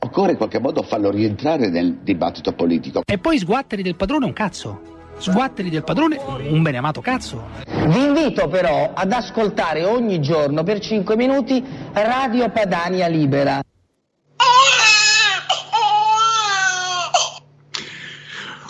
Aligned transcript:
Occorre 0.00 0.32
in 0.32 0.36
qualche 0.36 0.60
modo 0.60 0.82
farlo 0.82 1.10
rientrare 1.10 1.68
nel 1.68 1.98
dibattito 2.02 2.52
politico. 2.52 3.02
E 3.04 3.18
poi 3.18 3.38
sguatteri 3.38 3.82
del 3.82 3.96
padrone 3.96 4.26
un 4.26 4.32
cazzo. 4.32 4.96
Sguatteri 5.18 5.68
del 5.68 5.82
padrone 5.82 6.16
un 6.48 6.62
beneamato 6.62 7.00
cazzo. 7.00 7.48
Vi 7.66 8.04
invito 8.04 8.46
però 8.46 8.92
ad 8.94 9.10
ascoltare 9.10 9.84
ogni 9.84 10.20
giorno 10.20 10.62
per 10.62 10.78
5 10.78 11.16
minuti 11.16 11.64
Radio 11.92 12.48
Padania 12.50 13.08
Libera. 13.08 13.60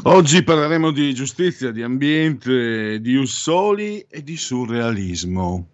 Oggi 0.05 0.43
parleremo 0.43 0.91
di 0.91 1.13
giustizia, 1.13 1.71
di 1.71 1.83
ambiente, 1.83 2.99
di 3.01 3.17
ussoli 3.17 4.07
e 4.09 4.23
di 4.23 4.39
surrealismo. 4.39 5.67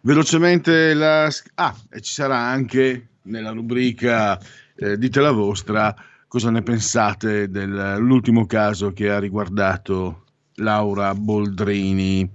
Velocemente 0.00 0.94
la... 0.94 1.28
Ah, 1.56 1.76
e 1.90 2.00
ci 2.00 2.14
sarà 2.14 2.38
anche 2.38 3.08
nella 3.24 3.50
rubrica 3.50 4.40
eh, 4.80 4.96
Dite 4.96 5.20
la 5.20 5.32
vostra 5.32 5.94
cosa 6.26 6.50
ne 6.50 6.62
pensate 6.62 7.50
dell'ultimo 7.50 8.46
caso 8.46 8.92
che 8.92 9.10
ha 9.10 9.18
riguardato 9.18 10.24
Laura 10.54 11.14
Boldrini. 11.14 12.28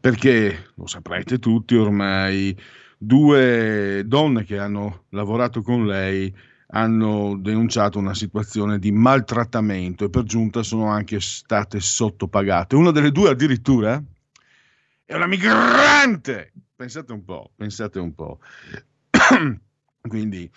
Perché, 0.00 0.70
lo 0.74 0.86
saprete 0.86 1.38
tutti 1.38 1.76
ormai, 1.76 2.56
due 2.98 4.02
donne 4.04 4.44
che 4.44 4.58
hanno 4.58 5.04
lavorato 5.10 5.62
con 5.62 5.86
lei 5.86 6.34
hanno 6.74 7.36
denunciato 7.38 7.98
una 7.98 8.14
situazione 8.14 8.78
di 8.78 8.92
maltrattamento 8.92 10.04
e 10.06 10.10
per 10.10 10.24
giunta 10.24 10.62
sono 10.62 10.86
anche 10.86 11.20
state 11.20 11.80
sottopagate. 11.80 12.76
Una 12.76 12.90
delle 12.90 13.12
due 13.12 13.30
addirittura 13.30 14.02
è 15.04 15.14
una 15.14 15.26
migrante. 15.26 16.52
Pensate 16.74 17.12
un 17.12 17.24
po', 17.24 17.52
pensate 17.54 17.98
un 17.98 18.14
po'. 18.14 18.40
Quindi 20.08 20.50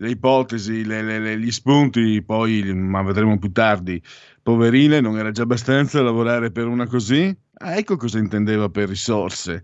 le 0.00 0.10
ipotesi, 0.10 0.84
le, 0.84 1.02
le, 1.02 1.38
gli 1.38 1.50
spunti, 1.50 2.22
poi, 2.22 2.72
ma 2.72 3.02
vedremo 3.02 3.38
più 3.38 3.50
tardi. 3.50 4.00
Poverine, 4.42 5.00
non 5.00 5.18
era 5.18 5.30
già 5.30 5.42
abbastanza 5.42 6.00
lavorare 6.00 6.50
per 6.52 6.66
una 6.66 6.86
così? 6.86 7.36
Ah, 7.54 7.76
ecco 7.76 7.96
cosa 7.96 8.18
intendeva 8.18 8.68
per 8.68 8.88
risorse. 8.88 9.62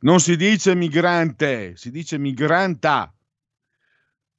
Non 0.00 0.20
si 0.20 0.36
dice 0.36 0.74
migrante, 0.74 1.76
si 1.76 1.90
dice 1.90 2.18
migranta. 2.18 3.12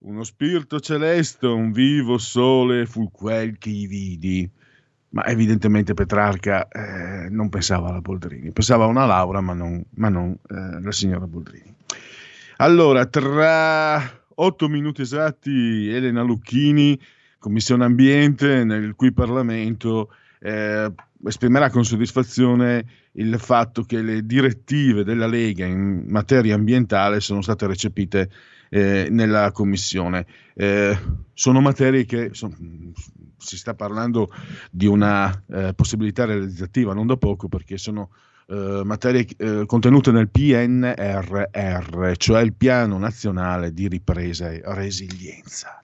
Uno 0.05 0.23
spirito 0.23 0.79
celeste, 0.79 1.47
un 1.47 1.71
vivo 1.71 2.19
sole 2.19 2.85
fu 2.85 3.09
quel 3.09 3.57
che 3.57 3.69
i 3.69 3.87
vidi. 3.87 4.49
Ma 5.09 5.25
evidentemente 5.25 5.95
Petrarca 5.95 6.67
eh, 6.67 7.29
non 7.29 7.49
pensava 7.49 7.89
alla 7.89 8.01
Boldrini, 8.01 8.51
pensava 8.51 8.83
a 8.83 8.87
una 8.87 9.05
Laura, 9.05 9.41
ma 9.41 9.53
non, 9.53 9.83
ma 9.95 10.09
non 10.09 10.37
eh, 10.49 10.81
la 10.81 10.91
signora 10.91 11.25
Boldrini. 11.25 11.73
Allora, 12.57 13.05
tra 13.07 14.24
otto 14.35 14.67
minuti 14.67 15.01
esatti, 15.01 15.89
Elena 15.89 16.21
Lucchini, 16.21 16.99
Commissione 17.39 17.85
Ambiente, 17.85 18.63
nel 18.63 18.95
cui 18.95 19.11
Parlamento 19.11 20.09
eh, 20.39 20.91
esprimerà 21.25 21.69
con 21.69 21.85
soddisfazione 21.85 22.85
il 23.13 23.37
fatto 23.39 23.83
che 23.83 24.01
le 24.01 24.25
direttive 24.25 25.03
della 25.03 25.27
Lega 25.27 25.65
in 25.65 26.05
materia 26.07 26.55
ambientale 26.55 27.19
sono 27.19 27.41
state 27.41 27.67
recepite 27.67 28.29
eh, 28.69 29.07
nella 29.09 29.51
Commissione. 29.51 30.25
Eh, 30.53 30.97
sono 31.33 31.61
materie 31.61 32.05
che 32.05 32.29
sono, 32.33 32.55
si 33.37 33.57
sta 33.57 33.73
parlando 33.73 34.29
di 34.71 34.85
una 34.85 35.43
eh, 35.47 35.73
possibilità 35.75 36.25
realizzativa 36.25 36.93
non 36.93 37.07
da 37.07 37.17
poco 37.17 37.47
perché 37.47 37.77
sono 37.77 38.09
eh, 38.47 38.81
materie 38.83 39.25
eh, 39.37 39.63
contenute 39.65 40.11
nel 40.11 40.29
PNRR, 40.29 42.11
cioè 42.17 42.41
il 42.41 42.53
Piano 42.53 42.97
Nazionale 42.97 43.73
di 43.73 43.87
Ripresa 43.87 44.51
e 44.51 44.61
Resilienza. 44.63 45.83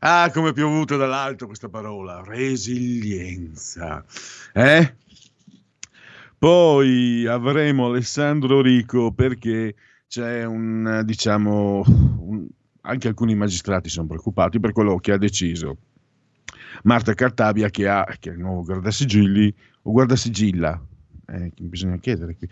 Ah, 0.00 0.30
come 0.32 0.50
è 0.50 0.52
piovuto 0.52 0.96
dall'alto 0.96 1.46
questa 1.46 1.68
parola, 1.68 2.22
resilienza. 2.24 4.04
Eh? 4.52 4.94
Poi 6.38 7.26
avremo 7.26 7.86
Alessandro 7.86 8.60
Rico 8.60 9.12
perché 9.12 9.74
c'è 10.06 10.44
un, 10.44 11.02
diciamo, 11.04 11.82
un, 11.86 12.46
anche 12.82 13.08
alcuni 13.08 13.34
magistrati 13.34 13.88
sono 13.88 14.06
preoccupati 14.06 14.60
per 14.60 14.72
quello 14.72 14.98
che 14.98 15.12
ha 15.12 15.18
deciso 15.18 15.78
Marta 16.82 17.14
Cartabia 17.14 17.68
che 17.70 17.88
ha, 17.88 18.04
che 18.18 18.30
è 18.30 18.32
il 18.32 18.38
nuovo 18.38 18.62
guardasigilli 18.62 19.54
o 19.82 19.90
guardasigilla, 19.92 20.80
eh, 21.26 21.52
bisogna 21.58 21.98
chiedere 21.98 22.36
qui, 22.36 22.48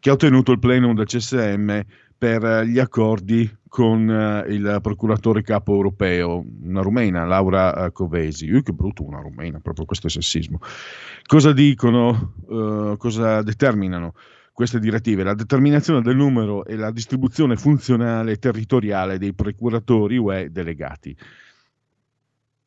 che 0.00 0.10
ha 0.10 0.12
ottenuto 0.12 0.52
il 0.52 0.58
plenum 0.58 0.94
del 0.94 1.06
CSM 1.06 1.80
per 2.18 2.64
gli 2.64 2.78
accordi 2.80 3.48
con 3.68 4.08
uh, 4.08 4.50
il 4.50 4.78
procuratore 4.82 5.42
capo 5.42 5.72
europeo, 5.74 6.44
una 6.62 6.80
rumena, 6.80 7.24
Laura 7.24 7.84
uh, 7.86 7.92
Covesi. 7.92 8.50
Uh, 8.50 8.62
che 8.62 8.72
brutto 8.72 9.04
una 9.04 9.20
rumena, 9.20 9.60
proprio 9.60 9.84
questo 9.84 10.08
è 10.08 10.10
sessismo. 10.10 10.58
Cosa 11.24 11.52
dicono, 11.52 12.34
uh, 12.46 12.96
cosa 12.96 13.42
determinano 13.42 14.14
queste 14.52 14.80
direttive? 14.80 15.22
La 15.22 15.34
determinazione 15.34 16.02
del 16.02 16.16
numero 16.16 16.64
e 16.64 16.74
la 16.74 16.90
distribuzione 16.90 17.56
funzionale 17.56 18.32
e 18.32 18.38
territoriale 18.38 19.18
dei 19.18 19.32
procuratori 19.32 20.16
UE 20.16 20.50
delegati 20.50 21.16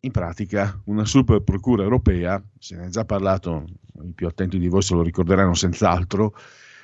in 0.04 0.12
pratica 0.12 0.82
una 0.86 1.06
super 1.06 1.42
procura 1.42 1.84
europea, 1.84 2.42
se 2.58 2.76
ne 2.76 2.86
è 2.86 2.90
già 2.90 3.06
parlato, 3.06 3.66
i 4.04 4.12
più 4.14 4.28
attenti 4.28 4.60
di 4.60 4.68
voi 4.68 4.82
se 4.82 4.94
lo 4.94 5.02
ricorderanno 5.02 5.54
senz'altro, 5.54 6.36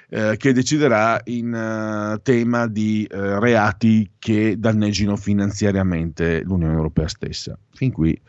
eh, 0.09 0.35
che 0.37 0.53
deciderà 0.53 1.19
in 1.25 1.53
uh, 1.53 2.21
tema 2.21 2.67
di 2.67 3.07
uh, 3.09 3.39
reati 3.39 4.11
che 4.17 4.57
danneggino 4.57 5.15
finanziariamente 5.17 6.41
l'Unione 6.43 6.73
Europea 6.73 7.07
stessa. 7.07 7.57
Fin 7.73 7.91
qui. 7.91 8.19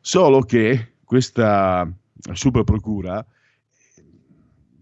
Solo 0.00 0.40
che 0.40 0.94
questa 1.04 1.90
super 2.32 2.64
procura 2.64 3.24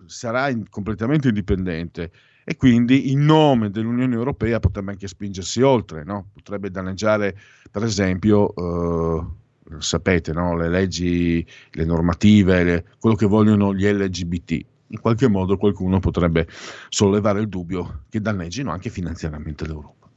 sarà 0.06 0.49
in, 0.49 0.69
completamente 0.69 1.28
indipendente 1.28 2.10
e 2.44 2.56
quindi 2.56 3.10
in 3.10 3.25
nome 3.25 3.71
dell'Unione 3.71 4.15
Europea 4.15 4.60
potrebbe 4.60 4.91
anche 4.91 5.09
spingersi 5.09 5.63
oltre, 5.63 6.04
no? 6.04 6.28
potrebbe 6.34 6.71
danneggiare 6.71 7.34
per 7.74 7.83
esempio, 7.83 8.54
eh, 8.54 9.27
sapete, 9.78 10.33
no? 10.33 10.57
le 10.57 10.69
leggi, 10.69 11.45
le 11.71 11.84
normative, 11.84 12.65
le, 12.65 12.84
quello 12.99 13.16
che 13.16 13.27
vogliono 13.27 13.75
gli 13.75 13.87
LGBT. 13.87 14.65
In 14.89 15.01
qualche 15.01 15.28
modo 15.28 15.57
qualcuno 15.57 15.99
potrebbe 15.99 16.47
sollevare 16.89 17.41
il 17.41 17.49
dubbio 17.49 18.05
che 18.09 18.21
danneggino 18.21 18.71
anche 18.71 18.91
finanziariamente 18.91 19.66
l'Europa. 19.66 20.09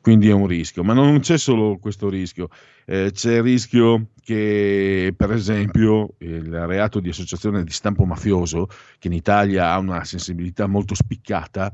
Quindi 0.00 0.28
è 0.28 0.32
un 0.32 0.46
rischio, 0.46 0.82
ma 0.82 0.94
non 0.94 1.20
c'è 1.20 1.36
solo 1.36 1.76
questo 1.76 2.08
rischio, 2.08 2.48
eh, 2.86 3.10
c'è 3.12 3.36
il 3.36 3.42
rischio 3.42 4.08
che 4.22 5.12
per 5.14 5.30
esempio 5.32 6.14
il 6.18 6.66
reato 6.66 7.00
di 7.00 7.10
associazione 7.10 7.64
di 7.64 7.70
stampo 7.70 8.06
mafioso, 8.06 8.68
che 8.98 9.08
in 9.08 9.12
Italia 9.12 9.72
ha 9.72 9.78
una 9.78 10.02
sensibilità 10.04 10.66
molto 10.66 10.94
spiccata, 10.94 11.70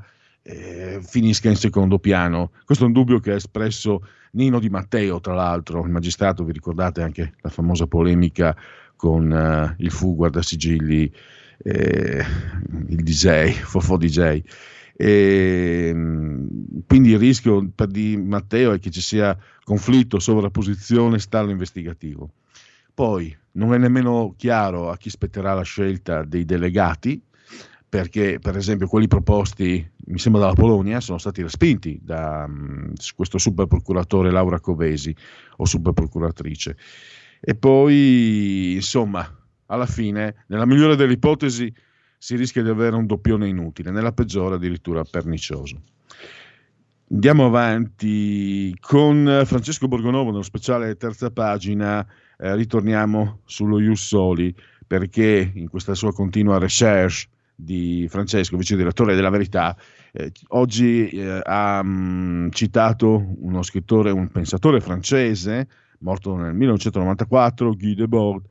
eh, 0.46 1.00
finisca 1.02 1.48
in 1.48 1.56
secondo 1.56 1.98
piano. 1.98 2.52
Questo 2.64 2.84
è 2.84 2.86
un 2.86 2.92
dubbio 2.92 3.18
che 3.18 3.32
ha 3.32 3.34
espresso 3.34 4.06
Nino 4.32 4.60
Di 4.60 4.68
Matteo, 4.68 5.20
tra 5.20 5.34
l'altro, 5.34 5.82
il 5.84 5.90
magistrato, 5.90 6.44
vi 6.44 6.52
ricordate 6.52 7.02
anche 7.02 7.34
la 7.40 7.50
famosa 7.50 7.86
polemica 7.86 8.56
con 8.94 9.30
uh, 9.30 9.82
il 9.82 9.90
fu 9.90 10.14
guardasigilli, 10.14 11.12
eh, 11.58 12.24
il 12.88 13.02
DJ, 13.02 13.50
Fofò 13.50 13.96
DJ. 13.96 14.40
E, 14.98 15.92
quindi 16.86 17.10
il 17.10 17.18
rischio 17.18 17.68
per 17.74 17.88
di 17.88 18.16
Matteo 18.16 18.72
è 18.72 18.78
che 18.78 18.90
ci 18.90 19.02
sia 19.02 19.36
conflitto, 19.64 20.18
sovrapposizione, 20.18 21.18
stallo 21.18 21.50
investigativo. 21.50 22.30
Poi 22.94 23.36
non 23.52 23.74
è 23.74 23.78
nemmeno 23.78 24.34
chiaro 24.36 24.90
a 24.90 24.96
chi 24.96 25.10
spetterà 25.10 25.54
la 25.54 25.62
scelta 25.62 26.22
dei 26.22 26.44
delegati, 26.44 27.20
perché 27.96 28.38
per 28.38 28.58
esempio 28.58 28.88
quelli 28.88 29.08
proposti, 29.08 29.90
mi 30.08 30.18
sembra 30.18 30.42
dalla 30.42 30.52
Polonia, 30.52 31.00
sono 31.00 31.16
stati 31.16 31.40
respinti 31.40 31.98
da 32.02 32.44
um, 32.46 32.92
questo 33.14 33.38
superprocuratore 33.38 34.30
Laura 34.30 34.60
Covesi 34.60 35.16
o 35.56 35.64
superprocuratrice. 35.64 36.76
E 37.40 37.54
poi, 37.54 38.74
insomma, 38.74 39.26
alla 39.66 39.86
fine, 39.86 40.44
nella 40.48 40.66
migliore 40.66 40.94
delle 40.94 41.14
ipotesi, 41.14 41.72
si 42.18 42.36
rischia 42.36 42.62
di 42.62 42.68
avere 42.68 42.96
un 42.96 43.06
doppione 43.06 43.48
inutile, 43.48 43.90
nella 43.90 44.12
peggiore 44.12 44.56
addirittura 44.56 45.02
pernicioso. 45.02 45.80
Andiamo 47.10 47.46
avanti 47.46 48.76
con 48.78 49.42
Francesco 49.46 49.88
Borgonovo 49.88 50.32
nello 50.32 50.42
speciale 50.42 50.96
terza 50.96 51.30
pagina, 51.30 52.06
eh, 52.36 52.54
ritorniamo 52.56 53.40
sullo 53.46 53.78
Ius 53.78 54.04
Soli 54.06 54.54
perché 54.86 55.50
in 55.54 55.70
questa 55.70 55.94
sua 55.94 56.12
continua 56.12 56.58
recherche 56.58 57.28
di 57.56 58.06
Francesco, 58.08 58.56
vice 58.56 58.76
direttore 58.76 59.14
della 59.14 59.30
Verità, 59.30 59.74
eh, 60.12 60.30
oggi 60.48 61.08
eh, 61.08 61.40
ha 61.42 61.82
mh, 61.82 61.88
mm, 61.88 62.48
citato 62.50 63.34
uno 63.38 63.62
scrittore, 63.62 64.10
un 64.10 64.28
pensatore 64.28 64.80
francese, 64.80 65.66
morto 66.00 66.36
nel 66.36 66.54
1994, 66.54 67.74
Guy 67.74 67.94
Debord, 67.94 68.44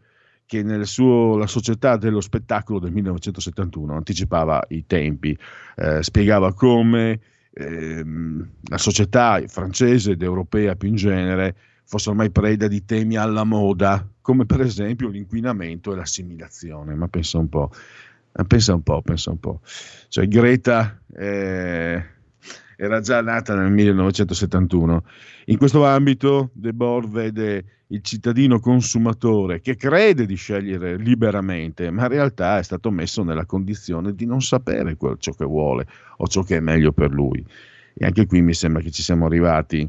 che 0.47 0.63
nel 0.63 0.85
suo 0.85 1.37
La 1.37 1.47
società 1.47 1.97
dello 1.97 2.21
spettacolo 2.21 2.79
del 2.79 2.91
1971 2.91 3.95
anticipava 3.95 4.63
i 4.69 4.85
tempi, 4.85 5.37
eh, 5.75 6.03
spiegava 6.03 6.53
come 6.53 7.19
ehm, 7.51 8.49
la 8.63 8.77
società 8.77 9.41
francese 9.47 10.11
ed 10.11 10.21
europea 10.21 10.75
più 10.75 10.89
in 10.89 10.95
genere 10.95 11.55
fosse 11.85 12.09
ormai 12.09 12.31
preda 12.31 12.67
di 12.67 12.83
temi 12.83 13.15
alla 13.15 13.43
moda, 13.43 14.07
come 14.21 14.45
per 14.45 14.61
esempio 14.61 15.07
l'inquinamento 15.07 15.93
e 15.93 15.95
l'assimilazione. 15.95 16.95
Ma 16.95 17.07
pensa 17.07 17.37
un 17.37 17.47
po'. 17.47 17.71
Ah, 18.37 18.43
pensa 18.43 18.73
un 18.73 18.83
po', 18.83 19.01
pensa 19.01 19.31
un 19.31 19.39
po'. 19.39 19.61
Cioè, 20.09 20.27
Greta 20.27 20.99
eh, 21.15 22.03
era 22.75 22.99
già 22.99 23.21
nata 23.21 23.55
nel 23.55 23.71
1971. 23.71 25.03
In 25.45 25.57
questo 25.57 25.85
ambito, 25.85 26.49
De 26.53 26.73
Boer 26.73 27.07
vede 27.07 27.65
il 27.87 28.01
cittadino 28.01 28.59
consumatore 28.59 29.61
che 29.61 29.75
crede 29.75 30.25
di 30.25 30.35
scegliere 30.35 30.97
liberamente, 30.97 31.89
ma 31.91 32.03
in 32.03 32.09
realtà 32.09 32.57
è 32.57 32.63
stato 32.63 32.91
messo 32.91 33.23
nella 33.23 33.45
condizione 33.45 34.13
di 34.13 34.25
non 34.25 34.41
sapere 34.41 34.97
quel, 34.97 35.17
ciò 35.19 35.31
che 35.31 35.45
vuole 35.45 35.87
o 36.17 36.27
ciò 36.27 36.43
che 36.43 36.57
è 36.57 36.59
meglio 36.59 36.91
per 36.91 37.11
lui. 37.11 37.45
E 37.93 38.05
anche 38.05 38.25
qui 38.25 38.41
mi 38.41 38.53
sembra 38.53 38.81
che 38.81 38.91
ci 38.91 39.01
siamo 39.01 39.27
arrivati. 39.27 39.87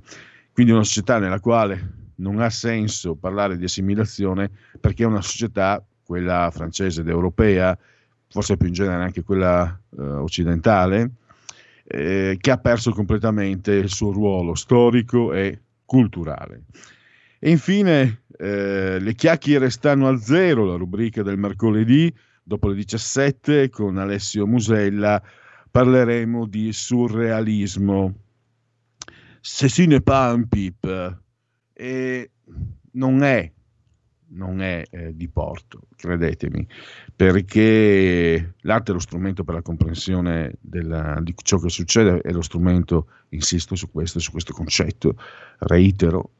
Quindi 0.52 0.72
una 0.72 0.84
società 0.84 1.18
nella 1.18 1.40
quale 1.40 2.04
non 2.16 2.40
ha 2.40 2.50
senso 2.50 3.16
parlare 3.16 3.56
di 3.56 3.64
assimilazione 3.64 4.50
perché 4.78 5.02
è 5.02 5.06
una 5.06 5.20
società, 5.20 5.84
quella 6.04 6.50
francese 6.52 7.00
ed 7.00 7.08
europea, 7.08 7.76
forse 8.28 8.56
più 8.56 8.68
in 8.68 8.74
genere 8.74 9.02
anche 9.02 9.22
quella 9.22 9.78
eh, 9.98 10.02
occidentale, 10.02 11.10
eh, 11.84 12.36
che 12.40 12.50
ha 12.50 12.58
perso 12.58 12.92
completamente 12.92 13.72
il 13.72 13.88
suo 13.88 14.12
ruolo 14.12 14.54
storico 14.54 15.32
e 15.32 15.60
culturale. 15.84 16.64
E 17.38 17.50
infine 17.50 18.22
eh, 18.38 18.98
le 18.98 19.14
chiacchiere 19.14 19.70
stanno 19.70 20.08
a 20.08 20.16
zero, 20.18 20.64
la 20.64 20.76
rubrica 20.76 21.22
del 21.22 21.38
mercoledì, 21.38 22.12
dopo 22.42 22.68
le 22.68 22.74
17 22.74 23.70
con 23.70 23.98
Alessio 23.98 24.46
Musella 24.46 25.22
parleremo 25.70 26.46
di 26.46 26.72
surrealismo. 26.72 28.14
Se 29.40 29.68
si 29.68 29.86
ne 29.86 30.00
pas 30.00 30.34
un 30.34 30.48
pip, 30.48 31.18
e 31.72 32.30
non 32.92 33.22
è 33.22 33.52
non 34.28 34.60
è 34.60 34.82
eh, 34.90 35.14
di 35.14 35.28
porto, 35.28 35.82
credetemi, 35.96 36.66
perché 37.14 38.54
l'arte 38.60 38.90
è 38.90 38.94
lo 38.94 39.00
strumento 39.00 39.44
per 39.44 39.54
la 39.54 39.62
comprensione 39.62 40.54
della, 40.60 41.18
di 41.22 41.34
ciò 41.42 41.58
che 41.58 41.68
succede, 41.68 42.20
è 42.20 42.32
lo 42.32 42.42
strumento, 42.42 43.08
insisto 43.30 43.74
su 43.74 43.90
questo, 43.90 44.18
su 44.18 44.30
questo 44.30 44.52
concetto, 44.52 45.16
reitero, 45.58 46.30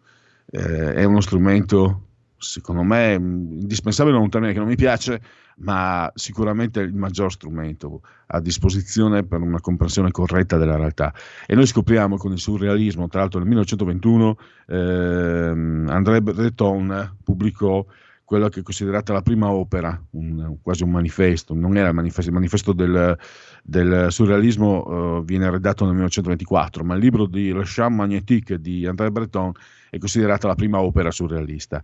eh, 0.50 0.94
è 0.94 1.04
uno 1.04 1.20
strumento 1.20 2.05
secondo 2.38 2.82
me 2.82 3.14
indispensabile, 3.14 4.16
è 4.16 4.20
un 4.20 4.30
termine 4.30 4.52
che 4.52 4.58
non 4.58 4.68
mi 4.68 4.76
piace, 4.76 5.20
ma 5.58 6.10
sicuramente 6.14 6.80
il 6.80 6.94
maggior 6.94 7.32
strumento 7.32 8.02
a 8.26 8.40
disposizione 8.40 9.24
per 9.24 9.40
una 9.40 9.60
comprensione 9.60 10.10
corretta 10.10 10.56
della 10.56 10.76
realtà. 10.76 11.14
E 11.46 11.54
noi 11.54 11.66
scopriamo 11.66 12.16
con 12.16 12.32
il 12.32 12.38
surrealismo, 12.38 13.08
tra 13.08 13.20
l'altro 13.20 13.38
nel 13.38 13.48
1921 13.48 14.38
ehm, 14.66 15.86
André 15.88 16.22
Breton 16.22 17.16
pubblicò 17.22 17.84
quella 18.26 18.48
che 18.48 18.58
è 18.58 18.62
considerata 18.64 19.12
la 19.12 19.22
prima 19.22 19.52
opera, 19.52 19.98
un, 20.10 20.58
quasi 20.60 20.82
un 20.82 20.90
manifesto, 20.90 21.54
non 21.54 21.76
era 21.76 21.88
il 21.88 21.94
manifesto, 21.94 22.28
il 22.28 22.34
manifesto 22.34 22.72
del, 22.72 23.16
del 23.62 24.08
surrealismo 24.10 25.18
uh, 25.18 25.24
viene 25.24 25.48
redatto 25.48 25.84
nel 25.84 25.94
1924, 25.94 26.82
ma 26.82 26.94
il 26.96 27.00
libro 27.00 27.26
di 27.26 27.52
Le 27.52 27.62
Champ 27.64 27.94
Magnétique 27.94 28.60
di 28.60 28.84
André 28.84 29.12
Breton 29.12 29.52
è 29.88 29.98
considerata 29.98 30.48
la 30.48 30.56
prima 30.56 30.80
opera 30.80 31.12
surrealista. 31.12 31.80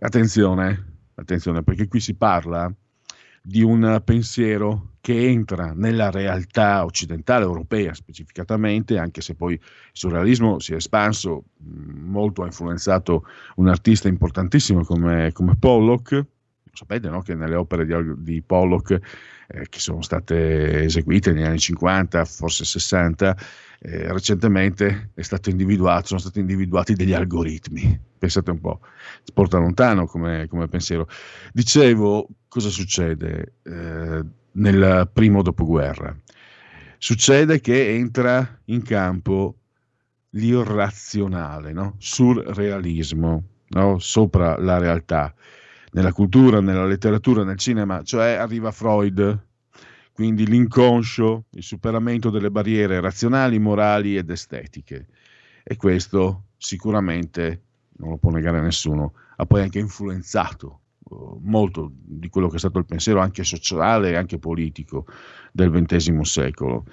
Attenzione, 0.00 0.96
attenzione, 1.14 1.62
perché 1.62 1.86
qui 1.86 2.00
si 2.00 2.16
parla 2.16 2.74
di 3.46 3.62
un 3.62 4.00
pensiero 4.02 4.92
che 5.02 5.28
entra 5.28 5.74
nella 5.74 6.10
realtà 6.10 6.82
occidentale, 6.82 7.44
europea 7.44 7.92
specificatamente, 7.92 8.96
anche 8.96 9.20
se 9.20 9.34
poi 9.34 9.52
il 9.52 9.60
surrealismo 9.92 10.58
si 10.60 10.72
è 10.72 10.76
espanso, 10.76 11.44
molto 11.58 12.42
ha 12.42 12.46
influenzato 12.46 13.26
un 13.56 13.68
artista 13.68 14.08
importantissimo 14.08 14.82
come, 14.82 15.30
come 15.32 15.56
Pollock. 15.56 16.24
Sapete 16.74 17.08
no? 17.08 17.22
che 17.22 17.34
nelle 17.34 17.54
opere 17.54 17.86
di, 17.86 17.94
di 18.18 18.42
Pollock 18.42 18.98
eh, 19.46 19.66
che 19.68 19.78
sono 19.78 20.02
state 20.02 20.82
eseguite 20.82 21.32
negli 21.32 21.44
anni 21.44 21.58
50, 21.58 22.24
forse 22.24 22.64
60, 22.64 23.36
eh, 23.80 24.12
recentemente 24.12 25.10
sono 25.14 26.18
stati 26.18 26.40
individuati 26.40 26.94
degli 26.94 27.12
algoritmi. 27.12 27.98
Pensate 28.18 28.50
un 28.50 28.60
po', 28.60 28.80
porta 29.32 29.58
lontano 29.58 30.06
come, 30.06 30.46
come 30.48 30.68
pensiero. 30.68 31.06
Dicevo, 31.52 32.28
cosa 32.48 32.70
succede 32.70 33.54
eh, 33.62 34.24
nel 34.52 35.10
primo 35.12 35.42
dopoguerra? 35.42 36.16
Succede 36.98 37.60
che 37.60 37.94
entra 37.94 38.60
in 38.66 38.82
campo 38.82 39.56
l'irrazionale, 40.30 41.72
no? 41.72 41.94
surrealismo, 41.98 43.44
no? 43.68 43.98
sopra 43.98 44.58
la 44.58 44.78
realtà, 44.78 45.34
nella 45.94 46.12
cultura, 46.12 46.60
nella 46.60 46.86
letteratura, 46.86 47.44
nel 47.44 47.56
cinema, 47.56 48.02
cioè 48.02 48.32
arriva 48.32 48.72
Freud, 48.72 49.46
quindi 50.12 50.46
l'inconscio, 50.46 51.44
il 51.50 51.62
superamento 51.62 52.30
delle 52.30 52.50
barriere 52.50 53.00
razionali, 53.00 53.58
morali 53.58 54.16
ed 54.16 54.28
estetiche. 54.30 55.06
E 55.62 55.76
questo 55.76 56.46
sicuramente, 56.56 57.62
non 57.98 58.10
lo 58.10 58.16
può 58.16 58.30
negare 58.30 58.60
nessuno, 58.60 59.14
ha 59.36 59.46
poi 59.46 59.62
anche 59.62 59.78
influenzato 59.78 60.80
uh, 61.04 61.38
molto 61.42 61.92
di 61.94 62.28
quello 62.28 62.48
che 62.48 62.56
è 62.56 62.58
stato 62.58 62.78
il 62.78 62.86
pensiero 62.86 63.20
anche 63.20 63.44
sociale 63.44 64.10
e 64.10 64.16
anche 64.16 64.38
politico 64.38 65.06
del 65.52 65.70
XX 65.70 66.20
secolo, 66.20 66.84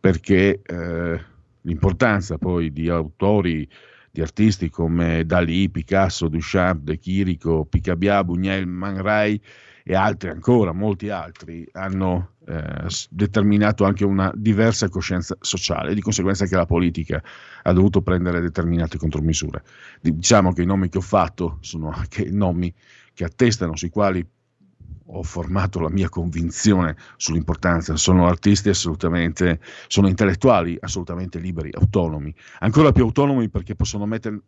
perché 0.00 0.62
eh, 0.62 1.20
l'importanza 1.62 2.38
poi 2.38 2.72
di 2.72 2.88
autori, 2.88 3.68
di 4.16 4.22
artisti 4.22 4.70
come 4.70 5.26
Dalì, 5.26 5.68
Picasso, 5.68 6.28
Duchamp, 6.28 6.80
De 6.84 6.98
Chirico, 6.98 7.66
Picabia, 7.66 8.22
Buñuel, 8.22 8.64
Man 8.64 9.02
Ray 9.02 9.38
e 9.84 9.94
altri 9.94 10.30
ancora, 10.30 10.72
molti 10.72 11.10
altri, 11.10 11.68
hanno 11.72 12.30
eh, 12.46 12.86
determinato 13.10 13.84
anche 13.84 14.06
una 14.06 14.32
diversa 14.34 14.88
coscienza 14.88 15.36
sociale, 15.38 15.92
di 15.92 16.00
conseguenza 16.00 16.46
che 16.46 16.56
la 16.56 16.64
politica 16.64 17.22
ha 17.62 17.72
dovuto 17.74 18.00
prendere 18.00 18.40
determinate 18.40 18.96
contromisure. 18.96 19.62
Diciamo 20.00 20.54
che 20.54 20.62
i 20.62 20.66
nomi 20.66 20.88
che 20.88 20.96
ho 20.96 21.02
fatto 21.02 21.58
sono 21.60 21.90
anche 21.90 22.30
nomi 22.30 22.72
che 23.12 23.24
attestano, 23.24 23.76
sui 23.76 23.90
quali 23.90 24.26
ho 25.06 25.22
formato 25.22 25.80
la 25.80 25.90
mia 25.90 26.08
convinzione 26.08 26.96
sull'importanza, 27.16 27.96
sono 27.96 28.26
artisti 28.26 28.68
assolutamente, 28.68 29.60
sono 29.86 30.08
intellettuali 30.08 30.76
assolutamente 30.80 31.38
liberi, 31.38 31.70
autonomi, 31.72 32.34
ancora 32.60 32.92
più 32.92 33.04
autonomi 33.04 33.48
perché 33.48 33.74
possono 33.74 34.06
mettere 34.06 34.40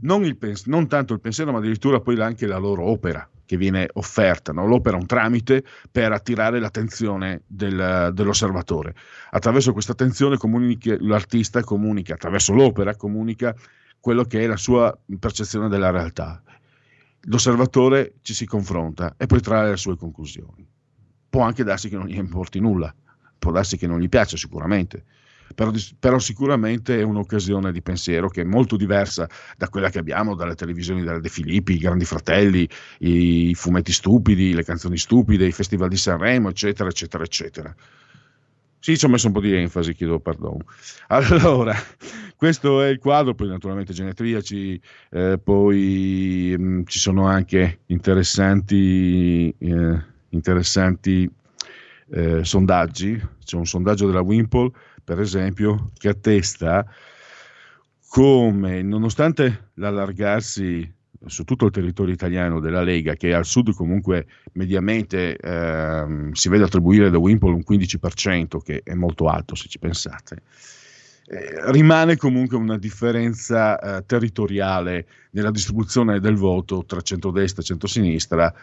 non, 0.00 0.36
pens- 0.38 0.66
non 0.66 0.88
tanto 0.88 1.12
il 1.12 1.20
pensiero, 1.20 1.52
ma 1.52 1.58
addirittura 1.58 2.00
poi 2.00 2.20
anche 2.20 2.46
la 2.46 2.58
loro 2.58 2.84
opera 2.84 3.28
che 3.44 3.56
viene 3.56 3.88
offerta. 3.94 4.52
No? 4.52 4.66
L'opera 4.66 4.96
è 4.96 5.00
un 5.00 5.06
tramite 5.06 5.64
per 5.90 6.12
attirare 6.12 6.58
l'attenzione 6.58 7.42
del, 7.46 8.10
dell'osservatore. 8.14 8.94
Attraverso 9.30 9.72
questa 9.72 9.92
attenzione 9.92 10.36
comunica, 10.36 10.96
l'artista 11.00 11.62
comunica, 11.62 12.14
attraverso 12.14 12.52
l'opera 12.54 12.96
comunica 12.96 13.54
quello 14.00 14.24
che 14.24 14.40
è 14.40 14.46
la 14.46 14.56
sua 14.56 14.96
percezione 15.18 15.68
della 15.68 15.90
realtà. 15.90 16.42
L'osservatore 17.26 18.14
ci 18.22 18.34
si 18.34 18.46
confronta 18.46 19.14
e 19.16 19.26
poi 19.26 19.40
trae 19.40 19.70
le 19.70 19.76
sue 19.76 19.96
conclusioni. 19.96 20.66
Può 21.28 21.42
anche 21.42 21.64
darsi 21.64 21.88
che 21.88 21.96
non 21.96 22.06
gli 22.06 22.16
importi 22.16 22.58
nulla, 22.58 22.94
può 23.38 23.52
darsi 23.52 23.76
che 23.76 23.86
non 23.86 24.00
gli 24.00 24.08
piaccia 24.08 24.36
sicuramente, 24.36 25.04
però, 25.54 25.70
però, 25.98 26.18
sicuramente 26.18 26.98
è 26.98 27.02
un'occasione 27.02 27.72
di 27.72 27.82
pensiero 27.82 28.28
che 28.28 28.42
è 28.42 28.44
molto 28.44 28.76
diversa 28.76 29.28
da 29.56 29.68
quella 29.68 29.90
che 29.90 29.98
abbiamo 29.98 30.34
dalle 30.34 30.54
televisioni 30.54 31.02
della 31.02 31.20
De 31.20 31.28
Filippi, 31.28 31.74
i 31.74 31.78
Grandi 31.78 32.04
Fratelli, 32.04 32.68
i 32.98 33.54
fumetti 33.54 33.92
stupidi, 33.92 34.54
le 34.54 34.64
canzoni 34.64 34.96
stupide, 34.96 35.46
i 35.46 35.52
festival 35.52 35.88
di 35.88 35.96
Sanremo, 35.96 36.48
eccetera, 36.48 36.88
eccetera, 36.88 37.22
eccetera. 37.22 37.74
Sì, 38.78 38.98
ci 38.98 39.04
ho 39.04 39.08
messo 39.08 39.28
un 39.28 39.32
po' 39.32 39.40
di 39.40 39.54
enfasi, 39.54 39.94
chiedo 39.94 40.18
perdono. 40.18 40.64
Allora, 41.08 41.74
questo 42.42 42.82
è 42.82 42.88
il 42.88 42.98
quadro, 42.98 43.36
poi 43.36 43.46
naturalmente 43.46 43.92
genetriaci, 43.92 44.80
eh, 45.10 45.38
poi 45.40 46.52
mh, 46.58 46.64
mm, 46.64 46.82
ci 46.86 46.98
sono 46.98 47.26
anche 47.26 47.82
interessanti, 47.86 49.54
eh, 49.56 50.02
interessanti 50.30 51.30
eh, 52.10 52.44
sondaggi. 52.44 53.16
C'è 53.44 53.54
un 53.54 53.64
sondaggio 53.64 54.08
della 54.08 54.22
Wimpole, 54.22 54.72
per 55.04 55.20
esempio, 55.20 55.92
che 55.96 56.08
attesta 56.08 56.84
come, 58.08 58.82
nonostante 58.82 59.70
l'allargarsi 59.74 60.92
su 61.24 61.44
tutto 61.44 61.66
il 61.66 61.70
territorio 61.70 62.12
italiano 62.12 62.58
della 62.58 62.82
Lega, 62.82 63.14
che 63.14 63.32
al 63.34 63.44
sud 63.44 63.72
comunque 63.72 64.26
mediamente 64.54 65.36
ehm, 65.36 66.32
si 66.32 66.48
vede 66.48 66.64
attribuire 66.64 67.08
da 67.08 67.18
Wimpole 67.18 67.54
un 67.54 67.62
15%, 67.64 68.58
che 68.64 68.80
è 68.82 68.94
molto 68.94 69.28
alto 69.28 69.54
se 69.54 69.68
ci 69.68 69.78
pensate, 69.78 70.42
eh, 71.32 71.72
rimane 71.72 72.18
comunque 72.18 72.58
una 72.58 72.76
differenza 72.76 73.78
eh, 73.78 74.04
territoriale 74.04 75.06
nella 75.30 75.50
distribuzione 75.50 76.20
del 76.20 76.36
voto 76.36 76.84
tra 76.84 77.00
centrodestra 77.00 77.62
e 77.62 77.64
centrosinistra, 77.64 78.54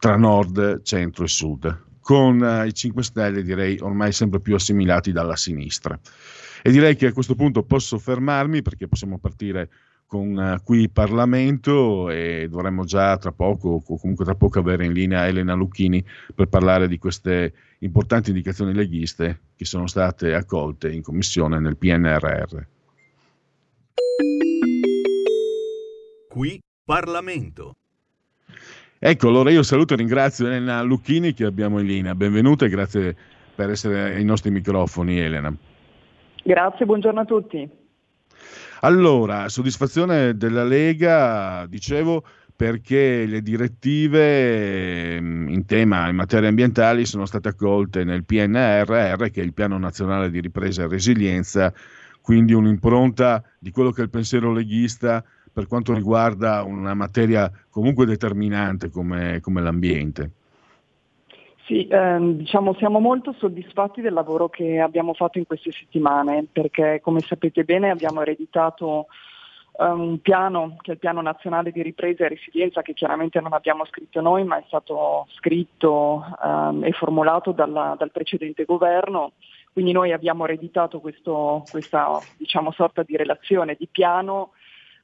tra 0.00 0.16
nord, 0.16 0.82
centro 0.82 1.22
e 1.22 1.28
sud, 1.28 1.82
con 2.00 2.42
eh, 2.42 2.66
i 2.66 2.74
5 2.74 3.04
Stelle 3.04 3.44
direi 3.44 3.78
ormai 3.80 4.10
sempre 4.10 4.40
più 4.40 4.56
assimilati 4.56 5.12
dalla 5.12 5.36
sinistra. 5.36 5.96
E 6.60 6.72
direi 6.72 6.96
che 6.96 7.06
a 7.06 7.12
questo 7.12 7.36
punto 7.36 7.62
posso 7.62 7.98
fermarmi 7.98 8.62
perché 8.62 8.88
possiamo 8.88 9.18
partire 9.18 9.70
con 10.08 10.34
uh, 10.36 10.62
qui 10.64 10.88
Parlamento 10.88 12.08
e 12.08 12.48
dovremmo 12.48 12.84
già 12.84 13.18
tra 13.18 13.30
poco 13.30 13.82
o 13.86 13.98
comunque 13.98 14.24
tra 14.24 14.34
poco 14.34 14.58
avere 14.58 14.86
in 14.86 14.94
linea 14.94 15.26
Elena 15.26 15.52
Lucchini 15.52 16.02
per 16.34 16.48
parlare 16.48 16.88
di 16.88 16.98
queste 16.98 17.52
importanti 17.80 18.30
indicazioni 18.30 18.72
leghiste 18.72 19.40
che 19.54 19.66
sono 19.66 19.86
state 19.86 20.34
accolte 20.34 20.90
in 20.90 21.02
commissione 21.02 21.60
nel 21.60 21.76
PNRR. 21.76 22.58
Qui 26.28 26.60
Parlamento. 26.84 27.76
Ecco, 28.98 29.28
allora 29.28 29.50
io 29.50 29.62
saluto 29.62 29.92
e 29.92 29.98
ringrazio 29.98 30.46
Elena 30.46 30.80
Lucchini 30.80 31.34
che 31.34 31.44
abbiamo 31.44 31.80
in 31.80 31.86
linea. 31.86 32.14
Benvenuta 32.14 32.64
e 32.64 32.68
grazie 32.70 33.16
per 33.54 33.68
essere 33.70 34.14
ai 34.14 34.24
nostri 34.24 34.50
microfoni, 34.50 35.20
Elena. 35.20 35.54
Grazie, 36.42 36.86
buongiorno 36.86 37.20
a 37.20 37.24
tutti. 37.26 37.86
Allora, 38.80 39.48
soddisfazione 39.48 40.36
della 40.36 40.62
Lega, 40.62 41.66
dicevo, 41.66 42.24
perché 42.54 43.26
le 43.26 43.42
direttive 43.42 45.20
mm, 45.20 45.48
in 45.48 45.64
tema 45.66 46.08
in 46.08 46.14
materie 46.14 46.48
ambientali 46.48 47.04
sono 47.04 47.26
state 47.26 47.48
accolte 47.48 48.04
nel 48.04 48.24
PNRR, 48.24 49.30
che 49.30 49.40
è 49.40 49.44
il 49.44 49.52
Piano 49.52 49.78
Nazionale 49.78 50.30
di 50.30 50.40
Ripresa 50.40 50.84
e 50.84 50.88
Resilienza, 50.88 51.72
quindi 52.20 52.52
un'impronta 52.52 53.42
di 53.58 53.70
quello 53.72 53.90
che 53.90 54.00
è 54.00 54.04
il 54.04 54.10
pensiero 54.10 54.52
leghista 54.52 55.24
per 55.52 55.66
quanto 55.66 55.92
riguarda 55.92 56.62
una 56.62 56.94
materia 56.94 57.50
comunque 57.70 58.06
determinante 58.06 58.90
come, 58.90 59.40
come 59.40 59.60
l'ambiente. 59.60 60.30
Sì, 61.68 61.86
ehm, 61.86 62.32
diciamo 62.32 62.72
siamo 62.78 62.98
molto 62.98 63.34
soddisfatti 63.36 64.00
del 64.00 64.14
lavoro 64.14 64.48
che 64.48 64.80
abbiamo 64.80 65.12
fatto 65.12 65.36
in 65.36 65.44
queste 65.46 65.70
settimane 65.70 66.46
perché 66.50 66.98
come 67.02 67.20
sapete 67.20 67.62
bene 67.62 67.90
abbiamo 67.90 68.22
ereditato 68.22 69.08
um, 69.72 70.00
un 70.00 70.20
piano 70.22 70.78
che 70.80 70.92
è 70.92 70.94
il 70.94 70.98
piano 70.98 71.20
nazionale 71.20 71.70
di 71.70 71.82
ripresa 71.82 72.24
e 72.24 72.28
resilienza 72.28 72.80
che 72.80 72.94
chiaramente 72.94 73.38
non 73.42 73.52
abbiamo 73.52 73.84
scritto 73.84 74.22
noi 74.22 74.44
ma 74.44 74.56
è 74.56 74.64
stato 74.66 75.26
scritto 75.36 76.24
um, 76.42 76.84
e 76.84 76.92
formulato 76.92 77.52
dalla, 77.52 77.94
dal 77.98 78.12
precedente 78.12 78.64
governo. 78.64 79.32
Quindi 79.70 79.92
noi 79.92 80.12
abbiamo 80.12 80.44
ereditato 80.44 81.00
questo, 81.00 81.64
questa 81.70 82.18
diciamo, 82.38 82.72
sorta 82.72 83.02
di 83.02 83.14
relazione 83.14 83.76
di 83.78 83.86
piano 83.92 84.52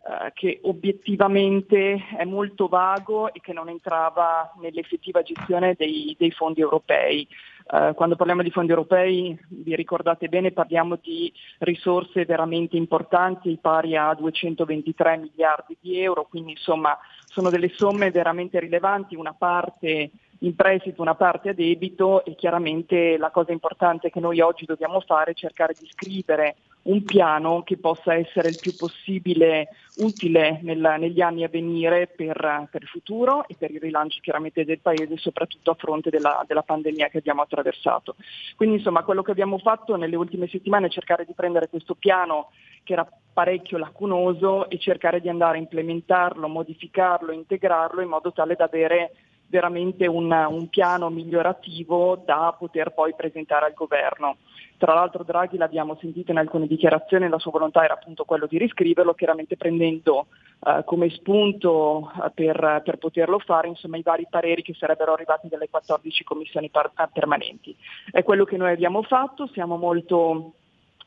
eh, 0.07 0.33
che 0.35 0.61
obiettivamente 0.65 1.97
è 2.19 2.25
molto 2.25 2.69
vago 2.69 3.33
e 3.33 3.41
che 3.41 3.55
non 3.55 3.71
entrava 3.71 4.53
nell'effettiva 4.61 5.23
gestione 5.23 5.75
dei, 5.79 6.15
dei 6.19 6.31
fondi 6.31 6.61
europei. 6.61 7.27
Uh, 7.67 7.95
quando 7.95 8.15
parliamo 8.15 8.43
di 8.43 8.51
fondi 8.51 8.73
europei, 8.73 9.35
vi 9.49 9.75
ricordate 9.75 10.29
bene, 10.29 10.53
parliamo 10.53 10.99
di 11.01 11.33
risorse 11.61 12.27
veramente 12.27 12.77
importanti, 12.77 13.57
pari 13.59 13.97
a 13.97 14.13
223 14.13 15.17
miliardi 15.17 15.75
di 15.81 15.99
euro, 15.99 16.27
quindi 16.29 16.51
insomma 16.51 16.99
sono 17.25 17.49
delle 17.49 17.71
somme 17.71 18.11
veramente 18.11 18.61
rilevanti, 18.61 19.17
una 19.17 19.33
parte 19.33 20.11
in 20.41 20.55
prestito, 20.55 21.03
una 21.03 21.14
parte 21.14 21.50
a 21.50 21.55
debito 21.55 22.25
e 22.25 22.35
chiaramente 22.35 23.17
la 23.17 23.31
cosa 23.31 23.53
importante 23.53 24.11
che 24.11 24.21
noi 24.21 24.41
oggi 24.41 24.64
dobbiamo 24.64 25.00
fare 25.00 25.31
è 25.31 25.35
cercare 25.35 25.75
di 25.79 25.87
scrivere 25.91 26.57
un 26.85 27.03
piano 27.03 27.62
che 27.62 27.79
possa 27.79 28.14
essere 28.14 28.49
il 28.49 28.59
più 28.61 28.75
possibile 28.76 29.69
utile 29.99 30.61
nel, 30.62 30.97
negli 30.99 31.21
anni 31.21 31.45
a 31.45 31.49
venire 31.49 32.09
per, 32.09 32.69
per, 32.71 32.83
il 32.83 32.88
futuro 32.88 33.47
e 33.49 33.55
per 33.59 33.71
il 33.71 33.81
rilancio 33.81 34.21
chiaramente 34.21 34.64
del 34.64 34.81
Paese, 34.81 35.17
soprattutto 35.17 35.71
a 35.71 35.75
fronte 35.75 36.11
della, 36.11 36.45
della, 36.47 36.62
pandemia 36.62 37.09
che 37.09 37.19
abbiamo 37.19 37.43
attraversato. 37.43 38.17
Quindi 38.57 38.76
insomma 38.76 39.03
quello 39.03 39.23
che 39.23 39.31
abbiamo 39.31 39.59
fatto 39.59 39.97
nelle 39.97 40.17
ultime 40.17 40.47
settimane 40.49 40.87
è 40.87 40.91
cercare 40.91 41.25
di 41.25 41.33
prendere 41.33 41.69
questo 41.69 41.95
piano 41.95 42.50
che 42.83 42.93
era 42.93 43.09
parecchio 43.33 43.79
lacunoso 43.79 44.69
e 44.69 44.79
cercare 44.79 45.21
di 45.21 45.31
andare 45.31 45.57
a 45.57 45.61
implementarlo, 45.61 46.49
modificarlo, 46.49 47.33
integrarlo 47.33 48.03
in 48.03 48.09
modo 48.09 48.31
tale 48.33 48.57
da 48.57 48.64
avere 48.64 49.12
veramente 49.55 50.09
un, 50.09 50.33
un 50.33 50.69
piano 50.69 51.11
migliorativo 51.11 52.21
da 52.25 52.57
poter 52.59 52.91
poi 52.91 53.15
presentare 53.15 53.67
al 53.67 53.73
governo. 53.73 54.39
Tra 54.77 54.95
l'altro 54.95 55.23
Draghi 55.23 55.57
l'abbiamo 55.57 55.97
sentito 56.01 56.33
in 56.33 56.39
alcune 56.39 56.67
dichiarazioni, 56.67 57.29
la 57.29 57.39
sua 57.39 57.53
volontà 57.53 57.85
era 57.85 57.95
appunto 57.95 58.25
quello 58.25 58.47
di 58.47 58.59
riscriverlo, 58.59 59.15
chiaramente 59.15 59.57
prendendo 59.57 60.27
eh, 60.67 60.83
come 60.85 61.09
spunto 61.11 62.11
eh, 62.17 62.31
per, 62.35 62.83
per, 62.85 62.97
poterlo 62.99 63.39
fare 63.39 63.69
insomma, 63.69 63.97
i 63.97 64.03
vari 64.03 64.27
pareri 64.29 64.63
che 64.63 64.75
sarebbero 64.75 65.13
arrivati 65.13 65.47
dalle 65.47 65.69
14 65.71 66.25
commissioni 66.25 66.69
par- 66.69 66.91
eh, 66.99 67.09
permanenti. 67.13 67.77
È 68.11 68.25
quello 68.25 68.45
che 68.45 68.57
noi 68.57 68.73
abbiamo 68.73 69.03
fatto, 69.03 69.47
siamo 69.53 69.77
molto 69.77 70.55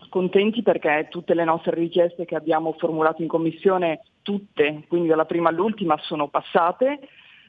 contenti 0.07 0.61
perché 0.61 1.07
tutte 1.09 1.33
le 1.33 1.43
nostre 1.43 1.75
richieste 1.75 2.23
che 2.23 2.35
abbiamo 2.35 2.73
formulato 2.77 3.21
in 3.21 3.27
commissione, 3.27 4.03
tutte, 4.21 4.85
quindi 4.87 5.09
dalla 5.09 5.25
prima 5.25 5.49
all'ultima, 5.49 5.97
sono 5.99 6.29
passate. 6.29 6.99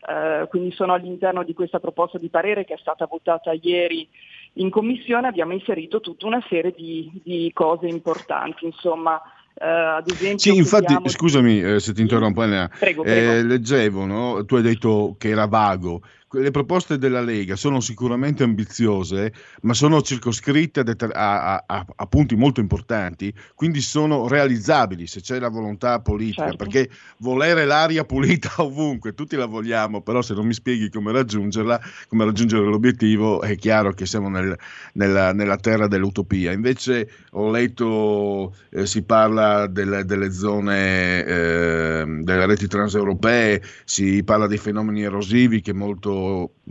Uh, 0.01 0.47
quindi 0.49 0.71
sono 0.73 0.93
all'interno 0.93 1.43
di 1.43 1.55
questa 1.55 1.81
proposta 1.81 2.19
di 2.19 2.29
parere 2.29 2.65
che 2.65 2.75
è 2.75 2.79
stata 2.79 3.07
votata 3.07 3.53
ieri 3.61 4.09
in 4.55 4.71
commissione 4.71 5.27
abbiamo 5.27 5.53
inserito 5.53 6.01
tutta 6.01 6.27
una 6.27 6.43
serie 6.49 6.73
di, 6.77 7.11
di 7.25 7.51
cose 7.53 7.87
importanti, 7.87 8.65
insomma, 8.65 9.21
Uh, 9.61 9.97
ad 9.97 10.09
esempio, 10.09 10.39
sì, 10.39 10.57
infatti, 10.57 10.85
chiediamo... 10.85 11.09
scusami 11.09 11.61
eh, 11.61 11.81
se 11.81 11.93
ti 11.93 12.01
interrompo, 12.01 12.45
Elena. 12.45 12.69
Prego, 12.69 13.03
prego. 13.03 13.33
Eh, 13.33 13.43
leggevo, 13.43 14.05
no? 14.05 14.45
tu 14.45 14.55
hai 14.55 14.63
detto 14.63 15.17
che 15.19 15.31
era 15.31 15.47
vago 15.49 16.01
le 16.31 16.51
proposte 16.51 16.99
della 16.99 17.23
Lega 17.23 17.57
sono 17.57 17.81
sicuramente 17.81 18.43
ambiziose, 18.43 19.33
ma 19.63 19.73
sono 19.73 20.03
circoscritte 20.03 20.81
a, 20.81 21.65
a, 21.65 21.87
a, 21.97 22.07
punti 22.07 22.37
molto 22.37 22.61
importanti, 22.61 23.33
quindi 23.55 23.81
sono 23.81 24.29
realizzabili 24.29 25.07
se 25.07 25.21
c'è 25.21 25.39
la 25.39 25.49
volontà 25.49 26.01
politica, 26.01 26.49
certo. 26.49 26.57
perché 26.57 26.91
volere 27.19 27.65
l'aria 27.65 28.05
pulita 28.05 28.53
ovunque, 28.63 29.15
tutti 29.15 29.37
la 29.37 29.47
vogliamo, 29.47 30.03
però 30.03 30.21
se 30.21 30.35
non 30.35 30.47
mi 30.47 30.53
spieghi 30.53 30.91
come 30.91 31.13
raggiungerla, 31.13 31.81
come 32.09 32.25
raggiungere 32.27 32.65
l'obiettivo, 32.65 33.41
è 33.41 33.57
chiaro 33.57 33.93
che 33.93 34.05
siamo 34.05 34.29
nel, 34.29 34.55
nella, 34.95 35.33
nella, 35.33 35.57
terra 35.57 35.89
dell'utopia. 35.89 36.53
Invece 36.53 37.11
ho 37.31 37.51
letto, 37.51 38.55
eh, 38.71 38.87
si 38.87 39.03
parla 39.03 39.67
delle, 39.67 40.05
delle 40.05 40.31
zone, 40.31 41.25
eh, 41.25 42.05
delle 42.21 42.47
reti 42.47 42.67
transeuropee, 42.67 43.63
si 43.85 44.23
parla 44.25 44.47
dei 44.47 44.59
fenomeni 44.59 45.03
erosivi 45.03 45.63
che 45.63 45.73
molto 45.73 46.18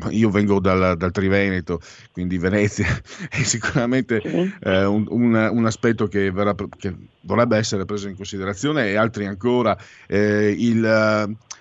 io 0.10 0.30
vengo 0.30 0.60
dal, 0.60 0.98
dal 0.98 1.12
Triveneto, 1.12 1.80
quindi 2.12 2.38
Venezia, 2.38 2.88
è 3.30 3.44
sicuramente 3.44 4.22
eh, 4.62 4.86
un, 4.86 5.06
un, 5.10 5.34
un, 5.34 5.66
aspetto 5.66 6.08
che, 6.08 6.32
verrà, 6.32 6.56
che, 6.78 6.96
dovrebbe 7.20 7.58
essere 7.58 7.86
preso 7.86 8.08
in 8.08 8.16
considerazione 8.16 8.90
e 8.90 8.96
altri 8.96 9.26
ancora 9.26 9.78
eh, 10.08 10.56
il, 10.58 10.82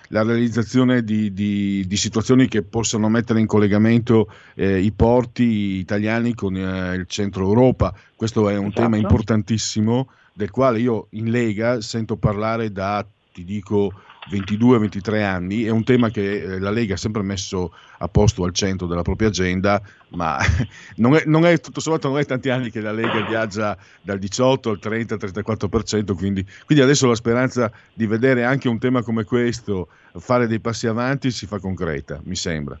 la 0.09 0.23
realizzazione 0.23 1.03
di, 1.03 1.33
di, 1.33 1.85
di, 1.87 1.97
situazioni 1.97 2.47
che 2.47 2.63
possano 2.63 3.09
mettere 3.09 3.39
in 3.39 3.47
collegamento 3.47 4.31
eh, 4.55 4.79
i 4.79 4.91
porti 4.91 5.77
italiani 5.77 6.33
con 6.33 6.55
eh, 6.55 6.95
il 6.95 7.05
centro 7.07 7.43
Europa. 7.43 7.93
Questo 8.15 8.49
è 8.49 8.57
un 8.57 8.67
esatto. 8.67 8.81
tema 8.81 8.97
importantissimo 8.97 10.09
del 10.33 10.51
quale 10.51 10.79
io 10.79 11.07
in 11.11 11.31
Lega 11.31 11.81
sento 11.81 12.15
parlare 12.15 12.71
da, 12.71 13.05
ti 13.33 13.43
dico, 13.43 13.91
22-23 14.29 15.23
anni, 15.23 15.63
è 15.63 15.69
un 15.69 15.83
tema 15.83 16.09
che 16.09 16.41
eh, 16.41 16.59
la 16.59 16.69
Lega 16.69 16.95
ha 16.95 16.97
sempre 16.97 17.21
messo 17.21 17.73
a 17.99 18.07
posto 18.07 18.43
al 18.43 18.53
centro 18.53 18.87
della 18.87 19.01
propria 19.01 19.29
agenda, 19.29 19.81
ma 20.09 20.37
non 20.97 21.15
è, 21.15 21.23
non 21.25 21.45
è 21.45 21.59
tutto 21.59 21.79
sommato 21.79 22.09
non 22.09 22.19
è 22.19 22.25
tanti 22.25 22.49
anni 22.49 22.69
che 22.69 22.81
la 22.81 22.91
Lega 22.91 23.25
viaggia 23.25 23.77
dal 24.01 24.19
18 24.19 24.69
al 24.69 24.79
30-34%, 24.81 26.15
quindi, 26.15 26.45
quindi 26.65 26.83
adesso 26.83 27.07
la 27.07 27.15
speranza 27.15 27.71
di 27.93 28.05
vedere 28.05 28.43
anche 28.43 28.67
un 28.67 28.79
tema 28.79 29.01
come 29.01 29.23
questo 29.23 29.87
fare 30.13 30.47
dei 30.47 30.59
passi 30.59 30.87
avanti 30.87 31.31
si 31.31 31.45
fa 31.45 31.59
concreta, 31.59 32.19
mi 32.23 32.35
sembra. 32.35 32.77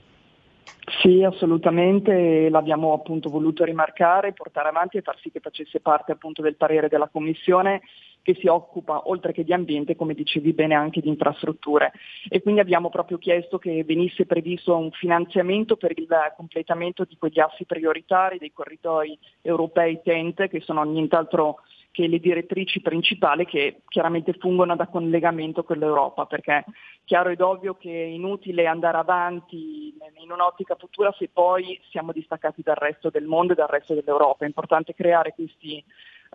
Sì, 1.01 1.21
assolutamente, 1.21 2.47
l'abbiamo 2.49 2.93
appunto 2.93 3.29
voluto 3.29 3.65
rimarcare, 3.65 4.31
portare 4.31 4.69
avanti 4.69 4.95
e 4.95 5.01
far 5.01 5.17
sì 5.19 5.29
che 5.29 5.41
facesse 5.41 5.81
parte 5.81 6.13
appunto 6.13 6.41
del 6.41 6.55
parere 6.55 6.87
della 6.87 7.09
Commissione 7.11 7.81
che 8.27 8.35
si 8.41 8.47
occupa 8.47 9.03
oltre 9.05 9.31
che 9.31 9.45
di 9.45 9.53
ambiente, 9.53 9.95
come 9.95 10.13
dicevi 10.13 10.51
bene, 10.51 10.75
anche 10.75 10.99
di 10.99 11.07
infrastrutture. 11.07 11.93
E 12.27 12.41
quindi 12.41 12.59
abbiamo 12.59 12.89
proprio 12.89 13.17
chiesto 13.17 13.57
che 13.57 13.85
venisse 13.85 14.25
previsto 14.25 14.75
un 14.75 14.91
finanziamento 14.91 15.77
per 15.77 15.93
il 15.95 16.09
completamento 16.35 17.05
di 17.05 17.15
quegli 17.17 17.39
assi 17.39 17.63
prioritari 17.63 18.37
dei 18.37 18.51
corridoi 18.51 19.17
europei 19.41 20.01
TENT, 20.03 20.49
che 20.49 20.59
sono 20.59 20.83
nient'altro 20.83 21.59
che 21.91 22.05
le 22.07 22.19
direttrici 22.19 22.81
principali 22.81 23.45
che 23.45 23.83
chiaramente 23.87 24.33
fungono 24.33 24.75
da 24.75 24.87
collegamento 24.87 25.63
con 25.63 25.77
l'Europa, 25.77 26.25
perché 26.25 26.51
è 26.51 26.65
chiaro 27.05 27.29
ed 27.29 27.39
ovvio 27.39 27.75
che 27.75 27.89
è 27.89 28.07
inutile 28.07 28.67
andare 28.67 28.97
avanti 28.97 29.95
in 30.21 30.31
un'ottica 30.31 30.75
futura 30.75 31.15
se 31.17 31.29
poi 31.31 31.79
siamo 31.89 32.11
distaccati 32.11 32.61
dal 32.61 32.75
resto 32.75 33.09
del 33.09 33.23
mondo 33.23 33.53
e 33.53 33.55
dal 33.55 33.69
resto 33.69 33.93
dell'Europa. 33.93 34.43
È 34.43 34.47
importante 34.47 34.93
creare 34.93 35.33
questi 35.33 35.81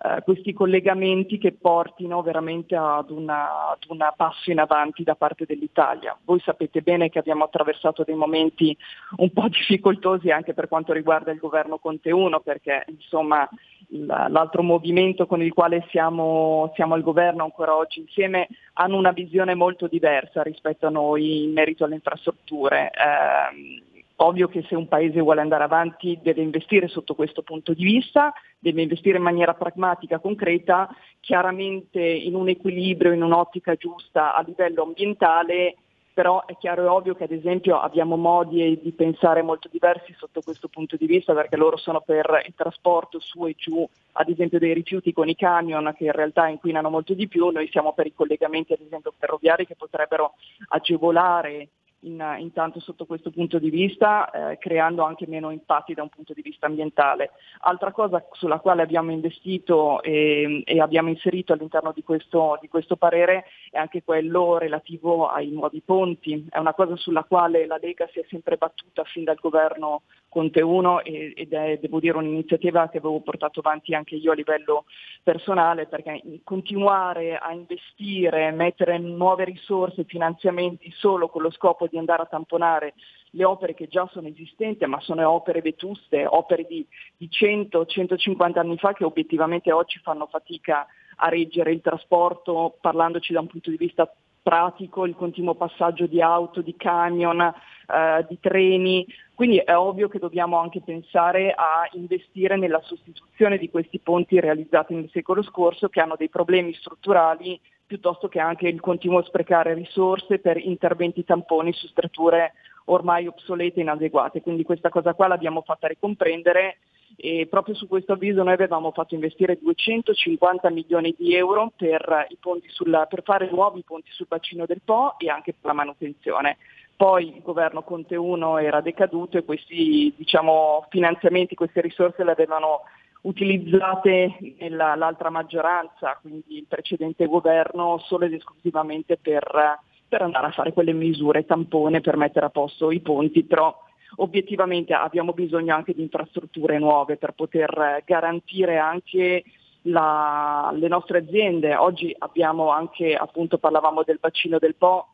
eh, 0.01 0.21
questi 0.23 0.53
collegamenti 0.53 1.37
che 1.37 1.53
portino 1.53 2.21
veramente 2.21 2.75
ad, 2.75 3.09
una, 3.09 3.69
ad 3.71 3.83
un 3.87 3.97
passo 4.15 4.51
in 4.51 4.59
avanti 4.59 5.03
da 5.03 5.15
parte 5.15 5.45
dell'Italia. 5.45 6.17
Voi 6.23 6.39
sapete 6.39 6.81
bene 6.81 7.09
che 7.09 7.19
abbiamo 7.19 7.43
attraversato 7.43 8.03
dei 8.03 8.15
momenti 8.15 8.75
un 9.17 9.31
po' 9.31 9.47
difficoltosi 9.49 10.29
anche 10.29 10.53
per 10.53 10.67
quanto 10.67 10.93
riguarda 10.93 11.31
il 11.31 11.39
governo 11.39 11.77
Conte 11.77 12.11
1, 12.11 12.39
perché 12.39 12.85
insomma 12.87 13.47
l'altro 13.89 14.63
movimento 14.63 15.27
con 15.27 15.41
il 15.41 15.53
quale 15.53 15.85
siamo, 15.89 16.71
siamo, 16.75 16.95
al 16.95 17.03
governo 17.03 17.43
ancora 17.43 17.75
oggi 17.75 17.99
insieme 17.99 18.47
hanno 18.73 18.97
una 18.97 19.11
visione 19.11 19.53
molto 19.53 19.87
diversa 19.87 20.41
rispetto 20.41 20.87
a 20.87 20.89
noi 20.89 21.43
in 21.43 21.53
merito 21.53 21.83
alle 21.83 21.95
infrastrutture. 21.95 22.89
Eh, 22.91 23.91
Ovvio 24.17 24.47
che 24.47 24.63
se 24.69 24.75
un 24.75 24.87
paese 24.87 25.21
vuole 25.21 25.41
andare 25.41 25.63
avanti 25.63 26.19
deve 26.21 26.41
investire 26.41 26.87
sotto 26.87 27.15
questo 27.15 27.41
punto 27.41 27.73
di 27.73 27.83
vista, 27.83 28.31
deve 28.59 28.83
investire 28.83 29.17
in 29.17 29.23
maniera 29.23 29.55
pragmatica, 29.55 30.19
concreta, 30.19 30.87
chiaramente 31.19 31.99
in 31.99 32.35
un 32.35 32.47
equilibrio, 32.47 33.11
in 33.11 33.23
un'ottica 33.23 33.75
giusta 33.75 34.35
a 34.35 34.41
livello 34.41 34.83
ambientale, 34.83 35.75
però 36.13 36.45
è 36.45 36.55
chiaro 36.57 36.83
e 36.83 36.87
ovvio 36.87 37.15
che 37.15 37.23
ad 37.23 37.31
esempio 37.31 37.79
abbiamo 37.79 38.15
modi 38.15 38.79
di 38.81 38.91
pensare 38.91 39.41
molto 39.41 39.67
diversi 39.71 40.13
sotto 40.15 40.41
questo 40.41 40.67
punto 40.67 40.95
di 40.95 41.07
vista 41.07 41.33
perché 41.33 41.57
loro 41.57 41.75
sono 41.75 42.01
per 42.01 42.43
il 42.45 42.53
trasporto 42.55 43.19
su 43.19 43.47
e 43.47 43.55
giù 43.57 43.87
ad 44.13 44.29
esempio 44.29 44.59
dei 44.59 44.73
rifiuti 44.73 45.11
con 45.11 45.27
i 45.27 45.35
camion 45.35 45.91
che 45.97 46.05
in 46.05 46.11
realtà 46.11 46.47
inquinano 46.47 46.91
molto 46.91 47.15
di 47.15 47.27
più, 47.27 47.49
noi 47.49 47.67
siamo 47.69 47.93
per 47.93 48.05
i 48.05 48.13
collegamenti 48.13 48.73
ad 48.73 48.81
esempio 48.81 49.11
ferroviari 49.17 49.65
che 49.65 49.75
potrebbero 49.75 50.33
agevolare 50.69 51.69
in, 52.03 52.35
intanto 52.39 52.79
sotto 52.79 53.05
questo 53.05 53.31
punto 53.31 53.59
di 53.59 53.69
vista, 53.69 54.29
eh, 54.29 54.57
creando 54.57 55.03
anche 55.03 55.27
meno 55.27 55.51
impatti 55.51 55.93
da 55.93 56.03
un 56.03 56.09
punto 56.09 56.33
di 56.33 56.41
vista 56.41 56.65
ambientale. 56.65 57.31
Altra 57.61 57.91
cosa 57.91 58.25
sulla 58.31 58.59
quale 58.59 58.81
abbiamo 58.81 59.11
investito 59.11 60.01
e, 60.01 60.61
e 60.65 60.79
abbiamo 60.79 61.09
inserito 61.09 61.53
all'interno 61.53 61.91
di 61.93 62.03
questo, 62.03 62.57
di 62.61 62.67
questo, 62.67 62.95
parere 62.95 63.45
è 63.69 63.77
anche 63.77 64.03
quello 64.03 64.57
relativo 64.57 65.27
ai 65.27 65.49
nuovi 65.49 65.81
ponti. 65.81 66.45
È 66.49 66.59
una 66.59 66.73
cosa 66.73 66.95
sulla 66.95 67.23
quale 67.23 67.65
la 67.65 67.77
Lega 67.81 68.07
si 68.11 68.19
è 68.19 68.25
sempre 68.29 68.57
battuta 68.57 69.03
fin 69.03 69.23
dal 69.23 69.39
governo 69.39 70.03
Conte 70.29 70.61
1 70.61 71.03
ed 71.03 71.53
è, 71.53 71.77
devo 71.79 71.99
dire, 71.99 72.17
un'iniziativa 72.17 72.89
che 72.89 72.97
avevo 72.97 73.21
portato 73.21 73.59
avanti 73.59 73.93
anche 73.93 74.15
io 74.15 74.31
a 74.31 74.35
livello 74.35 74.85
personale 75.21 75.85
perché 75.85 76.21
continuare 76.43 77.37
a 77.37 77.53
investire, 77.53 78.49
mettere 78.51 78.97
nuove 78.97 79.43
risorse, 79.43 80.01
e 80.01 80.05
finanziamenti 80.05 80.91
solo 80.95 81.29
con 81.29 81.43
lo 81.43 81.51
scopo 81.51 81.87
di 81.93 81.99
andare 81.99 82.23
a 82.23 82.25
tamponare 82.25 82.95
le 83.31 83.45
opere 83.45 83.75
che 83.75 83.87
già 83.87 84.07
sono 84.11 84.27
esistenti, 84.27 84.85
ma 84.87 84.99
sono 84.99 85.29
opere 85.29 85.61
vetuste, 85.61 86.25
opere 86.25 86.65
di, 86.67 86.85
di 87.15 87.29
100-150 87.31 88.57
anni 88.57 88.77
fa 88.77 88.93
che 88.93 89.03
obiettivamente 89.03 89.71
oggi 89.71 89.99
fanno 89.99 90.25
fatica 90.25 90.87
a 91.17 91.29
reggere 91.29 91.71
il 91.71 91.81
trasporto, 91.81 92.77
parlandoci 92.81 93.31
da 93.31 93.41
un 93.41 93.47
punto 93.47 93.69
di 93.69 93.77
vista 93.77 94.11
pratico, 94.41 95.05
il 95.05 95.15
continuo 95.15 95.53
passaggio 95.53 96.05
di 96.05 96.21
auto, 96.21 96.61
di 96.61 96.75
camion, 96.75 97.39
eh, 97.41 98.25
di 98.27 98.37
treni, 98.39 99.05
quindi 99.33 99.57
è 99.57 99.75
ovvio 99.75 100.09
che 100.09 100.19
dobbiamo 100.19 100.57
anche 100.57 100.81
pensare 100.81 101.51
a 101.51 101.87
investire 101.93 102.57
nella 102.57 102.81
sostituzione 102.81 103.57
di 103.57 103.69
questi 103.69 103.99
ponti 103.99 104.39
realizzati 104.39 104.95
nel 104.95 105.09
secolo 105.11 105.43
scorso 105.43 105.89
che 105.89 106.01
hanno 106.01 106.15
dei 106.17 106.29
problemi 106.29 106.73
strutturali 106.73 107.59
piuttosto 107.85 108.27
che 108.27 108.39
anche 108.39 108.67
il 108.67 108.79
continuo 108.79 109.23
sprecare 109.23 109.73
risorse 109.73 110.39
per 110.39 110.57
interventi 110.57 111.23
tamponi 111.23 111.73
su 111.73 111.87
strutture 111.87 112.53
ormai 112.85 113.27
obsolete 113.27 113.79
e 113.79 113.83
inadeguate. 113.83 114.41
Quindi 114.41 114.63
questa 114.63 114.89
cosa 114.89 115.13
qua 115.13 115.27
l'abbiamo 115.27 115.61
fatta 115.61 115.87
ricomprendere 115.87 116.77
e 117.15 117.47
proprio 117.49 117.75
su 117.75 117.87
questo 117.87 118.13
avviso 118.13 118.43
noi 118.43 118.53
avevamo 118.53 118.91
fatto 118.91 119.13
investire 119.13 119.59
250 119.61 120.69
milioni 120.71 121.13
di 121.17 121.35
euro 121.35 121.71
per, 121.75 122.27
sulla, 122.67 123.05
per 123.05 123.21
fare 123.23 123.49
nuovi 123.51 123.83
ponti 123.85 124.09
sul 124.11 124.27
bacino 124.27 124.65
del 124.65 124.81
Po 124.83 125.15
e 125.19 125.29
anche 125.29 125.53
per 125.53 125.69
la 125.69 125.73
manutenzione. 125.73 126.57
Poi 126.95 127.35
il 127.35 127.41
governo 127.41 127.83
Conte 127.83 128.15
1 128.15 128.59
era 128.59 128.81
decaduto 128.81 129.37
e 129.37 129.43
questi 129.43 130.13
diciamo, 130.15 130.85
finanziamenti, 130.89 131.55
queste 131.55 131.81
risorse 131.81 132.23
le 132.23 132.31
avevano 132.31 132.81
utilizzate 133.23 134.37
nell'altra 134.59 135.29
maggioranza, 135.29 136.17
quindi 136.21 136.57
il 136.57 136.65
precedente 136.67 137.25
governo, 137.27 137.97
solo 137.99 138.25
ed 138.25 138.33
esclusivamente 138.33 139.17
per, 139.17 139.79
per 140.07 140.21
andare 140.21 140.47
a 140.47 140.51
fare 140.51 140.73
quelle 140.73 140.93
misure 140.93 141.45
tampone 141.45 142.01
per 142.01 142.17
mettere 142.17 142.47
a 142.47 142.49
posto 142.49 142.91
i 142.91 142.99
ponti, 142.99 143.43
però 143.43 143.75
obiettivamente 144.17 144.93
abbiamo 144.93 145.33
bisogno 145.33 145.73
anche 145.73 145.93
di 145.93 146.01
infrastrutture 146.01 146.77
nuove 146.79 147.17
per 147.17 147.31
poter 147.31 148.03
garantire 148.05 148.77
anche 148.77 149.43
la, 149.83 150.71
le 150.73 150.87
nostre 150.87 151.19
aziende. 151.19 151.75
Oggi 151.75 152.13
abbiamo 152.19 152.69
anche, 152.69 153.15
appunto 153.15 153.57
parlavamo 153.57 154.03
del 154.03 154.19
bacino 154.19 154.59
del 154.59 154.75
Po, 154.75 155.07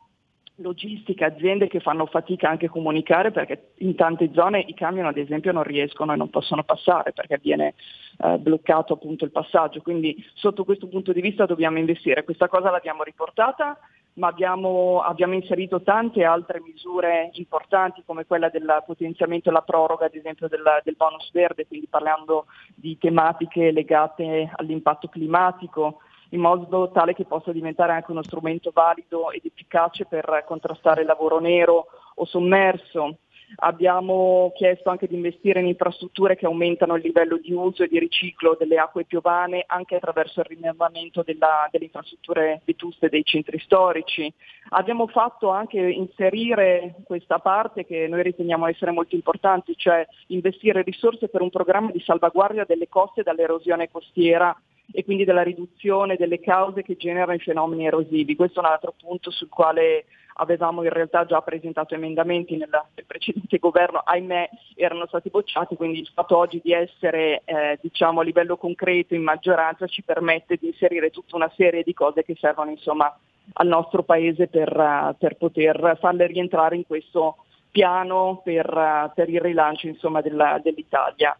logistica, 0.60 1.26
aziende 1.26 1.68
che 1.68 1.80
fanno 1.80 2.06
fatica 2.06 2.48
anche 2.48 2.66
a 2.66 2.70
comunicare 2.70 3.30
perché 3.30 3.72
in 3.78 3.94
tante 3.94 4.30
zone 4.32 4.60
i 4.60 4.74
camion 4.74 5.06
ad 5.06 5.16
esempio 5.16 5.52
non 5.52 5.62
riescono 5.62 6.12
e 6.12 6.16
non 6.16 6.30
possono 6.30 6.62
passare 6.62 7.12
perché 7.12 7.38
viene 7.42 7.74
eh, 8.22 8.38
bloccato 8.38 8.94
appunto 8.94 9.24
il 9.24 9.30
passaggio. 9.30 9.80
Quindi 9.80 10.16
sotto 10.34 10.64
questo 10.64 10.88
punto 10.88 11.12
di 11.12 11.20
vista 11.20 11.46
dobbiamo 11.46 11.78
investire. 11.78 12.24
Questa 12.24 12.48
cosa 12.48 12.70
l'abbiamo 12.70 13.02
riportata 13.02 13.78
ma 14.14 14.28
abbiamo, 14.28 15.00
abbiamo, 15.00 15.34
inserito 15.34 15.82
tante 15.82 16.24
altre 16.24 16.60
misure 16.60 17.30
importanti 17.34 18.02
come 18.04 18.26
quella 18.26 18.48
del 18.48 18.82
potenziamento 18.84 19.48
e 19.48 19.52
la 19.52 19.62
proroga 19.62 20.06
ad 20.06 20.14
esempio 20.14 20.48
del, 20.48 20.62
del, 20.82 20.96
bonus 20.96 21.30
verde, 21.32 21.66
quindi 21.66 21.86
parlando 21.88 22.46
di 22.74 22.98
tematiche 22.98 23.70
legate 23.70 24.50
all'impatto 24.56 25.08
climatico, 25.08 26.00
in 26.30 26.40
modo 26.40 26.90
tale 26.90 27.14
che 27.14 27.24
possa 27.24 27.52
diventare 27.52 27.92
anche 27.92 28.10
uno 28.10 28.22
strumento 28.22 28.70
valido 28.72 29.30
ed 29.30 29.44
efficace 29.44 30.06
per 30.06 30.44
contrastare 30.46 31.02
il 31.02 31.06
lavoro 31.06 31.38
nero 31.38 31.86
o 32.14 32.24
sommerso. 32.24 33.16
Abbiamo 33.56 34.52
chiesto 34.54 34.90
anche 34.90 35.08
di 35.08 35.16
investire 35.16 35.58
in 35.58 35.66
infrastrutture 35.66 36.36
che 36.36 36.46
aumentano 36.46 36.94
il 36.94 37.02
livello 37.02 37.36
di 37.36 37.52
uso 37.52 37.82
e 37.82 37.88
di 37.88 37.98
riciclo 37.98 38.56
delle 38.56 38.76
acque 38.76 39.04
piovane 39.04 39.64
anche 39.66 39.96
attraverso 39.96 40.38
il 40.38 40.46
rinnovamento 40.46 41.24
della, 41.24 41.68
delle 41.72 41.86
infrastrutture 41.86 42.62
vetuste 42.64 43.08
dei 43.08 43.24
centri 43.24 43.58
storici. 43.58 44.32
Abbiamo 44.68 45.08
fatto 45.08 45.48
anche 45.48 45.80
inserire 45.80 46.94
questa 47.04 47.40
parte 47.40 47.84
che 47.84 48.06
noi 48.06 48.22
riteniamo 48.22 48.68
essere 48.68 48.92
molto 48.92 49.16
importante, 49.16 49.74
cioè 49.76 50.06
investire 50.28 50.82
risorse 50.82 51.28
per 51.28 51.40
un 51.40 51.50
programma 51.50 51.90
di 51.90 52.00
salvaguardia 52.00 52.64
delle 52.64 52.88
coste 52.88 53.24
dall'erosione 53.24 53.90
costiera 53.90 54.56
e 54.92 55.04
quindi 55.04 55.24
della 55.24 55.42
riduzione 55.42 56.16
delle 56.16 56.40
cause 56.40 56.82
che 56.82 56.96
generano 56.96 57.34
i 57.34 57.38
fenomeni 57.38 57.86
erosivi. 57.86 58.36
Questo 58.36 58.60
è 58.60 58.64
un 58.64 58.70
altro 58.70 58.94
punto 58.98 59.30
sul 59.30 59.48
quale 59.48 60.04
avevamo 60.40 60.82
in 60.82 60.90
realtà 60.90 61.24
già 61.24 61.40
presentato 61.42 61.94
emendamenti 61.94 62.56
nel, 62.56 62.70
precedente 63.06 63.58
governo, 63.60 63.98
ahimè 63.98 64.48
erano 64.74 65.06
stati 65.06 65.28
bocciati, 65.28 65.76
quindi 65.76 66.00
il 66.00 66.10
fatto 66.12 66.36
oggi 66.36 66.60
di 66.62 66.72
essere 66.72 67.42
eh, 67.44 67.78
diciamo, 67.80 68.20
a 68.20 68.24
livello 68.24 68.56
concreto 68.56 69.14
in 69.14 69.22
maggioranza 69.22 69.86
ci 69.86 70.02
permette 70.02 70.56
di 70.56 70.68
inserire 70.68 71.10
tutta 71.10 71.36
una 71.36 71.50
serie 71.56 71.82
di 71.82 71.94
cose 71.94 72.24
che 72.24 72.36
servono 72.38 72.70
insomma, 72.70 73.14
al 73.54 73.66
nostro 73.66 74.02
Paese 74.02 74.48
per, 74.48 74.74
uh, 74.76 75.14
per, 75.18 75.36
poter 75.36 75.96
farle 76.00 76.26
rientrare 76.26 76.76
in 76.76 76.86
questo 76.86 77.36
piano 77.70 78.40
per, 78.44 78.66
uh, 78.72 79.12
per 79.14 79.28
il 79.28 79.40
rilancio 79.40 79.88
insomma, 79.88 80.20
della, 80.20 80.60
dell'Italia. 80.62 81.36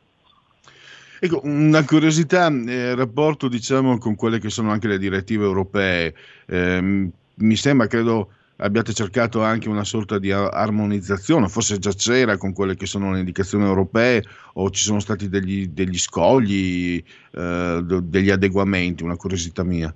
Ecco, 1.23 1.41
una 1.45 1.85
curiosità 1.85 2.51
eh, 2.51 2.95
rapporto 2.95 3.47
diciamo 3.49 3.99
con 3.99 4.15
quelle 4.15 4.39
che 4.39 4.49
sono 4.49 4.71
anche 4.71 4.89
le 4.89 4.97
direttive 4.97 5.45
europee. 5.45 6.15
Eh, 6.47 7.11
mi 7.35 7.57
sembra, 7.57 7.87
credo, 7.87 8.31
abbiate 8.57 8.95
cercato 8.95 9.43
anche 9.43 9.69
una 9.69 9.85
sorta 9.85 10.19
di 10.19 10.33
armonizzazione, 10.33 11.49
forse 11.49 11.79
già 11.79 11.93
c'era 11.93 12.39
con 12.39 12.55
quelle 12.55 12.75
che 12.75 12.87
sono 12.87 13.13
le 13.13 13.19
indicazioni 13.19 13.65
europee 13.65 14.25
o 14.55 14.71
ci 14.71 14.83
sono 14.83 14.99
stati 14.99 15.29
degli, 15.29 15.69
degli 15.69 15.99
scogli, 15.99 17.05
eh, 17.33 17.81
degli 17.85 18.31
adeguamenti, 18.31 19.03
una 19.03 19.17
curiosità 19.17 19.63
mia. 19.63 19.93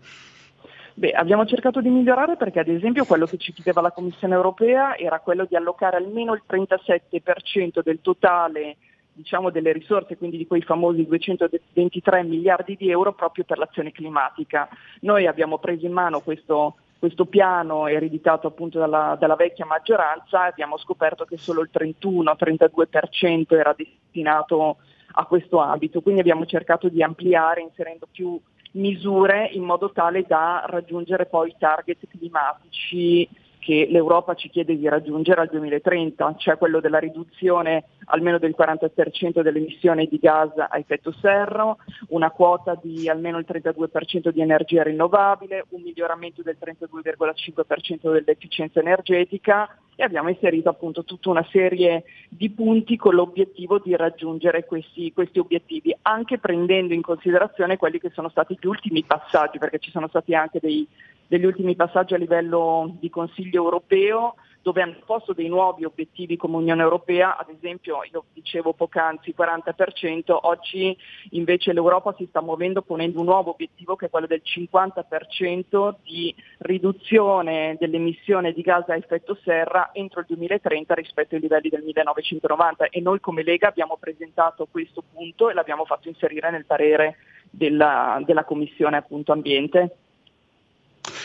Beh, 0.97 1.13
abbiamo 1.13 1.47
cercato 1.47 1.81
di 1.81 1.89
migliorare 1.89 2.37
perché 2.37 2.61
ad 2.61 2.69
esempio 2.69 3.07
quello 3.07 3.25
che 3.25 3.39
ci 3.39 3.55
chiedeva 3.55 3.81
la 3.81 3.93
Commissione 3.93 4.35
europea 4.35 4.95
era 4.97 5.21
quello 5.21 5.47
di 5.49 5.57
allocare 5.57 5.97
almeno 5.97 6.35
il 6.35 6.43
37% 6.47 7.83
del 7.83 8.01
totale 8.03 8.77
diciamo, 9.14 9.50
delle 9.50 9.72
risorse, 9.72 10.16
quindi 10.16 10.37
di 10.37 10.46
quei 10.46 10.62
famosi 10.62 11.07
223 11.07 12.22
miliardi 12.24 12.77
di 12.77 12.90
euro 12.90 13.12
proprio 13.14 13.44
per 13.44 13.59
l'azione 13.59 13.92
climatica. 13.92 14.68
Noi 15.00 15.27
abbiamo 15.27 15.59
preso 15.59 15.87
in 15.87 15.92
mano 15.92 16.20
questo, 16.20 16.77
questo 16.98 17.24
piano 17.24 17.87
ereditato 17.87 18.48
appunto 18.48 18.79
dalla, 18.79 19.16
dalla, 19.18 19.37
vecchia 19.37 19.64
maggioranza 19.64 20.44
e 20.44 20.48
abbiamo 20.50 20.77
scoperto 20.77 21.24
che 21.24 21.38
solo 21.38 21.62
il 21.62 21.70
31-32% 21.72 23.57
era 23.57 23.74
destinato 23.77 24.79
a 25.16 25.24
questo 25.27 25.59
ambito, 25.59 26.00
quindi 26.00 26.20
abbiamo 26.20 26.44
cercato 26.44 26.88
di 26.88 27.03
ampliare 27.03 27.61
inserendo 27.62 28.09
più 28.11 28.38
misure 28.72 29.48
in 29.53 29.62
modo 29.62 29.92
tale 29.92 30.24
da 30.27 30.64
raggiungere 30.66 31.27
poi 31.27 31.50
i 31.50 31.57
target 31.57 31.98
climatici 32.09 33.29
che 33.64 33.88
l'Europa 33.88 34.35
ci 34.35 34.50
chiede 34.50 34.77
di 34.77 34.87
raggiungere 34.87 35.40
al 35.40 35.48
2030, 35.48 36.35
cioè 36.37 36.59
quello 36.59 36.81
della 36.81 36.98
riduzione 36.98 37.85
almeno 38.05 38.37
del 38.37 38.55
40% 38.57 39.40
delle 39.40 39.59
emissioni 39.59 40.07
di 40.07 40.18
gas 40.18 40.50
a 40.59 40.77
effetto 40.77 41.12
serra, 41.12 41.74
una 42.09 42.31
quota 42.31 42.79
di 42.79 43.09
almeno 43.09 43.38
il 43.38 43.46
32% 43.48 44.29
di 44.29 44.42
energia 44.42 44.83
rinnovabile, 44.83 45.64
un 45.70 45.81
miglioramento 45.81 46.42
del 46.42 46.59
32,5% 46.61 48.12
dell'efficienza 48.12 48.81
energetica 48.81 49.79
e 49.96 50.03
abbiamo 50.03 50.29
inserito 50.29 50.68
appunto 50.68 51.05
tutta 51.05 51.31
una 51.31 51.46
serie 51.50 52.05
di 52.29 52.50
punti 52.50 52.96
con 52.96 53.14
l'obiettivo 53.14 53.79
di 53.79 53.96
raggiungere 53.96 54.66
questi, 54.66 55.11
questi 55.14 55.38
obiettivi, 55.38 55.96
anche 56.03 56.37
prendendo 56.38 56.92
in 56.92 57.00
considerazione 57.00 57.79
quelli 57.79 57.98
che 57.98 58.11
sono 58.11 58.29
stati 58.29 58.59
gli 58.61 58.66
ultimi 58.66 59.05
passaggi, 59.05 59.57
perché 59.57 59.79
ci 59.79 59.90
sono 59.90 60.09
stati 60.09 60.35
anche 60.35 60.59
dei 60.61 60.87
degli 61.27 61.44
ultimi 61.44 61.74
passaggi 61.74 62.14
a 62.14 62.18
livello 62.18 62.96
di 63.00 63.11
Consiglio 63.11 63.54
europeo 63.62 64.35
dove 64.64 64.81
hanno 64.81 64.97
posto 65.05 65.35
dei 65.35 65.47
nuovi 65.47 65.85
obiettivi 65.85 66.38
come 66.38 66.57
Unione 66.57 66.81
Europea, 66.81 67.37
ad 67.37 67.51
esempio 67.51 68.03
io 68.11 68.25
dicevo 68.33 68.73
poc'anzi 68.73 69.35
40%, 69.37 70.38
oggi 70.40 70.97
invece 71.33 71.75
l'Europa 71.75 72.14
si 72.17 72.25
sta 72.31 72.40
muovendo 72.40 72.81
ponendo 72.81 73.19
un 73.19 73.27
nuovo 73.27 73.51
obiettivo 73.51 73.95
che 73.95 74.07
è 74.07 74.11
quello 74.11 74.27
del 74.27 74.40
50% 74.43 75.97
di 76.03 76.35
riduzione 76.61 77.77
dell'emissione 77.79 78.55
di 78.55 78.62
gas 78.62 78.88
a 78.88 78.97
effetto 78.97 79.38
serra 79.45 79.90
entro 79.93 80.21
il 80.21 80.27
2030 80.29 80.95
rispetto 80.95 81.35
ai 81.35 81.43
livelli 81.43 81.69
del 81.69 81.83
1990 81.83 82.87
e 82.87 83.01
noi 83.03 83.21
come 83.21 83.43
Lega 83.43 83.69
abbiamo 83.69 83.99
presentato 84.01 84.67
questo 84.71 85.05
punto 85.12 85.51
e 85.51 85.53
l'abbiamo 85.53 85.85
fatto 85.85 86.09
inserire 86.09 86.51
nel 86.51 86.64
parere 86.64 87.17
della, 87.51 88.19
della 88.25 88.45
Commissione 88.45 88.97
appunto 88.97 89.33
Ambiente. 89.33 89.99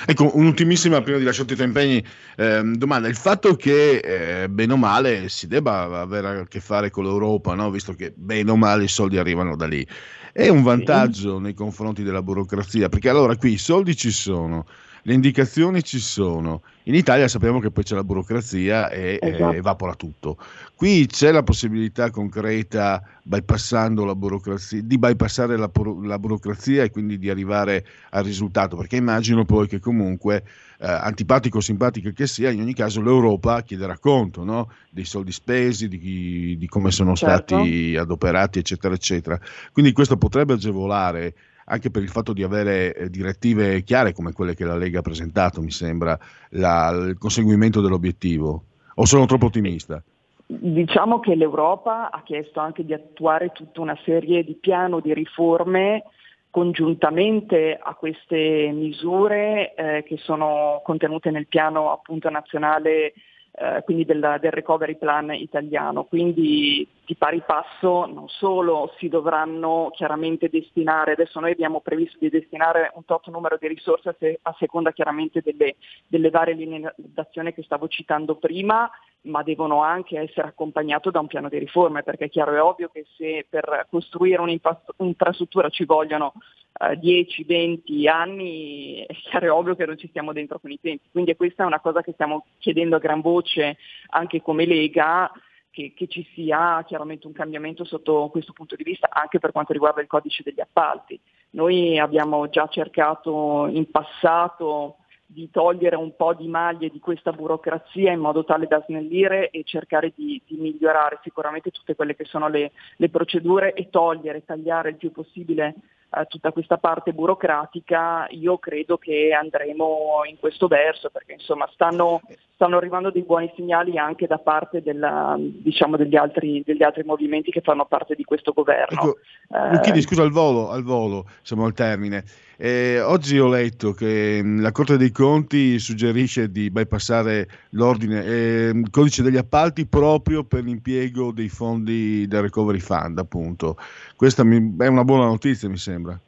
Ecco, 0.06 0.36
un'ultimissima 0.36 1.02
prima 1.02 1.18
di 1.18 1.24
lasciarti 1.24 1.54
i 1.54 1.56
tuoi 1.56 1.68
impegni 1.68 2.04
eh, 2.36 2.62
domanda. 2.63 3.08
Il 3.08 3.15
fatto 3.15 3.56
che 3.56 3.98
eh, 4.44 4.50
bene 4.50 4.74
o 4.74 4.78
male 4.78 5.30
si 5.30 5.48
debba 5.48 6.02
avere 6.02 6.39
a 6.39 6.48
che 6.48 6.60
fare 6.60 6.89
con 6.89 7.06
l'Europa, 7.06 7.54
no? 7.54 7.70
visto 7.72 7.94
che 7.94 8.13
bene 8.15 8.52
o 8.52 8.58
male 8.58 8.84
i 8.84 8.89
soldi 8.89 9.18
arrivano 9.18 9.56
da 9.56 9.68
lì, 9.68 9.86
è 10.34 10.48
un 10.48 10.63
vantaggio 10.63 11.38
sì. 11.38 11.42
nei 11.44 11.54
confronti 11.54 12.04
della 12.04 12.22
burocrazia, 12.22 12.89
perché 12.89 13.10
allora 13.10 13.36
qui 13.36 13.54
i 13.54 13.58
soldi 13.58 13.96
ci 13.96 14.12
sono, 14.12 14.65
le 15.04 15.14
indicazioni 15.14 15.84
ci 15.84 16.00
sono. 16.00 16.62
In 16.84 16.96
Italia 16.96 17.28
sappiamo 17.28 17.60
che 17.60 17.72
poi 17.72 17.84
c'è 17.84 17.96
la 17.96 18.04
burocrazia 18.04 18.90
e 18.90 19.20
esatto. 19.22 19.52
eh, 19.52 19.58
evapora 19.58 19.94
tutto. 19.96 20.38
Qui 20.76 21.06
c'è 21.06 21.32
la 21.32 21.44
possibilità 21.44 22.10
concreta, 22.10 23.04
bypassando 23.22 24.06
la 24.06 24.16
burocrazia, 24.16 24.82
di 24.82 24.98
bypassare 24.98 25.56
la, 25.56 25.70
la, 26.04 26.18
burocrazia 26.18 26.84
e 26.84 26.90
quindi 26.90 27.18
di 27.20 27.30
arrivare 27.30 27.86
al 28.12 28.24
risultato, 28.24 28.76
perché 28.76 28.96
immagino 28.96 29.46
poi 29.46 29.68
che 29.68 29.80
comunque, 29.80 30.44
eh, 30.80 30.88
antipatico 30.88 31.58
o 31.58 31.62
simpatico 31.62 32.12
che 32.12 32.26
sia, 32.26 32.50
in 32.50 32.62
ogni 32.62 32.74
caso 32.74 33.02
l'Europa 33.02 33.62
chiederà 33.62 33.98
conto 33.98 34.44
no? 34.44 34.72
dei 34.90 35.06
soldi 35.06 35.32
spesi, 35.32 35.88
di, 35.88 36.56
di 36.58 36.68
come 36.68 36.92
sono 36.92 37.16
certo. 37.16 37.56
stati 37.56 37.96
adoperati, 37.96 38.60
eccetera, 38.60 38.94
eccetera. 38.94 39.40
Quindi 39.72 39.92
questo 39.92 40.18
potrebbe 40.18 40.54
agevolare 40.54 41.36
anche 41.69 41.91
per 41.91 42.01
il 42.01 42.10
fatto 42.10 42.34
di 42.34 42.43
avere 42.43 42.93
eh, 42.93 43.10
direttive 43.10 43.84
chiare 43.84 44.12
come 44.12 44.34
quelle 44.34 44.55
che 44.55 44.65
la 44.65 44.75
Lega 44.75 44.99
ha 44.99 45.03
presentato, 45.03 45.62
mi 45.62 45.71
sembra, 45.71 46.17
la, 46.51 46.89
il 46.89 47.17
conseguimento 47.17 47.79
dell'obiettivo. 47.79 48.63
O 48.95 49.05
sono 49.05 49.25
troppo 49.25 49.45
ottimista? 49.45 50.03
Diciamo 50.45 51.19
che 51.19 51.36
l'Europa 51.36 52.10
ha 52.10 52.23
chiesto 52.23 52.60
anche 52.60 52.84
di 52.84 52.93
attuare 52.93 53.51
tutta 53.53 53.82
una 53.82 53.97
serie 54.03 54.43
di 54.43 54.55
piano 54.55 54.99
di 54.99 55.13
riforme 55.13 56.03
congiuntamente 56.49 57.77
a 57.79 57.93
queste 57.93 58.71
misure 58.73 59.75
eh, 59.75 60.03
che 60.03 60.17
sono 60.17 60.82
contenute 60.84 61.29
nel 61.29 61.45
piano 61.47 61.91
appunto 61.91 62.29
nazionale 62.32 63.13
eh, 63.62 63.82
quindi 63.84 64.06
del, 64.06 64.38
del, 64.39 64.52
recovery 64.52 64.98
plan 64.98 65.34
italiano. 65.34 66.06
Quindi 66.06 66.88
di 67.06 67.15
pari 67.15 67.43
passo 67.45 68.06
non 68.06 68.30
solo 68.30 68.93
si 68.98 69.10
dovranno 69.10 69.89
chiaramente 69.93 70.48
destinare, 70.50 71.12
adesso 71.12 71.39
noi 71.39 71.52
abbiamo 71.52 71.82
previsto 71.82 72.17
di 72.19 72.30
destinare 72.30 72.91
un 72.95 73.04
tot 73.04 73.28
numero 73.28 73.58
di 73.60 73.67
risorse 73.67 74.10
a, 74.10 74.15
se, 74.17 74.39
a 74.43 74.56
seconda 74.58 74.91
chiaramente 74.91 75.41
delle, 75.41 75.76
delle 76.08 76.30
varie 76.30 76.54
linee 76.54 76.93
d'azione 76.95 77.54
che 77.54 77.63
stavo 77.63 77.88
citando 77.88 78.36
prima, 78.36 78.89
ma 79.30 79.44
devono 79.44 79.82
anche 79.82 80.20
essere 80.20 80.48
accompagnate 80.48 81.12
da 81.12 81.20
un 81.20 81.28
piano 81.28 81.50
di 81.50 81.58
riforme, 81.58 82.04
perché 82.04 82.26
è 82.26 82.30
chiaro 82.30 82.54
e 82.54 82.60
ovvio 82.60 82.89
che 82.89 83.06
se 83.15 83.46
per 83.50 83.88
costruire 83.89 84.42
un'infrastruttura 84.42 85.70
ci 85.70 85.86
vogliono 85.86 86.34
eh, 86.80 87.00
10-20 87.00 88.08
anni, 88.10 89.06
è 89.08 89.13
chiaro 89.13 89.46
e 89.46 89.50
ovvio 89.50 89.76
che 89.76 89.86
non 89.86 89.98
ci 89.98 90.08
stiamo 90.08 90.34
dentro 90.34 90.60
con 90.60 90.72
i 90.72 90.80
tempi. 90.82 91.08
Quindi 91.12 91.36
questa 91.36 91.63
è 91.63 91.68
una 91.68 91.80
cosa 91.80 92.02
che 92.02 92.13
stiamo 92.13 92.46
chiedendo 92.58 92.96
a 92.96 93.00
gran 93.00 93.22
voce 93.22 93.78
anche 94.10 94.42
come 94.42 94.65
Lega, 94.65 95.32
che, 95.72 95.94
che, 95.96 96.08
ci 96.08 96.28
sia 96.34 96.84
chiaramente 96.86 97.28
un 97.28 97.34
cambiamento 97.34 97.84
sotto 97.84 98.30
questo 98.32 98.54
punto 98.54 98.76
di 98.76 98.84
vista 98.84 99.08
anche 99.12 99.39
per 99.39 99.52
quanto 99.52 99.72
riguarda 99.72 100.02
il 100.02 100.08
codice 100.08 100.44
degli 100.44 100.60
appalti. 100.60 101.20
Noi 101.52 101.98
abbiamo 101.98 102.50
già 102.50 102.68
cercato 102.68 103.68
in 103.68 103.89
passato 103.89 104.98
di 105.32 105.52
togliere 105.52 105.96
un 105.96 106.15
po' 106.15 106.34
di 106.34 106.48
maglie 106.48 106.89
di 106.89 107.00
questa 107.00 107.32
burocrazia 107.32 108.12
in 108.12 108.20
modo 108.20 108.44
tale 108.44 108.65
da 108.65 108.84
snellire 108.88 109.52
e 109.52 109.63
cercare 109.63 110.12
di, 110.15 110.42
di 110.48 110.58
migliorare 110.58 111.20
sicuramente 111.22 111.70
tutte 111.70 111.96
quelle 111.96 112.15
che 112.15 112.26
sono 112.26 112.48
le, 112.48 112.72
le 112.96 113.10
procedure 113.10 113.74
e 113.74 113.89
togliere, 113.92 114.44
tagliare 114.44 114.89
il 114.89 114.96
più 114.96 115.12
possibile 115.12 115.76
eh, 116.12 116.26
tutta 116.28 116.52
questa 116.52 116.78
parte 116.78 117.13
burocratica, 117.13 118.26
io 118.32 118.58
credo 118.58 118.98
che 118.98 119.32
andremo 119.32 120.22
in 120.28 120.39
questo 120.39 120.65
verso 120.65 121.12
perché 121.12 121.34
insomma 121.34 121.70
stanno, 121.72 122.22
stanno 122.56 122.78
arrivando 122.78 123.12
dei 123.12 123.22
buoni 123.22 123.52
segnali 123.56 124.00
anche 124.00 124.26
da 124.26 124.39
parte 124.39 124.82
della, 124.82 125.36
diciamo, 125.38 125.96
degli, 125.96 126.15
altri, 126.15 126.63
degli, 126.65 126.82
altri, 126.82 127.04
movimenti 127.04 127.52
che 127.52 127.62
fanno 127.62 127.86
parte 127.86 128.15
di 128.15 128.24
questo 128.24 128.52
governo. 128.54 129.00
Ecco, 129.00 129.18
eh, 129.56 129.72
Lucchini, 129.74 130.02
scusa, 130.02 130.24
al 130.24 130.32
volo, 130.32 130.72
al 130.72 130.82
volo, 130.82 131.26
siamo 131.44 131.65
al 131.65 131.74
termine. 131.74 132.24
Eh, 132.62 133.00
oggi 133.00 133.39
ho 133.39 133.48
letto 133.48 133.93
che 133.93 134.41
mm, 134.43 134.60
la 134.60 134.74
Corte 134.74 134.98
dei 134.98 135.12
Conti 135.12 135.80
suggerisce 135.80 136.52
di 136.52 136.69
bypassare 136.69 137.48
l'ordine, 137.69 138.26
eh, 138.26 138.72
il 138.76 138.89
codice 138.89 139.24
degli 139.24 139.38
appalti 139.38 139.86
proprio 139.86 140.43
per 140.43 140.65
l'impiego 140.65 141.32
dei 141.32 141.48
fondi 141.48 142.28
del 142.28 142.41
Recovery 142.41 142.80
Fund, 142.80 143.17
appunto. 143.17 143.78
Questa 144.13 144.43
mi, 144.43 144.76
è 144.78 144.88
una 144.88 145.06
buona 145.06 145.28
notizia, 145.28 145.69
mi 145.69 145.78
sembra. 145.78 146.19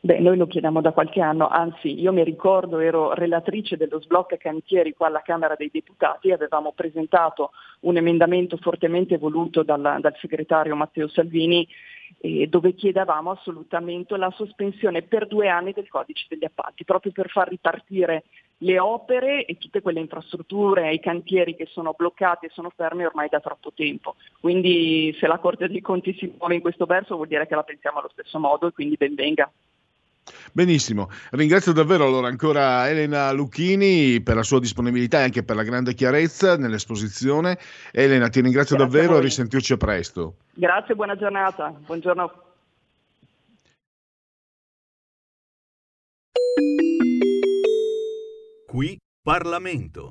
Beh, 0.00 0.20
noi 0.20 0.36
lo 0.36 0.46
chiediamo 0.46 0.80
da 0.80 0.92
qualche 0.92 1.20
anno, 1.20 1.48
anzi 1.48 2.00
io 2.00 2.12
mi 2.12 2.22
ricordo 2.22 2.78
ero 2.78 3.12
relatrice 3.14 3.76
dello 3.76 4.00
sblocca 4.00 4.36
cantieri 4.36 4.94
qua 4.94 5.08
alla 5.08 5.22
Camera 5.24 5.56
dei 5.58 5.70
Deputati 5.72 6.30
avevamo 6.30 6.72
presentato 6.72 7.50
un 7.80 7.96
emendamento 7.96 8.56
fortemente 8.58 9.18
voluto 9.18 9.64
dal, 9.64 9.98
dal 10.00 10.14
segretario 10.20 10.76
Matteo 10.76 11.08
Salvini 11.08 11.66
eh, 12.18 12.46
dove 12.46 12.74
chiedevamo 12.74 13.30
assolutamente 13.30 14.16
la 14.16 14.30
sospensione 14.30 15.02
per 15.02 15.26
due 15.26 15.48
anni 15.48 15.72
del 15.72 15.88
codice 15.88 16.26
degli 16.28 16.44
appalti, 16.44 16.84
proprio 16.84 17.12
per 17.12 17.28
far 17.28 17.48
ripartire 17.48 18.24
le 18.58 18.78
opere 18.78 19.44
e 19.44 19.56
tutte 19.56 19.82
quelle 19.82 20.00
infrastrutture 20.00 20.92
i 20.92 21.00
cantieri 21.00 21.54
che 21.54 21.66
sono 21.66 21.94
bloccati 21.96 22.46
e 22.46 22.50
sono 22.52 22.72
fermi 22.74 23.04
ormai 23.04 23.28
da 23.28 23.40
troppo 23.40 23.72
tempo. 23.72 24.16
Quindi 24.40 25.14
se 25.18 25.26
la 25.26 25.38
Corte 25.38 25.68
dei 25.68 25.80
Conti 25.80 26.14
si 26.14 26.34
muove 26.38 26.56
in 26.56 26.60
questo 26.60 26.86
verso 26.86 27.14
vuol 27.14 27.28
dire 27.28 27.46
che 27.46 27.54
la 27.54 27.62
pensiamo 27.62 27.98
allo 27.98 28.10
stesso 28.10 28.38
modo 28.38 28.66
e 28.66 28.72
quindi 28.72 28.96
ben 28.96 29.14
venga. 29.14 29.50
Benissimo, 30.52 31.10
ringrazio 31.30 31.72
davvero 31.72 32.06
allora 32.06 32.28
ancora 32.28 32.88
Elena 32.88 33.30
Lucchini 33.32 34.20
per 34.20 34.36
la 34.36 34.42
sua 34.42 34.60
disponibilità 34.60 35.20
e 35.20 35.24
anche 35.24 35.42
per 35.42 35.56
la 35.56 35.62
grande 35.62 35.94
chiarezza 35.94 36.56
nell'esposizione. 36.56 37.58
Elena, 37.92 38.28
ti 38.28 38.40
ringrazio 38.40 38.76
Grazie 38.76 38.98
davvero 38.98 39.18
e 39.18 39.22
risentirci 39.22 39.76
presto. 39.76 40.36
Grazie, 40.54 40.94
buona 40.94 41.16
giornata. 41.16 41.68
Buongiorno. 41.86 42.46
Qui 48.66 48.98
Parlamento. 49.22 50.10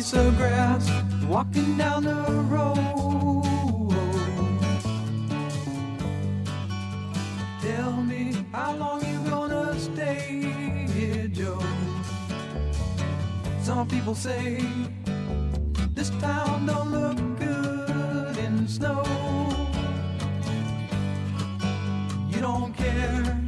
Piece 0.00 0.14
of 0.14 0.34
grass, 0.38 0.90
walking 1.28 1.76
down 1.76 2.04
the 2.04 2.24
road. 2.48 2.74
Tell 7.60 7.92
me 8.02 8.34
how 8.50 8.76
long 8.76 9.04
you 9.04 9.18
gonna 9.28 9.78
stay 9.78 10.86
here, 10.94 11.28
Joe. 11.28 11.62
Some 13.62 13.86
people 13.88 14.14
say 14.14 14.64
this 15.92 16.08
town 16.18 16.64
don't 16.64 16.92
look 16.92 17.18
good 17.38 18.38
in 18.38 18.66
snow. 18.66 19.04
You 22.30 22.40
don't 22.40 22.72
care, 22.72 23.38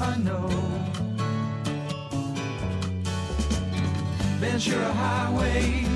I 0.00 0.16
know. 0.18 0.61
Ventura 4.42 4.92
Highway 4.92 5.86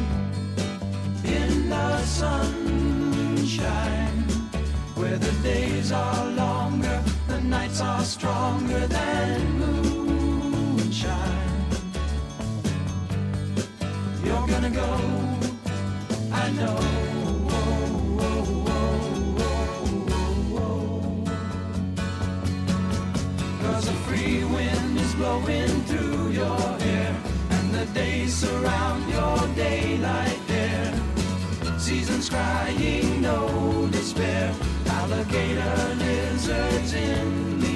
in 1.25 1.69
the 1.69 2.01
sunshine, 2.05 3.49
where 4.95 5.19
the 5.19 5.33
days 5.43 5.91
are 5.91 6.27
longer, 6.31 7.03
the 7.27 7.41
nights 7.41 7.81
are 7.81 8.05
stronger 8.05 8.87
than 8.87 9.59
moonshine. 9.59 11.11
You're 14.25 14.47
gonna 14.47 14.71
go, 14.71 15.01
I 16.33 16.51
know. 16.53 16.79
Cause 23.61 23.89
a 23.89 23.93
free 24.07 24.45
wind 24.45 25.01
is 25.01 25.15
blowing 25.17 25.83
through 25.89 26.31
your 26.31 26.76
the 27.77 27.85
days 27.93 28.35
surround 28.35 29.07
your 29.11 29.39
daylight 29.55 30.41
there. 30.47 30.95
Seasons 31.79 32.31
crying, 32.31 33.21
no 33.21 33.87
despair. 33.93 34.55
Alligator 34.87 35.95
lizards 35.99 36.95
in 36.95 37.61
the 37.61 37.76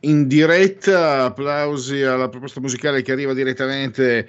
in 0.00 0.26
diretta, 0.26 1.24
applausi 1.24 2.02
alla 2.02 2.28
proposta 2.28 2.60
musicale 2.60 3.02
che 3.02 3.12
arriva 3.12 3.32
direttamente 3.32 4.28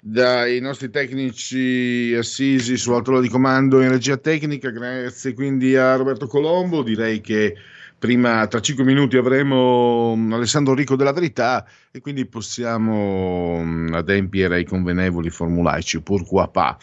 dai 0.00 0.60
nostri 0.60 0.90
tecnici 0.90 2.14
assisi 2.16 2.76
su 2.76 2.92
altola 2.92 3.20
di 3.20 3.28
comando 3.28 3.80
in 3.80 3.90
regia 3.90 4.16
tecnica, 4.16 4.70
grazie 4.70 5.34
quindi 5.34 5.76
a 5.76 5.96
Roberto 5.96 6.26
Colombo, 6.26 6.82
direi 6.82 7.20
che 7.20 7.54
prima 7.98 8.46
tra 8.46 8.60
cinque 8.60 8.84
minuti 8.84 9.16
avremo 9.16 10.14
mm, 10.14 10.32
Alessandro 10.32 10.74
Rico 10.74 10.96
della 10.96 11.12
Verità 11.12 11.66
e 11.90 12.00
quindi 12.00 12.26
possiamo 12.26 13.62
mm, 13.62 13.94
adempiere 13.94 14.56
ai 14.56 14.64
convenevoli 14.64 15.30
formulaici, 15.30 16.02
pourquoi 16.02 16.48
pas. 16.52 16.76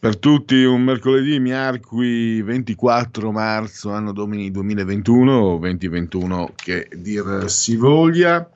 per 0.00 0.16
tutti 0.16 0.64
un 0.64 0.82
mercoledì 0.82 1.38
miarqui 1.38 2.40
24 2.40 3.30
marzo 3.32 3.92
anno 3.92 4.12
domini 4.12 4.50
2021 4.50 5.32
o 5.32 5.58
2021 5.58 6.54
che 6.56 6.88
dir 6.96 7.44
si 7.50 7.76
voglia. 7.76 8.50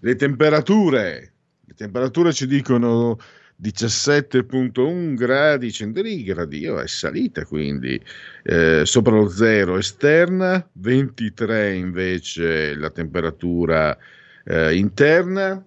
Le 0.00 0.16
temperature 0.16 1.32
le 1.64 1.74
temperature 1.74 2.32
ci 2.32 2.48
dicono 2.48 3.18
17.1 3.62 5.14
gradi 5.14 5.70
centigradi 5.70 6.66
oh, 6.66 6.80
è 6.80 6.88
salita 6.88 7.44
quindi 7.44 8.00
eh, 8.42 8.82
sopra 8.84 9.14
lo 9.14 9.28
zero 9.28 9.78
esterna 9.78 10.68
23 10.72 11.74
invece 11.74 12.74
la 12.74 12.90
temperatura 12.90 13.96
eh, 14.44 14.76
interna 14.76 15.64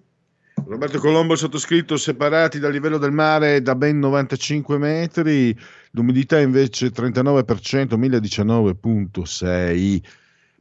Roberto 0.66 0.98
Colombo 0.98 1.36
sottoscritto 1.36 1.96
separati 1.96 2.58
dal 2.58 2.72
livello 2.72 2.98
del 2.98 3.12
mare 3.12 3.62
da 3.62 3.74
ben 3.74 3.98
95 3.98 4.78
metri, 4.78 5.56
l'umidità 5.92 6.38
invece 6.38 6.88
39%, 6.88 7.98
1019.6 7.98 10.02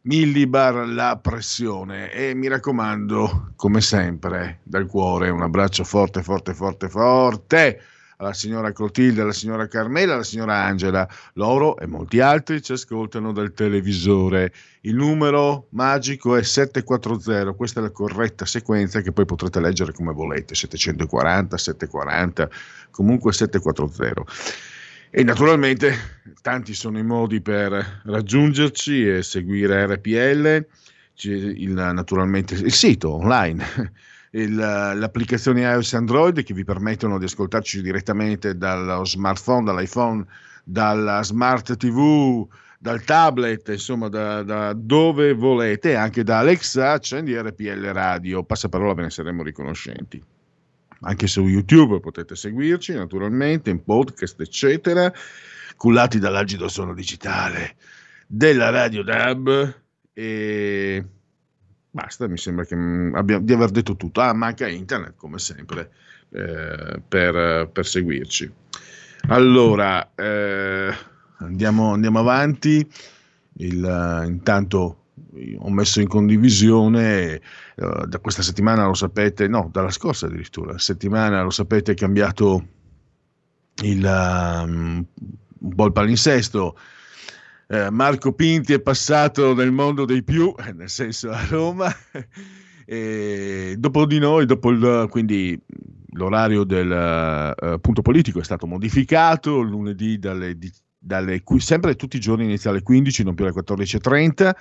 millibar 0.02 0.88
la 0.88 1.20
pressione. 1.22 2.12
E 2.12 2.34
mi 2.34 2.48
raccomando, 2.48 3.52
come 3.56 3.82
sempre, 3.82 4.60
dal 4.64 4.86
cuore 4.86 5.30
un 5.30 5.42
abbraccio 5.42 5.84
forte, 5.84 6.24
forte, 6.24 6.54
forte, 6.54 6.90
forte 6.90 7.82
alla 8.18 8.34
signora 8.34 8.72
Clotilde, 8.72 9.22
alla 9.22 9.34
signora 9.34 9.68
Carmela, 9.68 10.14
alla 10.14 10.24
signora 10.24 10.64
Angela. 10.64 11.08
Loro 11.34 11.78
e 11.78 11.86
molti 11.86 12.20
altri 12.20 12.62
ci 12.62 12.72
ascoltano 12.72 13.32
dal 13.32 13.54
televisore. 13.54 14.52
Il 14.82 14.96
numero 14.96 15.68
magico 15.72 16.36
è 16.36 16.44
740, 16.44 17.54
questa 17.54 17.80
è 17.80 17.84
la 17.84 17.92
corretta 17.92 18.46
sequenza 18.46 19.02
che 19.02 19.12
poi 19.12 19.26
potrete 19.26 19.60
leggere 19.60 19.94
come 19.94 20.14
volete, 20.14 20.56
740, 20.56 21.58
740, 21.58 22.50
comunque 22.92 23.34
740. 23.34 24.24
E 25.10 25.24
naturalmente 25.24 25.94
tanti 26.42 26.74
sono 26.74 26.98
i 26.98 27.04
modi 27.04 27.40
per 27.42 28.02
raggiungerci 28.04 29.08
e 29.08 29.24
seguire 29.24 29.86
RPL, 29.86 30.66
il, 31.22 31.72
naturalmente 31.72 32.56
il 32.56 32.74
sito 32.74 33.14
online 33.14 33.92
l'applicazione 34.32 35.62
iOS 35.62 35.94
e 35.94 35.98
Android 35.98 36.44
che 36.44 36.54
vi 36.54 36.64
permettono 36.64 37.18
di 37.18 37.26
ascoltarci 37.26 37.82
direttamente 37.82 38.58
dallo 38.58 39.06
smartphone, 39.06 39.64
dall'iPhone, 39.66 40.26
dalla 40.64 41.24
smart 41.24 41.78
TV, 41.78 42.48
dal 42.80 43.04
tablet, 43.04 43.70
insomma 43.70 44.08
da, 44.10 44.44
da 44.44 44.74
dove 44.74 45.34
volete, 45.34 45.96
anche 45.96 46.24
da 46.24 46.40
Alexa, 46.40 46.92
accendi 46.92 47.36
RPL 47.36 47.86
Radio, 47.92 48.44
passaparola 48.44 48.94
ve 48.94 49.04
ne 49.04 49.10
saremo 49.10 49.44
riconoscenti. 49.44 50.24
Anche 51.02 51.28
su 51.28 51.46
YouTube 51.48 52.00
potete 52.00 52.36
seguirci 52.36 52.94
naturalmente, 52.94 53.70
in 53.70 53.84
podcast 53.84 54.40
eccetera, 54.42 55.12
cullati 55.76 56.20
dall'agido 56.20 56.68
suono 56.68 56.94
digitale 56.94 57.76
della 58.26 58.70
Radio 58.70 59.04
DAB 59.04 59.76
e 60.12 61.06
Basta, 61.98 62.28
mi 62.28 62.38
sembra 62.38 62.64
che 62.64 62.76
mm, 62.76 63.16
abbia, 63.16 63.40
di 63.40 63.54
aver 63.54 63.72
detto 63.72 63.96
tutto. 63.96 64.22
Ah, 64.22 64.32
manca 64.32 64.68
internet, 64.68 65.16
come 65.16 65.40
sempre, 65.40 65.90
eh, 66.30 67.02
per, 67.08 67.70
per, 67.74 67.86
seguirci. 67.88 68.54
Allora, 69.30 70.12
eh, 70.14 70.94
andiamo, 71.38 71.94
andiamo, 71.94 72.20
avanti. 72.20 72.88
Il, 73.54 74.24
intanto 74.28 75.06
ho 75.58 75.70
messo 75.72 76.00
in 76.00 76.08
condivisione 76.08 77.42
uh, 77.78 78.06
da 78.06 78.20
questa 78.20 78.44
settimana 78.44 78.86
lo 78.86 78.94
sapete, 78.94 79.48
no, 79.48 79.70
dalla 79.72 79.90
scorsa 79.90 80.28
addirittura, 80.28 80.78
settimana 80.78 81.42
lo 81.42 81.50
sapete 81.50 81.94
è 81.94 81.96
cambiato 81.96 82.68
il, 83.82 84.06
um, 84.06 85.04
un 85.62 85.76
po' 85.76 85.86
il 85.88 85.92
palinsesto 85.94 86.78
eh, 87.68 87.90
Marco 87.90 88.34
Pinti 88.34 88.74
è 88.74 88.80
passato 88.80 89.54
nel 89.54 89.72
mondo 89.72 90.06
dei 90.06 90.24
più, 90.24 90.54
eh, 90.58 90.72
nel 90.74 90.90
senso 90.90 91.30
a 91.32 91.46
Roma, 91.46 91.94
e 92.86 93.76
dopo 93.78 94.06
di 94.06 94.20
noi, 94.20 94.46
dopo 94.46 94.70
il, 94.70 95.08
quindi 95.10 95.60
l'orario 96.12 96.64
del 96.64 97.54
uh, 97.60 97.80
punto 97.80 98.02
politico 98.02 98.40
è 98.40 98.44
stato 98.44 98.66
modificato, 98.66 99.60
lunedì 99.60 100.18
dalle, 100.18 100.58
dalle, 100.98 101.44
sempre 101.58 101.96
tutti 101.96 102.16
i 102.18 102.22
giorni 102.22 102.46
inizia 102.46 102.72
alle 102.72 102.82
15, 102.82 103.24
non 103.24 103.36
più 103.36 103.46
alle 103.46 103.54
14.30, 103.54 104.52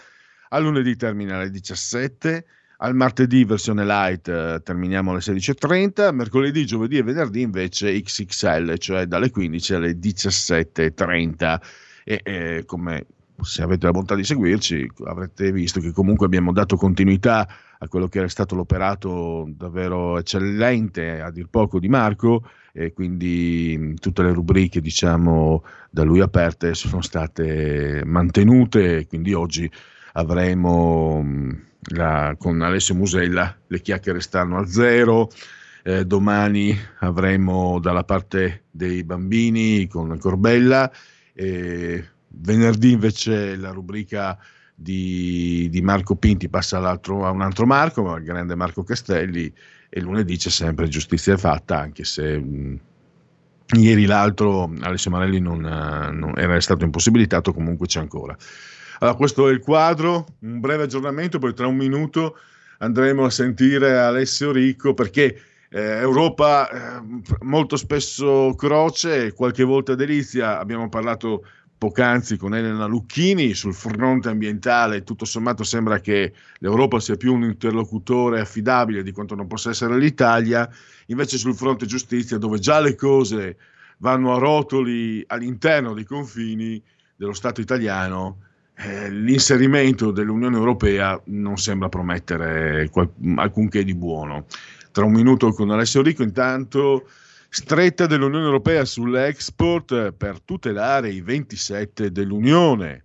a 0.51 0.59
lunedì 0.59 0.97
termina 0.97 1.37
alle 1.37 1.51
17, 1.51 2.45
al 2.79 2.95
martedì 2.95 3.45
versione 3.45 3.87
light 3.87 4.27
uh, 4.27 4.61
terminiamo 4.61 5.12
alle 5.12 5.21
16.30, 5.21 6.12
mercoledì, 6.12 6.66
giovedì 6.66 6.99
e 6.99 7.03
venerdì 7.05 7.40
invece 7.40 7.99
XXL, 8.03 8.77
cioè 8.77 9.07
dalle 9.07 9.31
15 9.31 9.75
alle 9.75 9.92
17.30 9.92 11.59
e 12.09 12.21
eh, 12.23 12.62
come 12.66 13.05
se 13.42 13.62
avete 13.62 13.87
la 13.87 13.90
bontà 13.90 14.14
di 14.14 14.23
seguirci 14.23 14.88
avrete 15.07 15.51
visto 15.51 15.81
che 15.81 15.90
comunque 15.90 16.25
abbiamo 16.25 16.53
dato 16.53 16.77
continuità 16.77 17.49
a 17.79 17.88
quello 17.88 18.07
che 18.07 18.19
era 18.19 18.29
stato 18.29 18.55
l'operato 18.55 19.45
davvero 19.49 20.16
eccellente 20.16 21.21
a 21.21 21.33
dir 21.33 21.49
poco 21.51 21.81
di 21.81 21.88
Marco 21.88 22.49
e 22.73 22.92
quindi 22.92 23.95
tutte 23.99 24.23
le 24.23 24.33
rubriche 24.33 24.81
diciamo 24.81 25.64
da 25.90 26.05
lui 26.05 26.21
aperte 26.21 26.75
sono 26.75 27.03
state 27.03 28.03
mantenute 28.05 29.07
quindi 29.09 29.35
oggi 29.35 29.69
avremo 30.12 31.27
la, 31.88 32.37
con 32.38 32.62
Alessio 32.62 32.95
Musella 32.95 33.53
le 33.66 33.81
chiacchiere 33.81 34.21
stanno 34.21 34.59
a 34.59 34.66
zero 34.66 35.29
eh, 35.83 36.05
domani 36.05 36.73
avremo 37.01 37.81
dalla 37.81 38.04
parte 38.04 38.67
dei 38.71 39.02
bambini 39.02 39.88
con 39.88 40.17
Corbella 40.19 40.90
e 41.38 42.02
venerdì 42.28 42.92
invece 42.92 43.56
la 43.56 43.70
rubrica 43.70 44.38
di, 44.74 45.68
di 45.70 45.82
Marco 45.82 46.16
Pinti 46.16 46.48
passa 46.48 46.78
a 46.78 47.30
un 47.30 47.42
altro 47.42 47.66
Marco, 47.66 48.16
il 48.16 48.24
grande 48.24 48.54
Marco 48.54 48.82
Castelli, 48.82 49.52
e 49.88 50.00
lunedì 50.00 50.38
c'è 50.38 50.48
sempre 50.48 50.88
giustizia 50.88 51.37
fatta, 51.37 51.78
anche 51.78 52.04
se 52.04 52.38
mh, 52.38 52.80
ieri 53.78 54.06
l'altro 54.06 54.72
Alessio 54.80 55.10
Marelli 55.10 55.40
non, 55.40 55.60
non, 55.60 56.32
era 56.37 56.58
stato 56.60 56.84
impossibilitato, 56.84 57.52
comunque 57.52 57.87
c'è 57.87 58.00
ancora. 58.00 58.37
Allora, 58.98 59.16
questo 59.16 59.48
è 59.48 59.52
il 59.52 59.60
quadro, 59.60 60.26
un 60.40 60.58
breve 60.58 60.84
aggiornamento, 60.84 61.38
poi 61.38 61.52
tra 61.52 61.66
un 61.66 61.76
minuto 61.76 62.38
andremo 62.78 63.24
a 63.24 63.30
sentire 63.30 63.98
Alessio 63.98 64.52
Ricco 64.52 64.94
perché 64.94 65.38
eh, 65.71 65.81
Europa 65.81 66.69
eh, 66.69 67.02
molto 67.40 67.77
spesso 67.77 68.54
croce, 68.56 69.33
qualche 69.33 69.64
volta 69.64 69.94
delizia, 69.94 70.58
abbiamo 70.58 70.88
parlato 70.88 71.44
poc'anzi 71.79 72.37
con 72.37 72.54
Elena 72.54 72.87
Lucchini, 72.87 73.52
sul 73.54 73.75
fronte 73.75 74.29
ambientale. 74.29 75.02
Tutto 75.02 75.25
sommato 75.25 75.62
sembra 75.62 76.00
che 76.00 76.33
l'Europa 76.58 77.00
sia 77.00 77.17
più 77.17 77.35
un 77.35 77.44
interlocutore 77.44 78.40
affidabile 78.40 79.02
di 79.02 79.12
quanto 79.12 79.35
non 79.35 79.46
possa 79.46 79.71
essere 79.71 79.98
l'Italia, 79.98 80.69
invece 81.06 81.38
sul 81.38 81.54
fronte 81.54 81.87
giustizia 81.87 82.38
dove 82.38 82.58
già 82.58 82.81
le 82.81 82.94
cose 82.94 83.56
vanno 83.98 84.35
a 84.35 84.38
rotoli 84.38 85.23
all'interno 85.27 85.94
dei 85.94 86.04
confini 86.04 86.83
dello 87.14 87.33
Stato 87.33 87.60
italiano, 87.60 88.38
eh, 88.79 89.10
l'inserimento 89.10 90.10
dell'Unione 90.10 90.56
Europea 90.56 91.19
non 91.27 91.56
sembra 91.56 91.88
promettere 91.88 92.90
alcunché 93.37 93.85
di 93.85 93.94
buono. 93.94 94.46
Tra 94.97 95.05
un 95.05 95.13
minuto 95.13 95.53
con 95.53 95.69
Alessio 95.69 96.01
Rico, 96.01 96.23
intanto 96.23 97.07
stretta 97.51 98.07
dell'Unione 98.07 98.47
Europea 98.47 98.83
sull'export 98.87 100.13
per 100.13 100.40
tutelare 100.40 101.11
i 101.11 101.21
27 101.21 102.11
dell'Unione. 102.11 103.05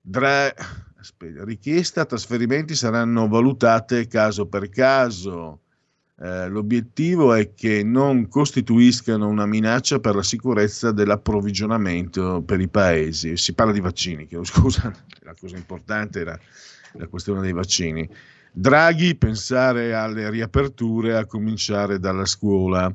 Dra- 0.00 0.50
aspetta, 0.96 1.44
richiesta 1.44 2.06
trasferimenti 2.06 2.74
saranno 2.74 3.28
valutate 3.28 4.06
caso 4.06 4.46
per 4.46 4.70
caso. 4.70 5.60
Eh, 6.18 6.48
l'obiettivo 6.48 7.34
è 7.34 7.52
che 7.52 7.82
non 7.82 8.28
costituiscano 8.28 9.28
una 9.28 9.44
minaccia 9.44 9.98
per 9.98 10.14
la 10.14 10.22
sicurezza 10.22 10.90
dell'approvvigionamento 10.90 12.40
per 12.46 12.62
i 12.62 12.68
paesi. 12.68 13.36
Si 13.36 13.52
parla 13.52 13.72
di 13.72 13.80
vaccini, 13.80 14.26
chiedo 14.26 14.44
scusa, 14.44 14.90
la 15.20 15.34
cosa 15.38 15.54
importante 15.54 16.20
era 16.20 16.40
la 16.92 17.08
questione 17.08 17.42
dei 17.42 17.52
vaccini. 17.52 18.08
Draghi, 18.54 19.14
pensare 19.16 19.94
alle 19.94 20.28
riaperture 20.28 21.16
a 21.16 21.24
cominciare 21.24 21.98
dalla 21.98 22.26
scuola. 22.26 22.94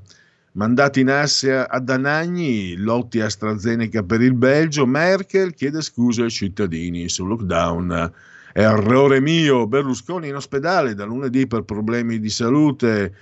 Mandati 0.51 0.99
in 0.99 1.09
Asia 1.09 1.67
ad 1.67 1.89
Anagni, 1.89 2.75
lotti 2.75 3.19
AstraZeneca 3.21 4.03
per 4.03 4.21
il 4.21 4.35
Belgio, 4.35 4.85
Merkel 4.85 5.55
chiede 5.55 5.81
scuse 5.81 6.21
ai 6.21 6.29
cittadini 6.29 7.09
sul 7.09 7.29
lockdown. 7.29 8.13
Errore 8.53 9.19
mio, 9.19 9.65
Berlusconi 9.65 10.27
in 10.27 10.35
ospedale 10.35 10.93
da 10.93 11.05
lunedì 11.05 11.47
per 11.47 11.63
problemi 11.63 12.19
di 12.19 12.29
salute. 12.29 13.13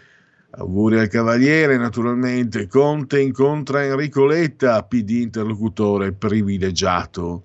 Auguri 0.49 0.99
al 0.99 1.07
Cavaliere, 1.07 1.77
naturalmente. 1.77 2.67
Conte 2.67 3.21
incontra 3.21 3.81
Enrico 3.81 4.25
Letta, 4.25 4.83
PD 4.83 5.21
interlocutore 5.21 6.11
privilegiato. 6.11 7.43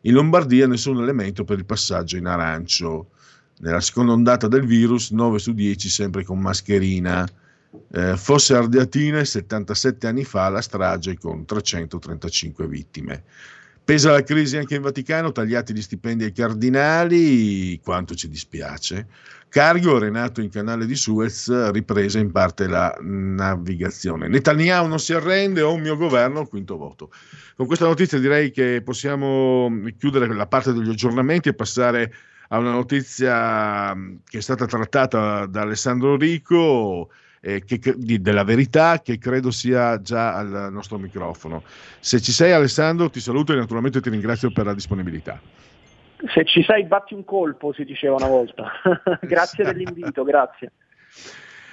In 0.00 0.14
Lombardia 0.14 0.66
nessun 0.66 1.00
elemento 1.00 1.44
per 1.44 1.58
il 1.58 1.64
passaggio 1.64 2.16
in 2.16 2.26
arancio. 2.26 3.10
Nella 3.58 3.80
seconda 3.80 4.12
ondata 4.12 4.48
del 4.48 4.66
virus, 4.66 5.10
9 5.10 5.38
su 5.38 5.52
10 5.52 5.88
sempre 5.88 6.24
con 6.24 6.40
mascherina. 6.40 7.28
Eh, 7.92 8.16
Fosse 8.16 8.54
Ardeatine, 8.54 9.24
77 9.24 10.06
anni 10.06 10.24
fa, 10.24 10.48
la 10.48 10.60
strage 10.60 11.16
con 11.18 11.44
335 11.44 12.66
vittime. 12.66 13.24
Pesa 13.84 14.12
la 14.12 14.22
crisi 14.22 14.56
anche 14.56 14.76
in 14.76 14.82
Vaticano, 14.82 15.30
tagliati 15.30 15.74
gli 15.74 15.82
stipendi 15.82 16.24
ai 16.24 16.32
cardinali, 16.32 17.78
quanto 17.82 18.14
ci 18.14 18.30
dispiace. 18.30 19.06
Cargo, 19.50 19.98
renato 19.98 20.40
in 20.40 20.48
canale 20.48 20.86
di 20.86 20.96
Suez, 20.96 21.70
ripresa 21.70 22.18
in 22.18 22.32
parte 22.32 22.66
la 22.66 22.96
navigazione. 23.00 24.26
Netanyahu 24.26 24.88
non 24.88 24.98
si 24.98 25.12
arrende, 25.12 25.60
ho 25.60 25.74
un 25.74 25.82
mio 25.82 25.96
governo, 25.96 26.46
quinto 26.46 26.78
voto. 26.78 27.10
Con 27.54 27.66
questa 27.66 27.84
notizia 27.84 28.18
direi 28.18 28.50
che 28.50 28.80
possiamo 28.82 29.70
chiudere 29.98 30.32
la 30.34 30.46
parte 30.46 30.72
degli 30.72 30.88
aggiornamenti 30.88 31.50
e 31.50 31.54
passare 31.54 32.12
a 32.48 32.58
una 32.58 32.72
notizia 32.72 33.94
che 34.24 34.38
è 34.38 34.40
stata 34.40 34.66
trattata 34.66 35.46
da 35.46 35.62
Alessandro 35.62 36.16
Rico 36.16 37.10
eh, 37.40 37.62
che, 37.64 37.78
di, 37.96 38.20
della 38.20 38.44
verità 38.44 39.00
che 39.00 39.18
credo 39.18 39.50
sia 39.50 40.00
già 40.00 40.34
al 40.34 40.68
nostro 40.72 40.98
microfono. 40.98 41.62
Se 42.00 42.20
ci 42.20 42.32
sei 42.32 42.52
Alessandro 42.52 43.10
ti 43.10 43.20
saluto 43.20 43.52
e 43.52 43.56
naturalmente 43.56 44.00
ti 44.00 44.10
ringrazio 44.10 44.50
per 44.50 44.64
la 44.66 44.74
disponibilità. 44.74 45.40
Se 46.32 46.44
ci 46.44 46.62
sei 46.62 46.84
batti 46.84 47.12
un 47.12 47.24
colpo, 47.24 47.72
si 47.74 47.84
diceva 47.84 48.14
una 48.14 48.28
volta. 48.28 48.70
grazie 49.20 49.64
dell'invito, 49.64 50.24
grazie. 50.24 50.72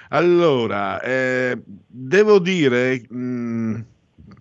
Allora, 0.09 0.99
eh, 1.01 1.57
devo 1.65 2.39
dire, 2.39 3.01
mh, 3.07 3.80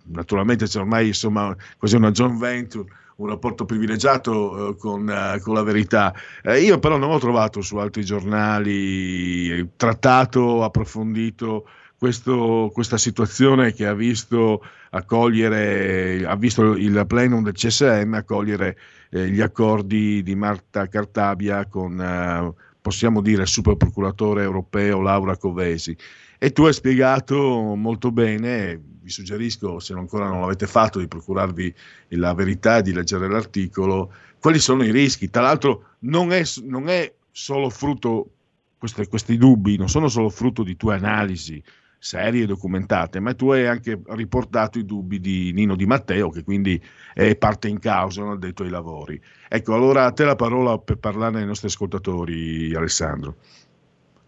naturalmente 0.07 0.65
c'è 0.65 0.79
ormai 0.79 1.07
insomma 1.07 1.55
quasi 1.77 1.95
una 1.95 2.11
joint 2.11 2.37
venture, 2.37 2.89
un 3.21 3.29
rapporto 3.29 3.65
privilegiato 3.65 4.69
eh, 4.69 4.77
con, 4.77 5.09
eh, 5.09 5.39
con, 5.41 5.53
la 5.53 5.63
verità. 5.63 6.13
Eh, 6.41 6.61
io 6.61 6.79
però 6.79 6.97
non 6.97 7.11
ho 7.11 7.19
trovato 7.19 7.61
su 7.61 7.77
altri 7.77 8.03
giornali 8.03 9.69
trattato, 9.75 10.63
approfondito 10.63 11.67
questo, 11.97 12.71
questa 12.73 12.97
situazione 12.97 13.73
che 13.73 13.85
ha 13.85 13.93
visto 13.93 14.63
accogliere, 14.89 16.25
ha 16.25 16.35
visto 16.35 16.73
il 16.73 17.05
plenum 17.07 17.43
del 17.43 17.53
CSM 17.53 18.13
accogliere 18.15 18.75
eh, 19.11 19.29
gli 19.29 19.39
accordi 19.39 20.23
di 20.23 20.35
Marta 20.35 20.87
Cartabia 20.87 21.67
con, 21.67 22.01
eh, 22.01 22.53
possiamo 22.81 23.21
dire, 23.21 23.43
il 23.43 23.47
super 23.47 23.75
procuratore 23.75 24.41
europeo 24.41 24.99
Laura 24.99 25.37
Covesi. 25.37 25.95
E 26.39 26.51
tu 26.51 26.63
hai 26.63 26.73
spiegato 26.73 27.75
molto 27.75 28.11
bene, 28.11 28.81
vi 29.01 29.09
suggerisco, 29.09 29.79
se 29.79 29.93
ancora 29.93 30.27
non 30.27 30.41
l'avete 30.41 30.67
fatto, 30.67 30.99
di 30.99 31.07
procurarvi 31.07 31.73
la 32.09 32.33
verità 32.33 32.77
e 32.77 32.81
di 32.81 32.93
leggere 32.93 33.27
l'articolo, 33.27 34.13
quali 34.39 34.59
sono 34.59 34.83
i 34.83 34.91
rischi. 34.91 35.29
Tra 35.29 35.41
l'altro 35.41 35.95
non 35.99 36.31
è, 36.31 36.43
non 36.63 36.87
è 36.87 37.13
solo 37.31 37.69
frutto, 37.69 38.29
questi, 38.77 39.07
questi 39.07 39.37
dubbi 39.37 39.77
non 39.77 39.89
sono 39.89 40.07
solo 40.07 40.29
frutto 40.29 40.63
di 40.63 40.75
tue 40.75 40.95
analisi, 40.95 41.61
serie 41.97 42.43
e 42.43 42.47
documentate, 42.47 43.19
ma 43.19 43.35
tu 43.35 43.51
hai 43.51 43.67
anche 43.67 44.01
riportato 44.07 44.79
i 44.79 44.85
dubbi 44.85 45.19
di 45.19 45.51
Nino 45.53 45.75
Di 45.75 45.85
Matteo, 45.85 46.31
che 46.31 46.43
quindi 46.43 46.81
è 47.13 47.35
parte 47.35 47.67
in 47.67 47.77
causa, 47.77 48.23
non 48.23 48.39
detto 48.39 48.63
ai 48.63 48.69
lavori. 48.69 49.21
Ecco, 49.47 49.75
allora 49.75 50.05
a 50.05 50.11
te 50.11 50.23
la 50.23 50.35
parola 50.35 50.79
per 50.79 50.97
parlare 50.97 51.39
ai 51.39 51.45
nostri 51.45 51.67
ascoltatori, 51.67 52.73
Alessandro. 52.73 53.37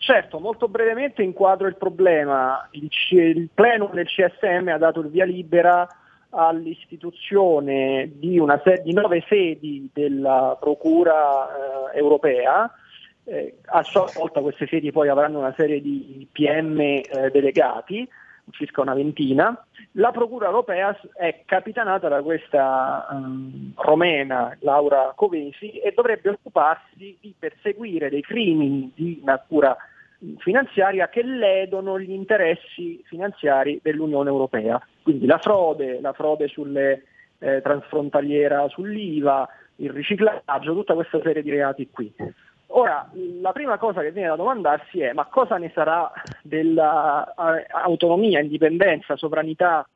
Certo, 0.05 0.37
molto 0.37 0.67
brevemente 0.67 1.23
inquadro 1.23 1.65
il 1.65 1.77
problema. 1.77 2.67
Il, 2.71 2.89
C- 2.89 3.13
il 3.13 3.47
plenum 3.53 3.93
del 3.93 4.05
CSM 4.05 4.67
ha 4.67 4.77
dato 4.77 4.99
il 4.99 5.07
via 5.07 5.23
libera 5.23 5.87
all'istituzione 6.29 8.11
di, 8.15 8.37
una 8.37 8.59
se- 8.65 8.81
di 8.83 8.91
nove 8.91 9.23
sedi 9.29 9.89
della 9.93 10.57
Procura 10.59 11.93
eh, 11.93 11.97
europea, 11.97 12.69
eh, 13.23 13.59
a 13.63 13.81
sua 13.83 14.11
volta 14.13 14.41
queste 14.41 14.67
sedi 14.67 14.91
poi 14.91 15.07
avranno 15.07 15.39
una 15.39 15.53
serie 15.55 15.79
di 15.79 16.27
PM 16.33 16.77
eh, 16.81 17.03
delegati, 17.31 18.05
circa 18.49 18.81
una 18.81 18.95
ventina. 18.95 19.57
La 19.93 20.11
Procura 20.11 20.47
europea 20.47 20.99
è 21.13 21.43
capitanata 21.45 22.09
da 22.09 22.21
questa 22.21 23.07
um, 23.09 23.71
romena 23.77 24.53
Laura 24.59 25.13
Covesi 25.15 25.79
e 25.79 25.93
dovrebbe 25.95 26.31
occuparsi 26.31 27.17
di 27.21 27.33
perseguire 27.39 28.09
dei 28.09 28.21
crimini 28.21 28.91
di 28.93 29.21
natura 29.23 29.77
finanziaria 30.37 31.09
che 31.09 31.23
ledono 31.23 31.99
gli 31.99 32.11
interessi 32.11 33.01
finanziari 33.05 33.79
dell'Unione 33.81 34.29
Europea. 34.29 34.81
Quindi 35.01 35.25
la 35.25 35.37
frode, 35.37 35.99
la 36.01 36.13
frode 36.13 36.47
sulle, 36.47 37.03
eh, 37.39 37.61
transfrontaliera 37.61 38.67
sull'IVA, 38.69 39.47
il 39.77 39.91
riciclaggio, 39.91 40.73
tutta 40.73 40.93
questa 40.93 41.19
serie 41.21 41.41
di 41.41 41.49
reati 41.49 41.89
qui. 41.89 42.13
Ora, 42.67 43.07
la 43.41 43.51
prima 43.51 43.77
cosa 43.77 44.01
che 44.01 44.11
viene 44.11 44.29
da 44.29 44.35
domandarsi 44.35 45.01
è 45.01 45.13
ma 45.13 45.25
cosa 45.25 45.57
ne 45.57 45.71
sarà 45.75 46.11
dell'autonomia, 46.41 48.39
indipendenza, 48.39 49.15
sovranità 49.15 49.87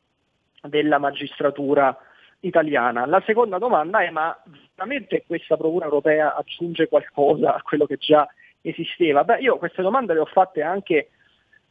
della 0.62 1.00
magistratura 1.00 1.98
italiana? 2.42 3.08
La 3.08 3.24
seconda 3.26 3.58
domanda 3.58 4.02
è 4.02 4.12
ma 4.12 4.38
veramente 4.76 5.24
questa 5.26 5.58
Procura 5.58 5.86
europea 5.86 6.36
aggiunge 6.36 6.88
qualcosa 6.88 7.56
a 7.56 7.62
quello 7.64 7.88
che 7.88 7.98
già 7.98 8.28
esisteva? 8.70 9.24
Beh, 9.24 9.40
io 9.40 9.58
queste 9.58 9.82
domande 9.82 10.14
le 10.14 10.20
ho 10.20 10.26
fatte 10.26 10.62
anche 10.62 11.10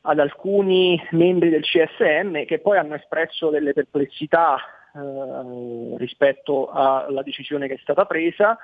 ad 0.03 0.19
alcuni 0.19 1.01
membri 1.11 1.51
del 1.51 1.65
CSM 1.65 2.45
che 2.45 2.61
poi 2.61 2.79
hanno 2.79 2.95
espresso 2.95 3.51
delle 3.51 3.73
perplessità 3.73 4.57
eh, 4.95 5.97
rispetto 5.97 6.69
alla 6.71 7.23
decisione 7.23 7.67
che 7.67 7.75
è 7.75 7.79
stata 7.79 8.05
presa 8.05 8.59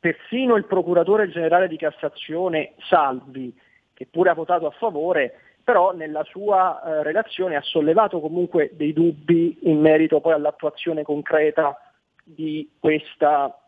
persino 0.00 0.56
il 0.56 0.64
procuratore 0.64 1.28
generale 1.28 1.68
di 1.68 1.76
Cassazione 1.76 2.74
Salvi, 2.88 3.54
che 3.94 4.06
pure 4.06 4.30
ha 4.30 4.34
votato 4.34 4.66
a 4.66 4.70
favore, 4.70 5.40
però 5.64 5.92
nella 5.92 6.24
sua 6.24 6.80
eh, 6.80 7.02
relazione 7.02 7.56
ha 7.56 7.62
sollevato 7.62 8.20
comunque 8.20 8.70
dei 8.74 8.92
dubbi 8.92 9.58
in 9.62 9.80
merito 9.80 10.20
poi 10.20 10.32
all'attuazione 10.32 11.02
concreta 11.02 11.76
di 12.22 12.70
questa, 12.78 13.58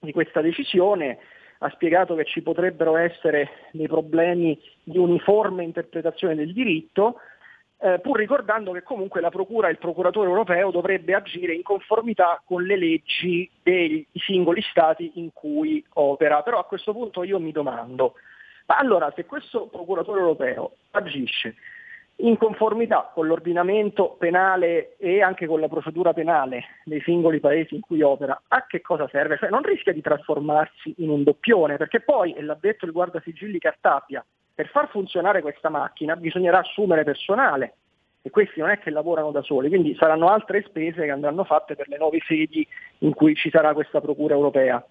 di 0.00 0.12
questa 0.12 0.40
decisione, 0.40 1.18
ha 1.58 1.70
spiegato 1.70 2.14
che 2.14 2.24
ci 2.24 2.42
potrebbero 2.42 2.96
essere 2.96 3.68
dei 3.72 3.88
problemi 3.88 4.58
di 4.82 4.98
uniforme 4.98 5.64
interpretazione 5.64 6.34
del 6.34 6.52
diritto, 6.52 7.16
eh, 7.80 8.00
pur 8.00 8.18
ricordando 8.18 8.72
che 8.72 8.82
comunque 8.82 9.20
la 9.20 9.30
Procura 9.30 9.68
e 9.68 9.72
il 9.72 9.78
procuratore 9.78 10.28
europeo 10.28 10.70
dovrebbe 10.70 11.14
agire 11.14 11.54
in 11.54 11.62
conformità 11.62 12.40
con 12.44 12.62
le 12.62 12.76
leggi 12.76 13.48
dei 13.62 14.06
singoli 14.12 14.62
Stati 14.62 15.12
in 15.14 15.32
cui 15.32 15.84
opera. 15.94 16.42
Però 16.42 16.58
a 16.58 16.64
questo 16.64 16.92
punto 16.92 17.22
io 17.22 17.38
mi 17.38 17.52
domando, 17.52 18.14
ma 18.66 18.76
allora 18.76 19.12
se 19.14 19.24
questo 19.26 19.66
procuratore 19.66 20.20
europeo 20.20 20.72
agisce 20.90 21.54
in 22.20 22.36
conformità 22.36 23.10
con 23.12 23.26
l'ordinamento 23.26 24.16
penale 24.18 24.96
e 24.96 25.22
anche 25.22 25.46
con 25.46 25.60
la 25.60 25.68
procedura 25.68 26.12
penale 26.12 26.64
dei 26.84 27.00
singoli 27.02 27.38
paesi 27.38 27.74
in 27.74 27.80
cui 27.80 28.02
opera, 28.02 28.40
a 28.48 28.66
che 28.66 28.80
cosa 28.80 29.08
serve? 29.08 29.36
Cioè 29.36 29.50
non 29.50 29.62
rischia 29.62 29.92
di 29.92 30.00
trasformarsi 30.00 30.94
in 30.98 31.10
un 31.10 31.22
doppione, 31.22 31.76
perché 31.76 32.00
poi, 32.00 32.32
e 32.32 32.42
l'ha 32.42 32.56
detto 32.58 32.86
il 32.86 32.92
guardasigilli 32.92 33.58
Cartapia, 33.58 34.24
per 34.52 34.68
far 34.68 34.88
funzionare 34.88 35.42
questa 35.42 35.68
macchina 35.68 36.16
bisognerà 36.16 36.58
assumere 36.58 37.04
personale 37.04 37.74
e 38.22 38.30
questi 38.30 38.58
non 38.58 38.70
è 38.70 38.78
che 38.80 38.90
lavorano 38.90 39.30
da 39.30 39.42
soli, 39.42 39.68
quindi 39.68 39.94
saranno 39.94 40.28
altre 40.28 40.64
spese 40.66 41.04
che 41.04 41.10
andranno 41.10 41.44
fatte 41.44 41.76
per 41.76 41.86
le 41.86 41.98
nuove 41.98 42.18
sedi 42.26 42.66
in 42.98 43.14
cui 43.14 43.36
ci 43.36 43.50
sarà 43.50 43.72
questa 43.72 44.00
Procura 44.00 44.34
europea. 44.34 44.84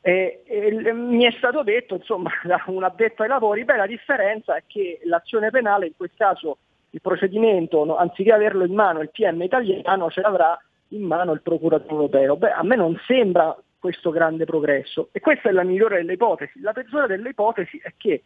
E, 0.00 0.42
e, 0.44 0.92
mi 0.92 1.24
è 1.24 1.30
stato 1.38 1.62
detto, 1.62 1.94
insomma, 1.94 2.30
da 2.44 2.62
un 2.66 2.84
addetto 2.84 3.22
ai 3.22 3.28
lavori, 3.28 3.64
beh, 3.64 3.76
la 3.76 3.86
differenza 3.86 4.56
è 4.56 4.62
che 4.66 5.00
l'azione 5.04 5.50
penale, 5.50 5.86
in 5.86 5.96
questo 5.96 6.16
caso 6.16 6.58
il 6.90 7.00
procedimento, 7.00 7.84
no, 7.84 7.96
anziché 7.96 8.32
averlo 8.32 8.64
in 8.64 8.74
mano 8.74 9.00
il 9.00 9.10
PM 9.10 9.42
italiano, 9.42 10.10
ce 10.10 10.20
l'avrà 10.20 10.58
in 10.88 11.02
mano 11.02 11.32
il 11.32 11.42
procuratore 11.42 11.92
europeo. 11.92 12.36
Beh, 12.36 12.52
a 12.52 12.62
me 12.62 12.76
non 12.76 12.98
sembra 13.06 13.56
questo 13.78 14.10
grande 14.10 14.44
progresso 14.44 15.08
e 15.12 15.20
questa 15.20 15.48
è 15.48 15.52
la 15.52 15.62
migliore 15.62 15.96
delle 15.96 16.14
ipotesi. 16.14 16.60
La 16.60 16.72
peggiore 16.72 17.06
delle 17.06 17.30
ipotesi 17.30 17.78
è 17.82 17.92
che 17.96 18.22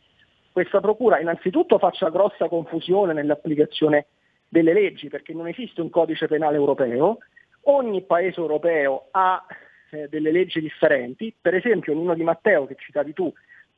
questa 0.52 0.80
procura 0.80 1.18
innanzitutto 1.18 1.78
faccia 1.78 2.10
grossa 2.10 2.48
confusione 2.48 3.12
nell'applicazione 3.12 4.06
delle 4.48 4.72
leggi, 4.72 5.08
perché 5.08 5.32
non 5.32 5.48
esiste 5.48 5.80
un 5.80 5.90
codice 5.90 6.26
penale 6.26 6.56
europeo, 6.56 7.18
ogni 7.62 8.02
paese 8.02 8.38
europeo 8.40 9.08
ha 9.12 9.44
eh, 9.92 10.08
delle 10.08 10.32
leggi 10.32 10.60
differenti, 10.60 11.34
per 11.38 11.54
esempio 11.54 11.94
Nino 11.94 12.14
Di 12.14 12.22
Matteo, 12.22 12.66
che 12.66 12.76
citavi 12.78 13.12
tu, 13.12 13.32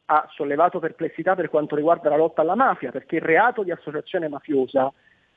ha 0.06 0.28
sollevato 0.32 0.78
perplessità 0.78 1.34
per 1.34 1.48
quanto 1.48 1.74
riguarda 1.74 2.08
la 2.08 2.16
lotta 2.16 2.42
alla 2.42 2.54
mafia, 2.54 2.90
perché 2.90 3.16
il 3.16 3.22
reato 3.22 3.62
di 3.62 3.70
associazione 3.70 4.28
mafiosa 4.28 4.92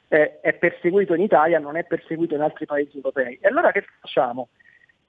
eh, 0.07 0.39
è 0.39 0.53
perseguito 0.53 1.13
in 1.13 1.21
Italia, 1.21 1.59
non 1.59 1.77
è 1.77 1.83
perseguito 1.85 2.35
in 2.35 2.41
altri 2.41 2.65
paesi 2.65 2.97
europei. 2.97 3.39
E 3.41 3.47
allora 3.47 3.71
che 3.71 3.85
facciamo? 3.99 4.49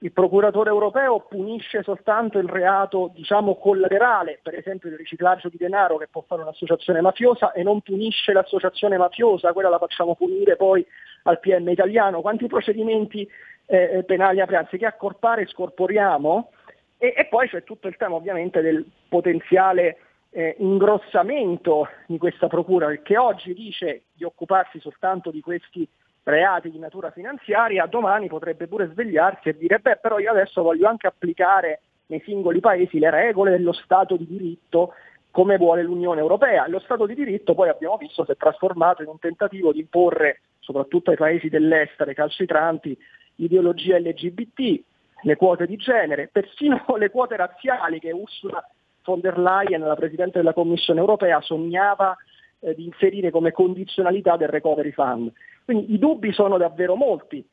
Il 0.01 0.13
procuratore 0.13 0.69
europeo 0.69 1.25
punisce 1.27 1.83
soltanto 1.83 2.39
il 2.39 2.47
reato 2.47 3.11
diciamo 3.13 3.55
collaterale, 3.55 4.39
per 4.41 4.55
esempio 4.55 4.89
il 4.89 4.95
riciclaggio 4.95 5.49
di 5.49 5.57
denaro 5.57 5.97
che 5.97 6.07
può 6.07 6.23
fare 6.25 6.41
un'associazione 6.41 7.01
mafiosa 7.01 7.51
e 7.51 7.63
non 7.63 7.81
punisce 7.81 8.31
l'associazione 8.31 8.97
mafiosa, 8.97 9.51
quella 9.51 9.67
la 9.67 9.77
facciamo 9.77 10.15
punire 10.15 10.55
poi 10.55 10.85
al 11.23 11.39
PM 11.41 11.67
italiano. 11.67 12.21
Quanti 12.21 12.47
procedimenti 12.47 13.29
eh, 13.69 14.03
penali 14.03 14.41
apriamo? 14.41 14.63
Anziché 14.63 14.85
accorpare 14.87 15.45
scorporiamo 15.45 16.51
e, 16.97 17.13
e, 17.15 17.25
poi 17.27 17.47
c'è 17.47 17.63
tutto 17.63 17.87
il 17.87 17.95
tema 17.97 18.15
ovviamente 18.15 18.61
del 18.61 18.83
potenziale 19.07 19.97
eh, 20.31 20.55
ingrossamento 20.57 21.87
di 22.07 22.17
questa 22.17 22.47
procura 22.47 22.91
che 23.03 23.17
oggi 23.17 23.53
dice 23.53 24.03
di 24.13 24.23
occuparsi 24.23 24.79
soltanto 24.79 25.29
di 25.29 25.39
questi 25.41 25.87
reati 26.23 26.71
di 26.71 26.79
natura 26.79 27.11
finanziaria, 27.11 27.85
domani 27.85 28.27
potrebbe 28.27 28.67
pure 28.67 28.89
svegliarsi 28.91 29.49
e 29.49 29.57
dire 29.57 29.79
beh 29.79 29.97
però 29.97 30.17
io 30.17 30.31
adesso 30.31 30.63
voglio 30.63 30.87
anche 30.87 31.07
applicare 31.07 31.81
nei 32.07 32.21
singoli 32.25 32.59
paesi 32.59 32.97
le 32.97 33.11
regole 33.11 33.51
dello 33.51 33.71
Stato 33.71 34.17
di 34.17 34.25
diritto 34.25 34.93
come 35.31 35.57
vuole 35.57 35.83
l'Unione 35.83 36.21
Europea. 36.21 36.67
Lo 36.67 36.79
Stato 36.79 37.05
di 37.05 37.13
diritto 37.13 37.53
poi 37.53 37.69
abbiamo 37.69 37.97
visto 37.97 38.25
si 38.25 38.31
è 38.31 38.35
trasformato 38.35 39.03
in 39.03 39.09
un 39.09 39.19
tentativo 39.19 39.71
di 39.71 39.79
imporre 39.79 40.41
soprattutto 40.59 41.11
ai 41.11 41.17
paesi 41.17 41.49
dell'estero 41.49 42.13
calcitranti 42.13 42.97
ideologia 43.43 43.97
LGBT, 43.97 44.81
le 45.21 45.35
quote 45.35 45.65
di 45.65 45.75
genere, 45.77 46.29
persino 46.31 46.83
le 46.97 47.09
quote 47.09 47.35
razziali 47.35 47.99
che 47.99 48.11
Ursula 48.11 48.63
von 49.03 49.19
der 49.21 49.37
Leyen, 49.39 49.81
la 49.81 49.95
Presidente 49.95 50.37
della 50.37 50.53
Commissione 50.53 50.99
europea, 50.99 51.41
sognava 51.41 52.15
eh, 52.59 52.75
di 52.75 52.85
inserire 52.85 53.31
come 53.31 53.51
condizionalità 53.51 54.37
del 54.37 54.49
recovery 54.49 54.91
fund. 54.91 55.31
Quindi 55.65 55.93
i 55.93 55.99
dubbi 55.99 56.31
sono 56.31 56.57
davvero 56.57 56.95
molti. 56.95 57.45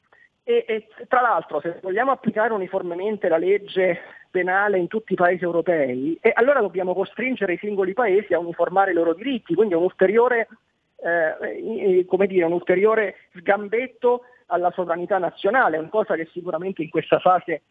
E, 0.43 0.65
e, 0.67 0.87
tra 1.09 1.21
l'altro 1.23 1.61
se 1.61 1.81
vogliamo 1.83 2.13
applicare 2.13 2.53
uniformemente 2.53 3.29
la 3.29 3.37
legge 3.37 3.99
penale 4.31 4.79
in 4.79 4.87
tutti 4.87 5.15
i 5.15 5.17
paesi 5.17 5.43
europei, 5.43 6.17
eh, 6.21 6.31
allora 6.35 6.61
dobbiamo 6.61 6.95
costringere 6.95 7.55
i 7.55 7.59
singoli 7.59 7.95
paesi 7.95 8.33
a 8.33 8.39
uniformare 8.39 8.93
i 8.93 8.95
loro 8.95 9.15
diritti, 9.15 9.55
quindi 9.55 9.75
un 9.75 9.83
ulteriore, 9.83 10.49
eh, 10.97 12.05
dire, 12.27 12.45
un 12.45 12.53
ulteriore 12.53 13.17
sgambetto 13.35 14.23
alla 14.47 14.71
sovranità 14.73 15.19
nazionale, 15.19 15.79
una 15.79 15.89
cosa 15.89 16.15
che 16.15 16.29
sicuramente 16.33 16.83
in 16.83 16.91
questa 16.91 17.19
fase 17.19 17.63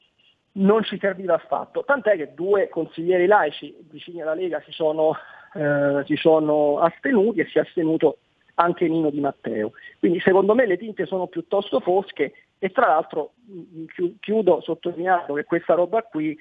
non 0.54 0.84
ci 0.84 0.98
serviva 1.00 1.36
affatto, 1.36 1.84
tant'è 1.84 2.16
che 2.16 2.34
due 2.34 2.70
consiglieri 2.70 3.26
laici 3.26 3.76
vicini 3.90 4.22
alla 4.22 4.34
Lega 4.34 4.62
si 4.62 4.72
sono, 4.72 5.16
eh, 5.54 6.04
si 6.06 6.16
sono 6.16 6.80
astenuti 6.80 7.42
e 7.42 7.48
si 7.48 7.58
è 7.58 7.62
astenuto 7.62 8.20
anche 8.56 8.88
Nino 8.88 9.10
Di 9.10 9.20
Matteo. 9.20 9.74
Quindi 10.00 10.20
secondo 10.22 10.56
me 10.56 10.66
le 10.66 10.78
tinte 10.78 11.06
sono 11.06 11.28
piuttosto 11.28 11.80
fosche 11.80 12.34
e 12.58 12.70
tra 12.70 12.88
l'altro 12.88 13.34
chiudo 14.20 14.62
sottolineando 14.62 15.34
che 15.34 15.44
questa 15.44 15.74
roba 15.74 16.04
qui 16.04 16.38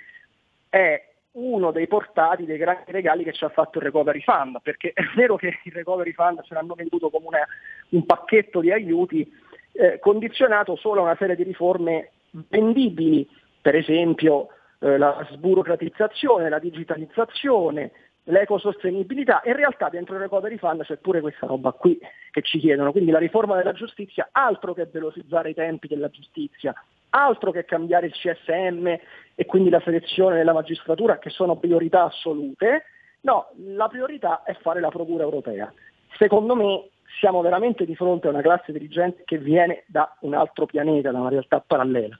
è 0.68 1.12
uno 1.32 1.72
dei 1.72 1.88
portati 1.88 2.44
dei 2.44 2.58
grandi 2.58 2.92
regali 2.92 3.24
che 3.24 3.32
ci 3.32 3.44
ha 3.44 3.48
fatto 3.48 3.78
il 3.78 3.84
Recovery 3.84 4.20
Fund, 4.20 4.60
perché 4.62 4.92
è 4.94 5.02
vero 5.16 5.34
che 5.34 5.58
il 5.64 5.72
Recovery 5.72 6.12
Fund 6.12 6.42
ce 6.42 6.54
l'hanno 6.54 6.74
venduto 6.74 7.10
come 7.10 7.26
una, 7.26 7.46
un 7.90 8.06
pacchetto 8.06 8.60
di 8.60 8.70
aiuti 8.70 9.28
eh, 9.74 9.98
condizionato 9.98 10.76
solo 10.76 11.00
a 11.00 11.04
una 11.04 11.16
serie 11.16 11.36
di 11.36 11.42
riforme 11.42 12.10
vendibili, 12.30 13.28
per 13.60 13.74
esempio 13.74 14.48
eh, 14.80 14.98
la 14.98 15.26
sburocratizzazione, 15.32 16.48
la 16.48 16.58
digitalizzazione, 16.58 17.92
l'ecosostenibilità. 18.24 19.42
In 19.44 19.56
realtà 19.56 19.88
dentro 19.88 20.14
il 20.14 20.22
recovery 20.22 20.56
fund 20.58 20.82
c'è 20.84 20.96
pure 20.96 21.20
questa 21.20 21.46
roba 21.46 21.72
qui 21.72 21.98
che 22.30 22.42
ci 22.42 22.58
chiedono, 22.58 22.92
quindi 22.92 23.10
la 23.10 23.18
riforma 23.18 23.56
della 23.56 23.72
giustizia, 23.72 24.28
altro 24.32 24.74
che 24.74 24.86
velocizzare 24.86 25.50
i 25.50 25.54
tempi 25.54 25.88
della 25.88 26.08
giustizia, 26.08 26.74
altro 27.10 27.50
che 27.50 27.64
cambiare 27.64 28.06
il 28.06 28.12
CSM 28.12 28.86
e 29.34 29.46
quindi 29.46 29.70
la 29.70 29.80
selezione 29.80 30.36
della 30.36 30.52
magistratura, 30.52 31.18
che 31.18 31.30
sono 31.30 31.56
priorità 31.56 32.04
assolute. 32.04 32.84
No, 33.22 33.48
la 33.56 33.88
priorità 33.88 34.42
è 34.42 34.54
fare 34.60 34.80
la 34.80 34.90
Procura 34.90 35.24
europea. 35.24 35.72
Secondo 36.18 36.54
me 36.54 36.88
siamo 37.18 37.40
veramente 37.40 37.84
di 37.84 37.94
fronte 37.94 38.26
a 38.26 38.30
una 38.30 38.42
classe 38.42 38.72
dirigente 38.72 39.22
che 39.24 39.38
viene 39.38 39.84
da 39.86 40.16
un 40.20 40.34
altro 40.34 40.66
pianeta, 40.66 41.10
da 41.10 41.20
una 41.20 41.30
realtà 41.30 41.60
parallela. 41.60 42.18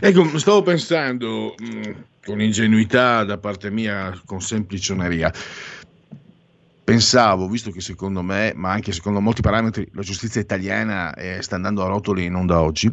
Ecco, 0.00 0.38
stavo 0.38 0.62
pensando 0.62 1.54
mh, 1.58 1.90
con 2.24 2.40
ingenuità 2.40 3.24
da 3.24 3.38
parte 3.38 3.70
mia, 3.70 4.12
con 4.24 4.40
semplicioneria. 4.40 5.32
Pensavo, 6.84 7.48
visto 7.48 7.70
che 7.70 7.80
secondo 7.80 8.22
me, 8.22 8.52
ma 8.54 8.70
anche 8.70 8.92
secondo 8.92 9.20
molti 9.20 9.42
parametri, 9.42 9.88
la 9.92 10.02
giustizia 10.02 10.40
italiana 10.40 11.14
eh, 11.14 11.42
sta 11.42 11.56
andando 11.56 11.84
a 11.84 11.88
rotoli 11.88 12.28
non 12.28 12.46
da 12.46 12.62
oggi, 12.62 12.90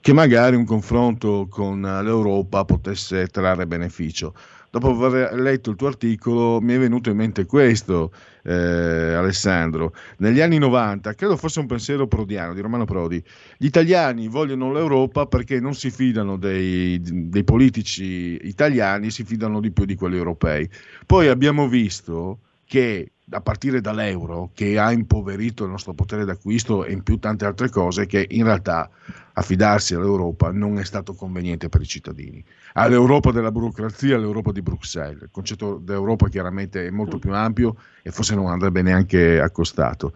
che 0.00 0.12
magari 0.12 0.56
un 0.56 0.64
confronto 0.64 1.46
con 1.48 1.80
l'Europa 1.80 2.64
potesse 2.64 3.26
trarre 3.26 3.66
beneficio 3.66 4.34
dopo 4.70 5.04
aver 5.04 5.32
letto 5.34 5.70
il 5.70 5.76
tuo 5.76 5.88
articolo 5.88 6.60
mi 6.60 6.74
è 6.74 6.78
venuto 6.78 7.10
in 7.10 7.16
mente 7.16 7.46
questo, 7.46 8.12
eh, 8.42 8.52
Alessandro. 8.52 9.94
Negli 10.18 10.40
anni 10.40 10.58
90, 10.58 11.14
credo 11.14 11.36
fosse 11.36 11.60
un 11.60 11.66
pensiero 11.66 12.06
prodiano 12.06 12.54
di 12.54 12.60
Romano 12.60 12.84
Prodi, 12.84 13.22
gli 13.56 13.66
italiani 13.66 14.28
vogliono 14.28 14.72
l'Europa 14.72 15.26
perché 15.26 15.60
non 15.60 15.74
si 15.74 15.90
fidano 15.90 16.36
dei, 16.36 17.00
dei 17.02 17.44
politici 17.44 18.38
italiani, 18.42 19.10
si 19.10 19.24
fidano 19.24 19.60
di 19.60 19.70
più 19.70 19.84
di 19.84 19.94
quelli 19.94 20.16
europei. 20.16 20.68
Poi 21.06 21.28
abbiamo 21.28 21.68
visto 21.68 22.40
che 22.68 23.12
a 23.30 23.40
partire 23.40 23.80
dall'euro 23.80 24.50
che 24.54 24.78
ha 24.78 24.92
impoverito 24.92 25.64
il 25.64 25.70
nostro 25.70 25.94
potere 25.94 26.26
d'acquisto 26.26 26.84
e 26.84 26.92
in 26.92 27.02
più 27.02 27.18
tante 27.18 27.46
altre 27.46 27.70
cose 27.70 28.04
che 28.04 28.26
in 28.28 28.44
realtà 28.44 28.90
affidarsi 29.32 29.94
all'Europa 29.94 30.50
non 30.52 30.78
è 30.78 30.84
stato 30.84 31.14
conveniente 31.14 31.70
per 31.70 31.80
i 31.80 31.86
cittadini. 31.86 32.44
All'Europa 32.74 33.32
della 33.32 33.50
burocrazia, 33.50 34.16
all'Europa 34.16 34.52
di 34.52 34.60
Bruxelles. 34.60 35.22
Il 35.22 35.30
concetto 35.30 35.78
d'Europa 35.82 36.28
chiaramente 36.28 36.86
è 36.86 36.90
molto 36.90 37.18
più 37.18 37.32
ampio 37.32 37.76
e 38.02 38.10
forse 38.10 38.34
non 38.34 38.48
andrebbe 38.48 38.82
neanche 38.82 39.40
accostato. 39.40 40.12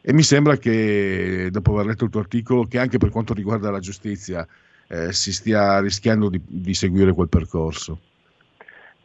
E 0.00 0.12
mi 0.12 0.22
sembra 0.22 0.56
che, 0.58 1.48
dopo 1.50 1.72
aver 1.72 1.86
letto 1.86 2.04
il 2.04 2.10
tuo 2.10 2.20
articolo, 2.20 2.66
che 2.66 2.78
anche 2.78 2.98
per 2.98 3.10
quanto 3.10 3.34
riguarda 3.34 3.70
la 3.70 3.80
giustizia 3.80 4.46
eh, 4.86 5.12
si 5.12 5.32
stia 5.32 5.80
rischiando 5.80 6.28
di, 6.28 6.40
di 6.46 6.74
seguire 6.74 7.12
quel 7.12 7.28
percorso. 7.28 7.98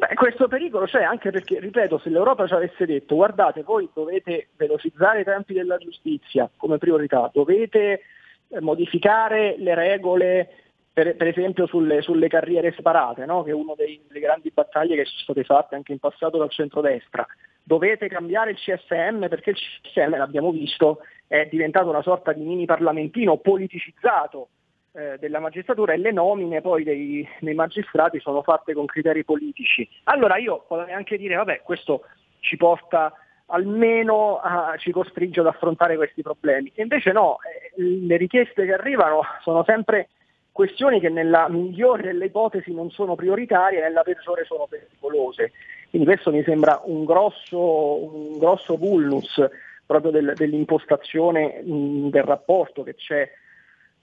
Beh, 0.01 0.15
questo 0.15 0.47
pericolo 0.47 0.87
c'è 0.87 1.03
anche 1.03 1.29
perché, 1.29 1.59
ripeto, 1.59 1.99
se 1.99 2.09
l'Europa 2.09 2.47
ci 2.47 2.55
avesse 2.55 2.87
detto 2.87 3.13
guardate, 3.13 3.61
voi 3.61 3.87
dovete 3.93 4.47
velocizzare 4.57 5.21
i 5.21 5.23
tempi 5.23 5.53
della 5.53 5.77
giustizia 5.77 6.49
come 6.57 6.79
priorità, 6.79 7.29
dovete 7.31 8.01
eh, 8.47 8.61
modificare 8.61 9.57
le 9.59 9.75
regole, 9.75 10.49
per, 10.91 11.15
per 11.15 11.27
esempio 11.27 11.67
sulle, 11.67 12.01
sulle, 12.01 12.29
carriere 12.29 12.71
separate, 12.71 13.25
no? 13.27 13.43
che 13.43 13.51
è 13.51 13.53
una 13.53 13.75
delle 13.75 14.19
grandi 14.19 14.49
battaglie 14.51 14.95
che 14.95 15.05
sono 15.05 15.21
state 15.21 15.43
fatte 15.43 15.75
anche 15.75 15.91
in 15.91 15.99
passato 15.99 16.39
dal 16.39 16.49
centrodestra, 16.49 17.23
dovete 17.61 18.07
cambiare 18.07 18.49
il 18.49 18.57
CSM 18.57 19.27
perché 19.27 19.51
il 19.51 19.57
CSM, 19.83 20.17
l'abbiamo 20.17 20.49
visto, 20.49 21.01
è 21.27 21.47
diventato 21.47 21.89
una 21.89 22.01
sorta 22.01 22.33
di 22.33 22.41
mini 22.41 22.65
parlamentino 22.65 23.37
politicizzato 23.37 24.47
eh, 24.93 25.17
della 25.19 25.39
magistratura 25.39 25.93
e 25.93 25.97
le 25.97 26.11
nomine 26.11 26.61
poi 26.61 26.83
dei, 26.83 27.27
dei, 27.39 27.53
magistrati 27.53 28.19
sono 28.19 28.41
fatte 28.41 28.73
con 28.73 28.85
criteri 28.85 29.23
politici. 29.23 29.87
Allora 30.05 30.37
io 30.37 30.65
potrei 30.67 30.93
anche 30.93 31.17
dire, 31.17 31.35
vabbè, 31.35 31.61
questo 31.63 32.03
ci 32.39 32.57
porta 32.57 33.13
almeno 33.47 34.37
ah, 34.37 34.75
ci 34.77 34.91
costringe 34.91 35.39
ad 35.39 35.47
affrontare 35.47 35.95
questi 35.95 36.21
problemi. 36.21 36.71
E 36.75 36.81
invece 36.81 37.11
no, 37.11 37.37
eh, 37.41 37.81
le 37.81 38.17
richieste 38.17 38.65
che 38.65 38.73
arrivano 38.73 39.21
sono 39.41 39.63
sempre 39.63 40.09
questioni 40.51 40.99
che 40.99 41.09
nella 41.09 41.47
migliore 41.47 42.03
delle 42.03 42.25
ipotesi 42.25 42.73
non 42.73 42.91
sono 42.91 43.15
prioritarie 43.15 43.79
e 43.79 43.81
nella 43.81 44.03
peggiore 44.03 44.43
sono 44.45 44.67
pericolose. 44.69 45.51
Quindi 45.89 46.07
questo 46.07 46.31
mi 46.31 46.43
sembra 46.43 46.81
un 46.83 47.05
grosso, 47.05 48.13
un 48.13 48.37
grosso 48.37 48.75
vulnus 48.75 49.41
proprio 49.85 50.11
del, 50.11 50.33
dell'impostazione 50.35 51.61
mh, 51.61 52.09
del 52.09 52.23
rapporto 52.23 52.83
che 52.83 52.95
c'è 52.95 53.29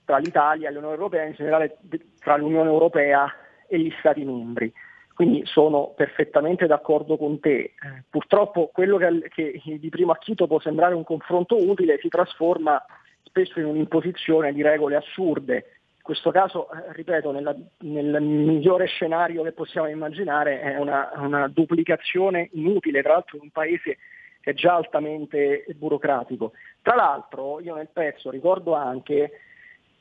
tra 0.09 0.17
l'Italia 0.17 0.69
e 0.69 0.71
l'Unione 0.71 0.95
Europea, 0.95 1.23
in 1.25 1.33
generale 1.33 1.77
tra 2.19 2.35
l'Unione 2.35 2.67
Europea 2.67 3.31
e 3.67 3.77
gli 3.77 3.93
Stati 3.99 4.25
membri. 4.25 4.73
Quindi 5.13 5.43
sono 5.45 5.93
perfettamente 5.95 6.65
d'accordo 6.65 7.15
con 7.15 7.39
te. 7.39 7.57
Eh, 7.59 7.73
purtroppo 8.09 8.71
quello 8.73 8.97
che, 8.97 9.29
che 9.29 9.61
di 9.79 9.89
primo 9.89 10.11
acchito 10.11 10.47
può 10.47 10.59
sembrare 10.59 10.95
un 10.95 11.03
confronto 11.03 11.63
utile 11.63 11.99
si 11.99 12.07
trasforma 12.07 12.83
spesso 13.21 13.59
in 13.59 13.65
un'imposizione 13.65 14.51
di 14.51 14.63
regole 14.63 14.95
assurde. 14.95 15.55
In 15.97 16.01
questo 16.01 16.31
caso, 16.31 16.71
eh, 16.71 16.91
ripeto, 16.93 17.29
nella, 17.29 17.55
nel 17.81 18.19
migliore 18.19 18.87
scenario 18.87 19.43
che 19.43 19.51
possiamo 19.51 19.89
immaginare 19.89 20.59
è 20.59 20.77
una, 20.79 21.11
una 21.17 21.47
duplicazione 21.47 22.49
inutile, 22.53 23.03
tra 23.03 23.13
l'altro 23.13 23.37
in 23.37 23.43
un 23.43 23.51
paese 23.51 23.97
che 24.41 24.51
è 24.51 24.53
già 24.55 24.73
altamente 24.73 25.65
burocratico. 25.75 26.53
Tra 26.81 26.95
l'altro 26.95 27.59
io 27.59 27.75
nel 27.75 27.89
pezzo 27.93 28.31
ricordo 28.31 28.73
anche 28.73 29.41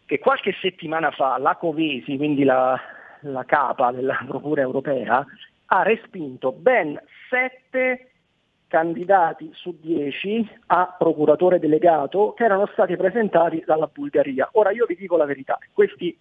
che 0.09 0.19
qualche 0.19 0.55
settimana 0.63 1.11
fa 1.11 1.37
la 1.37 1.57
Covesi, 1.57 2.17
quindi 2.17 2.43
la, 2.43 2.81
la 3.21 3.45
capa 3.45 3.93
della 3.93 4.19
Procura 4.27 4.63
europea, 4.63 5.23
ha 5.67 5.83
respinto 5.83 6.51
ben 6.51 6.99
sette 7.29 8.13
candidati 8.69 9.51
su 9.53 9.79
dieci 9.79 10.49
a 10.69 10.97
procuratore 10.99 11.59
delegato 11.59 12.33
che 12.33 12.45
erano 12.45 12.67
stati 12.73 12.97
presentati 12.97 13.63
dalla 13.67 13.87
Bulgaria. 13.93 14.49
Ora 14.53 14.71
io 14.71 14.87
vi 14.87 14.97
dico 14.97 15.19
la 15.19 15.27
verità, 15.27 15.59
questi, 15.75 16.19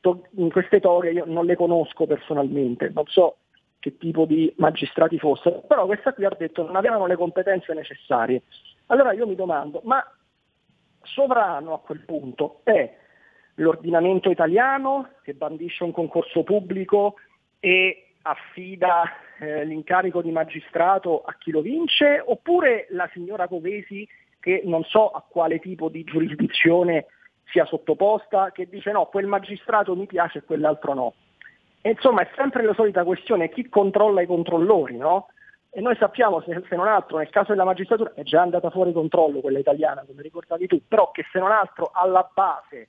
to- 0.00 0.26
queste 0.50 0.80
toghe 0.80 1.10
io 1.10 1.24
non 1.26 1.44
le 1.44 1.54
conosco 1.54 2.06
personalmente, 2.06 2.90
non 2.94 3.04
so 3.08 3.36
che 3.78 3.98
tipo 3.98 4.24
di 4.24 4.50
magistrati 4.56 5.18
fossero, 5.18 5.60
però 5.68 5.84
questa 5.84 6.14
qui 6.14 6.24
ha 6.24 6.34
detto 6.34 6.64
non 6.64 6.76
avevano 6.76 7.04
le 7.04 7.16
competenze 7.16 7.74
necessarie. 7.74 8.44
Allora 8.86 9.12
io 9.12 9.26
mi 9.26 9.34
domando, 9.34 9.82
ma 9.84 10.02
sovrano 11.02 11.74
a 11.74 11.80
quel 11.80 12.00
punto 12.06 12.60
è 12.64 13.06
l'ordinamento 13.58 14.30
italiano 14.30 15.10
che 15.22 15.34
bandisce 15.34 15.84
un 15.84 15.92
concorso 15.92 16.42
pubblico 16.42 17.16
e 17.60 18.12
affida 18.22 19.04
eh, 19.38 19.64
l'incarico 19.64 20.22
di 20.22 20.30
magistrato 20.30 21.22
a 21.22 21.34
chi 21.38 21.50
lo 21.50 21.60
vince, 21.60 22.22
oppure 22.24 22.86
la 22.90 23.08
signora 23.12 23.48
Covesi 23.48 24.06
che 24.40 24.62
non 24.64 24.84
so 24.84 25.10
a 25.10 25.24
quale 25.28 25.58
tipo 25.58 25.88
di 25.88 26.04
giurisdizione 26.04 27.06
sia 27.50 27.64
sottoposta, 27.64 28.52
che 28.52 28.68
dice 28.68 28.92
no, 28.92 29.06
quel 29.06 29.26
magistrato 29.26 29.96
mi 29.96 30.06
piace 30.06 30.38
e 30.38 30.44
quell'altro 30.44 30.94
no. 30.94 31.14
E 31.80 31.90
insomma 31.90 32.22
è 32.22 32.30
sempre 32.36 32.62
la 32.62 32.74
solita 32.74 33.04
questione, 33.04 33.48
chi 33.48 33.68
controlla 33.68 34.20
i 34.20 34.26
controllori, 34.26 34.96
no? 34.96 35.28
E 35.70 35.80
noi 35.80 35.96
sappiamo, 35.96 36.40
se, 36.42 36.62
se, 36.68 36.76
non 36.76 36.86
altro, 36.86 37.18
nel 37.18 37.30
caso 37.30 37.52
della 37.52 37.64
magistratura 37.64 38.12
è 38.14 38.22
già 38.22 38.40
andata 38.40 38.70
fuori 38.70 38.92
controllo 38.92 39.40
quella 39.40 39.58
italiana, 39.58 40.04
come 40.06 40.22
ricordavi 40.22 40.66
tu, 40.66 40.82
però 40.86 41.10
che 41.10 41.24
se 41.30 41.38
non 41.38 41.50
altro 41.50 41.90
alla 41.92 42.28
base 42.32 42.88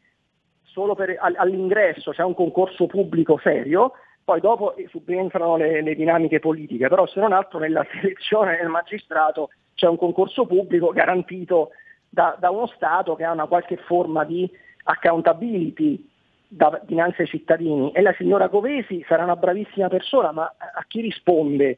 solo 0.79 0.95
per, 0.95 1.17
all'ingresso 1.19 2.11
c'è 2.11 2.23
un 2.23 2.33
concorso 2.33 2.85
pubblico 2.85 3.37
serio, 3.43 3.91
poi 4.23 4.39
dopo 4.39 4.75
subentrano 4.87 5.57
le, 5.57 5.81
le, 5.81 5.93
dinamiche 5.93 6.39
politiche, 6.39 6.87
però 6.87 7.05
se 7.05 7.19
non 7.19 7.33
altro 7.33 7.59
nella 7.59 7.85
selezione 7.91 8.55
del 8.55 8.69
magistrato 8.69 9.49
c'è 9.73 9.87
un 9.87 9.97
concorso 9.97 10.45
pubblico 10.45 10.91
garantito 10.91 11.71
da, 12.07 12.37
da 12.39 12.49
uno 12.49 12.67
Stato 12.67 13.15
che 13.15 13.25
ha 13.25 13.33
una 13.33 13.47
qualche 13.47 13.75
forma 13.75 14.23
di 14.23 14.49
accountability 14.83 16.09
da, 16.47 16.79
dinanzi 16.85 17.21
ai 17.21 17.27
cittadini 17.27 17.91
e 17.91 18.01
la 18.01 18.13
signora 18.13 18.47
Covesi 18.47 19.03
sarà 19.05 19.23
una 19.23 19.35
bravissima 19.35 19.89
persona, 19.89 20.31
ma 20.31 20.43
a 20.43 20.85
chi 20.87 21.01
risponde? 21.01 21.77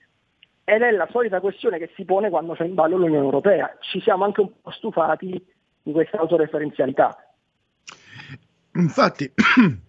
Ed 0.64 0.84
è 0.84 0.91
la 0.91 1.08
solita 1.10 1.39
questione 1.39 1.80
che 1.80 1.89
si 1.95 2.06
pone 2.06 2.30
quando 2.30 2.54
c'è 2.54 2.66
in 2.66 2.76
ballo 2.76 2.97
l'Unione 2.97 3.26
Europea. 3.26 3.76
Ci 3.80 3.99
siamo 3.99 4.26
anche 4.26 4.41
un 4.41 4.62
po' 4.62 4.70
stufati 4.70 5.43
di 5.82 5.91
questa 5.91 6.20
autoreferenzialità. 6.20 7.18
Infatti, 8.74 9.32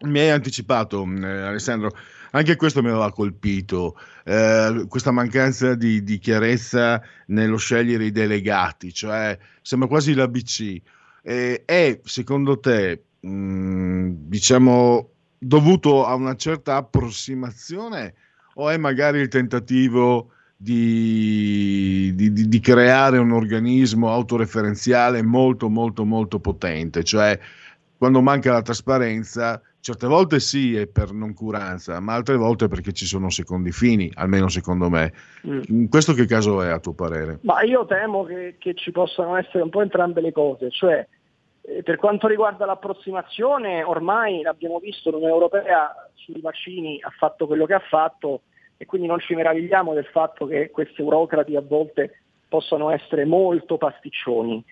mi 0.00 0.18
hai 0.20 0.30
anticipato, 0.30 1.04
eh, 1.04 1.26
Alessandro, 1.26 1.90
anche 2.32 2.56
questo 2.56 2.82
mi 2.82 2.88
aveva 2.88 3.12
colpito, 3.12 3.98
eh, 4.24 4.84
questa 4.88 5.10
mancanza 5.10 5.74
di, 5.74 6.02
di, 6.02 6.18
chiarezza 6.18 7.02
nello 7.26 7.56
scegliere 7.56 8.04
i 8.04 8.12
delegati, 8.12 8.92
cioè 8.92 9.36
sembra 9.62 9.88
quasi 9.88 10.14
l'ABC. 10.14 10.80
Eh, 11.22 11.62
è 11.64 12.00
secondo 12.04 12.58
te, 12.60 13.02
mh, 13.20 13.28
mm, 13.28 14.10
diciamo, 14.28 15.10
dovuto 15.38 16.04
a 16.06 16.14
una 16.14 16.36
certa 16.36 16.76
approssimazione 16.76 18.14
o 18.54 18.68
è 18.68 18.76
magari 18.76 19.20
il 19.20 19.28
tentativo 19.28 20.32
di, 20.60 22.12
di, 22.16 22.32
di, 22.32 22.60
creare 22.60 23.18
un 23.18 23.30
organismo 23.30 24.10
autoreferenziale 24.10 25.22
molto 25.22 25.68
molto 25.68 26.04
molto 26.04 26.40
potente, 26.40 27.04
cioè 27.04 27.38
quando 27.98 28.22
manca 28.22 28.52
la 28.52 28.62
trasparenza, 28.62 29.60
certe 29.80 30.06
volte 30.06 30.38
sì 30.38 30.76
è 30.76 30.86
per 30.86 31.12
noncuranza, 31.12 31.98
ma 31.98 32.14
altre 32.14 32.36
volte 32.36 32.68
perché 32.68 32.92
ci 32.92 33.04
sono 33.04 33.28
secondi 33.28 33.72
fini, 33.72 34.08
almeno 34.14 34.48
secondo 34.48 34.88
me. 34.88 35.12
Mm. 35.46 35.62
In 35.66 35.88
questo 35.88 36.12
che 36.12 36.24
caso 36.24 36.62
è 36.62 36.68
a 36.68 36.78
tuo 36.78 36.94
parere? 36.94 37.40
Ma 37.42 37.62
io 37.62 37.84
temo 37.86 38.24
che, 38.24 38.54
che 38.58 38.74
ci 38.74 38.92
possano 38.92 39.36
essere 39.36 39.64
un 39.64 39.70
po' 39.70 39.82
entrambe 39.82 40.20
le 40.20 40.30
cose, 40.30 40.70
cioè 40.70 41.06
eh, 41.62 41.82
per 41.82 41.96
quanto 41.96 42.28
riguarda 42.28 42.64
l'approssimazione, 42.64 43.82
ormai 43.82 44.42
l'abbiamo 44.42 44.78
visto, 44.78 45.10
l'Unione 45.10 45.32
Europea 45.32 45.92
sui 46.14 46.40
vaccini 46.40 47.00
ha 47.02 47.10
fatto 47.10 47.48
quello 47.48 47.66
che 47.66 47.74
ha 47.74 47.82
fatto 47.88 48.42
e 48.76 48.86
quindi 48.86 49.08
non 49.08 49.18
ci 49.18 49.34
meravigliamo 49.34 49.92
del 49.92 50.06
fatto 50.06 50.46
che 50.46 50.70
questi 50.70 51.00
eurocrati 51.00 51.56
a 51.56 51.62
volte 51.62 52.20
possano 52.48 52.90
essere 52.90 53.24
molto 53.24 53.76
pasticcioni 53.76 54.64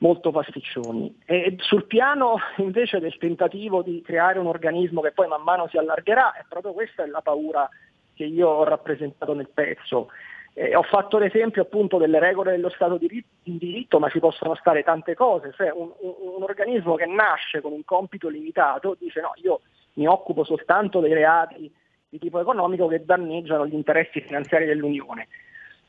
molto 0.00 0.30
pasticcioni. 0.30 1.20
E 1.24 1.56
sul 1.58 1.86
piano 1.86 2.36
invece 2.56 3.00
del 3.00 3.16
tentativo 3.18 3.82
di 3.82 4.02
creare 4.02 4.38
un 4.38 4.46
organismo 4.46 5.00
che 5.00 5.12
poi 5.12 5.28
man 5.28 5.42
mano 5.42 5.68
si 5.68 5.76
allargherà, 5.76 6.34
e 6.34 6.44
proprio 6.48 6.72
questa 6.72 7.02
è 7.02 7.06
la 7.06 7.20
paura 7.20 7.68
che 8.14 8.24
io 8.24 8.48
ho 8.48 8.64
rappresentato 8.64 9.34
nel 9.34 9.48
pezzo. 9.52 10.10
Eh, 10.54 10.74
ho 10.74 10.82
fatto 10.82 11.18
l'esempio 11.18 11.62
appunto 11.62 11.96
delle 11.96 12.18
regole 12.18 12.50
dello 12.50 12.70
Stato 12.70 12.98
di 12.98 13.24
diritto, 13.42 13.98
ma 13.98 14.08
ci 14.08 14.18
possono 14.18 14.54
stare 14.56 14.82
tante 14.82 15.14
cose, 15.14 15.52
cioè 15.56 15.70
un, 15.70 15.90
un, 16.00 16.14
un 16.36 16.42
organismo 16.42 16.96
che 16.96 17.06
nasce 17.06 17.60
con 17.60 17.72
un 17.72 17.84
compito 17.84 18.28
limitato 18.28 18.96
dice 18.98 19.20
no, 19.20 19.32
io 19.36 19.60
mi 19.94 20.06
occupo 20.06 20.44
soltanto 20.44 21.00
dei 21.00 21.12
reati 21.12 21.72
di 22.08 22.18
tipo 22.18 22.40
economico 22.40 22.88
che 22.88 23.04
danneggiano 23.04 23.66
gli 23.66 23.74
interessi 23.74 24.20
finanziari 24.20 24.66
dell'Unione. 24.66 25.28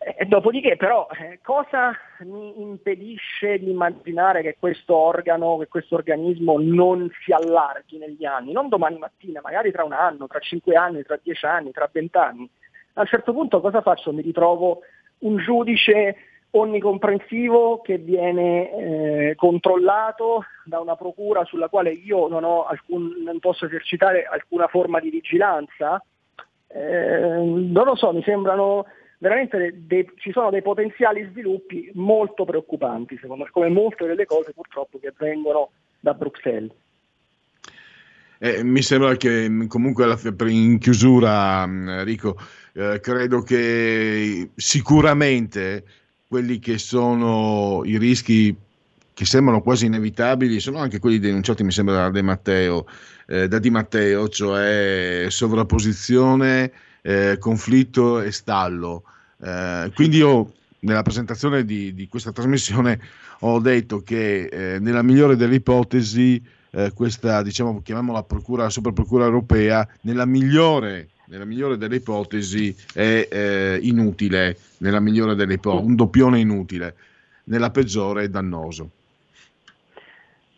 E 0.04 0.26
dopodiché 0.26 0.78
però 0.78 1.08
eh, 1.12 1.38
cosa 1.44 1.96
mi 2.22 2.60
impedisce 2.60 3.60
di 3.60 3.70
immaginare 3.70 4.42
che 4.42 4.56
questo 4.58 4.96
organo, 4.96 5.60
che 5.60 5.68
questo 5.68 5.94
organismo 5.94 6.58
non 6.60 7.08
si 7.24 7.32
allarghi 7.32 8.00
negli 8.00 8.26
anni, 8.26 8.52
non 8.52 8.68
domani 8.68 8.98
mattina, 8.98 9.42
magari 9.44 9.72
tra 9.72 9.84
un 9.84 9.94
anno, 9.94 10.26
tra 10.26 10.40
cinque 10.40 10.76
anni, 10.76 11.04
tra 11.04 11.20
dieci 11.22 11.46
anni, 11.46 11.70
tra 11.70 11.88
vent'anni. 11.92 12.50
A 12.94 13.02
un 13.02 13.06
certo 13.06 13.32
punto 13.32 13.62
cosa 13.62 13.82
faccio? 13.82 14.12
Mi 14.12 14.24
ritrovo 14.24 14.80
un 15.20 15.38
giudice 15.38 16.16
onnicomprensivo 16.50 17.82
che 17.82 18.00
viene 18.00 18.72
eh, 18.72 19.36
controllato 19.36 20.46
da 20.66 20.80
una 20.80 20.96
procura 20.96 21.46
sulla 21.46 21.70
quale 21.70 21.92
io 21.92 22.28
non, 22.28 22.44
alcun, 22.44 23.22
non 23.24 23.38
posso 23.38 23.68
esercitare 23.68 24.26
alcuna 24.26 24.66
forma 24.66 25.00
di 25.00 25.12
vigilanza? 25.12 26.04
Eh, 26.68 27.20
non 27.20 27.86
lo 27.86 27.96
so, 27.96 28.12
mi 28.12 28.24
sembrano 28.24 28.86
veramente 29.22 29.74
dei, 29.86 30.10
ci 30.18 30.32
sono 30.32 30.50
dei 30.50 30.64
potenziali 30.64 31.28
sviluppi 31.30 31.92
molto 31.94 32.44
preoccupanti, 32.44 33.18
secondo 33.22 33.44
me, 33.44 33.50
come 33.52 33.70
molte 33.70 34.08
delle 34.08 34.26
cose 34.26 34.52
purtroppo 34.52 34.98
che 35.00 35.14
avvengono 35.16 35.70
da 36.00 36.14
Bruxelles. 36.14 36.72
Eh, 38.40 38.64
mi 38.64 38.82
sembra 38.82 39.16
che 39.18 39.48
mm, 39.48 39.68
comunque 39.68 40.18
in 40.48 40.80
chiusura, 40.80 41.68
mm, 41.68 42.02
Rico, 42.02 42.36
eh, 42.74 43.00
credo 43.00 43.44
che 43.44 44.50
sicuramente 44.56 45.84
quelli 46.28 46.58
che 46.58 46.80
sono 46.80 47.82
i 47.86 48.00
rischi 48.00 48.56
che 49.14 49.26
sembrano 49.26 49.62
quasi 49.62 49.86
inevitabili 49.86 50.60
sono 50.60 50.80
anche 50.80 50.98
quelli 50.98 51.20
denunciati, 51.20 51.64
mi 51.64 51.72
sembra, 51.72 51.94
da 51.94 52.10
De 52.10 52.24
Matteo, 52.24 52.88
eh, 53.28 53.48
da 53.48 53.60
Di 53.60 53.70
Matteo, 53.70 54.28
cioè 54.30 55.28
sovrapposizione 55.30 56.72
eh, 57.02 57.38
conflitto 57.40 58.22
e 58.22 58.32
stallo. 58.32 59.04
Eh, 59.42 59.92
quindi 59.94 60.18
io 60.18 60.54
nella 60.80 61.02
presentazione 61.02 61.66
di, 61.66 61.94
di, 61.94 62.08
questa 62.08 62.32
trasmissione 62.32 63.00
ho 63.40 63.60
detto 63.60 64.02
che 64.02 64.46
eh, 64.46 64.80
nella 64.80 65.02
migliore 65.02 65.36
delle 65.36 65.56
ipotesi 65.56 66.42
eh, 66.72 66.92
questa, 66.94 67.42
diciamo, 67.42 67.82
chiamiamola 67.82 68.24
procura, 68.24 68.70
super 68.70 68.94
procura 68.94 69.26
europea, 69.26 69.88
nella 70.02 70.26
migliore 70.26 71.10
nella 71.32 71.46
migliore 71.46 71.78
delle 71.78 71.96
ipotesi 71.96 72.76
è 72.94 73.26
eh, 73.32 73.80
inutile, 73.82 74.58
nella 74.80 75.00
migliore 75.00 75.34
delle 75.34 75.54
ipotesi, 75.54 75.86
un 75.86 75.96
doppione 75.96 76.40
inutile, 76.40 76.96
nella 77.46 77.72
peggiore 77.72 78.24
è 78.24 78.28
dannoso. 78.30 78.90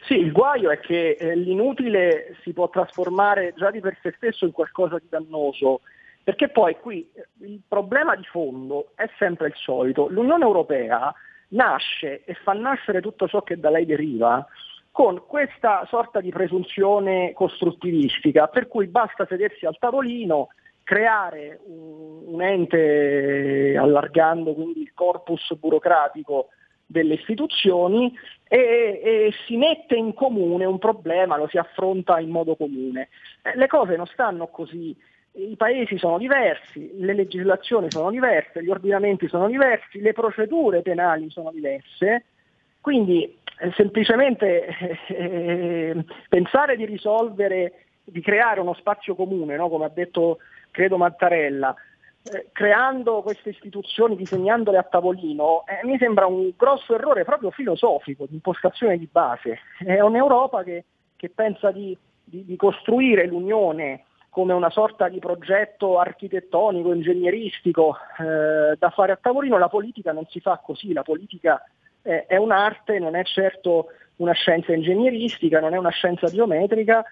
Sì, 0.06 0.16
il 0.16 0.32
guaio 0.32 0.72
è 0.72 0.80
che 0.80 1.12
eh, 1.12 1.36
l'inutile 1.36 2.36
si 2.42 2.54
può 2.54 2.70
trasformare 2.70 3.54
già 3.56 3.70
di 3.70 3.80
per 3.80 3.98
sé 4.02 4.14
stesso 4.18 4.46
in 4.46 4.52
qualcosa 4.52 4.98
di 4.98 5.06
dannoso, 5.08 5.82
perché 6.24 6.50
poi 6.50 6.78
qui 6.80 7.10
eh, 7.14 7.28
il 7.46 7.62
problema 7.68 8.16
di 8.16 8.24
fondo 8.24 8.92
è 8.96 9.10
sempre 9.18 9.48
il 9.48 9.56
solito. 9.56 10.08
L'Unione 10.08 10.44
Europea 10.44 11.14
nasce 11.50 12.24
e 12.24 12.34
fa 12.36 12.54
nascere 12.54 13.02
tutto 13.02 13.28
ciò 13.28 13.42
che 13.42 13.60
da 13.60 13.70
lei 13.70 13.86
deriva 13.86 14.46
con 14.92 15.26
questa 15.26 15.86
sorta 15.90 16.22
di 16.22 16.30
presunzione 16.30 17.34
costruttivistica, 17.34 18.48
per 18.48 18.68
cui 18.68 18.88
basta 18.88 19.26
sedersi 19.26 19.66
al 19.66 19.78
tavolino, 19.80 20.50
creare 20.84 21.60
un, 21.66 22.22
un 22.28 22.42
ente 22.42 23.76
allargando 23.76 24.54
quindi 24.54 24.82
il 24.82 24.94
corpus 24.94 25.56
burocratico 25.56 26.50
delle 26.86 27.16
istituzioni 27.16 28.14
e, 28.48 29.02
e, 29.04 29.34
si 29.48 29.58
mette 29.58 29.96
in 29.96 30.14
comune 30.14 30.66
un 30.66 30.78
problema, 30.78 31.38
lo 31.38 31.48
si 31.48 31.58
affronta 31.58 32.20
in 32.20 32.30
modo 32.30 32.56
comune. 32.56 33.10
Eh, 33.42 33.56
le 33.56 33.68
cose 33.68 33.96
non 33.96 34.06
stanno 34.06 34.48
così, 34.48 34.96
i 35.36 35.56
paesi 35.56 35.98
sono 35.98 36.18
diversi, 36.18 36.92
le 37.00 37.14
legislazioni 37.14 37.90
sono 37.90 38.12
diverse, 38.12 38.64
gli 38.64 38.70
ordinamenti 38.70 39.28
sono 39.28 39.48
diversi, 39.48 40.00
le 40.00 40.14
procedure 40.14 40.82
penali 40.82 41.30
sono 41.30 41.52
diverse, 41.52 42.26
quindi 42.82 43.38
eh, 43.60 43.72
semplicemente 43.76 44.68
eh, 45.08 46.06
pensare 46.30 46.76
di 46.76 46.86
risolvere, 46.86 47.86
di 48.04 48.22
creare 48.22 48.60
uno 48.60 48.74
spazio 48.74 49.16
comune, 49.16 49.56
no? 49.56 49.70
come 49.70 49.86
ha 49.86 49.92
detto 49.92 50.38
credo 50.70 50.98
Mattarella, 50.98 51.74
eh, 52.24 52.50
creando 52.52 53.22
queste 53.22 53.50
istituzioni, 53.50 54.16
disegnandole 54.16 54.78
a 54.78 54.84
tavolino, 54.84 55.64
eh, 55.66 55.86
mi 55.86 55.98
sembra 55.98 56.26
un 56.26 56.52
grosso 56.56 56.94
errore 56.96 57.24
proprio 57.24 57.52
filosofico, 57.52 58.26
di 58.28 58.36
impostazione 58.36 58.98
di 58.98 59.08
base. 59.12 59.60
È 59.78 60.00
un'Europa 60.00 60.64
che, 60.64 60.86
che 61.16 61.30
pensa 61.30 61.72
di, 61.72 61.98
di, 62.24 62.46
di, 62.46 62.56
costruire 62.56 63.26
l'Unione 63.26 64.06
come 64.34 64.52
una 64.52 64.72
sorta 64.72 65.10
di 65.10 65.20
progetto 65.20 66.00
architettonico, 66.00 66.92
ingegneristico 66.92 67.96
eh, 68.18 68.76
da 68.80 68.90
fare 68.90 69.12
a 69.12 69.20
tavolino, 69.22 69.60
la 69.60 69.70
politica 69.70 70.12
non 70.12 70.26
si 70.28 70.40
fa 70.40 70.58
così, 70.58 70.92
la 70.92 71.04
politica 71.04 71.64
eh, 72.02 72.26
è 72.26 72.36
un'arte, 72.38 72.98
non 72.98 73.16
è 73.16 73.24
certo 73.26 73.90
una 74.16 74.32
scienza 74.32 74.74
ingegneristica, 74.74 75.60
non 75.60 75.76
è 75.76 75.78
una 75.78 75.92
scienza 75.92 76.30
geometrica 76.30 77.06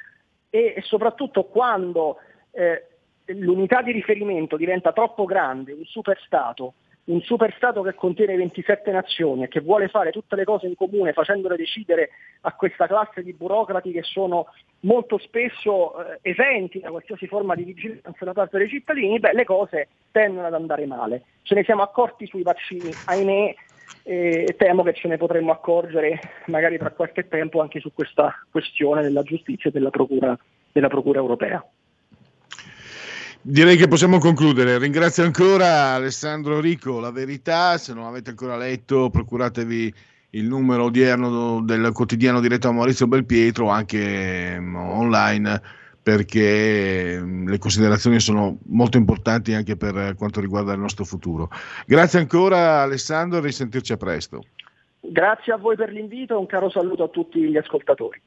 e, 0.50 0.74
e 0.76 0.82
soprattutto 0.82 1.44
quando 1.44 2.18
eh, 2.50 2.88
l'unità 3.26 3.84
di 3.84 3.92
riferimento 3.92 4.58
diventa 4.58 4.92
troppo 4.92 5.26
grande, 5.26 5.74
un 5.74 5.86
superstato, 5.86 6.74
un 7.06 7.22
superstato 7.22 7.82
che 7.82 7.95
contiene 7.95 8.36
27 8.36 8.91
nazioni 8.91 9.43
e 9.43 9.47
che 9.47 9.60
vuole 9.60 9.88
fare 9.88 10.12
tutte 10.12 10.36
le 10.36 10.43
cose 10.43 10.68
in 10.68 10.76
comune 10.76 11.14
facendole 11.14 11.56
decidere 11.56 12.10
a 12.41 12.54
questa 12.54 12.86
classe 12.88 13.24
di 13.24 13.34
burocrati 13.34 13.91
che 13.91 14.04
sono 14.04 14.47
molto 14.82 15.18
spesso 15.18 15.93
eh, 15.99 16.20
esenti 16.22 16.80
da 16.80 16.89
qualsiasi 16.89 17.28
forma 17.28 17.56
di 17.56 17.64
vigilanza 17.64 18.26
da 18.26 18.34
parte 18.34 18.58
dei 18.58 18.70
cittadini, 18.70 19.20
beh, 19.20 19.34
le 19.34 19.45
cose 19.45 19.88
tendono 20.12 20.47
ad 20.47 20.54
andare 20.54 20.86
male. 20.86 21.24
Ce 21.41 21.56
ne 21.56 21.64
siamo 21.64 21.82
accorti 21.82 22.28
sui 22.28 22.43
vaccini, 22.43 22.91
ahimè, 23.06 23.56
e 24.04 24.56
temo 24.58 24.84
che 24.84 24.93
ce 24.93 25.08
ne 25.08 25.18
potremmo 25.18 25.52
accorgere 25.52 26.20
magari 26.47 26.78
tra 26.78 26.91
qualche 26.91 27.28
tempo 27.28 27.62
anche 27.62 27.80
su 27.80 27.91
questa 27.93 28.34
questione 28.49 29.02
della 29.02 29.22
giustizia 29.22 29.70
e 29.70 29.74
della 29.74 29.89
procura, 29.89 30.38
della 30.72 30.88
procura 30.88 31.20
europea. 31.20 31.64
Direi 33.44 33.76
che 33.76 33.88
possiamo 33.88 34.20
concludere. 34.20 34.78
Ringrazio 34.78 35.24
ancora 35.24 35.94
Alessandro 35.94 36.60
Rico. 36.60 37.00
La 37.00 37.10
verità, 37.10 37.76
se 37.80 37.92
non 37.92 38.06
avete 38.06 38.30
ancora 38.30 38.56
letto, 38.56 39.10
procuratevi 39.10 39.94
il 40.32 40.48
numero 40.48 40.84
odierno 40.84 41.60
del 41.62 41.92
quotidiano 41.92 42.39
diretto 42.39 42.68
a 42.68 42.72
Maurizio 42.72 43.08
Belpietro, 43.08 43.70
anche 43.70 44.60
mm, 44.60 44.76
online, 44.76 45.60
perché 46.04 47.20
mm, 47.20 47.48
le 47.48 47.58
considerazioni 47.58 48.20
sono 48.20 48.60
molto 48.68 48.98
importanti 48.98 49.54
anche 49.54 49.76
per 49.76 50.14
quanto 50.16 50.39
riguarda 50.39 50.74
il 50.74 50.80
nostro 50.80 51.04
futuro. 51.04 51.50
Grazie 51.88 52.20
ancora 52.20 52.82
Alessandro 52.82 53.39
e 53.39 53.42
risentirci 53.42 53.92
a 53.92 53.98
presto. 53.98 54.44
Grazie 55.00 55.54
a 55.54 55.58
voi 55.58 55.76
per 55.76 55.92
l'invito 55.92 56.39
un 56.39 56.46
caro 56.46 56.70
saluto 56.70 57.06
a 57.06 57.08
tutti 57.08 57.39
gli 57.42 57.58
ascoltatori. 57.58 58.22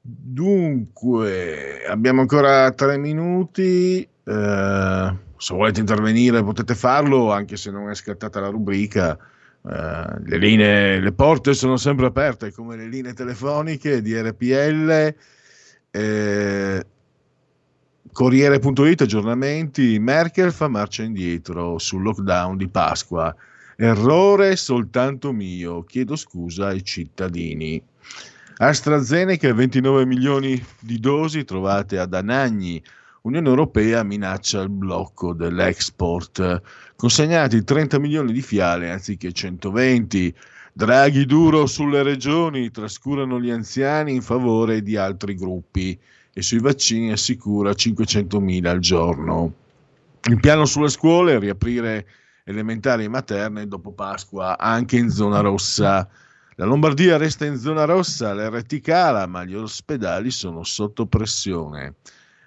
Dunque, 0.00 1.84
abbiamo 1.86 2.22
ancora 2.22 2.72
tre 2.72 2.96
minuti. 2.98 4.00
Eh, 4.00 5.16
se 5.36 5.54
volete 5.54 5.80
intervenire 5.80 6.42
potete 6.42 6.74
farlo, 6.74 7.32
anche 7.32 7.56
se 7.56 7.70
non 7.70 7.90
è 7.90 7.94
scattata 7.94 8.40
la 8.40 8.48
rubrica. 8.48 9.16
Eh, 9.16 10.20
le, 10.24 10.38
linee, 10.38 11.00
le 11.00 11.12
porte 11.12 11.54
sono 11.54 11.76
sempre 11.76 12.06
aperte, 12.06 12.52
come 12.52 12.76
le 12.76 12.86
linee 12.86 13.12
telefoniche 13.12 14.00
di 14.00 14.18
RPL. 14.18 15.14
Eh, 15.90 16.86
Corriere.it 18.12 19.02
aggiornamenti. 19.02 19.98
Merkel 19.98 20.52
fa 20.52 20.68
marcia 20.68 21.02
indietro 21.02 21.78
sul 21.78 22.02
lockdown 22.02 22.56
di 22.56 22.68
Pasqua. 22.68 23.34
Errore 23.76 24.56
soltanto 24.56 25.32
mio. 25.32 25.84
Chiedo 25.84 26.16
scusa 26.16 26.68
ai 26.68 26.82
cittadini. 26.82 27.80
AstraZeneca 28.60 29.54
29 29.54 30.04
milioni 30.04 30.60
di 30.80 30.98
dosi 30.98 31.44
trovate 31.44 31.96
ad 31.96 32.12
Anagni. 32.12 32.82
Unione 33.22 33.48
Europea 33.48 34.02
minaccia 34.02 34.60
il 34.62 34.68
blocco 34.68 35.32
dell'export. 35.32 36.62
Consegnati 36.96 37.62
30 37.62 38.00
milioni 38.00 38.32
di 38.32 38.42
fiale 38.42 38.90
anziché 38.90 39.30
120. 39.30 40.34
Draghi 40.72 41.24
duro 41.24 41.66
sulle 41.66 42.02
regioni, 42.02 42.72
trascurano 42.72 43.40
gli 43.40 43.50
anziani 43.50 44.14
in 44.14 44.22
favore 44.22 44.82
di 44.82 44.96
altri 44.96 45.36
gruppi 45.36 45.96
e 46.32 46.42
sui 46.42 46.58
vaccini 46.58 47.12
assicura 47.12 47.72
500 47.72 48.40
mila 48.40 48.72
al 48.72 48.80
giorno. 48.80 49.52
Il 50.24 50.40
piano 50.40 50.64
sulle 50.64 50.88
scuole, 50.88 51.38
riaprire 51.38 52.06
elementari 52.42 53.04
e 53.04 53.08
materne 53.08 53.68
dopo 53.68 53.92
Pasqua 53.92 54.58
anche 54.58 54.96
in 54.96 55.10
zona 55.10 55.38
rossa. 55.38 56.08
La 56.58 56.64
Lombardia 56.64 57.16
resta 57.18 57.46
in 57.46 57.56
zona 57.56 57.84
rossa, 57.84 58.34
l'RT 58.34 58.80
cala, 58.80 59.28
ma 59.28 59.44
gli 59.44 59.54
ospedali 59.54 60.32
sono 60.32 60.64
sotto 60.64 61.06
pressione. 61.06 61.94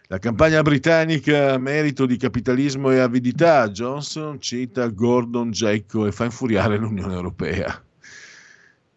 La 0.07 0.17
campagna 0.17 0.61
britannica 0.61 1.57
merito 1.57 2.05
di 2.05 2.17
capitalismo 2.17 2.91
e 2.91 2.99
avidità. 2.99 3.69
Johnson 3.69 4.37
cita 4.41 4.87
Gordon 4.87 5.51
Gekko 5.51 6.07
e 6.07 6.11
fa 6.11 6.25
infuriare 6.25 6.75
l'Unione 6.75 7.13
Europea. 7.13 7.81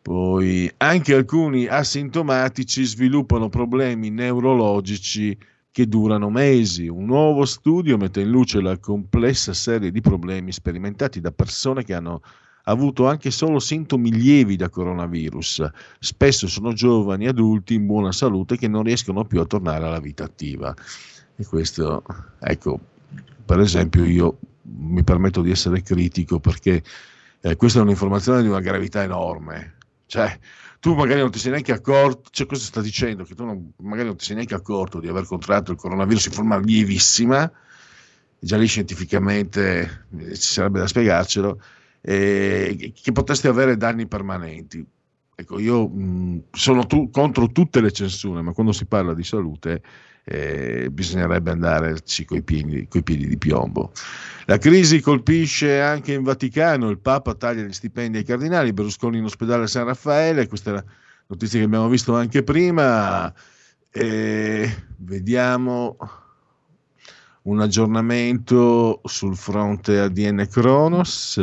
Poi 0.02 0.68
anche 0.78 1.14
alcuni 1.14 1.68
asintomatici 1.68 2.82
sviluppano 2.82 3.48
problemi 3.48 4.10
neurologici 4.10 5.38
che 5.70 5.86
durano 5.86 6.28
mesi. 6.28 6.88
Un 6.88 7.04
nuovo 7.04 7.44
studio 7.44 7.96
mette 7.96 8.20
in 8.20 8.30
luce 8.30 8.60
la 8.60 8.76
complessa 8.78 9.52
serie 9.52 9.92
di 9.92 10.00
problemi 10.00 10.50
sperimentati 10.50 11.20
da 11.20 11.30
persone 11.30 11.84
che 11.84 11.94
hanno 11.94 12.20
avuto 12.64 13.06
anche 13.06 13.30
solo 13.30 13.58
sintomi 13.58 14.12
lievi 14.12 14.56
da 14.56 14.68
coronavirus. 14.68 15.68
Spesso 15.98 16.46
sono 16.46 16.72
giovani 16.72 17.26
adulti 17.26 17.74
in 17.74 17.86
buona 17.86 18.12
salute 18.12 18.56
che 18.56 18.68
non 18.68 18.82
riescono 18.82 19.24
più 19.24 19.40
a 19.40 19.46
tornare 19.46 19.84
alla 19.84 20.00
vita 20.00 20.24
attiva. 20.24 20.74
E 21.36 21.44
questo, 21.44 22.02
ecco, 22.40 22.80
per 23.44 23.60
esempio 23.60 24.04
io 24.04 24.38
mi 24.62 25.02
permetto 25.02 25.42
di 25.42 25.50
essere 25.50 25.82
critico 25.82 26.40
perché 26.40 26.82
eh, 27.40 27.56
questa 27.56 27.80
è 27.80 27.82
un'informazione 27.82 28.42
di 28.42 28.48
una 28.48 28.60
gravità 28.60 29.02
enorme. 29.02 29.76
Cioè, 30.06 30.38
tu 30.80 30.94
magari 30.94 31.20
non 31.20 31.30
ti 31.30 31.38
sei 31.38 31.50
neanche 31.50 31.72
accorto, 31.72 32.30
cioè 32.30 32.46
cosa 32.46 32.62
sta 32.62 32.80
dicendo? 32.80 33.24
Che 33.24 33.34
tu 33.34 33.44
non, 33.44 33.72
magari 33.78 34.08
non 34.08 34.16
ti 34.16 34.24
sei 34.24 34.36
neanche 34.36 34.54
accorto 34.54 35.00
di 35.00 35.08
aver 35.08 35.26
contratto 35.26 35.72
il 35.72 35.78
coronavirus 35.78 36.26
in 36.26 36.32
forma 36.32 36.58
lievissima, 36.58 37.50
già 38.38 38.56
lì 38.56 38.66
scientificamente 38.66 40.06
eh, 40.18 40.34
ci 40.34 40.52
sarebbe 40.52 40.80
da 40.80 40.86
spiegarcelo, 40.86 41.60
eh, 42.06 42.92
che 42.94 43.12
poteste 43.12 43.48
avere 43.48 43.78
danni 43.78 44.06
permanenti. 44.06 44.84
Ecco, 45.34 45.58
io 45.58 45.88
mh, 45.88 46.44
sono 46.52 46.86
tu, 46.86 47.10
contro 47.10 47.50
tutte 47.50 47.80
le 47.80 47.90
censure, 47.90 48.42
ma 48.42 48.52
quando 48.52 48.72
si 48.72 48.84
parla 48.84 49.14
di 49.14 49.24
salute 49.24 49.82
eh, 50.24 50.88
bisognerebbe 50.90 51.50
andarci 51.50 52.24
coi 52.24 52.42
piedi, 52.42 52.86
coi 52.88 53.02
piedi 53.02 53.26
di 53.26 53.38
piombo. 53.38 53.92
La 54.44 54.58
crisi 54.58 55.00
colpisce 55.00 55.80
anche 55.80 56.12
in 56.12 56.22
Vaticano, 56.22 56.90
il 56.90 56.98
Papa 56.98 57.34
taglia 57.34 57.62
gli 57.62 57.72
stipendi 57.72 58.18
ai 58.18 58.24
cardinali, 58.24 58.74
Berlusconi 58.74 59.18
in 59.18 59.24
ospedale 59.24 59.64
a 59.64 59.66
San 59.66 59.86
Raffaele, 59.86 60.46
questa 60.46 60.70
è 60.70 60.74
la 60.74 60.84
notizia 61.28 61.58
che 61.58 61.64
abbiamo 61.64 61.88
visto 61.88 62.14
anche 62.14 62.42
prima. 62.42 63.32
Eh, 63.90 64.68
vediamo 64.98 65.96
un 67.44 67.60
aggiornamento 67.60 69.00
sul 69.04 69.36
fronte 69.36 69.98
ADN 69.98 70.46
Kronos. 70.50 71.40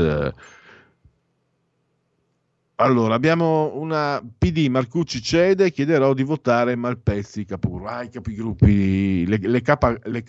Allora, 2.76 3.14
abbiamo 3.14 3.74
una 3.76 4.20
PD 4.38 4.68
Marcucci 4.68 5.22
cede, 5.22 5.72
chiederò 5.72 6.14
di 6.14 6.24
votare 6.24 6.76
Malpezzi 6.76 7.46
Capurro. 7.46 7.88
Ah, 7.88 8.02
i 8.02 8.10
capigruppi, 8.10 9.28
le, 9.28 9.38
le, 9.38 9.62
K, 9.62 10.00
le 10.06 10.24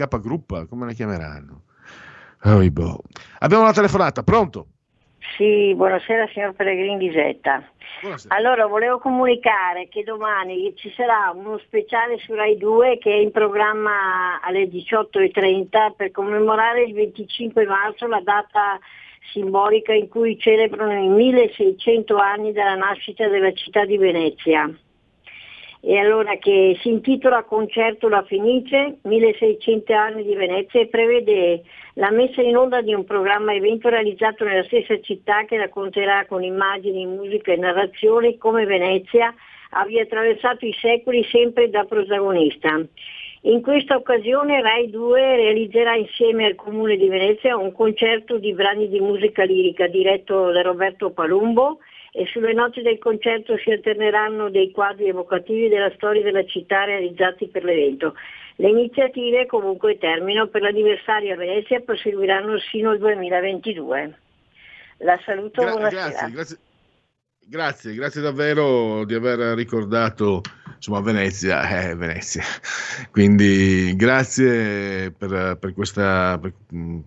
come 0.68 0.87
le 0.87 0.95
chiameranno? 0.95 1.62
Oh, 2.43 2.70
boh. 2.70 3.03
Abbiamo 3.39 3.62
una 3.62 3.73
telefonata, 3.73 4.23
pronto? 4.23 4.72
Sì, 5.37 5.74
buonasera 5.74 6.28
signor 6.33 6.53
Pellegrini 6.55 7.09
Lisetta. 7.09 7.66
Buonasera. 8.01 8.35
Allora, 8.37 8.66
volevo 8.66 8.99
comunicare 8.99 9.89
che 9.89 10.03
domani 10.03 10.74
ci 10.76 10.93
sarà 10.95 11.33
uno 11.35 11.59
speciale 11.59 12.18
su 12.18 12.35
Rai 12.35 12.59
2 12.59 12.99
che 12.99 13.11
è 13.11 13.16
in 13.16 13.30
programma 13.30 14.41
alle 14.43 14.64
18.30 14.64 15.95
per 15.97 16.11
commemorare 16.11 16.83
il 16.83 16.93
25 16.93 17.64
marzo, 17.64 18.07
la 18.07 18.20
data 18.22 18.78
simbolica 19.33 19.95
in 19.95 20.09
cui 20.09 20.39
celebrano 20.39 21.03
i 21.03 21.09
1600 21.09 22.16
anni 22.16 22.53
dalla 22.53 22.74
nascita 22.74 23.26
della 23.28 23.53
città 23.53 23.87
di 23.87 23.97
Venezia. 23.97 24.70
E 25.85 25.99
allora 25.99 26.37
che 26.37 26.78
si 26.80 26.91
intitola 26.91 27.43
Concerto 27.43 28.09
La 28.09 28.22
Fenice, 28.22 28.99
1600 29.03 29.93
anni 29.93 30.22
di 30.22 30.37
Venezia 30.37 30.80
e 30.80 30.87
prevede 30.87 31.62
la 31.95 32.12
messa 32.12 32.41
in 32.41 32.57
onda 32.57 32.80
di 32.83 32.95
un 32.95 33.03
programma 33.03 33.53
evento 33.53 33.89
realizzato 33.89 34.45
nella 34.45 34.62
stessa 34.62 35.01
città 35.01 35.45
che 35.45 35.57
racconterà 35.57 36.24
con 36.26 36.45
immagini, 36.45 37.05
musica 37.05 37.51
e 37.51 37.57
narrazioni 37.57 38.39
come 38.39 38.64
Venezia 38.64 39.35
abbia 39.70 40.03
attraversato 40.03 40.64
i 40.64 40.72
secoli 40.80 41.24
sempre 41.24 41.68
da 41.68 41.83
protagonista. 41.83 42.80
In 43.41 43.61
questa 43.61 43.97
occasione 43.97 44.62
Rai 44.62 44.89
2 44.89 45.35
realizzerà 45.35 45.97
insieme 45.97 46.45
al 46.45 46.55
Comune 46.55 46.97
di 46.97 47.09
Venezia 47.09 47.57
un 47.57 47.72
concerto 47.72 48.39
di 48.39 48.53
brani 48.53 48.89
di 48.89 49.01
musica 49.01 49.43
lirica 49.43 49.89
diretto 49.89 50.53
da 50.53 50.62
Roberto 50.62 51.11
Palumbo 51.11 51.78
e 52.14 52.26
sulle 52.26 52.52
note 52.52 52.82
del 52.82 52.98
concerto 52.98 53.56
si 53.56 53.70
alterneranno 53.70 54.50
dei 54.50 54.70
quadri 54.70 55.08
evocativi 55.08 55.68
della 55.68 55.90
storia 55.94 56.22
della 56.22 56.44
città 56.44 56.84
realizzati 56.84 57.48
per 57.48 57.64
l'evento. 57.64 58.14
Le 58.56 58.68
iniziative 58.68 59.46
comunque 59.46 59.96
termino 59.96 60.46
per 60.48 60.60
l'anniversario 60.60 61.32
a 61.32 61.36
Venezia 61.36 61.80
proseguiranno 61.80 62.58
sino 62.58 62.90
al 62.90 62.98
2022. 62.98 64.18
La 64.98 65.18
saluto, 65.24 65.62
Gra- 65.62 65.70
buonasera. 65.70 66.02
grazie, 66.02 66.30
grazie, 66.30 66.58
grazie, 67.48 67.94
grazie 67.94 68.20
davvero 68.20 69.06
di 69.06 69.14
aver 69.14 69.56
ricordato 69.56 70.42
insomma 70.76 71.00
Venezia, 71.00 71.66
eh, 71.66 71.94
Venezia. 71.94 72.42
Quindi 73.10 73.96
grazie 73.96 75.12
per, 75.12 75.56
per 75.58 75.72
questa, 75.72 76.38
per, 76.38 76.52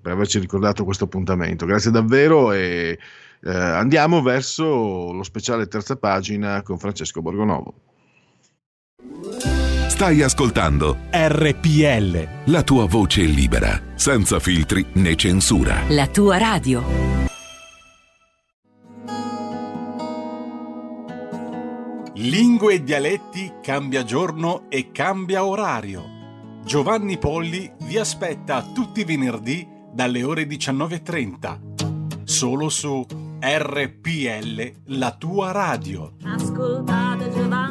per 0.01 0.11
averci 0.11 0.39
ricordato 0.39 0.83
questo 0.83 1.03
appuntamento. 1.03 1.67
Grazie 1.67 1.91
davvero 1.91 2.53
e 2.53 2.97
eh, 3.45 3.53
andiamo 3.53 4.23
verso 4.23 5.11
lo 5.13 5.21
speciale 5.21 5.67
terza 5.67 5.95
pagina 5.97 6.63
con 6.63 6.79
Francesco 6.79 7.21
Borgonovo. 7.21 7.73
Stai 9.87 10.23
ascoltando 10.23 10.97
RPL. 11.11 12.27
la 12.45 12.63
tua 12.63 12.85
voce 12.85 13.21
libera, 13.21 13.79
senza 13.93 14.39
filtri 14.39 14.83
né 14.93 15.15
censura. 15.15 15.83
La 15.89 16.07
tua 16.07 16.37
radio. 16.37 16.83
Lingue 22.15 22.73
e 22.73 22.83
dialetti 22.83 23.53
cambia 23.61 24.03
giorno 24.03 24.65
e 24.69 24.91
cambia 24.91 25.45
orario. 25.45 26.03
Giovanni 26.65 27.19
Polli 27.19 27.71
vi 27.83 27.97
aspetta 27.97 28.63
tutti 28.73 29.01
i 29.01 29.03
venerdì 29.03 29.67
dalle 29.93 30.23
ore 30.23 30.45
19.30. 30.45 32.23
Solo 32.23 32.69
su 32.69 33.05
RPL, 33.47 34.71
la 34.97 35.11
tua 35.11 35.51
radio. 35.51 36.13
Ascoltate 36.23 37.29
Giovanni 37.29 37.64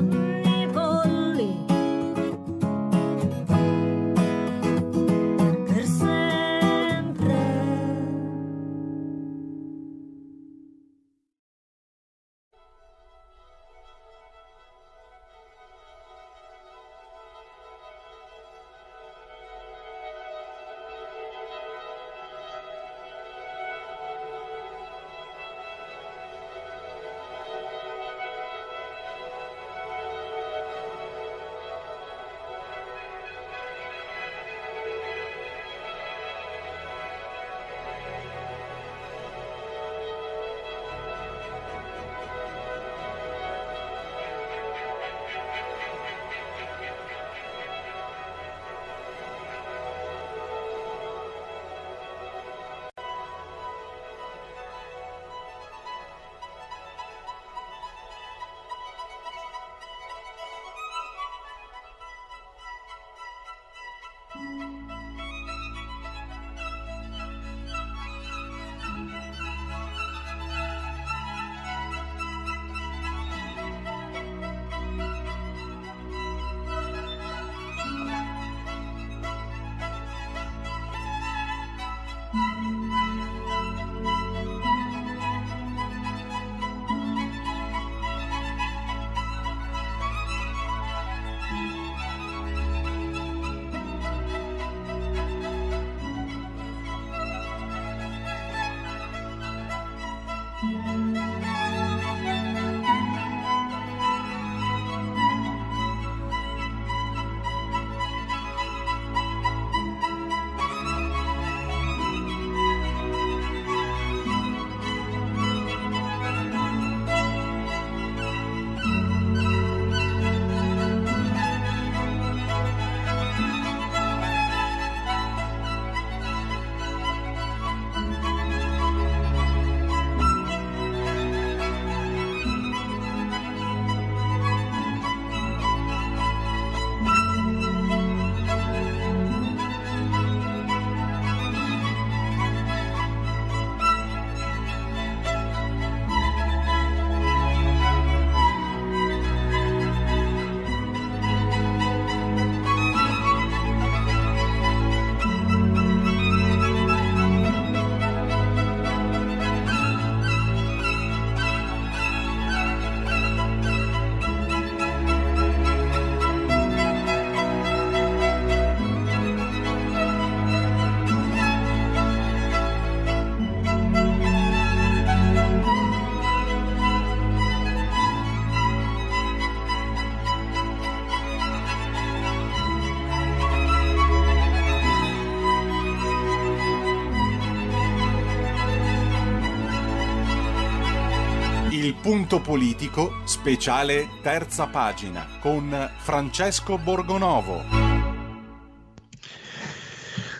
Punto 192.04 192.42
politico, 192.42 193.22
speciale 193.24 194.06
terza 194.20 194.66
pagina 194.66 195.26
con 195.40 195.90
Francesco 195.96 196.76
Borgonovo. 196.76 197.62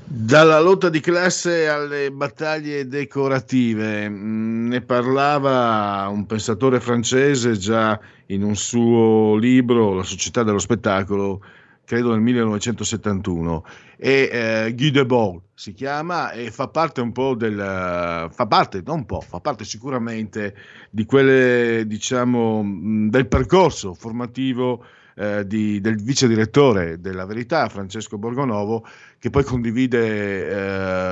Dalla 0.04 0.60
lotta 0.60 0.90
di 0.90 1.00
classe 1.00 1.66
alle 1.66 2.12
battaglie 2.12 2.86
decorative, 2.86 4.10
mm, 4.10 4.68
ne 4.68 4.82
parlava 4.82 6.06
un 6.10 6.26
pensatore 6.26 6.80
francese 6.80 7.56
già 7.56 7.98
in 8.26 8.42
un 8.42 8.56
suo 8.56 9.34
libro, 9.36 9.94
La 9.94 10.02
società 10.02 10.42
dello 10.42 10.58
spettacolo, 10.58 11.42
credo 11.84 12.12
nel 12.12 12.20
1971, 12.20 13.64
e 13.96 14.28
eh, 14.32 14.74
Guy 14.74 14.90
Debord 14.90 15.42
si 15.54 15.72
chiama 15.72 16.32
e 16.32 16.50
fa 16.50 16.68
parte 16.68 17.00
un 17.00 17.12
po' 17.12 17.34
del, 17.34 17.56
fa 17.56 18.46
parte, 18.46 18.82
non 18.84 18.98
un 18.98 19.06
po', 19.06 19.20
fa 19.20 19.40
parte 19.40 19.64
sicuramente 19.64 20.54
di 20.90 21.04
quelle, 21.04 21.84
diciamo, 21.86 22.62
del 23.08 23.28
percorso 23.28 23.94
formativo 23.94 24.84
eh, 25.16 25.46
di- 25.46 25.80
del 25.80 26.02
vice 26.02 26.26
direttore 26.26 27.00
della 27.00 27.24
Verità, 27.24 27.68
Francesco 27.68 28.18
Borgonovo, 28.18 28.84
che 29.18 29.30
poi 29.30 29.44
condivide 29.44 30.48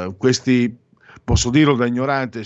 eh, 0.04 0.14
questi, 0.16 0.76
posso 1.24 1.50
dirlo 1.50 1.74
da 1.74 1.86
ignorante, 1.86 2.42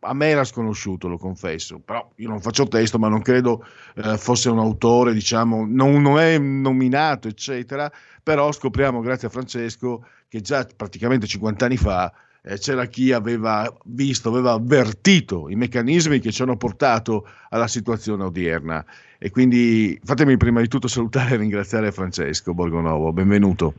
a 0.00 0.14
me 0.14 0.26
era 0.28 0.44
sconosciuto, 0.44 1.08
lo 1.08 1.18
confesso, 1.18 1.78
però 1.78 2.10
io 2.16 2.28
non 2.28 2.40
faccio 2.40 2.68
testo, 2.68 2.98
ma 2.98 3.08
non 3.08 3.22
credo 3.22 3.64
eh, 3.96 4.16
fosse 4.18 4.48
un 4.48 4.58
autore, 4.58 5.12
diciamo, 5.12 5.66
non, 5.66 6.02
non 6.02 6.18
è 6.18 6.38
nominato, 6.38 7.28
eccetera, 7.28 7.90
però 8.22 8.52
scopriamo 8.52 9.00
grazie 9.00 9.28
a 9.28 9.30
Francesco 9.30 10.04
che 10.28 10.40
già 10.40 10.66
praticamente 10.76 11.26
50 11.26 11.64
anni 11.64 11.76
fa 11.76 12.12
eh, 12.42 12.58
c'era 12.58 12.86
chi 12.86 13.12
aveva 13.12 13.72
visto, 13.84 14.28
aveva 14.28 14.52
avvertito 14.52 15.48
i 15.48 15.54
meccanismi 15.56 16.20
che 16.20 16.30
ci 16.30 16.42
hanno 16.42 16.56
portato 16.56 17.26
alla 17.48 17.68
situazione 17.68 18.24
odierna. 18.24 18.84
E 19.18 19.30
quindi 19.30 20.00
fatemi 20.02 20.36
prima 20.36 20.60
di 20.60 20.68
tutto 20.68 20.88
salutare 20.88 21.34
e 21.34 21.38
ringraziare 21.38 21.92
Francesco 21.92 22.54
Borgonovo, 22.54 23.12
benvenuto. 23.12 23.74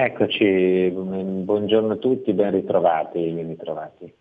Eccoci, 0.00 0.90
buongiorno 0.92 1.94
a 1.94 1.96
tutti, 1.96 2.32
ben 2.32 2.52
ritrovati, 2.52 3.18
ben 3.30 3.48
ritrovati. 3.48 4.12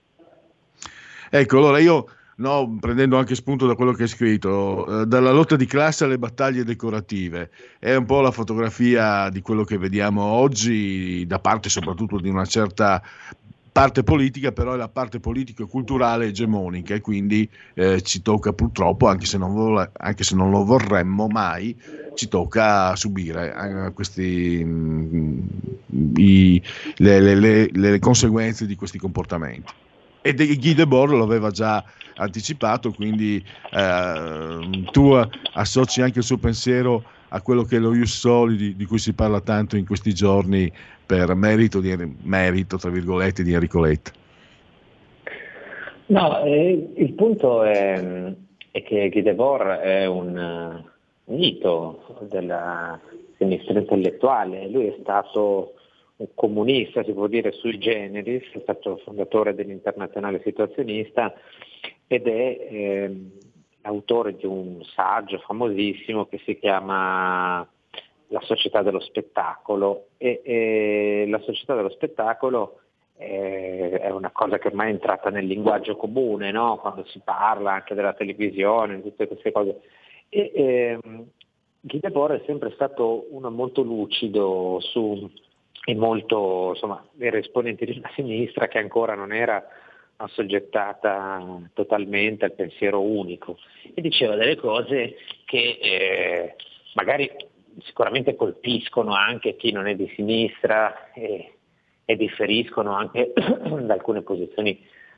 Ecco, 1.29 1.57
allora 1.57 1.77
io, 1.77 2.07
no, 2.37 2.77
prendendo 2.79 3.15
anche 3.19 3.35
spunto 3.35 3.67
da 3.67 3.75
quello 3.75 3.91
che 3.91 4.01
hai 4.01 4.07
scritto, 4.07 5.01
eh, 5.01 5.05
dalla 5.05 5.29
lotta 5.29 5.55
di 5.55 5.67
classe 5.67 6.05
alle 6.05 6.17
battaglie 6.17 6.63
decorative, 6.63 7.51
è 7.77 7.93
un 7.93 8.05
po' 8.05 8.21
la 8.21 8.31
fotografia 8.31 9.29
di 9.29 9.41
quello 9.41 9.63
che 9.63 9.77
vediamo 9.77 10.23
oggi, 10.23 11.27
da 11.27 11.37
parte 11.37 11.69
soprattutto 11.69 12.19
di 12.19 12.29
una 12.29 12.45
certa 12.45 12.99
parte 13.77 14.01
politica, 14.01 14.51
però 14.51 14.73
è 14.73 14.75
la 14.75 14.89
parte 14.89 15.19
politico-culturale 15.19 16.25
egemonica 16.25 16.95
e 16.95 16.99
quindi 16.99 17.47
eh, 17.75 18.01
ci 18.01 18.23
tocca 18.23 18.51
purtroppo, 18.51 19.07
anche 19.07 19.27
se, 19.27 19.37
non 19.37 19.53
vol- 19.53 19.91
anche 19.97 20.23
se 20.23 20.33
non 20.35 20.49
lo 20.49 20.65
vorremmo 20.65 21.27
mai, 21.27 21.79
ci 22.15 22.27
tocca 22.27 22.95
subire 22.95 23.53
eh, 23.85 23.93
questi, 23.93 24.63
mm, 24.65 25.39
i- 26.15 26.59
le, 26.95 27.19
le- 27.19 27.35
le- 27.35 27.69
le 27.71 27.99
conseguenze 27.99 28.65
di 28.65 28.75
questi 28.75 28.97
comportamenti. 28.97 29.71
E 30.23 30.33
Guy 30.33 30.73
Debord 30.73 31.11
lo 31.11 31.23
aveva 31.23 31.51
già 31.51 31.83
anticipato, 32.15 32.91
quindi 32.91 33.45
eh, 33.71 34.87
tu 34.91 35.11
associ 35.53 36.01
anche 36.01 36.17
il 36.17 36.25
suo 36.25 36.37
pensiero 36.37 37.03
a 37.29 37.41
quello 37.41 37.63
che 37.63 37.75
è 37.75 37.79
lo 37.79 37.93
Ius 37.93 38.17
Soli 38.17 38.55
di, 38.55 38.75
di 38.75 38.85
cui 38.85 38.97
si 38.97 39.13
parla 39.13 39.39
tanto 39.39 39.77
in 39.77 39.85
questi 39.85 40.13
giorni 40.15 40.71
per 41.07 41.33
merito, 41.35 41.79
di, 41.79 41.95
merito 42.23 42.77
tra 42.77 42.91
virgolette, 42.91 43.41
di 43.41 43.53
Enrico 43.53 43.79
Letta. 43.79 44.11
No, 46.07 46.43
eh, 46.43 46.91
il 46.95 47.13
punto 47.13 47.63
è, 47.63 48.33
è 48.71 48.83
che 48.83 49.09
Guy 49.09 49.21
Debord 49.21 49.79
è 49.79 50.05
un 50.05 50.37
eh, 50.37 51.33
mito 51.33 52.19
della 52.29 52.99
sinistra 53.37 53.79
intellettuale, 53.79 54.67
lui 54.69 54.87
è 54.87 54.97
stato 54.99 55.73
un 56.17 56.27
comunista, 56.33 57.03
si 57.03 57.13
può 57.13 57.27
dire 57.27 57.51
sui 57.51 57.77
generis, 57.77 58.43
è 58.51 58.59
stato 58.61 58.97
fondatore 59.03 59.53
dell'internazionale 59.53 60.41
situazionista 60.43 61.33
ed 62.07 62.27
è 62.27 62.67
ehm, 62.69 63.31
autore 63.81 64.35
di 64.35 64.45
un 64.45 64.81
saggio 64.83 65.37
famosissimo 65.39 66.25
che 66.25 66.41
si 66.43 66.57
chiama 66.57 67.67
La 68.27 68.41
società 68.41 68.81
dello 68.81 68.99
spettacolo 68.99 70.07
e, 70.17 70.41
e 70.43 71.25
la 71.29 71.39
società 71.39 71.75
dello 71.75 71.89
spettacolo 71.89 72.81
è, 73.15 73.99
è 74.01 74.09
una 74.09 74.31
cosa 74.31 74.57
che 74.57 74.67
ormai 74.67 74.89
è 74.89 74.91
entrata 74.91 75.29
nel 75.29 75.45
linguaggio 75.45 75.95
comune, 75.95 76.51
no? 76.51 76.77
quando 76.77 77.05
si 77.05 77.21
parla 77.23 77.73
anche 77.73 77.95
della 77.95 78.13
televisione, 78.13 79.01
tutte 79.01 79.27
queste 79.27 79.51
cose. 79.51 79.81
E, 80.29 80.51
ehm, 80.53 81.25
Guy 81.79 81.99
Debord 81.99 82.41
è 82.41 82.43
sempre 82.45 82.71
stato 82.71 83.27
uno 83.29 83.49
molto 83.49 83.81
lucido 83.81 84.79
su, 84.81 85.29
e 85.85 85.95
molto, 85.95 86.71
insomma, 86.73 87.03
era 87.17 87.37
esponente 87.37 87.85
di 87.85 87.97
una 87.97 88.11
sinistra 88.13 88.67
che 88.67 88.77
ancora 88.77 89.15
non 89.15 89.31
era 89.31 89.65
assoggettata 90.17 91.69
totalmente 91.73 92.43
al 92.43 92.53
pensiero 92.53 92.99
unico 93.01 93.57
e 93.93 94.01
diceva 94.01 94.35
delle 94.35 94.55
cose 94.55 95.15
che 95.45 95.77
eh, 95.79 96.55
magari 96.95 97.29
sicuramente 97.83 98.35
colpiscono 98.35 99.13
anche 99.13 99.55
chi 99.55 99.71
non 99.71 99.87
è 99.87 99.95
di 99.95 100.11
sinistra 100.15 101.11
e, 101.13 101.57
e 102.05 102.15
differiscono 102.15 102.93
anche 102.93 103.33
da 103.35 103.93
alcune 103.93 104.21
posizioni 104.21 104.71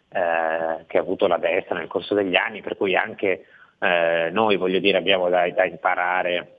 eh, 0.10 0.86
che 0.88 0.98
ha 0.98 1.02
avuto 1.02 1.28
la 1.28 1.38
destra 1.38 1.78
nel 1.78 1.88
corso 1.88 2.16
degli 2.16 2.36
anni, 2.36 2.62
per 2.62 2.78
cui 2.78 2.96
anche 2.96 3.46
eh, 3.80 4.30
noi 4.32 4.58
voglio 4.58 4.80
dire 4.80 4.98
abbiamo 4.98 5.30
da, 5.30 5.50
da 5.52 5.66
imparare 5.66 6.56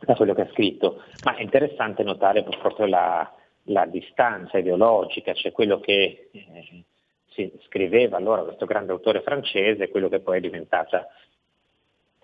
da 0.00 0.14
quello 0.14 0.34
che 0.34 0.42
ha 0.42 0.50
scritto, 0.52 1.02
ma 1.24 1.36
è 1.36 1.42
interessante 1.42 2.02
notare 2.02 2.42
proprio 2.42 2.86
la, 2.86 3.30
la 3.64 3.84
distanza 3.86 4.58
ideologica, 4.58 5.34
cioè 5.34 5.52
quello 5.52 5.78
che 5.78 6.30
eh, 6.32 6.84
si 7.28 7.52
scriveva 7.66 8.16
allora 8.16 8.42
questo 8.42 8.66
grande 8.66 8.92
autore 8.92 9.20
francese, 9.20 9.90
quello 9.90 10.08
che 10.08 10.20
poi 10.20 10.38
è 10.38 10.40
diventata 10.40 11.06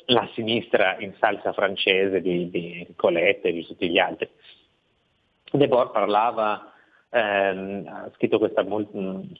la 0.06 0.28
sinistra 0.34 0.96
in 0.98 1.14
salsa 1.18 1.52
francese 1.52 2.20
di, 2.20 2.50
di 2.50 2.86
Colette 2.96 3.48
e 3.48 3.52
di 3.52 3.66
tutti 3.66 3.88
gli 3.88 3.98
altri. 3.98 4.28
Debord 5.50 5.90
parlava, 5.90 6.72
ehm, 7.10 7.86
ha 7.86 8.10
scritto 8.14 8.38
questa 8.38 8.62
mol- 8.62 8.88
mh, 8.90 9.32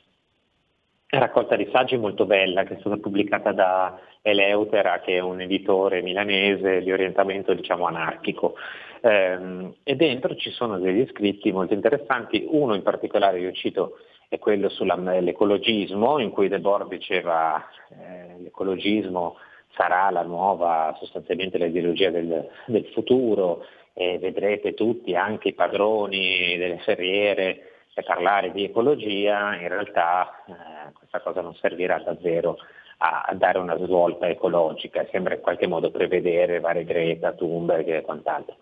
raccolta 1.08 1.56
di 1.56 1.68
saggi 1.72 1.96
molto 1.96 2.26
bella 2.26 2.64
che 2.64 2.74
è 2.74 2.80
stata 2.80 2.96
pubblicata 2.96 3.52
da 3.52 3.98
Eleutera, 4.22 5.00
che 5.00 5.16
è 5.16 5.20
un 5.20 5.40
editore 5.40 6.02
milanese 6.02 6.82
di 6.82 6.90
orientamento 6.90 7.54
diciamo 7.54 7.86
anarchico. 7.86 8.54
Ehm, 9.02 9.74
e 9.84 9.94
dentro 9.94 10.34
ci 10.34 10.50
sono 10.50 10.78
degli 10.78 11.06
scritti 11.08 11.52
molto 11.52 11.74
interessanti, 11.74 12.44
uno 12.48 12.74
in 12.74 12.82
particolare 12.82 13.38
io 13.38 13.52
cito 13.52 13.98
è 14.28 14.38
quello 14.38 14.68
sull'ecologismo, 14.68 16.18
in 16.18 16.30
cui 16.30 16.48
Debord 16.48 16.88
diceva 16.88 17.64
eh, 17.90 18.42
l'ecologismo 18.42 19.36
sarà 19.76 20.10
la 20.10 20.22
nuova, 20.22 20.96
sostanzialmente 20.98 21.58
l'ideologia 21.58 22.10
del, 22.10 22.48
del 22.66 22.86
futuro, 22.92 23.64
e 23.92 24.18
vedrete 24.18 24.74
tutti, 24.74 25.14
anche 25.14 25.48
i 25.48 25.54
padroni 25.54 26.56
delle 26.56 26.78
ferriere, 26.78 27.72
parlare 28.04 28.52
di 28.52 28.64
ecologia, 28.64 29.56
in 29.56 29.68
realtà 29.68 30.44
eh, 30.46 30.92
questa 30.92 31.20
cosa 31.20 31.40
non 31.40 31.54
servirà 31.54 31.98
davvero 31.98 32.58
a, 32.98 33.24
a 33.26 33.34
dare 33.34 33.58
una 33.58 33.76
svolta 33.78 34.28
ecologica, 34.28 35.06
sembra 35.10 35.34
in 35.34 35.40
qualche 35.40 35.66
modo 35.66 35.90
prevedere 35.90 36.60
varie 36.60 36.84
Greta, 36.84 37.32
Thunberg 37.32 37.88
e 37.88 38.02
quant'altro. 38.02 38.56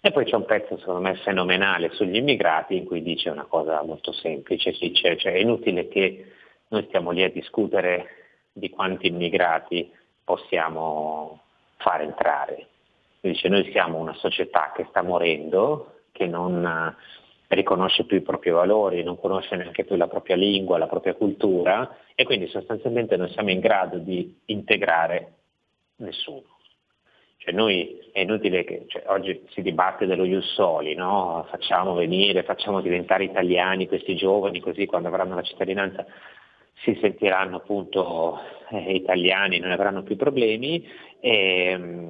E 0.00 0.10
poi 0.10 0.24
c'è 0.24 0.36
un 0.36 0.44
pezzo 0.44 0.78
secondo 0.78 1.00
me 1.00 1.14
fenomenale 1.16 1.90
sugli 1.92 2.16
immigrati 2.16 2.76
in 2.76 2.84
cui 2.84 3.02
dice 3.02 3.30
una 3.30 3.44
cosa 3.44 3.82
molto 3.82 4.12
semplice, 4.12 4.72
dice 4.78 5.16
cioè, 5.16 5.32
è 5.32 5.38
inutile 5.38 5.88
che 5.88 6.32
noi 6.68 6.84
stiamo 6.88 7.10
lì 7.10 7.22
a 7.22 7.30
discutere 7.30 8.06
di 8.52 8.68
quanti 8.70 9.06
immigrati 9.06 9.90
possiamo 10.24 11.40
far 11.76 12.02
entrare. 12.02 12.66
Dice 13.20 13.48
noi 13.48 13.70
siamo 13.70 13.98
una 13.98 14.14
società 14.14 14.72
che 14.74 14.86
sta 14.88 15.02
morendo, 15.02 16.00
che 16.12 16.26
non 16.26 16.64
eh, 16.64 17.54
riconosce 17.54 18.04
più 18.04 18.16
i 18.16 18.22
propri 18.22 18.50
valori, 18.50 19.02
non 19.02 19.18
conosce 19.18 19.56
neanche 19.56 19.84
più 19.84 19.96
la 19.96 20.08
propria 20.08 20.36
lingua, 20.36 20.78
la 20.78 20.86
propria 20.86 21.14
cultura 21.14 21.96
e 22.14 22.24
quindi 22.24 22.48
sostanzialmente 22.48 23.16
non 23.16 23.28
siamo 23.28 23.50
in 23.50 23.60
grado 23.60 23.98
di 23.98 24.40
integrare 24.46 25.32
nessuno. 25.96 26.50
Cioè 27.36 27.52
noi 27.52 27.98
è 28.12 28.20
inutile 28.20 28.62
che 28.62 28.84
cioè, 28.86 29.02
oggi 29.06 29.46
si 29.50 29.62
dibatte 29.62 30.06
dello 30.06 30.24
Ius 30.24 30.52
Soli, 30.52 30.94
no? 30.94 31.44
facciamo 31.50 31.94
venire, 31.94 32.44
facciamo 32.44 32.80
diventare 32.80 33.24
italiani 33.24 33.88
questi 33.88 34.14
giovani 34.14 34.60
così 34.60 34.86
quando 34.86 35.08
avranno 35.08 35.34
la 35.34 35.42
cittadinanza 35.42 36.06
si 36.82 36.96
sentiranno 37.00 37.56
appunto 37.56 38.38
eh, 38.72 38.92
italiani, 38.94 39.58
non 39.58 39.70
avranno 39.70 40.02
più 40.02 40.16
problemi 40.16 40.86
e 41.20 41.74
mm, 41.76 42.08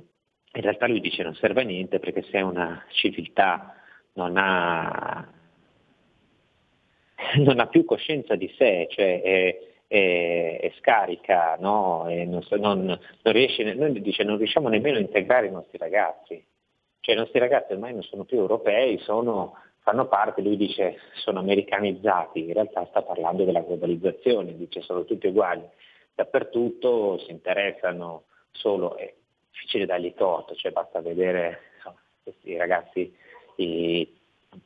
in 0.54 0.60
realtà 0.62 0.86
lui 0.86 1.00
dice 1.00 1.22
non 1.22 1.34
serve 1.34 1.62
a 1.62 1.64
niente 1.64 1.98
perché 1.98 2.22
se 2.30 2.40
una 2.40 2.84
civiltà 2.90 3.74
non 4.14 4.36
ha, 4.36 5.26
non 7.36 7.58
ha 7.60 7.66
più 7.66 7.84
coscienza 7.84 8.34
di 8.36 8.52
sé, 8.56 8.86
cioè 8.90 9.22
è, 9.22 9.58
e, 9.92 10.58
e 10.62 10.72
scarica, 10.78 11.56
no? 11.60 12.04
Non, 12.08 12.42
non- 12.58 12.84
non 12.86 13.34
riesce, 13.34 13.76
dice, 14.00 14.24
non 14.24 14.38
riusciamo 14.38 14.68
nemmeno 14.68 14.96
a 14.96 15.00
integrare 15.00 15.48
i 15.48 15.50
nostri 15.50 15.76
ragazzi. 15.76 16.42
Cioè 17.00 17.14
i 17.14 17.18
nostri 17.18 17.38
ragazzi 17.38 17.72
ormai 17.72 17.92
non 17.92 18.02
sono 18.02 18.24
più 18.24 18.38
europei, 18.38 18.98
sono- 19.00 19.54
fanno 19.80 20.06
parte, 20.06 20.40
lui 20.40 20.56
dice 20.56 20.96
sono 21.14 21.40
americanizzati, 21.40 22.46
in 22.46 22.52
realtà 22.54 22.86
sta 22.86 23.02
parlando 23.02 23.44
della 23.44 23.60
globalizzazione, 23.60 24.56
dice 24.56 24.80
sono 24.80 25.04
tutti 25.04 25.26
uguali, 25.26 25.62
dappertutto 26.14 27.18
si 27.18 27.30
interessano 27.30 28.24
solo, 28.50 28.96
è 28.96 29.12
difficile 29.50 29.86
dargli 29.86 30.14
torto, 30.14 30.54
cioè 30.54 30.72
basta 30.72 31.00
vedere 31.00 31.70
insomma, 31.76 32.00
questi 32.22 32.56
ragazzi, 32.56 33.14
i 33.56 34.20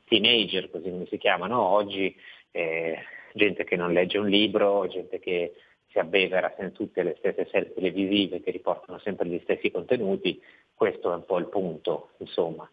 teenager 0.05 0.71
così 0.71 0.91
come 0.91 1.07
si 1.07 1.19
chiamano 1.19 1.61
oggi, 1.61 2.15
eh, 2.51 2.99
gente 3.33 3.65
che 3.65 3.77
non 3.77 3.93
legge 3.93 4.19
un 4.19 4.29
libro, 4.29 4.87
gente 4.89 5.19
che 5.19 5.55
si 5.89 5.99
abbevera 5.99 6.55
in 6.59 6.73
tutte 6.73 7.03
le 7.03 7.15
stesse 7.19 7.49
serie 7.51 7.73
televisive 7.73 8.43
che 8.43 8.51
riportano 8.51 8.99
sempre 8.99 9.27
gli 9.27 9.41
stessi 9.43 9.71
contenuti, 9.71 10.43
questo 10.75 11.11
è 11.11 11.15
un 11.15 11.25
po' 11.25 11.39
il 11.39 11.49
punto, 11.49 12.11
insomma. 12.19 12.69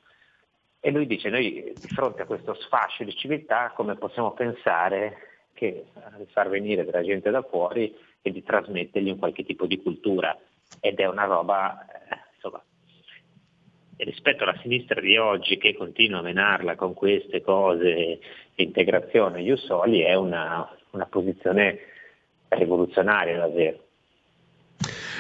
E 0.80 0.91
lui 0.91 1.07
dice, 1.07 1.30
noi 1.30 1.74
di 1.74 1.88
fronte 1.88 2.24
a 2.24 2.26
questo 2.26 2.53
sfascio 2.55 3.05
di 3.05 3.15
civiltà 3.15 3.71
come 3.74 3.95
possiamo 3.95 4.34
pensare 4.34 5.47
che 5.53 5.86
far 6.32 6.49
venire 6.49 6.84
della 6.84 7.03
gente 7.03 7.30
da 7.30 7.41
fuori 7.43 7.95
e 8.24 8.32
di 8.32 8.41
trasmettergli 8.41 9.11
un 9.11 9.19
qualche 9.19 9.43
tipo 9.43 9.67
di 9.67 9.80
cultura? 9.80 10.36
Ed 10.80 10.97
è 10.97 11.05
una 11.07 11.26
roba, 11.26 11.86
eh, 11.86 12.17
insomma, 12.34 12.63
rispetto 13.97 14.43
alla 14.43 14.57
sinistra 14.61 14.99
di 14.99 15.17
oggi 15.17 15.57
che 15.57 15.76
continua 15.76 16.19
a 16.19 16.24
menarla 16.24 16.76
con 16.76 16.93
queste 16.95 17.41
cose, 17.41 18.19
integrazione, 18.55 19.41
Ius 19.41 19.65
Soli, 19.65 20.01
è 20.01 20.15
una, 20.15 20.67
una 20.91 21.05
posizione 21.05 21.80
rivoluzionaria 22.49 23.38
davvero. 23.38 23.82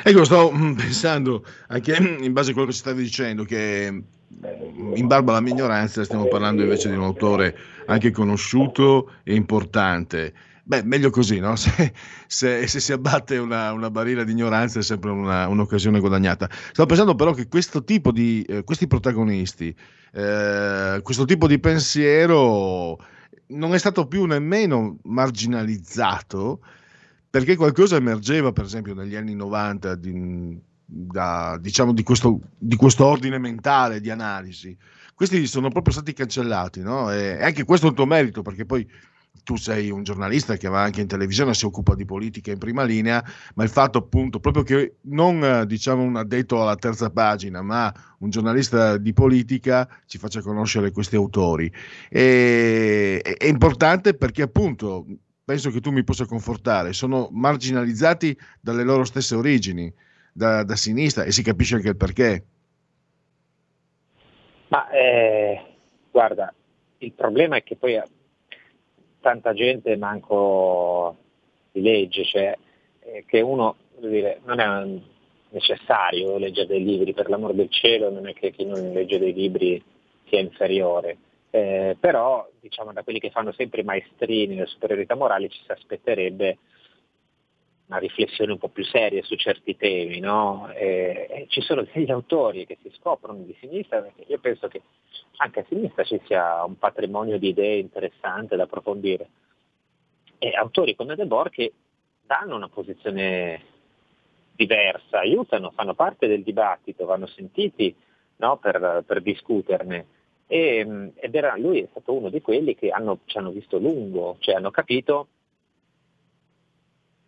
Ecco, 0.03 0.23
sto 0.25 0.51
mm, 0.51 0.73
pensando 0.73 1.45
anche 1.67 1.95
in 1.95 2.33
base 2.33 2.51
a 2.51 2.53
quello 2.53 2.67
che 2.67 2.73
stavi 2.73 3.03
dicendo, 3.03 3.43
che 3.43 3.89
mm, 3.91 4.95
in 4.95 5.07
barba 5.07 5.31
alla 5.31 5.41
mia 5.41 5.53
ignoranza 5.53 6.03
stiamo 6.03 6.25
parlando 6.25 6.61
invece 6.61 6.89
di 6.89 6.95
un 6.95 7.03
autore 7.03 7.55
anche 7.85 8.11
conosciuto 8.11 9.13
e 9.23 9.33
importante. 9.33 10.33
Beh, 10.65 10.81
meglio 10.83 11.09
così, 11.09 11.39
no? 11.39 11.55
Se, 11.57 11.93
se- 12.27 12.67
se 12.67 12.79
si 12.79 12.91
abbatte 12.93 13.37
una, 13.37 13.73
una 13.73 13.89
barriera 13.91 14.23
di 14.23 14.31
ignoranza 14.31 14.79
è 14.79 14.83
sempre 14.83 15.11
una- 15.11 15.47
un'occasione 15.47 15.99
guadagnata. 15.99 16.49
Stavo 16.71 16.87
pensando 16.87 17.15
però 17.15 17.33
che 17.33 17.47
questo 17.47 17.83
tipo 17.83 18.11
di, 18.11 18.41
eh, 18.43 18.63
questi 18.63 18.87
protagonisti, 18.87 19.75
eh, 20.13 20.99
questo 21.03 21.25
tipo 21.25 21.47
di 21.47 21.59
pensiero 21.59 22.97
non 23.47 23.73
è 23.73 23.77
stato 23.77 24.07
più 24.07 24.23
nemmeno 24.25 24.97
marginalizzato 25.03 26.61
perché 27.29 27.55
qualcosa 27.55 27.95
emergeva, 27.97 28.51
per 28.51 28.63
esempio, 28.65 28.93
negli 28.93 29.15
anni 29.15 29.33
90 29.35 29.95
di, 29.95 30.59
da, 30.85 31.57
diciamo, 31.59 31.91
di, 31.93 32.03
questo, 32.03 32.39
di 32.57 32.75
questo 32.75 33.05
ordine 33.05 33.37
mentale 33.39 33.99
di 33.99 34.09
analisi. 34.11 34.75
Questi 35.15 35.45
sono 35.47 35.69
proprio 35.69 35.93
stati 35.93 36.13
cancellati, 36.13 36.81
no? 36.81 37.11
E 37.11 37.41
anche 37.43 37.63
questo 37.65 37.87
è 37.87 37.89
un 37.89 37.95
tuo 37.95 38.05
merito, 38.05 38.41
perché 38.43 38.65
poi 38.65 38.87
tu 39.43 39.55
sei 39.57 39.89
un 39.89 40.03
giornalista 40.03 40.55
che 40.55 40.69
va 40.69 40.81
anche 40.81 41.01
in 41.01 41.07
televisione, 41.07 41.53
si 41.53 41.65
occupa 41.65 41.95
di 41.95 42.05
politica 42.05 42.51
in 42.51 42.59
prima 42.59 42.83
linea, 42.83 43.23
ma 43.55 43.63
il 43.63 43.69
fatto 43.69 43.97
appunto 43.97 44.39
proprio 44.39 44.63
che 44.63 44.95
non 45.01 45.43
eh, 45.43 45.65
diciamo 45.65 46.01
un 46.03 46.15
addetto 46.15 46.61
alla 46.61 46.75
terza 46.75 47.09
pagina, 47.09 47.61
ma 47.61 47.91
un 48.19 48.29
giornalista 48.29 48.97
di 48.97 49.11
politica 49.11 49.87
ci 50.05 50.17
faccia 50.17 50.41
conoscere 50.41 50.91
questi 50.91 51.15
autori. 51.15 51.71
E- 52.09 53.21
è, 53.21 53.45
importante 53.47 54.13
perché 54.13 54.43
appunto 54.43 55.05
penso 55.43 55.71
che 55.71 55.81
tu 55.81 55.91
mi 55.91 56.03
possa 56.03 56.25
confortare, 56.25 56.93
sono 56.93 57.27
marginalizzati 57.31 58.37
dalle 58.61 58.83
loro 58.83 59.03
stesse 59.03 59.35
origini, 59.35 59.93
da, 60.31 60.63
da 60.63 60.75
sinistra, 60.75 61.23
e 61.23 61.31
si 61.31 61.43
capisce 61.43 61.75
anche 61.75 61.89
il 61.89 61.97
perché. 61.97 62.45
Ma 64.69 64.89
eh, 64.89 65.75
guarda, 66.09 66.53
il 66.99 67.11
problema 67.11 67.57
è 67.57 67.63
che 67.63 67.75
poi 67.75 68.01
tanta 69.23 69.53
gente 69.53 69.95
manco 69.95 71.15
di 71.71 71.81
legge, 71.81 72.25
cioè 72.25 72.55
eh, 72.99 73.23
che 73.25 73.39
uno 73.39 73.77
dire, 73.99 74.41
non 74.43 74.59
è 74.59 74.99
necessario 75.49 76.37
leggere 76.37 76.67
dei 76.67 76.83
libri, 76.83 77.13
per 77.13 77.29
l'amor 77.29 77.53
del 77.53 77.69
cielo, 77.69 78.09
non 78.09 78.27
è 78.27 78.33
che 78.33 78.51
chi 78.51 78.65
non 78.65 78.91
legge 78.91 79.17
dei 79.17 79.33
libri 79.33 79.81
sia 80.27 80.39
inferiore. 80.39 81.17
Eh, 81.49 81.95
però 81.99 82.47
diciamo 82.59 82.91
da 82.91 83.03
quelli 83.03 83.19
che 83.19 83.29
fanno 83.29 83.53
sempre 83.53 83.81
i 83.81 83.85
maestrini 83.85 84.55
nelle 84.55 84.67
superiorità 84.67 85.15
morali 85.15 85.49
ci 85.49 85.61
si 85.63 85.71
aspetterebbe 85.71 86.57
una 87.87 87.97
riflessione 87.97 88.51
un 88.51 88.57
po' 88.57 88.69
più 88.69 88.83
seria 88.85 89.23
su 89.23 89.35
certi 89.35 89.75
temi, 89.75 90.19
no? 90.19 90.71
Eh, 90.73 91.45
ci 91.49 91.61
sono 91.61 91.85
degli 91.91 92.11
autori 92.11 92.65
che 92.65 92.77
si 92.81 92.91
scoprono 92.97 93.39
di 93.39 93.55
sinistra, 93.59 94.01
perché 94.01 94.23
io 94.27 94.39
penso 94.39 94.67
che 94.67 94.81
anche 95.37 95.59
a 95.59 95.65
sinistra 95.67 96.03
ci 96.03 96.19
sia 96.25 96.63
un 96.63 96.77
patrimonio 96.77 97.37
di 97.37 97.49
idee 97.49 97.77
interessante 97.77 98.55
da 98.55 98.63
approfondire. 98.63 99.29
E 100.37 100.51
autori 100.55 100.95
come 100.95 101.15
De 101.15 101.25
Boer 101.25 101.49
che 101.49 101.73
danno 102.25 102.55
una 102.55 102.69
posizione 102.69 103.71
diversa, 104.55 105.19
aiutano, 105.19 105.71
fanno 105.71 105.93
parte 105.93 106.27
del 106.27 106.43
dibattito, 106.43 107.05
vanno 107.05 107.27
sentiti 107.27 107.93
no, 108.37 108.57
per, 108.57 109.03
per 109.05 109.21
discuterne. 109.21 110.07
E, 110.47 111.11
ed 111.15 111.35
era, 111.35 111.57
lui 111.57 111.81
è 111.81 111.87
stato 111.89 112.13
uno 112.13 112.29
di 112.29 112.41
quelli 112.41 112.75
che 112.75 112.89
hanno, 112.89 113.19
ci 113.25 113.37
hanno 113.37 113.51
visto 113.51 113.77
lungo, 113.77 114.37
cioè 114.39 114.55
hanno 114.55 114.71
capito 114.71 115.27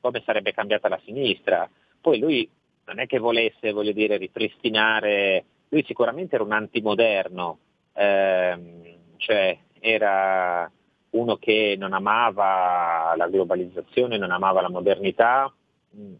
come 0.05 0.21
sarebbe 0.23 0.53
cambiata 0.53 0.87
la 0.87 1.01
sinistra. 1.03 1.67
Poi 1.99 2.19
lui 2.19 2.47
non 2.85 2.99
è 2.99 3.07
che 3.07 3.17
volesse, 3.17 3.71
voglio 3.71 3.91
dire, 3.91 4.17
ripristinare, 4.17 5.43
lui 5.69 5.83
sicuramente 5.83 6.35
era 6.35 6.43
un 6.43 6.51
antimoderno, 6.51 7.57
ehm, 7.93 8.83
cioè 9.17 9.57
era 9.79 10.71
uno 11.09 11.37
che 11.37 11.75
non 11.79 11.93
amava 11.93 13.15
la 13.17 13.27
globalizzazione, 13.27 14.19
non 14.19 14.29
amava 14.29 14.61
la 14.61 14.69
modernità, 14.69 15.51
mh, 15.89 16.13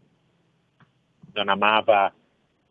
non 1.34 1.48
amava 1.48 2.12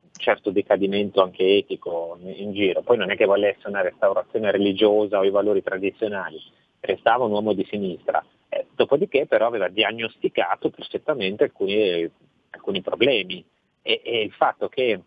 un 0.01 0.09
certo 0.17 0.51
decadimento 0.51 1.21
anche 1.21 1.45
etico 1.45 2.17
in, 2.19 2.33
in 2.35 2.51
giro. 2.51 2.81
Poi 2.81 2.97
non 2.97 3.09
è 3.09 3.15
che 3.15 3.25
volesse 3.25 3.69
una 3.69 3.81
restaurazione 3.81 4.51
religiosa 4.51 5.19
o 5.19 5.23
i 5.23 5.29
valori 5.29 5.63
tradizionali, 5.63 6.41
restava 6.81 7.23
un 7.23 7.31
uomo 7.31 7.53
di 7.53 7.65
sinistra. 7.69 8.21
Eh, 8.55 8.67
dopodiché 8.73 9.25
però 9.25 9.47
aveva 9.47 9.67
diagnosticato 9.67 10.69
perfettamente 10.69 11.43
alcuni, 11.43 12.09
alcuni 12.51 12.81
problemi. 12.81 13.43
E, 13.81 14.01
e 14.03 14.21
il 14.21 14.31
fatto 14.31 14.69
che 14.69 14.99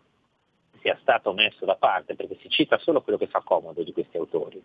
sia 0.81 0.97
stato 1.01 1.33
messo 1.33 1.65
da 1.65 1.75
parte, 1.75 2.15
perché 2.15 2.37
si 2.41 2.49
cita 2.49 2.77
solo 2.77 3.01
quello 3.01 3.17
che 3.17 3.27
fa 3.27 3.41
comodo 3.41 3.81
di 3.83 3.91
questi 3.91 4.17
autori, 4.17 4.61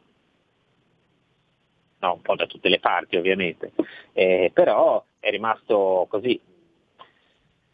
no, 1.98 2.12
un 2.12 2.20
po' 2.20 2.36
da 2.36 2.46
tutte 2.46 2.68
le 2.68 2.78
parti 2.78 3.16
ovviamente, 3.16 3.72
Eh, 4.12 4.50
però 4.52 5.02
è 5.18 5.30
rimasto 5.30 6.06
così. 6.10 6.38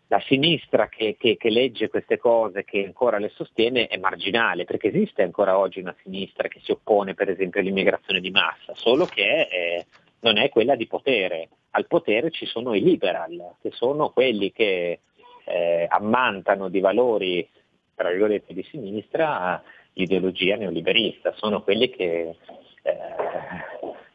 La 0.06 0.20
sinistra 0.20 0.88
che, 0.88 1.16
che- 1.18 1.36
che 1.36 1.50
legge 1.50 1.88
queste 1.88 2.16
cose, 2.18 2.64
che 2.64 2.84
ancora 2.84 3.18
le 3.18 3.28
sostiene, 3.30 3.86
è 3.88 3.96
marginale, 3.98 4.64
perché 4.64 4.88
esiste 4.88 5.22
ancora 5.22 5.58
oggi 5.58 5.80
una 5.80 5.94
sinistra 6.02 6.48
che 6.48 6.60
si 6.62 6.70
oppone 6.72 7.14
per 7.14 7.28
esempio 7.28 7.60
all'immigrazione 7.60 8.20
di 8.20 8.30
massa, 8.30 8.74
solo 8.74 9.04
che 9.06 9.42
eh, 9.42 9.86
non 10.20 10.38
è 10.38 10.48
quella 10.48 10.74
di 10.74 10.86
potere. 10.86 11.48
Al 11.70 11.86
potere 11.86 12.30
ci 12.30 12.46
sono 12.46 12.74
i 12.74 12.82
liberal, 12.82 13.54
che 13.60 13.70
sono 13.72 14.10
quelli 14.10 14.52
che 14.52 15.00
eh, 15.44 15.86
ammantano 15.88 16.68
di 16.68 16.80
valori, 16.80 17.48
tra 17.94 18.10
virgolette, 18.10 18.54
di 18.54 18.62
sinistra 18.64 19.62
l'ideologia 19.94 20.56
neoliberista, 20.56 21.32
sono 21.36 21.62
quelli 21.62 21.90
che 21.90 22.36
eh, 22.82 22.92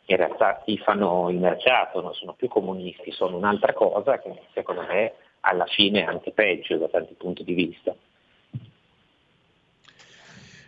in 0.05 0.17
realtà 0.17 0.61
tifano 0.63 1.29
il 1.29 1.37
mercato, 1.37 2.01
non 2.01 2.13
sono 2.13 2.33
più 2.33 2.47
comunisti, 2.47 3.11
sono 3.11 3.37
un'altra 3.37 3.73
cosa 3.73 4.19
che 4.19 4.33
secondo 4.53 4.81
me 4.81 5.13
alla 5.41 5.65
fine 5.65 6.01
è 6.01 6.05
anche 6.05 6.31
peggio 6.31 6.77
da 6.77 6.87
tanti 6.87 7.13
punti 7.15 7.43
di 7.43 7.53
vista. 7.53 7.95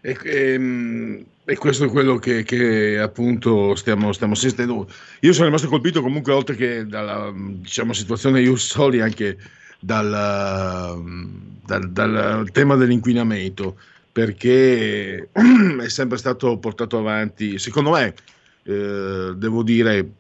E, 0.02 0.18
ehm, 0.24 1.26
e 1.46 1.56
questo 1.56 1.86
è 1.86 1.90
quello 1.90 2.18
che, 2.18 2.44
che, 2.44 3.00
appunto 3.00 3.74
stiamo, 3.76 4.12
stiamo 4.12 4.34
assistendo. 4.34 4.88
Io 5.22 5.34
sono 5.34 5.46
rimasto 5.46 5.70
colpito 5.70 6.02
comunque, 6.02 6.34
oltre 6.34 6.56
che 6.56 6.86
dalla 6.86 7.32
diciamo, 7.34 7.94
situazione 7.94 8.42
Ius 8.42 8.68
Soli, 8.68 9.00
anche 9.00 9.38
dal, 9.80 11.02
dal- 11.66 11.90
dal 11.92 12.50
tema 12.52 12.76
dell'inquinamento, 12.76 13.78
perché 14.12 15.30
è 15.32 15.88
sempre 15.88 16.18
stato 16.18 16.58
portato 16.58 16.98
avanti, 16.98 17.58
secondo 17.60 17.92
me, 17.92 18.14
eh, 18.64 19.34
devo 19.36 19.64
dire, 19.64 20.16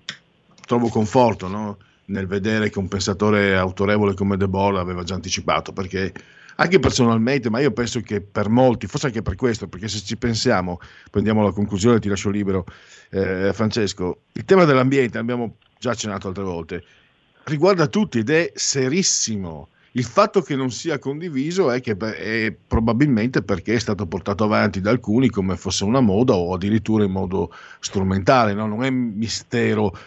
trovo 0.66 0.88
conforto 0.88 1.48
no? 1.48 1.78
nel 2.06 2.28
vedere 2.28 2.70
che 2.70 2.80
un 2.80 2.88
pensatore 2.88 3.58
autorevole 3.58 4.14
come 4.14 4.38
De 4.38 4.48
Boer 4.48 4.76
aveva 4.76 5.04
già 5.04 5.16
anticipato, 5.16 5.74
perché 5.74 6.14
anche 6.60 6.80
personalmente, 6.80 7.50
ma 7.50 7.60
io 7.60 7.72
penso 7.72 8.00
che 8.02 8.22
per 8.22 8.50
molti, 8.50 8.88
forse 8.88 9.08
anche 9.08 9.22
per 9.22 9.36
questo, 9.36 9.68
perché 9.68 9.88
se 9.88 10.00
ci 10.00 10.18
pensiamo, 10.18 10.80
prendiamo 11.12 11.44
la 11.44 11.52
conclusione, 11.52 12.00
ti 12.00 12.10
lascio 12.10 12.30
libero, 12.30 12.66
eh, 13.12 13.52
Francesco, 13.54 14.22
il 14.34 14.46
tema 14.46 14.66
dell'ambiente, 14.66 15.18
abbiamo 15.18 15.58
già 15.80 15.92
accennato 15.92 16.28
altre 16.28 16.44
volte, 16.44 16.84
riguarda 17.46 17.88
tutti 17.88 18.20
ed 18.20 18.30
è 18.30 18.52
serissimo. 18.56 19.70
Il 19.92 20.04
fatto 20.04 20.42
che 20.42 20.56
non 20.56 20.70
sia 20.70 21.00
condiviso 21.00 21.72
è 21.72 21.82
che 21.82 21.96
è 21.98 22.56
probabilmente 22.68 23.42
perché 23.42 23.76
è 23.76 23.80
stato 23.80 24.06
portato 24.06 24.44
avanti 24.44 24.80
da 24.80 24.92
alcuni 24.92 25.30
come 25.30 25.56
fosse 25.58 25.86
una 25.86 26.02
moda 26.02 26.36
o 26.36 26.54
addirittura 26.54 27.04
in 27.04 27.12
modo 27.12 27.52
strumentale. 27.80 28.54
No? 28.54 28.68
Non 28.68 28.84
è 28.84 28.92
mistero 28.92 29.98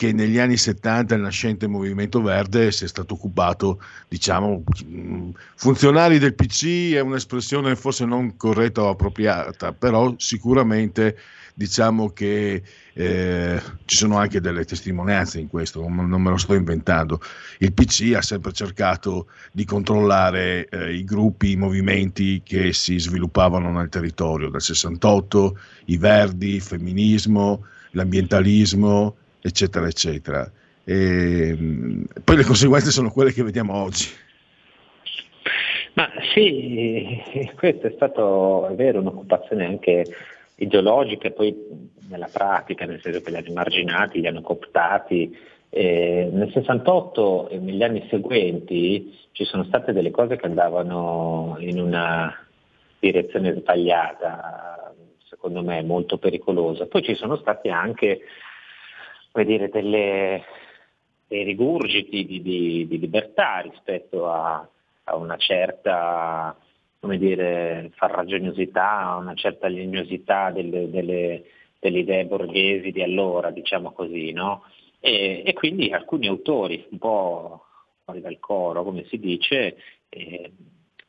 che 0.00 0.14
negli 0.14 0.38
anni 0.38 0.56
70 0.56 1.14
il 1.14 1.20
nascente 1.20 1.66
Movimento 1.66 2.22
Verde 2.22 2.72
sia 2.72 2.88
stato 2.88 3.12
occupato, 3.12 3.82
diciamo, 4.08 4.62
mh, 4.86 5.28
funzionari 5.56 6.18
del 6.18 6.34
PC 6.34 6.94
è 6.94 7.00
un'espressione 7.00 7.76
forse 7.76 8.06
non 8.06 8.38
corretta 8.38 8.80
o 8.80 8.88
appropriata, 8.88 9.74
però 9.74 10.14
sicuramente 10.16 11.18
diciamo 11.52 12.08
che 12.14 12.62
eh, 12.94 13.62
ci 13.84 13.96
sono 13.98 14.16
anche 14.16 14.40
delle 14.40 14.64
testimonianze 14.64 15.38
in 15.38 15.48
questo, 15.48 15.86
non, 15.86 16.08
non 16.08 16.22
me 16.22 16.30
lo 16.30 16.38
sto 16.38 16.54
inventando. 16.54 17.20
Il 17.58 17.74
PC 17.74 18.14
ha 18.16 18.22
sempre 18.22 18.52
cercato 18.52 19.26
di 19.52 19.66
controllare 19.66 20.66
eh, 20.70 20.94
i 20.94 21.04
gruppi, 21.04 21.50
i 21.50 21.56
movimenti 21.56 22.40
che 22.42 22.72
si 22.72 22.98
sviluppavano 22.98 23.70
nel 23.70 23.90
territorio, 23.90 24.48
dal 24.48 24.62
68, 24.62 25.58
i 25.86 25.98
verdi, 25.98 26.54
il 26.54 26.62
femminismo, 26.62 27.66
l'ambientalismo, 27.90 29.16
eccetera, 29.40 29.86
eccetera. 29.86 30.50
E, 30.84 31.54
mh, 31.56 32.04
poi 32.24 32.36
le 32.36 32.44
conseguenze 32.44 32.90
sono 32.90 33.10
quelle 33.10 33.32
che 33.32 33.42
vediamo 33.42 33.74
oggi. 33.74 34.08
Ma 35.94 36.08
sì, 36.32 37.20
questo 37.56 37.88
è 37.88 37.92
stato, 37.94 38.68
è 38.68 38.74
vero, 38.74 39.00
un'occupazione 39.00 39.66
anche 39.66 40.04
ideologica 40.56 41.30
poi 41.30 41.54
nella 42.08 42.28
pratica, 42.30 42.84
nel 42.84 43.00
senso 43.00 43.20
che 43.20 43.30
li 43.30 43.36
hanno 43.36 43.48
emarginati, 43.48 44.20
li 44.20 44.26
hanno 44.26 44.42
cooptati. 44.42 45.36
Eh, 45.68 46.28
nel 46.32 46.50
68 46.52 47.48
e 47.50 47.58
negli 47.58 47.82
anni 47.82 48.06
seguenti 48.10 49.16
ci 49.32 49.44
sono 49.44 49.64
state 49.64 49.92
delle 49.92 50.10
cose 50.10 50.36
che 50.36 50.46
andavano 50.46 51.56
in 51.60 51.80
una 51.80 52.34
direzione 52.98 53.54
sbagliata, 53.54 54.92
secondo 55.28 55.62
me 55.62 55.82
molto 55.82 56.18
pericolosa. 56.18 56.86
Poi 56.86 57.02
ci 57.02 57.14
sono 57.14 57.36
stati 57.36 57.68
anche 57.68 58.20
come 59.30 59.44
dire, 59.44 59.68
delle, 59.68 60.44
dei 61.26 61.44
rigurgiti 61.44 62.24
di, 62.24 62.42
di, 62.42 62.86
di 62.86 62.98
libertà 62.98 63.60
rispetto 63.60 64.30
a, 64.30 64.66
a 65.04 65.16
una 65.16 65.36
certa 65.36 66.56
come 67.00 67.16
dire, 67.16 67.90
farraginosità, 67.94 69.16
una 69.18 69.34
certa 69.34 69.68
legnosità 69.68 70.50
delle, 70.50 70.90
delle, 70.90 71.44
delle, 71.78 71.98
idee 71.98 72.26
borghesi 72.26 72.92
di 72.92 73.02
allora, 73.02 73.50
diciamo 73.50 73.92
così, 73.92 74.32
no? 74.32 74.64
e, 75.00 75.42
e, 75.44 75.52
quindi 75.54 75.90
alcuni 75.90 76.26
autori, 76.26 76.86
un 76.90 76.98
po' 76.98 77.64
fuori 78.04 78.20
dal 78.20 78.38
coro, 78.38 78.84
come 78.84 79.04
si 79.06 79.18
dice, 79.18 79.76
eh, 80.10 80.52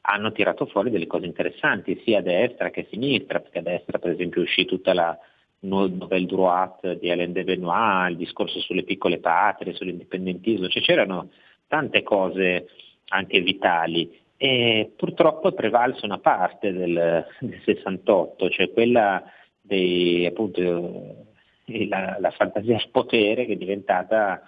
hanno 0.02 0.31
tirato 0.31 0.65
fuori 0.65 0.89
delle 0.89 1.07
cose 1.07 1.26
interessanti, 1.26 2.02
sia 2.06 2.19
a 2.19 2.22
destra 2.23 2.69
che 2.69 2.81
a 2.81 2.85
sinistra, 2.89 3.41
perché 3.41 3.60
a 3.60 3.64
destra 3.64 3.99
per 3.99 4.11
esempio 4.11 4.41
uscì 4.41 4.64
tutta 4.65 4.93
la 4.93 5.18
Nouvelle 5.61 6.25
Droite 6.25 6.97
di 6.97 7.11
Alain 7.11 7.31
de 7.31 7.43
Benoit, 7.43 8.11
il 8.11 8.17
discorso 8.17 8.59
sulle 8.59 8.83
piccole 8.83 9.19
patrie, 9.19 9.73
sull'indipendentismo, 9.73 10.67
cioè 10.67 10.81
c'erano 10.81 11.29
tante 11.67 12.03
cose 12.03 12.67
anche 13.09 13.41
vitali. 13.41 14.19
E 14.38 14.91
purtroppo 14.95 15.49
è 15.49 15.53
prevalsa 15.53 16.05
una 16.05 16.17
parte 16.17 16.71
del, 16.71 17.25
del 17.39 17.61
68, 17.63 18.49
cioè 18.49 18.71
quella 18.71 19.23
dei, 19.61 20.25
appunto, 20.25 21.27
la, 21.65 22.17
la 22.19 22.31
fantasia 22.31 22.75
al 22.75 22.89
potere 22.89 23.45
che 23.45 23.53
è 23.53 23.57
diventata 23.57 24.41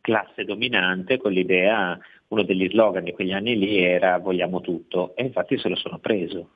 classe 0.00 0.44
dominante 0.44 1.16
con 1.16 1.32
l'idea, 1.32 1.98
uno 2.28 2.42
degli 2.42 2.68
slogan 2.68 3.04
di 3.04 3.12
quegli 3.12 3.32
anni 3.32 3.58
lì 3.58 3.78
era 3.78 4.18
vogliamo 4.18 4.60
tutto 4.60 5.14
e 5.16 5.24
infatti 5.24 5.58
se 5.58 5.68
lo 5.68 5.76
sono 5.76 5.98
preso 5.98 6.50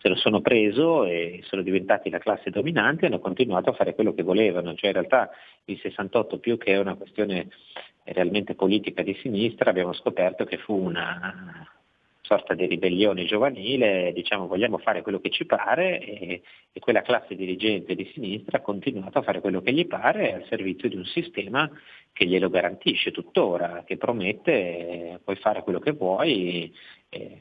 se 0.00 0.08
lo 0.08 0.16
sono 0.16 0.40
preso 0.40 1.04
e 1.04 1.40
sono 1.44 1.62
diventati 1.62 2.08
la 2.08 2.18
classe 2.18 2.50
dominante 2.50 3.04
e 3.04 3.08
hanno 3.08 3.18
continuato 3.18 3.70
a 3.70 3.74
fare 3.74 3.94
quello 3.94 4.14
che 4.14 4.22
volevano, 4.22 4.74
cioè 4.74 4.90
in 4.90 4.94
realtà 4.94 5.30
il 5.64 5.78
68 5.78 6.38
più 6.38 6.56
che 6.56 6.76
una 6.76 6.94
questione 6.94 7.48
realmente 8.04 8.54
politica 8.54 9.02
di 9.02 9.14
sinistra 9.20 9.70
abbiamo 9.70 9.92
scoperto 9.92 10.44
che 10.44 10.56
fu 10.58 10.74
una 10.74 11.68
sorta 12.28 12.52
di 12.54 12.66
ribellione 12.66 13.24
giovanile, 13.24 14.12
diciamo 14.12 14.46
vogliamo 14.46 14.76
fare 14.78 15.00
quello 15.00 15.18
che 15.18 15.30
ci 15.30 15.46
pare 15.46 15.98
e, 15.98 16.42
e, 16.72 16.80
quella 16.80 17.00
classe 17.00 17.34
dirigente 17.34 17.94
di 17.94 18.10
sinistra 18.12 18.58
ha 18.58 18.60
continuato 18.60 19.18
a 19.18 19.22
fare 19.22 19.40
quello 19.40 19.62
che 19.62 19.72
gli 19.72 19.86
pare 19.86 20.34
al 20.34 20.44
servizio 20.46 20.90
di 20.90 20.96
un 20.96 21.06
sistema 21.06 21.70
che 22.12 22.26
glielo 22.26 22.50
garantisce 22.50 23.12
tuttora, 23.12 23.82
che 23.86 23.96
promette 23.96 24.52
eh, 24.52 25.20
puoi 25.24 25.36
fare 25.36 25.62
quello 25.62 25.78
che 25.78 25.92
vuoi, 25.92 26.70
eh, 27.08 27.40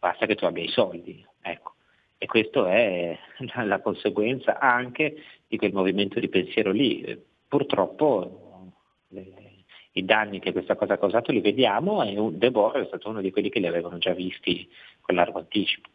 basta 0.00 0.26
che 0.26 0.34
tu 0.34 0.46
abbia 0.46 0.64
i 0.64 0.68
soldi. 0.68 1.24
Ecco. 1.40 1.73
E 2.18 2.26
questa 2.26 2.70
è 2.70 3.18
la, 3.64 3.80
conseguenza 3.80 4.58
anche 4.58 5.22
di 5.46 5.56
quel 5.56 5.72
movimento 5.72 6.20
di 6.20 6.28
pensiero 6.28 6.70
lì. 6.70 7.22
Purtroppo 7.46 8.72
le, 9.08 9.44
i 9.92 10.04
danni 10.04 10.40
che 10.40 10.52
questa 10.52 10.74
cosa 10.74 10.94
ha 10.94 10.98
causato 10.98 11.30
li 11.30 11.40
vediamo 11.40 12.02
e 12.02 12.18
un, 12.18 12.36
De 12.38 12.50
Boer 12.50 12.82
è 12.82 12.86
stato 12.86 13.08
uno 13.08 13.20
di 13.20 13.30
quelli 13.30 13.50
che 13.50 13.60
li 13.60 13.66
avevano 13.66 13.98
già 13.98 14.12
visti 14.12 14.68
con 15.00 15.14
largo 15.14 15.38
anticipo. 15.38 15.88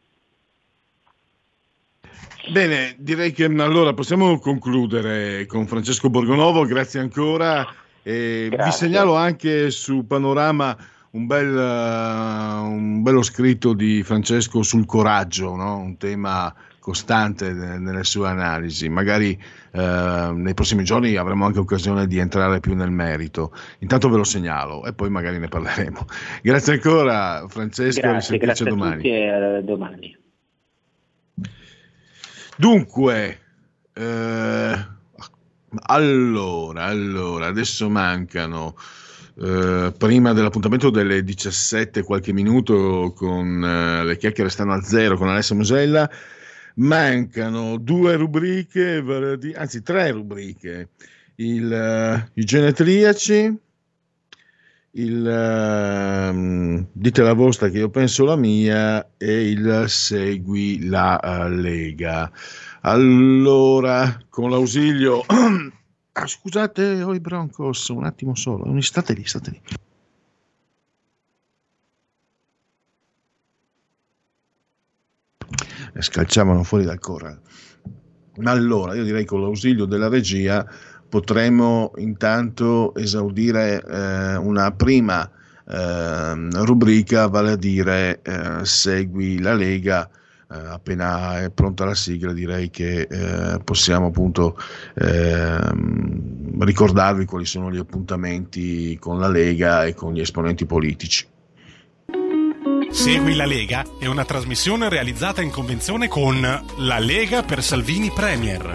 Bene, 2.52 2.96
direi 2.98 3.32
che 3.32 3.44
allora 3.46 3.94
possiamo 3.94 4.40
concludere 4.40 5.46
con 5.46 5.68
Francesco 5.68 6.10
Borgonovo, 6.10 6.64
grazie 6.66 7.00
ancora. 7.00 7.68
E 8.02 8.50
vi 8.50 8.72
segnalo 8.72 9.16
anche 9.16 9.70
su 9.70 10.08
Panorama 10.08 10.76
un, 11.12 11.26
bel, 11.26 11.56
uh, 11.56 12.72
un 12.72 13.02
bello 13.02 13.22
scritto 13.22 13.74
di 13.74 14.04
Francesco 14.04 14.62
sul 14.64 14.86
coraggio, 14.86 15.56
no? 15.56 15.78
un 15.78 15.98
tema 15.98 16.54
costante 16.80 17.52
nelle 17.54 18.04
sue 18.04 18.28
analisi. 18.28 18.90
Magari 18.90 19.40
eh, 19.72 20.32
nei 20.34 20.54
prossimi 20.56 20.84
giorni 20.84 21.16
avremo 21.16 21.46
anche 21.46 21.60
occasione 21.60 22.08
di 22.08 22.18
entrare 22.18 22.60
più 22.60 22.74
nel 22.74 22.90
merito. 22.90 23.54
Intanto 23.80 24.10
ve 24.10 24.18
lo 24.18 24.24
segnalo 24.24 24.84
e 24.86 24.94
poi 24.94 25.10
magari 25.10 25.38
ne 25.38 25.48
parleremo. 25.48 26.06
Grazie 26.42 26.74
ancora 26.74 27.46
Francesco, 27.48 28.02
grazie, 28.02 28.38
grazie 28.38 28.66
a 28.66 28.70
domani. 28.70 28.96
Tutti 28.96 29.10
e 29.10 29.62
domani. 29.64 30.18
Dunque, 32.58 33.40
eh, 33.94 34.86
allora, 35.84 36.84
allora, 36.86 37.46
adesso 37.46 37.90
mancano 37.90 38.76
eh, 39.42 39.94
prima 39.98 40.34
dell'appuntamento 40.34 40.90
delle 40.90 41.24
17 41.24 42.04
qualche 42.04 42.34
minuto 42.34 43.14
con 43.16 43.64
eh, 43.64 44.04
le 44.04 44.18
chiacchiere 44.18 44.50
stanno 44.50 44.74
a 44.74 44.82
zero 44.82 45.16
con 45.18 45.30
Alessia 45.30 45.56
Musella. 45.56 46.10
Mancano 46.76 47.78
due 47.78 48.16
rubriche 48.16 49.04
anzi 49.56 49.82
tre 49.82 50.12
rubriche. 50.12 50.90
Il, 51.36 51.72
uh, 51.72 52.30
i 52.34 52.44
genetriaci 52.44 53.58
il 54.92 56.34
uh, 56.34 56.86
dite 56.92 57.22
la 57.22 57.34
vostra 57.34 57.70
che 57.70 57.78
io 57.78 57.90
penso 57.90 58.26
la 58.26 58.36
mia 58.36 59.12
e 59.18 59.50
il 59.52 59.86
segui 59.88 60.86
la 60.88 61.20
uh, 61.22 61.50
Lega. 61.50 62.30
Allora 62.82 64.20
con 64.30 64.50
l'ausilio 64.50 65.24
Ah, 66.22 66.28
scusate, 66.28 67.02
ho 67.02 67.14
i 67.14 67.22
Broncos, 67.22 67.88
un 67.88 68.04
attimo 68.04 68.36
solo, 68.36 68.82
state 68.82 69.14
lì, 69.14 69.26
state 69.26 69.52
lì. 69.52 69.62
E 75.94 76.02
scalciavano 76.02 76.64
fuori 76.64 76.84
dal 76.84 77.00
corral. 77.00 77.40
Allora, 78.44 78.96
io 78.96 79.06
direi 79.06 79.24
con 79.24 79.40
l'ausilio 79.40 79.86
della 79.86 80.10
regia 80.10 80.68
potremmo 81.08 81.94
intanto 81.96 82.94
esaudire 82.96 83.82
eh, 83.82 84.36
una 84.36 84.74
prima 84.74 85.32
eh, 85.66 86.50
rubrica, 86.66 87.28
vale 87.28 87.52
a 87.52 87.56
dire 87.56 88.20
eh, 88.22 88.66
Segui 88.66 89.40
la 89.40 89.54
Lega 89.54 90.10
eh, 90.10 90.19
appena 90.52 91.44
è 91.44 91.52
pronta 91.52 91.86
la 91.86 91.94
sigla 91.94 92.34
direi 92.34 92.72
che 92.72 93.02
eh, 93.02 93.60
possiamo 93.64 94.08
appunto 94.08 94.58
eh, 94.96 95.60
ricordarvi 96.60 97.26
quali 97.26 97.46
sono 97.46 97.72
gli 97.72 97.78
appuntamenti 97.78 98.98
con 99.00 99.20
la 99.20 99.28
Lega 99.28 99.86
e 99.86 99.94
con 99.94 100.14
gli 100.14 100.22
esponenti 100.22 100.66
politici. 100.66 101.28
Segui 102.90 103.36
la 103.36 103.46
Lega 103.46 103.86
è 104.00 104.08
una 104.08 104.26
trasmissione 104.26 104.90
realizzata 104.90 105.44
in 105.44 105.52
convenzione 105.52 106.08
con 106.08 106.42
La 106.78 106.98
Lega 106.98 107.44
per 107.44 107.62
Salvini 107.62 108.10
Premier. 108.10 108.74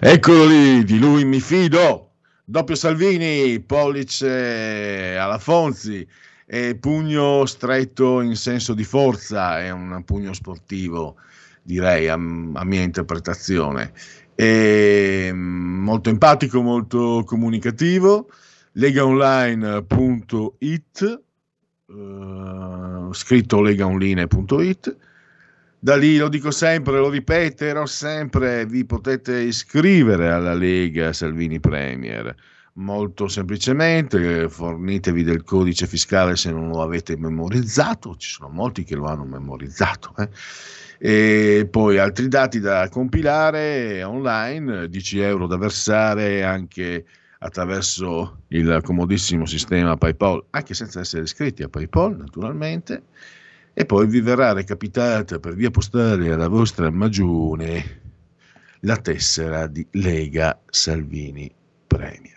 Eccolo 0.00 0.44
lì, 0.46 0.82
di 0.82 0.98
lui 0.98 1.24
mi 1.24 1.38
fido. 1.38 2.08
Doppio 2.44 2.74
Salvini, 2.74 3.60
pollice 3.60 5.16
alla 5.16 5.38
Fonzi 5.38 6.04
e 6.54 6.76
pugno 6.76 7.46
stretto 7.46 8.20
in 8.20 8.36
senso 8.36 8.74
di 8.74 8.84
forza, 8.84 9.58
è 9.58 9.70
un 9.70 10.02
pugno 10.04 10.34
sportivo. 10.34 11.16
direi 11.62 12.08
a, 12.08 12.12
a 12.12 12.64
mia 12.64 12.82
interpretazione. 12.82 13.94
E, 14.34 15.30
molto 15.32 16.10
empatico, 16.10 16.60
molto 16.60 17.22
comunicativo. 17.24 18.28
legaonline.it, 18.72 21.22
eh, 21.88 23.08
scritto 23.12 23.62
legaonline.it. 23.62 24.96
Da 25.78 25.96
lì 25.96 26.18
lo 26.18 26.28
dico 26.28 26.50
sempre, 26.50 26.98
lo 26.98 27.08
ripeterò 27.08 27.86
sempre, 27.86 28.66
vi 28.66 28.84
potete 28.84 29.38
iscrivere 29.38 30.30
alla 30.30 30.52
Lega 30.52 31.14
Salvini 31.14 31.60
Premier. 31.60 32.34
Molto 32.74 33.28
semplicemente, 33.28 34.48
fornitevi 34.48 35.22
del 35.22 35.42
codice 35.42 35.86
fiscale 35.86 36.36
se 36.36 36.50
non 36.50 36.68
lo 36.68 36.80
avete 36.80 37.18
memorizzato, 37.18 38.16
ci 38.16 38.30
sono 38.30 38.48
molti 38.48 38.82
che 38.82 38.94
lo 38.94 39.04
hanno 39.04 39.24
memorizzato. 39.24 40.14
eh. 40.16 40.30
E 40.98 41.68
poi 41.70 41.98
altri 41.98 42.28
dati 42.28 42.60
da 42.60 42.88
compilare 42.88 44.02
online, 44.04 44.88
10 44.88 45.18
euro 45.18 45.46
da 45.46 45.58
versare 45.58 46.44
anche 46.44 47.04
attraverso 47.40 48.44
il 48.48 48.80
comodissimo 48.82 49.44
sistema 49.44 49.96
PayPal, 49.96 50.42
anche 50.50 50.72
senza 50.72 51.00
essere 51.00 51.24
iscritti 51.24 51.62
a 51.62 51.68
PayPal 51.68 52.16
naturalmente, 52.16 53.02
e 53.74 53.84
poi 53.84 54.06
vi 54.06 54.20
verrà 54.22 54.52
recapitata 54.52 55.38
per 55.40 55.54
via 55.54 55.70
postale 55.70 56.32
alla 56.32 56.48
vostra 56.48 56.88
magione 56.90 58.00
la 58.80 58.96
tessera 58.96 59.66
di 59.66 59.86
Lega 59.90 60.58
Salvini 60.70 61.52
Premier. 61.86 62.31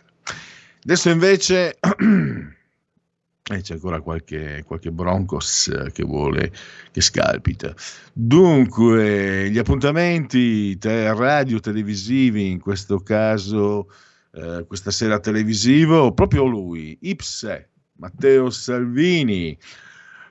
Adesso 0.86 1.10
invece 1.10 1.78
eh, 1.82 3.62
c'è 3.62 3.74
ancora 3.74 4.02
qualche, 4.02 4.62
qualche 4.68 4.92
Broncos 4.92 5.68
eh, 5.68 5.92
che 5.92 6.04
vuole 6.04 6.52
che 6.92 7.02
scalpita. 7.02 7.74
Dunque, 8.14 9.50
gli 9.50 9.58
appuntamenti 9.58 10.78
te- 10.78 11.12
radio 11.12 11.60
televisivi, 11.60 12.52
in 12.52 12.60
questo 12.60 13.00
caso 13.00 13.92
eh, 14.34 14.64
questa 14.68 14.92
sera 14.92 15.20
televisivo, 15.20 16.14
proprio 16.14 16.46
lui, 16.46 16.96
Ipse, 17.02 17.70
Matteo 17.94 18.52
Salvini. 18.52 19.58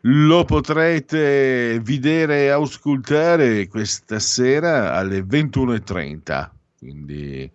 Lo 0.03 0.45
potrete 0.45 1.81
vedere 1.83 2.45
e 2.45 2.51
auscultare 2.51 3.67
questa 3.67 4.21
sera 4.21 4.95
alle 4.95 5.23
21.30, 5.23 6.51
quindi 6.79 7.43
eh, 7.43 7.51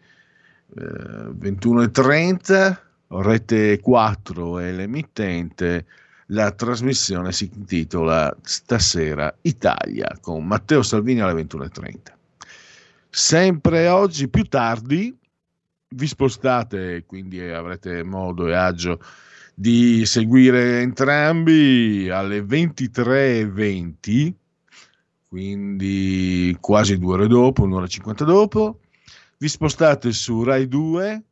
21.30, 0.76 2.88
rete 3.10 3.80
4 3.80 4.60
è 4.60 4.72
l'emittente, 4.72 5.86
la 6.28 6.52
trasmissione 6.52 7.32
si 7.32 7.50
intitola 7.54 8.36
Stasera 8.42 9.36
Italia 9.42 10.18
con 10.22 10.46
Matteo 10.46 10.84
Salvini 10.84 11.22
alle 11.22 11.44
21.30. 11.44 11.98
Sempre 13.10 13.88
oggi 13.88 14.30
più 14.30 14.44
tardi 14.44 15.18
vi 15.92 16.08
spostate, 16.08 17.04
quindi 17.06 17.42
avrete 17.42 18.04
modo 18.04 18.48
e 18.48 18.54
agio 18.54 19.00
di 19.56 20.06
seguire 20.06 20.82
entrambi 20.82 22.08
alle 22.10 22.42
23.20, 22.42 24.34
quindi 25.28 26.56
quasi 26.60 26.98
due 26.98 27.14
ore 27.16 27.28
dopo, 27.28 27.64
un'ora 27.64 27.86
e 27.86 27.90
50 27.90 28.24
dopo. 28.24 28.80
Vi 29.38 29.48
spostate 29.48 30.12
su 30.12 30.44
Rai 30.44 30.68
2, 30.68 31.24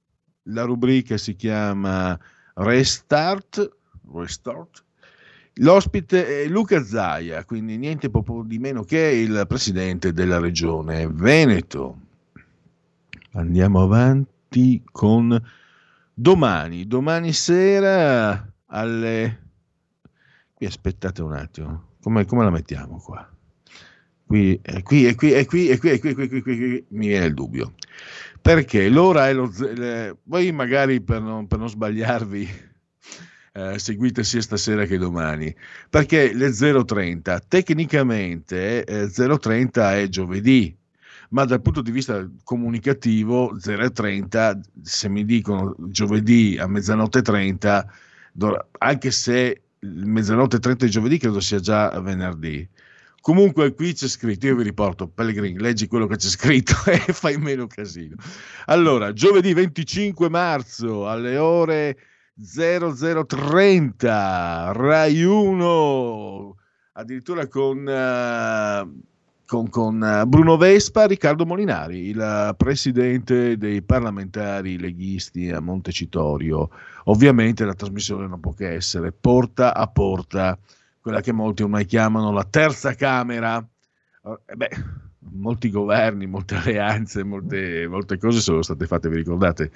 la 0.47 0.63
rubrica 0.63 1.17
si 1.17 1.35
chiama 1.35 2.17
Restart, 2.55 3.77
Restart. 4.13 4.83
L'ospite 5.59 6.43
è 6.43 6.47
Luca 6.47 6.83
Zaia, 6.83 7.43
quindi 7.43 7.77
niente 7.77 8.09
proprio 8.09 8.43
di 8.43 8.59
meno 8.59 8.83
che 8.83 8.99
il 8.99 9.45
presidente 9.47 10.13
della 10.13 10.39
regione 10.39 11.07
Veneto. 11.07 12.01
Andiamo 13.31 13.81
avanti 13.81 14.83
con 14.91 15.41
domani, 16.13 16.87
domani 16.87 17.33
sera 17.33 18.51
alle... 18.67 19.45
Qui 20.53 20.65
aspettate 20.65 21.21
un 21.21 21.33
attimo, 21.33 21.89
come, 22.01 22.25
come 22.25 22.43
la 22.43 22.49
mettiamo 22.49 22.97
qua? 22.97 23.27
Qui, 24.25 24.59
è 24.61 24.81
qui, 24.81 25.05
è 25.05 25.15
qui, 25.15 25.31
è 25.31 25.45
qui, 25.45 25.67
è 25.67 25.77
qui, 25.77 25.89
è 25.89 25.99
qui, 25.99 26.09
è 26.09 26.15
qui, 26.15 26.23
è 26.23 26.27
qui, 26.27 26.37
è 26.37 26.41
qui, 26.41 26.51
è 26.51 26.55
qui, 26.57 26.85
mi 26.89 27.07
viene 27.07 27.25
il 27.25 27.33
dubbio. 27.33 27.73
Perché? 28.41 28.89
L'ora 28.89 29.27
è 29.27 29.34
lo... 29.34 29.51
le- 29.59 30.18
voi 30.23 30.51
magari 30.51 31.01
per 31.01 31.22
non, 31.22 31.47
per 31.47 31.59
non 31.59 31.69
sbagliarvi 31.69 32.47
eh, 33.53 33.80
seguite 33.80 34.23
sia 34.23 34.41
stasera 34.41 34.85
che 34.85 34.97
domani, 34.97 35.53
perché 35.89 36.34
le 36.34 36.51
0.30 36.51 37.39
tecnicamente 37.47 38.84
eh, 38.85 39.09
0.30 39.09 40.03
è 40.03 40.07
giovedì, 40.09 40.76
ma 41.30 41.43
dal 41.45 41.61
punto 41.61 41.81
di 41.81 41.91
vista 41.91 42.27
comunicativo 42.43 43.55
0.30 43.57 44.59
se 44.81 45.09
mi 45.09 45.26
dicono 45.26 45.76
giovedì 45.89 46.57
a 46.59 46.68
mezzanotte 46.68 47.22
30 47.22 47.91
dov- 48.31 48.68
anche 48.80 49.11
se 49.11 49.64
mezzanotte 49.80 50.59
30 50.59 50.85
di 50.85 50.91
giovedì 50.91 51.18
credo 51.18 51.39
sia 51.39 51.59
già 51.59 51.99
venerdì 51.99 52.68
comunque 53.22 53.73
qui 53.73 53.94
c'è 53.94 54.07
scritto 54.07 54.48
io 54.48 54.56
vi 54.56 54.64
riporto 54.64 55.07
Pellegrini 55.07 55.60
leggi 55.60 55.88
quello 55.88 56.07
che 56.07 56.15
c'è 56.15 56.27
scritto 56.27 56.73
e 56.89 56.98
fai 57.14 57.38
meno 57.38 57.68
casino 57.68 58.15
allora 58.65 59.14
giovedì 59.14 59.53
25 59.53 60.30
marzo 60.30 61.07
alle 61.07 61.38
ore 61.38 61.98
0030 62.39 64.72
Rai 64.73 65.23
1 65.23 66.56
addirittura 66.94 67.48
con 67.48 67.88
eh, 67.88 68.88
con, 69.48 69.69
con 69.69 70.03
eh, 70.03 70.27
Bruno 70.27 70.57
Vespa, 70.57 71.07
Riccardo 71.07 71.45
Molinari, 71.45 72.10
il 72.10 72.53
presidente 72.57 73.57
dei 73.57 73.81
parlamentari 73.81 74.77
leghisti 74.77 75.49
a 75.49 75.61
Montecitorio. 75.61 76.69
Ovviamente 77.06 77.64
la 77.64 77.73
trasmissione 77.73 78.27
non 78.27 78.41
può 78.41 78.52
che 78.52 78.73
essere 78.73 79.14
porta 79.14 79.73
a 79.73 79.88
porta, 79.88 80.60
quella 81.07 81.21
che 81.21 81.31
molti 81.31 81.63
ormai 81.63 81.85
chiamano 81.85 82.34
la 82.34 82.43
terza 82.43 82.93
Camera. 82.93 83.65
Eh, 84.25 84.55
beh, 84.57 84.69
molti 85.31 85.69
governi, 85.69 86.25
molte 86.27 86.55
alleanze, 86.55 87.23
molte, 87.23 87.88
molte 87.88 88.17
cose 88.17 88.41
sono 88.41 88.61
state 88.61 88.85
fatte, 88.88 89.07
vi 89.07 89.15
ricordate? 89.15 89.71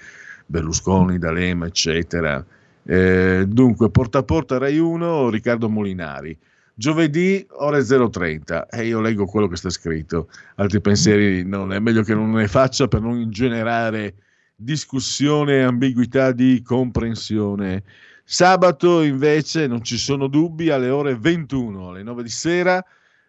Berlusconi, 0.46 1.18
D'Alema, 1.18 1.68
eccetera. 1.68 2.46
Eh, 2.84 3.46
dunque, 3.48 3.90
porta 3.90 4.18
a 4.18 4.24
porta 4.24 4.58
Rai 4.58 4.78
1, 4.78 5.30
Riccardo 5.30 5.70
Molinari. 5.70 6.38
Giovedì 6.74 7.46
ore 7.52 7.80
0.30 7.80 8.66
e 8.70 8.88
io 8.88 9.00
leggo 9.00 9.26
quello 9.26 9.48
che 9.48 9.56
sta 9.56 9.70
scritto, 9.70 10.28
altri 10.56 10.82
pensieri 10.82 11.46
non 11.46 11.72
è 11.72 11.80
meglio 11.80 12.02
che 12.04 12.14
non 12.14 12.32
ne 12.32 12.50
faccia 12.50 12.90
per 12.90 13.00
non 13.00 13.18
ingenerare 13.18 14.16
discussione, 14.54 15.64
ambiguità 15.64 16.34
di 16.34 16.62
comprensione. 16.62 17.84
Sabato 18.32 19.02
invece 19.02 19.68
non 19.68 19.84
ci 19.84 19.98
sono 19.98 20.28
dubbi 20.28 20.70
alle 20.70 20.88
ore 20.88 21.18
21, 21.18 21.90
alle 21.90 22.02
9 22.02 22.24
di 22.24 22.30
sera, 22.30 22.82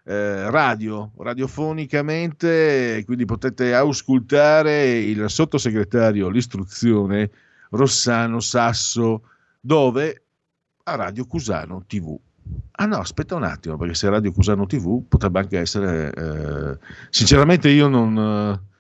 eh, 0.05 0.49
radio, 0.49 1.11
radiofonicamente, 1.17 3.03
quindi 3.05 3.25
potete 3.25 3.75
auscultare 3.75 5.01
il 5.01 5.29
sottosegretario 5.29 6.29
all'istruzione 6.29 7.33
Rossano 7.71 8.39
Sasso, 8.39 9.23
dove 9.61 10.23
a 10.85 10.95
Radio 10.95 11.27
Cusano 11.27 11.83
TV. 11.85 12.17
Ah 12.71 12.87
no, 12.87 12.99
aspetta 12.99 13.35
un 13.35 13.43
attimo, 13.43 13.77
perché 13.77 13.95
se 13.95 14.09
Radio 14.09 14.31
Cusano 14.31 14.67
TV 14.67 15.05
potrebbe 15.09 15.41
anche 15.41 15.59
essere... 15.59 16.13
eh, 16.15 16.79
sinceramente 17.11 17.69
io 17.71 17.89
non, 17.89 18.17
eh, 18.17 18.72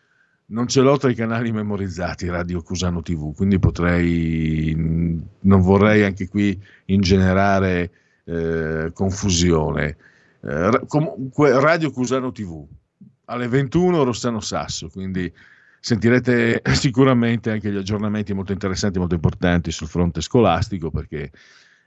non 0.46 0.66
ce 0.66 0.80
l'ho 0.80 0.96
tra 0.96 1.10
i 1.10 1.14
canali 1.14 1.52
memorizzati 1.52 2.28
Radio 2.28 2.62
Cusano 2.62 3.02
TV, 3.02 3.34
quindi 3.34 3.58
potrei... 3.58 4.74
non 4.74 5.60
vorrei 5.60 6.02
anche 6.02 6.28
qui 6.28 6.60
ingenerare 6.86 7.90
eh, 8.24 8.90
confusione. 8.92 9.96
Eh, 10.42 10.80
comunque 10.86 11.58
Radio 11.60 11.90
Cusano 11.90 12.32
TV, 12.32 12.66
alle 13.26 13.48
21 13.48 14.02
Rossano 14.02 14.40
Sasso, 14.40 14.88
quindi 14.88 15.32
sentirete 15.80 16.62
sicuramente 16.74 17.50
anche 17.50 17.70
gli 17.70 17.76
aggiornamenti 17.76 18.32
molto 18.34 18.52
interessanti, 18.52 18.98
molto 18.98 19.14
importanti 19.14 19.70
sul 19.70 19.88
fronte 19.88 20.20
scolastico, 20.20 20.90
perché 20.90 21.30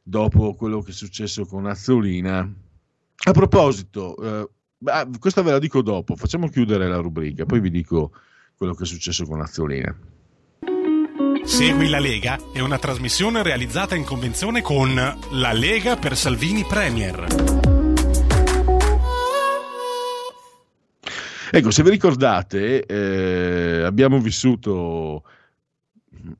dopo 0.02 0.54
quello 0.54 0.82
che 0.82 0.92
è 0.92 0.94
successo 0.94 1.46
con 1.46 1.66
Azzolina. 1.66 2.54
A 3.28 3.32
proposito, 3.32 4.18
eh, 4.18 4.50
questa 5.18 5.42
ve 5.42 5.52
la 5.52 5.60
dico 5.60 5.82
dopo, 5.82 6.16
facciamo 6.16 6.48
chiudere 6.48 6.88
la 6.88 6.98
rubrica, 6.98 7.46
poi 7.46 7.60
vi 7.60 7.72
dico 7.72 8.12
quello 8.58 8.74
che 8.74 8.84
è 8.84 8.88
successo 8.88 9.26
con 9.26 9.42
Azzolina. 9.42 9.96
Segui 11.44 11.90
la 11.90 12.00
Lega 12.00 12.40
è 12.52 12.60
una 12.60 12.80
trasmissione 12.80 13.44
realizzata 13.44 13.96
in 13.96 14.04
convenzione 14.04 14.62
con 14.62 14.96
La 14.96 15.54
Lega 15.54 15.96
per 15.96 16.18
Salvini 16.18 16.64
Premier. 16.64 17.28
Ecco, 21.52 21.72
se 21.72 21.84
vi 21.84 21.90
ricordate, 21.90 22.86
eh, 22.86 23.84
abbiamo 23.84 24.20
vissuto 24.20 25.24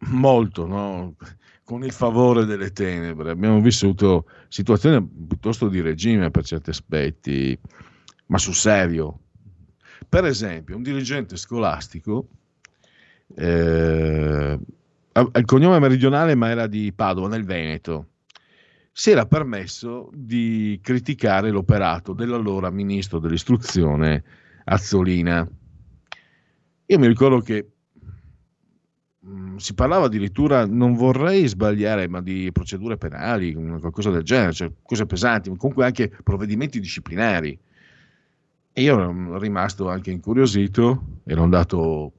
molto, 0.10 0.66
no? 0.66 1.16
con 1.64 1.84
il 1.84 1.92
favore 1.92 2.46
delle 2.46 2.72
tenebre, 2.72 3.32
abbiamo 3.32 3.60
vissuto 3.60 4.28
situazioni 4.48 5.04
piuttosto 5.28 5.68
di 5.68 5.82
regime 5.82 6.30
per 6.30 6.46
certi 6.46 6.70
aspetti, 6.70 7.58
ma 8.28 8.38
sul 8.38 8.54
serio. 8.54 9.20
Per 10.08 10.26
esempio, 10.26 10.76
un 10.76 10.84
dirigente 10.84 11.38
scolastico, 11.38 12.28
eh, 13.36 14.60
il 15.14 15.46
cognome 15.46 15.80
meridionale 15.80 16.36
ma 16.36 16.50
era 16.50 16.68
di 16.68 16.92
Padova, 16.94 17.28
nel 17.28 17.46
Veneto, 17.46 18.10
si 18.92 19.12
era 19.12 19.26
permesso 19.26 20.10
di 20.14 20.80
criticare 20.82 21.50
l'operato 21.50 22.14
dell'allora 22.14 22.70
ministro 22.70 23.20
dell'istruzione 23.20 24.24
Azzolina. 24.66 25.48
Io 26.88 27.00
mi 27.00 27.08
ricordo 27.08 27.40
che 27.40 27.68
mh, 29.20 29.56
si 29.58 29.74
parlava 29.74 30.06
addirittura, 30.06 30.66
non 30.66 30.94
vorrei 30.94 31.48
sbagliare, 31.48 32.08
ma 32.08 32.22
di 32.22 32.52
procedure 32.54 32.98
penali, 32.98 33.54
qualcosa 33.54 34.12
del 34.12 34.24
genere, 34.24 34.54
cioè 34.54 34.72
cose 34.82 35.06
pesanti, 35.06 35.50
ma 35.50 35.58
comunque 35.58 35.86
anche 35.86 36.12
provvedimenti 36.24 36.80
disciplinari. 36.80 37.58
E 38.78 38.82
io 38.82 39.00
ero 39.00 39.38
rimasto 39.38 39.88
anche 39.88 40.12
incuriosito, 40.12 41.22
ero 41.24 41.44
andato 41.44 42.12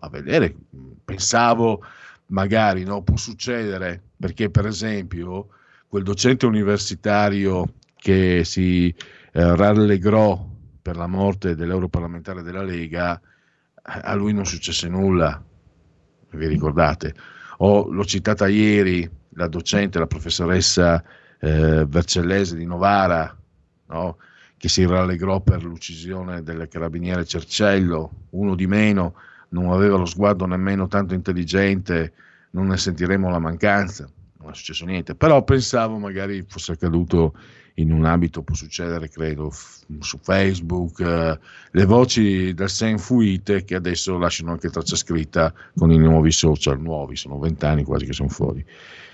a 0.00 0.10
vedere, 0.10 0.54
pensavo 1.02 1.82
magari 2.26 2.84
no, 2.84 3.02
può 3.02 3.16
succedere, 3.16 3.98
perché 4.18 4.50
per 4.50 4.66
esempio 4.66 5.48
quel 5.88 6.02
docente 6.02 6.44
universitario 6.44 7.76
che 7.96 8.42
si 8.44 8.88
eh, 8.88 9.56
rallegrò 9.56 10.50
per 10.82 10.98
la 10.98 11.06
morte 11.06 11.54
dell'europarlamentare 11.54 12.42
della 12.42 12.62
Lega, 12.62 13.18
a 13.80 14.14
lui 14.14 14.34
non 14.34 14.44
successe 14.44 14.90
nulla, 14.90 15.42
vi 16.32 16.46
ricordate? 16.46 17.14
O 17.58 17.90
l'ho 17.90 18.04
citata 18.04 18.48
ieri, 18.48 19.10
la 19.30 19.48
docente, 19.48 19.98
la 19.98 20.06
professoressa 20.06 21.02
eh, 21.40 21.86
Vercellese 21.86 22.54
di 22.54 22.66
Novara, 22.66 23.34
no? 23.86 24.18
Che 24.62 24.68
si 24.68 24.86
rallegrò 24.86 25.40
per 25.40 25.64
l'uccisione 25.64 26.44
del 26.44 26.68
carabiniere 26.68 27.24
Cercello, 27.24 28.26
uno 28.30 28.54
di 28.54 28.68
meno, 28.68 29.14
non 29.48 29.72
aveva 29.72 29.96
lo 29.96 30.04
sguardo 30.04 30.46
nemmeno 30.46 30.86
tanto 30.86 31.14
intelligente, 31.14 32.12
non 32.50 32.68
ne 32.68 32.76
sentiremo 32.76 33.28
la 33.28 33.40
mancanza, 33.40 34.08
non 34.38 34.50
è 34.50 34.54
successo 34.54 34.84
niente, 34.84 35.16
però 35.16 35.42
pensavo 35.42 35.98
magari 35.98 36.44
fosse 36.46 36.70
accaduto 36.70 37.36
in 37.74 37.90
un 37.90 38.04
ambito, 38.04 38.44
può 38.44 38.54
succedere 38.54 39.08
credo 39.08 39.50
f- 39.50 39.82
su 39.98 40.20
Facebook, 40.22 41.00
eh, 41.00 41.40
le 41.72 41.84
voci 41.84 42.54
del 42.54 42.70
Sen 42.70 42.98
fuite 42.98 43.64
che 43.64 43.74
adesso 43.74 44.16
lasciano 44.16 44.52
anche 44.52 44.70
traccia 44.70 44.94
scritta 44.94 45.52
con 45.74 45.90
i 45.90 45.98
nuovi 45.98 46.30
social, 46.30 46.80
nuovi, 46.80 47.16
sono 47.16 47.40
vent'anni 47.40 47.82
quasi 47.82 48.06
che 48.06 48.12
sono 48.12 48.28
fuori. 48.28 48.64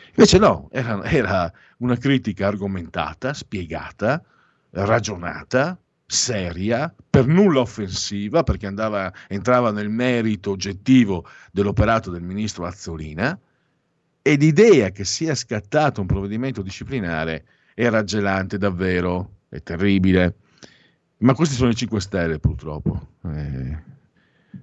Invece 0.08 0.36
no, 0.36 0.68
era, 0.70 1.02
era 1.04 1.50
una 1.78 1.96
critica 1.96 2.48
argomentata, 2.48 3.32
spiegata, 3.32 4.22
ragionata, 4.70 5.78
seria, 6.06 6.92
per 7.08 7.26
nulla 7.26 7.60
offensiva, 7.60 8.42
perché 8.42 8.66
andava, 8.66 9.12
entrava 9.28 9.70
nel 9.70 9.90
merito 9.90 10.52
oggettivo 10.52 11.26
dell'operato 11.52 12.10
del 12.10 12.22
ministro 12.22 12.64
Azzolina, 12.64 13.38
e 14.22 14.34
l'idea 14.36 14.90
che 14.90 15.04
sia 15.04 15.34
scattato 15.34 16.00
un 16.00 16.06
provvedimento 16.06 16.62
disciplinare 16.62 17.44
è 17.74 17.88
raggelante 17.88 18.58
davvero, 18.58 19.36
è 19.48 19.62
terribile. 19.62 20.34
Ma 21.18 21.34
questi 21.34 21.54
sono 21.54 21.70
i 21.70 21.74
5 21.74 22.00
Stelle 22.00 22.38
purtroppo. 22.38 23.08
Eh, 23.24 23.78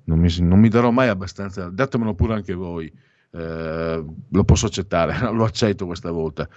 non, 0.05 0.19
mi, 0.19 0.35
non, 0.39 0.59
mi, 0.59 0.69
darò 0.69 0.91
mai 0.91 1.07
abbastanza, 1.07 1.69
datemelo 1.69 2.13
pure 2.13 2.33
anche 2.33 2.53
voi, 2.53 2.91
eh, 3.31 4.05
lo 4.29 4.43
posso 4.43 4.65
accettare, 4.65 5.17
lo 5.33 5.43
accetto 5.43 5.85
questa 5.85 6.11
volta 6.11 6.47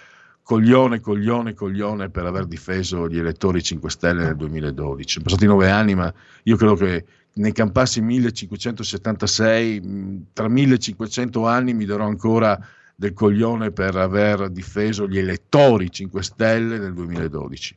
coglione, 0.48 1.00
coglione, 1.00 1.52
coglione 1.52 2.08
per 2.08 2.24
aver 2.24 2.46
difeso 2.46 3.06
gli 3.06 3.18
elettori 3.18 3.62
5 3.62 3.90
Stelle 3.90 4.22
nel 4.22 4.36
2012. 4.36 5.10
Sono 5.10 5.24
passati 5.24 5.44
nove 5.44 5.68
anni, 5.68 5.94
ma 5.94 6.10
io 6.44 6.56
credo 6.56 6.74
che 6.74 7.04
ne 7.34 7.52
campassi 7.52 8.00
1576, 8.00 10.24
tra 10.32 10.48
1500 10.48 11.46
anni 11.46 11.74
mi 11.74 11.84
darò 11.84 12.06
ancora 12.06 12.58
del 12.94 13.12
coglione 13.12 13.72
per 13.72 13.94
aver 13.96 14.48
difeso 14.48 15.06
gli 15.06 15.18
elettori 15.18 15.90
5 15.90 16.22
Stelle 16.22 16.78
nel 16.78 16.94
2012. 16.94 17.76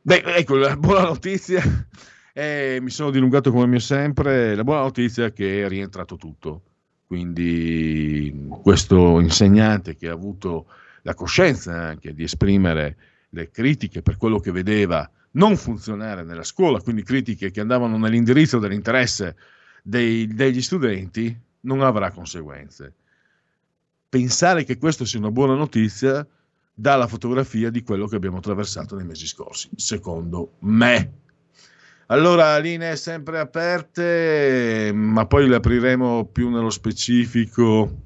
Beh, 0.00 0.22
ecco, 0.34 0.54
la 0.54 0.74
buona 0.78 1.08
notizia, 1.08 1.60
eh, 2.32 2.78
mi 2.80 2.88
sono 2.88 3.10
dilungato 3.10 3.52
come 3.52 3.66
mio 3.66 3.80
sempre, 3.80 4.54
la 4.54 4.64
buona 4.64 4.80
notizia 4.80 5.26
è 5.26 5.32
che 5.34 5.66
è 5.66 5.68
rientrato 5.68 6.16
tutto. 6.16 6.62
Quindi 7.06 8.48
questo 8.62 9.20
insegnante 9.20 9.94
che 9.94 10.08
ha 10.08 10.14
avuto 10.14 10.64
la 11.06 11.14
coscienza 11.14 11.72
anche 11.72 12.12
di 12.12 12.24
esprimere 12.24 12.96
le 13.30 13.50
critiche 13.52 14.02
per 14.02 14.16
quello 14.16 14.40
che 14.40 14.50
vedeva 14.50 15.08
non 15.32 15.56
funzionare 15.56 16.24
nella 16.24 16.42
scuola, 16.42 16.80
quindi 16.80 17.04
critiche 17.04 17.52
che 17.52 17.60
andavano 17.60 17.96
nell'indirizzo 17.96 18.58
dell'interesse 18.58 19.36
dei, 19.84 20.26
degli 20.26 20.60
studenti, 20.60 21.34
non 21.60 21.82
avrà 21.82 22.10
conseguenze. 22.10 22.92
Pensare 24.08 24.64
che 24.64 24.78
questo 24.78 25.04
sia 25.04 25.20
una 25.20 25.30
buona 25.30 25.54
notizia 25.54 26.26
dà 26.74 26.96
la 26.96 27.06
fotografia 27.06 27.70
di 27.70 27.82
quello 27.82 28.08
che 28.08 28.16
abbiamo 28.16 28.38
attraversato 28.38 28.96
nei 28.96 29.06
mesi 29.06 29.28
scorsi, 29.28 29.68
secondo 29.76 30.54
me. 30.60 31.12
Allora, 32.06 32.58
linee 32.58 32.96
sempre 32.96 33.38
aperte, 33.38 34.90
ma 34.92 35.24
poi 35.26 35.46
le 35.46 35.56
apriremo 35.56 36.24
più 36.24 36.50
nello 36.50 36.70
specifico 36.70 38.05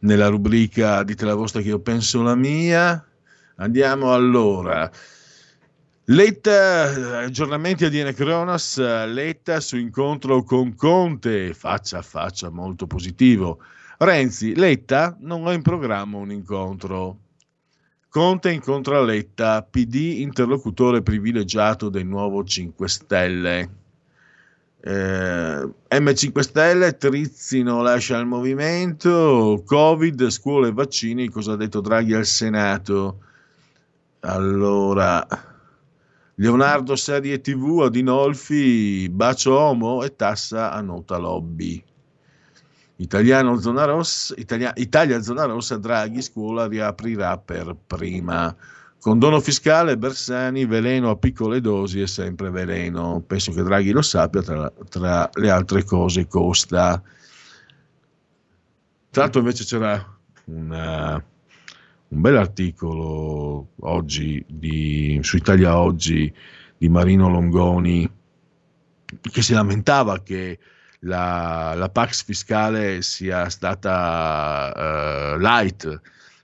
nella 0.00 0.28
rubrica 0.28 1.02
Dite 1.02 1.24
la 1.24 1.34
vostra 1.34 1.60
che 1.60 1.68
io 1.68 1.80
penso 1.80 2.22
la 2.22 2.34
mia. 2.34 3.04
Andiamo 3.56 4.12
allora. 4.12 4.90
Letta, 6.10 7.18
aggiornamenti 7.24 7.84
a 7.84 7.90
Diene 7.90 8.14
Cronas, 8.14 8.78
Letta 8.78 9.60
su 9.60 9.76
incontro 9.76 10.42
con 10.42 10.74
Conte, 10.74 11.52
faccia 11.52 11.98
a 11.98 12.02
faccia 12.02 12.48
molto 12.48 12.86
positivo. 12.86 13.60
Renzi, 13.98 14.54
Letta, 14.54 15.16
non 15.20 15.44
ho 15.44 15.52
in 15.52 15.60
programma 15.60 16.16
un 16.16 16.30
incontro. 16.30 17.18
Conte 18.08 18.52
incontra 18.52 19.02
Letta, 19.02 19.62
PD 19.62 20.20
interlocutore 20.20 21.02
privilegiato 21.02 21.90
del 21.90 22.06
nuovo 22.06 22.42
5 22.42 22.88
Stelle. 22.88 23.70
Eh, 24.80 25.68
M5 25.90 26.40
Stelle, 26.40 26.96
Trizzino 26.96 27.82
lascia 27.82 28.16
il 28.18 28.26
movimento, 28.26 29.62
Covid, 29.66 30.28
scuole 30.28 30.68
e 30.68 30.72
vaccini, 30.72 31.28
cosa 31.28 31.52
ha 31.52 31.56
detto 31.56 31.80
Draghi 31.80 32.14
al 32.14 32.26
Senato? 32.26 33.18
Allora, 34.20 35.26
Leonardo 36.36 36.94
serie 36.94 37.40
TV, 37.40 37.82
Adinolfi, 37.82 39.08
bacio 39.08 39.58
Omo 39.58 40.04
e 40.04 40.14
tassa 40.14 40.72
a 40.72 40.80
nota 40.80 41.16
lobby. 41.16 41.82
Italiano 43.00 43.58
zona 43.58 43.84
rossa, 43.84 44.34
Italia, 44.36 44.72
Italia 44.76 45.20
zona 45.20 45.44
rossa, 45.44 45.76
Draghi, 45.76 46.22
scuola 46.22 46.66
riaprirà 46.66 47.38
per 47.38 47.76
prima. 47.86 48.54
Condono 49.00 49.40
fiscale, 49.40 49.96
Bersani, 49.96 50.66
veleno 50.66 51.10
a 51.10 51.16
piccole 51.16 51.60
dosi 51.60 52.00
è 52.00 52.06
sempre 52.06 52.50
veleno. 52.50 53.22
Penso 53.26 53.52
che 53.52 53.62
Draghi 53.62 53.92
lo 53.92 54.02
sappia, 54.02 54.42
tra, 54.42 54.72
tra 54.88 55.30
le 55.34 55.50
altre 55.50 55.84
cose 55.84 56.26
costa. 56.26 57.00
Tra 59.10 59.22
l'altro 59.22 59.40
invece 59.40 59.64
c'era 59.64 60.04
una, 60.46 61.24
un 62.08 62.20
bel 62.20 62.36
articolo 62.36 63.68
oggi 63.80 64.44
di, 64.48 65.18
su 65.22 65.36
Italia 65.36 65.78
Oggi 65.78 66.32
di 66.76 66.88
Marino 66.88 67.28
Longoni 67.28 68.10
che 69.20 69.42
si 69.42 69.52
lamentava 69.52 70.20
che 70.22 70.58
la, 71.00 71.74
la 71.74 71.88
Pax 71.88 72.24
fiscale 72.24 73.02
sia 73.02 73.48
stata 73.48 75.34
uh, 75.34 75.38
light 75.38 76.00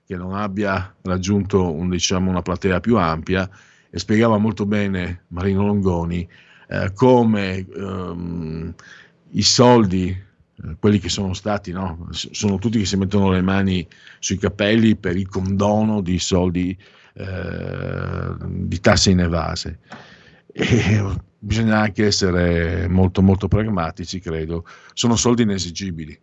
che 0.06 0.16
non 0.16 0.34
abbia 0.34 0.94
raggiunto 1.02 1.72
un, 1.72 1.88
diciamo, 1.90 2.30
una 2.30 2.42
platea 2.42 2.80
più 2.80 2.98
ampia 2.98 3.48
e 3.90 3.98
spiegava 3.98 4.38
molto 4.38 4.66
bene 4.66 5.24
Marino 5.28 5.64
Longoni 5.64 6.28
eh, 6.68 6.92
come 6.94 7.66
ehm, 7.66 8.74
i 9.30 9.42
soldi, 9.42 10.08
eh, 10.08 10.76
quelli 10.78 10.98
che 10.98 11.08
sono 11.08 11.32
stati, 11.34 11.72
no? 11.72 12.08
sono 12.10 12.58
tutti 12.58 12.78
che 12.78 12.86
si 12.86 12.96
mettono 12.96 13.30
le 13.30 13.42
mani 13.42 13.86
sui 14.18 14.38
capelli 14.38 14.96
per 14.96 15.16
il 15.16 15.28
condono 15.28 16.00
di 16.00 16.18
soldi 16.18 16.76
eh, 17.14 18.34
di 18.40 18.80
tasse 18.80 19.10
inevase. 19.10 19.78
E 20.52 21.02
bisogna 21.38 21.80
anche 21.80 22.06
essere 22.06 22.88
molto 22.88 23.22
molto 23.22 23.48
pragmatici, 23.48 24.20
credo. 24.20 24.64
Sono 24.92 25.16
soldi 25.16 25.42
inesigibili 25.42 26.18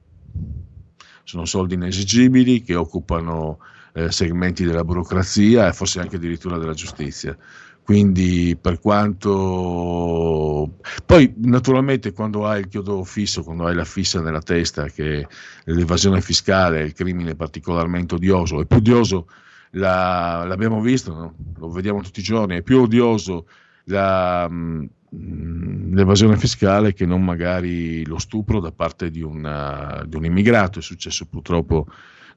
sono 1.32 1.46
soldi 1.46 1.76
inesigibili 1.76 2.62
che 2.62 2.76
occupano 2.76 3.60
eh, 3.94 4.12
segmenti 4.12 4.66
della 4.66 4.84
burocrazia 4.84 5.70
e 5.70 5.74
forse 5.74 6.02
anche 6.02 6.18
addirittura 6.18 6.58
della 6.58 6.74
giustizia. 6.74 7.38
Quindi 7.84 8.58
per 8.60 8.80
quanto... 8.80 10.78
Poi 11.06 11.34
naturalmente 11.38 12.12
quando 12.12 12.46
hai 12.46 12.60
il 12.60 12.68
chiodo 12.68 13.04
fisso, 13.06 13.44
quando 13.44 13.66
hai 13.66 13.76
la 13.76 13.86
fissa 13.86 14.20
nella 14.20 14.42
testa 14.42 14.88
che 14.88 15.26
l'evasione 15.64 16.20
fiscale 16.20 16.82
è 16.82 16.84
il 16.84 16.94
crimine 16.94 17.36
particolarmente 17.36 18.16
odioso, 18.16 18.60
è 18.60 18.66
più 18.66 18.78
odioso, 18.78 19.28
la, 19.72 20.44
l'abbiamo 20.46 20.82
visto, 20.82 21.14
no? 21.14 21.34
lo 21.58 21.70
vediamo 21.70 22.02
tutti 22.02 22.20
i 22.20 22.24
giorni, 22.24 22.58
è 22.58 22.62
più 22.62 22.82
odioso 22.82 23.48
la, 23.86 24.50
mh, 24.50 24.90
l'evasione 25.14 26.38
fiscale 26.38 26.94
che 26.94 27.06
non 27.06 27.24
magari 27.24 28.06
lo 28.06 28.18
stupro 28.18 28.60
da 28.60 28.72
parte 28.72 29.10
di, 29.10 29.22
una- 29.22 30.04
di 30.08 30.16
un 30.16 30.26
immigrato. 30.26 30.80
È 30.80 30.82
successo 30.82 31.26
purtroppo, 31.26 31.86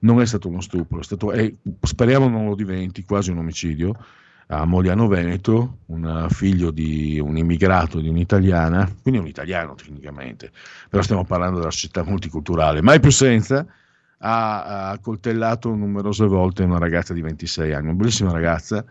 non 0.01 0.21
è 0.21 0.27
stato 0.27 0.49
uno 0.49 0.61
stupro, 0.61 1.01
è 1.01 1.05
stato, 1.05 1.31
è- 1.33 1.53
speriamo 1.81 2.29
non 2.29 2.47
lo 2.47 2.55
diventi, 2.55 3.05
quasi 3.05 3.31
un 3.31 3.39
omicidio 3.39 3.95
a 4.49 4.67
Moliano 4.67 5.07
Veneto, 5.09 5.79
un 5.87 6.27
figlio 6.31 6.71
di 6.71 7.19
un 7.19 7.37
immigrato, 7.39 8.01
di 8.01 8.09
un'italiana, 8.09 8.93
quindi 9.03 9.21
un 9.21 9.27
italiano 9.27 9.75
tecnicamente, 9.75 10.51
però 10.91 11.03
stiamo 11.03 11.25
parlando 11.25 11.59
della 11.61 11.71
società 11.71 12.05
multiculturale, 12.05 12.83
mai 12.83 13.01
più 13.01 13.11
senza, 13.11 13.67
ha, 14.19 14.91
ha 14.91 14.99
coltellato 14.99 15.75
numerose 15.75 16.27
volte 16.27 16.63
una 16.63 16.79
ragazza 16.79 17.15
di 17.15 17.23
26 17.23 17.73
anni, 17.73 17.87
una 17.87 17.95
bellissima 17.95 18.33
ragazza, 18.33 18.85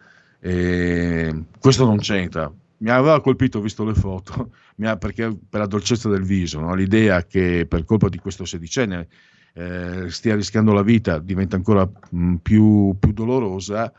questo 1.59 1.85
non 1.85 1.97
c'entra. 1.99 2.51
Mi 2.83 2.89
aveva 2.89 3.21
colpito, 3.21 3.61
visto 3.61 3.85
le 3.85 3.93
foto, 3.93 4.51
ha- 4.83 4.97
perché 4.97 5.37
per 5.49 5.61
la 5.61 5.67
dolcezza 5.67 6.09
del 6.09 6.23
viso, 6.23 6.59
no? 6.59 6.75
l'idea 6.75 7.25
che 7.25 7.65
per 7.65 7.85
colpa 7.85 8.09
di 8.09 8.17
questo 8.17 8.43
sedicenne 8.43 9.07
eh, 9.53 10.09
stia 10.09 10.35
rischiando 10.35 10.73
la 10.73 10.81
vita 10.81 11.19
diventa 11.19 11.55
ancora 11.55 11.89
mh, 12.09 12.35
più, 12.35 12.93
più 12.99 13.13
dolorosa 13.13 13.93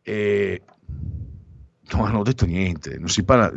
e 0.00 0.62
non 1.92 2.06
hanno 2.06 2.22
detto 2.22 2.46
niente. 2.46 3.00
Parla, 3.24 3.52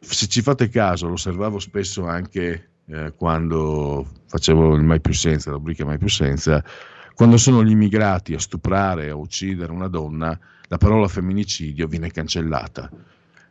se 0.00 0.26
ci 0.26 0.42
fate 0.42 0.68
caso, 0.68 1.06
lo 1.06 1.14
osservavo 1.14 1.58
spesso 1.58 2.06
anche 2.06 2.72
eh, 2.86 3.14
quando 3.16 4.06
facevo 4.26 4.74
il 4.74 4.82
Mai 4.82 5.00
più 5.00 5.14
senza, 5.14 5.50
la 5.50 5.56
rubrica 5.56 5.86
Mai 5.86 5.96
più 5.96 6.08
senza, 6.10 6.62
quando 7.14 7.38
sono 7.38 7.64
gli 7.64 7.70
immigrati 7.70 8.34
a 8.34 8.38
stuprare, 8.38 9.08
a 9.08 9.14
uccidere 9.14 9.72
una 9.72 9.88
donna, 9.88 10.38
la 10.68 10.76
parola 10.76 11.08
femminicidio 11.08 11.86
viene 11.86 12.10
cancellata. 12.10 12.90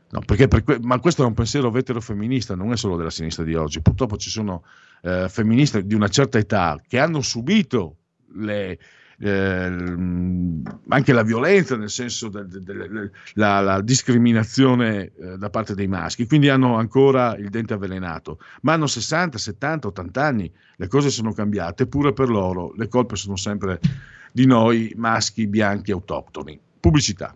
No, 0.09 0.21
que- 0.25 0.79
ma 0.81 0.99
questo 0.99 1.23
è 1.23 1.25
un 1.25 1.34
pensiero 1.34 1.69
veterofemminista, 1.69 2.55
non 2.55 2.71
è 2.71 2.77
solo 2.77 2.95
della 2.95 3.09
sinistra 3.09 3.43
di 3.43 3.55
oggi. 3.55 3.81
Purtroppo 3.81 4.17
ci 4.17 4.29
sono 4.29 4.63
eh, 5.01 5.27
femministe 5.29 5.85
di 5.85 5.93
una 5.93 6.07
certa 6.07 6.38
età 6.38 6.81
che 6.88 6.97
hanno 6.97 7.21
subito 7.21 7.97
le, 8.35 8.79
eh, 9.19 9.65
anche 10.88 11.13
la 11.13 11.23
violenza, 11.23 11.75
nel 11.75 11.89
senso 11.89 12.29
della 12.29 13.81
discriminazione 13.81 15.11
eh, 15.13 15.38
da 15.38 15.49
parte 15.49 15.73
dei 15.73 15.88
maschi, 15.88 16.27
quindi 16.27 16.49
hanno 16.49 16.77
ancora 16.77 17.35
il 17.35 17.49
dente 17.49 17.73
avvelenato, 17.73 18.39
ma 18.61 18.73
hanno 18.73 18.88
60, 18.88 19.38
70, 19.38 19.88
80 19.88 20.23
anni, 20.23 20.51
le 20.75 20.88
cose 20.88 21.09
sono 21.09 21.34
cambiate, 21.34 21.84
eppure 21.84 22.13
per 22.13 22.29
loro 22.29 22.73
le 22.75 22.88
colpe 22.88 23.15
sono 23.15 23.35
sempre 23.35 23.79
di 24.31 24.45
noi 24.45 24.93
maschi 24.95 25.47
bianchi 25.47 25.91
autoctoni. 25.91 26.59
Pubblicità. 26.79 27.35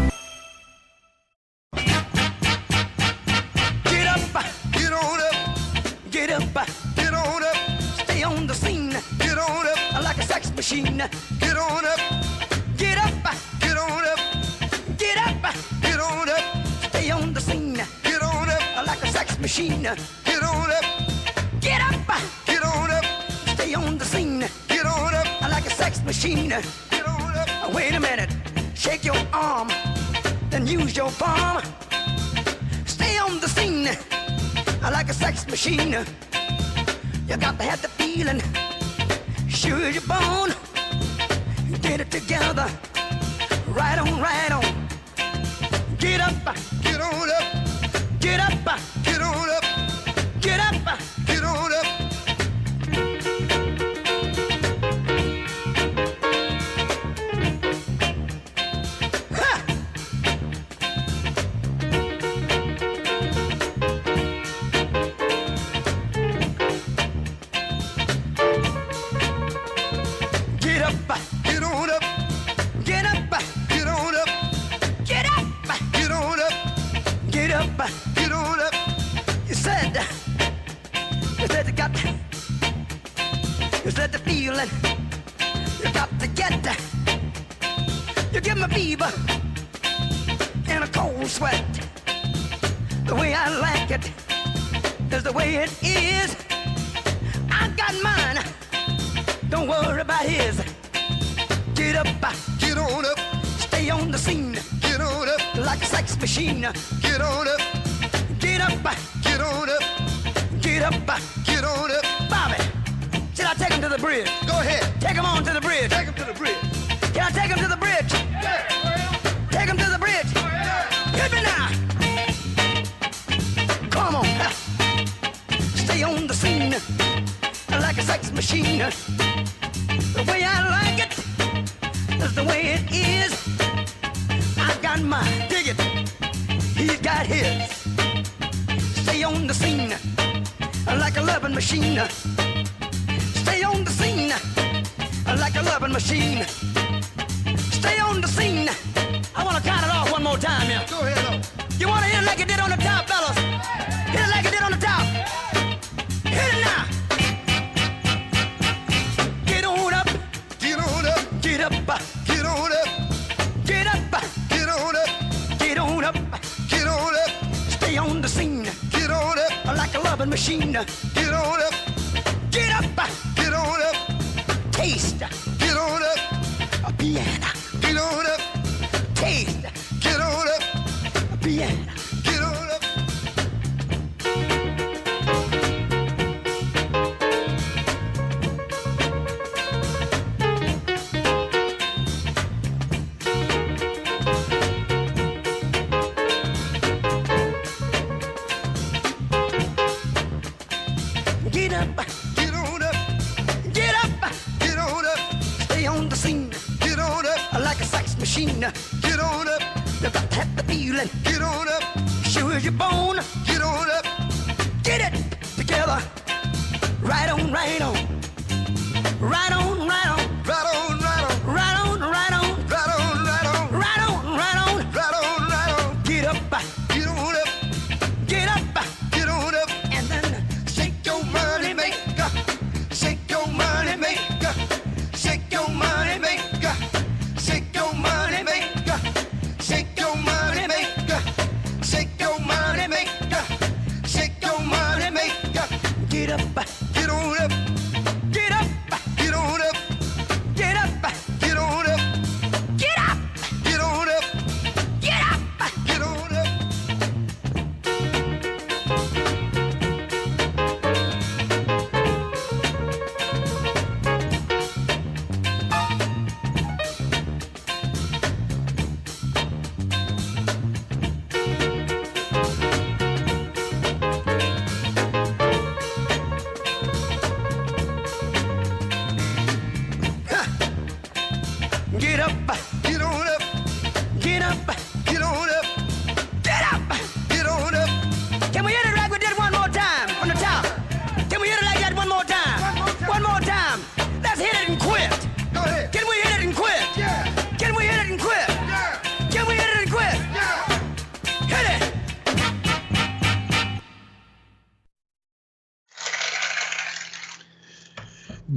Get 19.81 20.43
on 20.43 20.71
up, 20.71 20.85
get 21.59 21.81
up, 21.81 22.21
get 22.45 22.63
on 22.63 22.91
up, 22.91 23.05
stay 23.55 23.73
on 23.73 23.97
the 23.97 24.05
scene, 24.05 24.45
get 24.67 24.85
on 24.85 25.13
up, 25.15 25.27
I 25.41 25.47
like 25.49 25.65
a 25.65 25.71
sex 25.71 26.03
machine, 26.03 26.49
get 26.49 27.07
on 27.07 27.35
up, 27.35 27.73
wait 27.73 27.95
a 27.95 27.99
minute, 27.99 28.29
shake 28.75 29.03
your 29.03 29.15
arm, 29.33 29.69
then 30.51 30.67
use 30.67 30.95
your 30.95 31.09
palm. 31.11 31.63
Stay 32.85 33.17
on 33.17 33.39
the 33.39 33.47
scene. 33.47 33.87
I 34.83 34.89
like 34.91 35.09
a 35.09 35.13
sex 35.13 35.47
machine. 35.47 35.95
You 37.27 37.37
got 37.37 37.57
to 37.57 37.63
have 37.63 37.81
the 37.81 37.87
feeling, 37.87 38.41
sure 39.49 39.81
as 39.85 39.95
you're 39.95 40.03
born. 40.03 40.51
Get 41.81 42.01
it 42.01 42.11
together, 42.11 42.67
right 43.69 43.97
on, 43.97 44.21
right 44.21 44.51
on. 44.51 44.87
Get 45.97 46.21
up, 46.21 46.55
get 46.83 47.01
on 47.01 47.29
up, 47.29 48.19
get 48.19 48.39
up, 48.39 49.00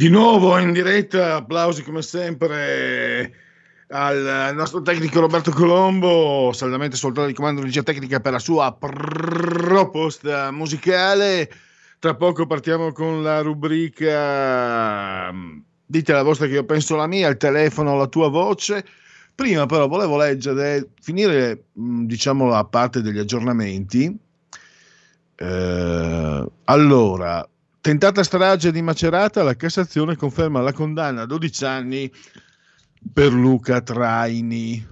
Di 0.04 0.10
nuovo 0.10 0.58
in 0.58 0.72
diretta, 0.72 1.36
applausi 1.36 1.82
come 1.82 2.02
sempre 2.02 3.32
al 3.88 4.52
nostro 4.54 4.82
tecnico 4.82 5.18
Roberto 5.18 5.50
Colombo, 5.50 6.50
saldamente 6.52 6.94
soltanto 6.94 7.30
di 7.30 7.34
comando 7.34 7.60
di 7.60 7.68
regia 7.68 7.82
tecnica 7.82 8.20
per 8.20 8.32
la 8.32 8.38
sua 8.38 8.70
proposta 8.78 10.50
musicale. 10.50 11.50
Tra 11.98 12.14
poco 12.16 12.44
partiamo 12.44 12.92
con 12.92 13.22
la 13.22 13.40
rubrica 13.40 15.32
mm, 15.32 15.58
Dite 15.86 16.12
la 16.12 16.22
vostra 16.22 16.48
che 16.48 16.52
io 16.52 16.66
penso 16.66 16.96
la 16.96 17.06
mia, 17.06 17.30
il 17.30 17.38
telefono, 17.38 17.96
la 17.96 18.06
tua 18.06 18.28
voce. 18.28 18.84
Prima 19.34 19.64
però 19.64 19.88
volevo 19.88 20.18
leggere, 20.18 20.90
finire 21.00 21.68
mh, 21.72 22.04
diciamo 22.04 22.44
la 22.44 22.64
parte 22.66 23.00
degli 23.00 23.18
aggiornamenti. 23.18 24.14
Eh, 25.34 26.46
allora, 26.64 27.48
tentata 27.84 28.22
strage 28.22 28.72
di 28.72 28.80
Macerata, 28.80 29.42
la 29.42 29.56
Cassazione 29.56 30.16
conferma 30.16 30.62
la 30.62 30.72
condanna 30.72 31.22
a 31.22 31.26
12 31.26 31.64
anni 31.66 32.10
per 33.12 33.30
Luca 33.30 33.82
Traini. 33.82 34.86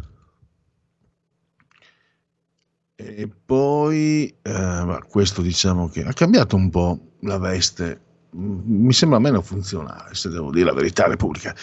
E 2.94 3.30
poi, 3.46 4.36
eh, 4.42 4.98
questo 5.08 5.40
diciamo 5.40 5.88
che 5.88 6.02
ha 6.04 6.12
cambiato 6.12 6.54
un 6.54 6.68
po' 6.68 7.14
la 7.20 7.38
veste, 7.38 8.12
Mm, 8.34 8.84
mi 8.86 8.92
sembra 8.94 9.18
meno 9.18 9.42
funzionale, 9.42 10.14
se 10.14 10.30
devo 10.30 10.50
dire 10.50 10.64
la 10.64 10.72
verità, 10.72 11.06
Repubblica. 11.06 11.54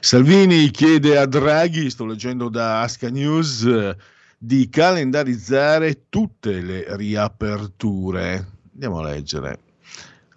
Salvini 0.00 0.70
chiede 0.70 1.16
a 1.16 1.26
Draghi, 1.26 1.88
sto 1.88 2.04
leggendo 2.04 2.48
da 2.48 2.82
Asca 2.82 3.08
News, 3.08 3.94
di 4.36 4.68
calendarizzare 4.68 6.08
tutte 6.08 6.60
le 6.60 6.84
riaperture. 6.96 8.44
Andiamo 8.72 8.98
a 8.98 9.10
leggere. 9.10 9.65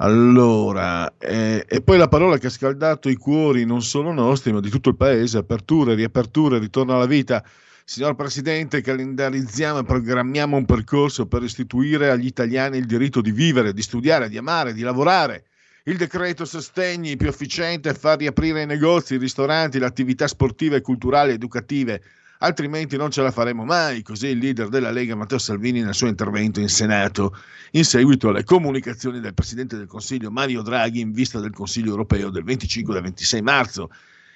Allora, 0.02 1.18
eh, 1.18 1.66
e 1.68 1.82
poi 1.82 1.98
la 1.98 2.08
parola 2.08 2.38
che 2.38 2.48
ha 2.48 2.50
scaldato 2.50 3.10
i 3.10 3.16
cuori 3.16 3.66
non 3.66 3.82
solo 3.82 4.14
nostri, 4.14 4.54
ma 4.54 4.62
di 4.62 4.70
tutto 4.70 4.90
il 4.90 4.96
paese, 4.96 5.40
aperture, 5.40 5.94
riaperture, 5.94 6.58
ritorno 6.58 6.96
alla 6.96 7.06
vita. 7.06 7.44
Signor 7.84 8.16
Presidente, 8.16 8.80
calendarizziamo 8.80 9.80
e 9.80 9.84
programmiamo 9.84 10.56
un 10.56 10.64
percorso 10.64 11.28
per 11.28 11.42
restituire 11.42 12.12
agli 12.12 12.28
italiani 12.28 12.78
il 12.78 12.86
diritto 12.86 13.20
di 13.20 13.32
vivere, 13.32 13.74
di 13.74 13.82
studiare, 13.82 14.30
di 14.30 14.38
amare, 14.38 14.74
di 14.74 14.84
lavorare. 14.84 15.44
Il 15.84 15.98
decreto 15.98 16.46
sostegni 16.46 17.18
più 17.18 17.28
efficiente 17.28 17.90
è 17.90 17.94
far 17.94 18.20
riaprire 18.20 18.62
i 18.62 18.66
negozi, 18.66 19.16
i 19.16 19.18
ristoranti, 19.18 19.80
le 19.80 19.86
attività 19.86 20.28
sportive, 20.28 20.80
culturali, 20.80 21.34
educative, 21.34 22.02
altrimenti 22.40 22.98
non 22.98 23.11
ce 23.11 23.22
la 23.22 23.32
faremo 23.32 23.66
mai, 23.66 24.02
così 24.02 24.28
il 24.28 24.38
leader 24.38 24.70
della 24.70 24.91
Lega 24.91 25.16
Matteo 25.16 25.38
Salvini 25.38 25.82
nel 25.82 25.94
suo 25.94 26.07
intervento 26.07 26.60
in 26.60 26.70
Senato, 26.70 27.36
in 27.72 27.84
seguito 27.84 28.30
alle 28.30 28.44
comunicazioni 28.44 29.20
del 29.20 29.34
Presidente 29.34 29.78
del 29.78 29.88
Consiglio 29.88 30.32
Mario 30.32 30.61
Draghi 30.61 31.02
in 31.02 31.11
vista 31.11 31.40
del 31.40 31.52
Consiglio 31.52 31.91
europeo 31.91 32.30
del 32.30 32.44
25 32.44 32.98
e 32.98 33.02
26 33.02 33.41
marzo. 33.41 33.90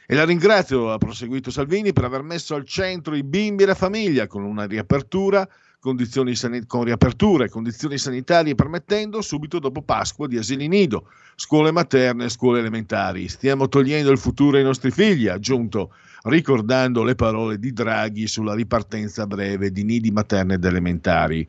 E 0.05 0.15
la 0.15 0.25
ringrazio, 0.25 0.91
ha 0.91 0.97
proseguito 0.97 1.49
Salvini, 1.49 1.93
per 1.93 2.03
aver 2.03 2.23
messo 2.23 2.55
al 2.55 2.65
centro 2.65 3.15
i 3.15 3.23
bimbi 3.23 3.63
e 3.63 3.67
la 3.67 3.75
famiglia 3.75 4.27
con 4.27 4.43
una 4.43 4.65
riapertura, 4.65 5.47
condizioni 5.79 6.35
sani- 6.35 6.65
con 6.65 6.83
riaperture, 6.83 7.49
condizioni 7.49 7.97
sanitarie 7.97 8.53
permettendo, 8.53 9.21
subito 9.21 9.59
dopo 9.59 9.81
Pasqua 9.81 10.27
di 10.27 10.37
asili 10.37 10.67
nido, 10.67 11.09
scuole 11.35 11.71
materne 11.71 12.25
e 12.25 12.29
scuole 12.29 12.59
elementari. 12.59 13.29
Stiamo 13.29 13.69
togliendo 13.69 14.11
il 14.11 14.17
futuro 14.17 14.57
ai 14.57 14.63
nostri 14.63 14.91
figli, 14.91 15.27
ha 15.27 15.33
aggiunto, 15.33 15.93
ricordando 16.23 17.03
le 17.03 17.15
parole 17.15 17.57
di 17.57 17.73
Draghi 17.73 18.27
sulla 18.27 18.53
ripartenza 18.53 19.27
breve 19.27 19.71
di 19.71 19.83
nidi 19.83 20.11
materne 20.11 20.55
ed 20.55 20.63
elementari. 20.63 21.47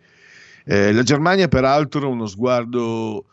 Eh, 0.65 0.93
la 0.93 1.03
Germania, 1.03 1.49
peraltro, 1.49 2.09
uno 2.09 2.27
sguardo, 2.27 3.27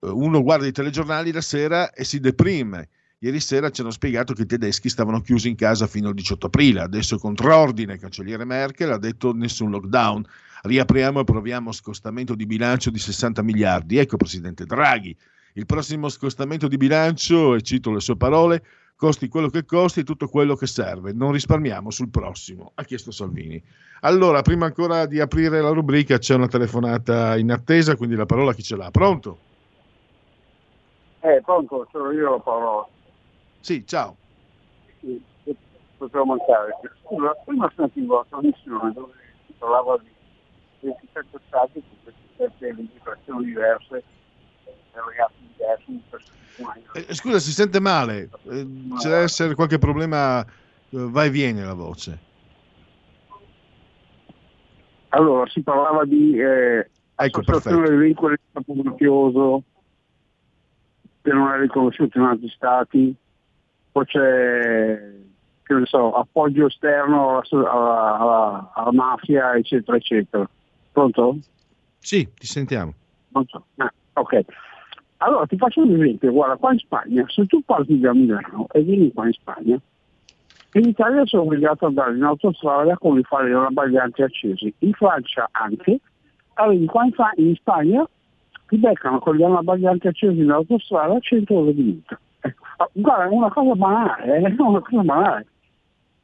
eh, 0.00 0.08
uno 0.08 0.42
guarda 0.42 0.66
i 0.66 0.72
telegiornali 0.72 1.32
la 1.32 1.40
sera 1.40 1.92
e 1.92 2.04
si 2.04 2.20
deprime. 2.20 2.88
Ieri 3.18 3.40
sera 3.40 3.70
ci 3.70 3.80
hanno 3.80 3.90
spiegato 3.90 4.34
che 4.34 4.42
i 4.42 4.46
tedeschi 4.46 4.90
stavano 4.90 5.20
chiusi 5.20 5.48
in 5.48 5.54
casa 5.54 5.86
fino 5.86 6.08
al 6.08 6.14
18 6.14 6.46
aprile. 6.46 6.80
Adesso, 6.80 7.16
controordine, 7.16 7.94
il 7.94 8.00
cancelliere 8.00 8.44
Merkel 8.44 8.92
ha 8.92 8.98
detto 8.98 9.32
nessun 9.32 9.70
lockdown. 9.70 10.26
Riapriamo 10.62 11.20
e 11.20 11.24
proviamo 11.24 11.72
scostamento 11.72 12.34
di 12.34 12.44
bilancio 12.44 12.90
di 12.90 12.98
60 12.98 13.42
miliardi. 13.42 13.96
Ecco, 13.96 14.18
presidente 14.18 14.66
Draghi, 14.66 15.16
il 15.54 15.64
prossimo 15.64 16.10
scostamento 16.10 16.68
di 16.68 16.76
bilancio, 16.76 17.54
e 17.54 17.62
cito 17.62 17.92
le 17.92 18.00
sue 18.00 18.16
parole, 18.16 18.62
costi 18.96 19.28
quello 19.28 19.48
che 19.48 19.64
costi, 19.64 20.04
tutto 20.04 20.28
quello 20.28 20.54
che 20.54 20.66
serve. 20.66 21.12
Non 21.12 21.32
risparmiamo 21.32 21.90
sul 21.90 22.10
prossimo, 22.10 22.72
ha 22.74 22.84
chiesto 22.84 23.10
Salvini. 23.10 23.62
Allora, 24.00 24.42
prima 24.42 24.66
ancora 24.66 25.06
di 25.06 25.20
aprire 25.20 25.60
la 25.60 25.70
rubrica, 25.70 26.18
c'è 26.18 26.34
una 26.34 26.48
telefonata 26.48 27.36
in 27.36 27.50
attesa, 27.50 27.96
quindi 27.96 28.16
la 28.16 28.26
parola 28.26 28.50
a 28.50 28.54
chi 28.54 28.62
ce 28.62 28.76
l'ha. 28.76 28.90
Pronto? 28.90 29.40
Eh, 31.20 31.40
pronto, 31.42 31.88
sono 31.90 32.10
io 32.12 32.30
la 32.32 32.40
parola. 32.40 32.86
Sì, 33.60 33.86
ciao. 33.86 34.18
Sì, 35.00 35.24
potevo 35.96 36.26
mancare. 36.26 36.72
Scusa, 37.02 37.32
prima 37.44 37.72
sentivo 37.74 38.16
la 38.16 38.26
trasmissione 38.28 38.92
dove 38.92 39.12
si 39.46 39.54
parlava 39.58 39.96
di 39.98 40.12
27 40.80 41.38
stati 41.46 41.82
con 41.82 42.12
27 42.36 42.72
legislazioni 42.74 43.44
diverse 43.46 43.92
ragazzi 43.94 44.04
diversi. 44.04 44.04
per- 44.64 44.74
Eh, 44.74 44.83
scusa, 47.12 47.38
si 47.38 47.52
sente 47.52 47.80
male. 47.80 48.28
Eh, 48.50 48.66
C'è 48.96 49.08
deve 49.08 49.22
essere 49.22 49.54
qualche 49.54 49.78
problema. 49.78 50.40
eh, 50.42 50.46
Va 50.90 51.24
e 51.24 51.30
viene 51.30 51.64
la 51.64 51.74
voce. 51.74 52.22
Allora, 55.08 55.48
si 55.48 55.62
parlava 55.62 56.04
di 56.04 56.38
eh, 56.38 56.90
Ecco, 57.16 57.40
associazione 57.40 57.88
del 57.88 57.98
vincolo 57.98 58.34
di 58.34 58.42
stato 58.48 58.74
mafioso 58.74 59.62
che 61.22 61.32
non 61.32 61.52
è 61.52 61.58
riconosciuto 61.58 62.18
in 62.18 62.24
altri 62.24 62.48
stati, 62.48 63.14
poi 63.92 64.04
c'è 64.04 65.12
che 65.62 65.72
ne 65.74 65.86
so, 65.86 66.12
appoggio 66.12 66.66
esterno 66.66 67.30
alla, 67.30 67.42
alla- 67.72 68.18
alla- 68.18 68.72
alla 68.74 68.92
mafia, 68.92 69.54
eccetera, 69.54 69.96
eccetera. 69.96 70.48
Pronto? 70.92 71.38
Sì, 71.98 72.30
ti 72.34 72.46
sentiamo. 72.46 72.92
Pronto? 73.32 73.66
Ah, 73.76 73.90
ok. 74.14 74.44
Allora 75.24 75.46
ti 75.46 75.56
faccio 75.56 75.80
un 75.80 75.94
esempio, 75.94 76.32
guarda, 76.32 76.56
qua 76.56 76.72
in 76.72 76.78
Spagna, 76.78 77.24
se 77.28 77.46
tu 77.46 77.62
parti 77.64 77.98
da 77.98 78.12
Milano 78.12 78.66
e 78.70 78.82
vieni 78.82 79.10
qua 79.10 79.24
in 79.26 79.32
Spagna, 79.32 79.80
in 80.72 80.86
Italia 80.86 81.24
sono 81.24 81.44
obbligato 81.44 81.86
ad 81.86 81.96
andare 81.96 82.14
in 82.14 82.22
autostrada 82.24 82.94
con 82.98 83.18
i 83.18 83.22
fari 83.22 83.50
non 83.50 83.64
abbaglianti 83.64 84.20
accesi, 84.20 84.74
in 84.80 84.92
Francia 84.92 85.48
anche, 85.52 86.00
arrivi 86.54 86.84
qua 86.84 87.04
in, 87.04 87.12
Fa- 87.12 87.32
in 87.36 87.54
Spagna, 87.54 88.06
ti 88.66 88.76
beccano 88.76 89.18
con 89.18 89.36
gli 89.36 89.42
abbaglianti 89.42 90.08
accesi 90.08 90.40
in 90.40 90.50
autostrada 90.50 91.14
a 91.14 91.20
100 91.20 91.54
ore 91.54 91.74
di 91.74 91.82
multa. 91.82 92.20
Ecco, 92.40 92.62
Guarda, 92.92 93.24
è 93.24 93.28
una 93.28 93.50
cosa 93.50 93.74
banale, 93.74 94.36
eh, 94.36 94.42
è 94.44 94.60
una 94.60 94.80
cosa 94.80 95.02
banale. 95.02 95.46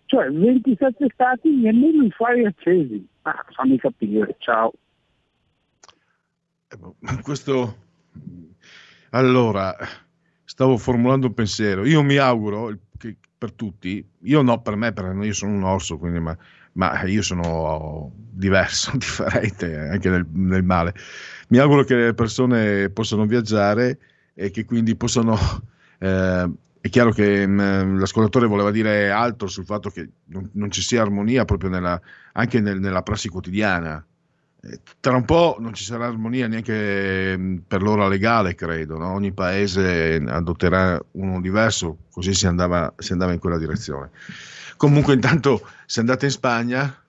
Cioè 0.05 0.28
27 0.31 1.06
stati 1.14 1.48
nemmeno 1.48 2.05
i 2.05 2.10
fari 2.10 2.44
accesi. 2.44 3.09
Ah, 3.22 3.47
fammi 3.55 3.78
capire, 3.78 4.35
ciao. 4.40 4.72
Questo. 7.22 7.89
Allora, 9.10 9.76
stavo 10.44 10.76
formulando 10.76 11.26
un 11.28 11.34
pensiero. 11.34 11.84
Io 11.84 12.02
mi 12.02 12.16
auguro 12.16 12.76
che 12.96 13.16
per 13.36 13.52
tutti, 13.52 14.06
io 14.22 14.42
no, 14.42 14.60
per 14.62 14.76
me, 14.76 14.92
perché 14.92 15.26
io 15.26 15.32
sono 15.32 15.52
un 15.52 15.64
orso, 15.64 15.98
quindi, 15.98 16.20
ma, 16.20 16.36
ma 16.72 17.02
io 17.04 17.22
sono 17.22 18.12
diverso, 18.14 18.92
differente 18.96 19.76
anche 19.76 20.08
nel, 20.10 20.26
nel 20.32 20.62
male. 20.62 20.94
Mi 21.48 21.58
auguro 21.58 21.82
che 21.84 21.94
le 21.96 22.14
persone 22.14 22.90
possano 22.90 23.26
viaggiare 23.26 23.98
e 24.34 24.50
che 24.50 24.64
quindi 24.64 24.94
possano. 24.96 25.36
eh, 25.98 26.50
è 26.82 26.88
chiaro 26.88 27.10
che 27.12 27.46
mh, 27.46 27.98
l'ascoltatore 27.98 28.46
voleva 28.46 28.70
dire 28.70 29.10
altro 29.10 29.48
sul 29.48 29.66
fatto 29.66 29.90
che 29.90 30.08
non, 30.26 30.48
non 30.54 30.70
ci 30.70 30.80
sia 30.80 31.02
armonia 31.02 31.44
proprio 31.44 31.68
nella, 31.68 32.00
anche 32.32 32.60
nel- 32.60 32.80
nella 32.80 33.02
prassi 33.02 33.28
quotidiana. 33.28 34.02
Eh, 34.62 34.80
Tra 35.00 35.14
un 35.16 35.24
po' 35.24 35.56
non 35.58 35.72
ci 35.74 35.84
sarà 35.84 36.06
armonia 36.06 36.46
neanche 36.46 37.36
mh, 37.36 37.62
per 37.66 37.82
l'ora 37.82 38.08
legale, 38.08 38.54
credo. 38.54 38.98
no? 38.98 39.12
Ogni 39.12 39.32
paese 39.32 40.22
adotterà 40.26 41.00
uno 41.12 41.40
diverso, 41.40 41.98
così 42.10 42.34
si 42.34 42.46
andava, 42.46 42.92
si 42.98 43.12
andava 43.12 43.32
in 43.32 43.38
quella 43.38 43.58
direzione. 43.58 44.10
Comunque, 44.76 45.14
intanto, 45.14 45.66
se 45.86 46.00
andate 46.00 46.26
in 46.26 46.30
Spagna, 46.32 47.02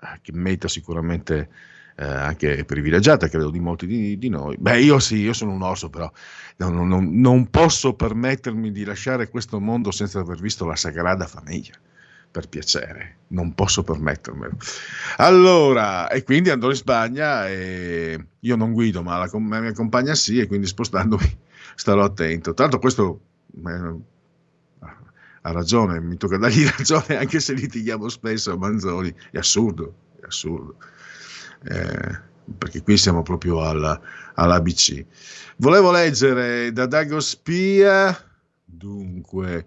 eh, 0.00 0.18
che 0.22 0.32
meta 0.32 0.68
sicuramente 0.68 1.48
eh, 1.96 2.04
anche 2.04 2.64
privilegiata, 2.64 3.28
credo, 3.28 3.50
di 3.50 3.60
molti 3.60 3.86
di, 3.86 4.18
di 4.18 4.28
noi. 4.28 4.56
Beh, 4.58 4.80
io 4.80 4.98
sì, 4.98 5.16
io 5.16 5.32
sono 5.32 5.52
un 5.52 5.62
orso, 5.62 5.90
però 5.90 6.10
no, 6.56 6.68
no, 6.70 6.84
no, 6.84 7.00
non 7.02 7.48
posso 7.50 7.94
permettermi 7.94 8.70
di 8.70 8.84
lasciare 8.84 9.28
questo 9.28 9.58
mondo 9.60 9.90
senza 9.90 10.20
aver 10.20 10.38
visto 10.40 10.64
la 10.66 10.76
Sagrada 10.76 11.26
Famiglia. 11.26 11.74
Per 12.30 12.48
piacere, 12.48 13.18
non 13.28 13.54
posso 13.54 13.82
permettermelo. 13.82 14.56
Allora, 15.16 16.08
e 16.08 16.22
quindi 16.22 16.50
andrò 16.50 16.68
in 16.68 16.76
Spagna 16.76 17.48
e 17.48 18.26
io 18.38 18.56
non 18.56 18.72
guido, 18.72 19.02
ma 19.02 19.16
la, 19.18 19.28
la 19.32 19.60
mia 19.60 19.72
compagna 19.72 20.14
sì, 20.14 20.38
e 20.38 20.46
quindi 20.46 20.66
spostandomi 20.66 21.38
starò 21.74 22.04
attento. 22.04 22.52
Tra 22.54 22.64
l'altro, 22.64 22.80
questo 22.80 23.20
eh, 23.66 23.94
ha 25.42 25.52
ragione, 25.52 26.00
mi 26.00 26.16
tocca 26.16 26.36
dargli 26.36 26.64
ragione 26.76 27.16
anche 27.16 27.40
se 27.40 27.54
litighiamo 27.54 28.08
spesso 28.08 28.52
a 28.52 28.56
Manzoni. 28.56 29.14
È 29.30 29.38
assurdo, 29.38 29.94
è 30.20 30.26
assurdo. 30.26 30.76
Eh, 31.64 32.20
perché 32.56 32.82
qui 32.82 32.96
siamo 32.96 33.22
proprio 33.22 33.62
alla- 33.62 34.00
all'ABC. 34.34 35.04
Volevo 35.56 35.90
leggere 35.90 36.72
da 36.72 36.86
Dago 36.86 37.20
Spia, 37.20 38.16
dunque, 38.64 39.66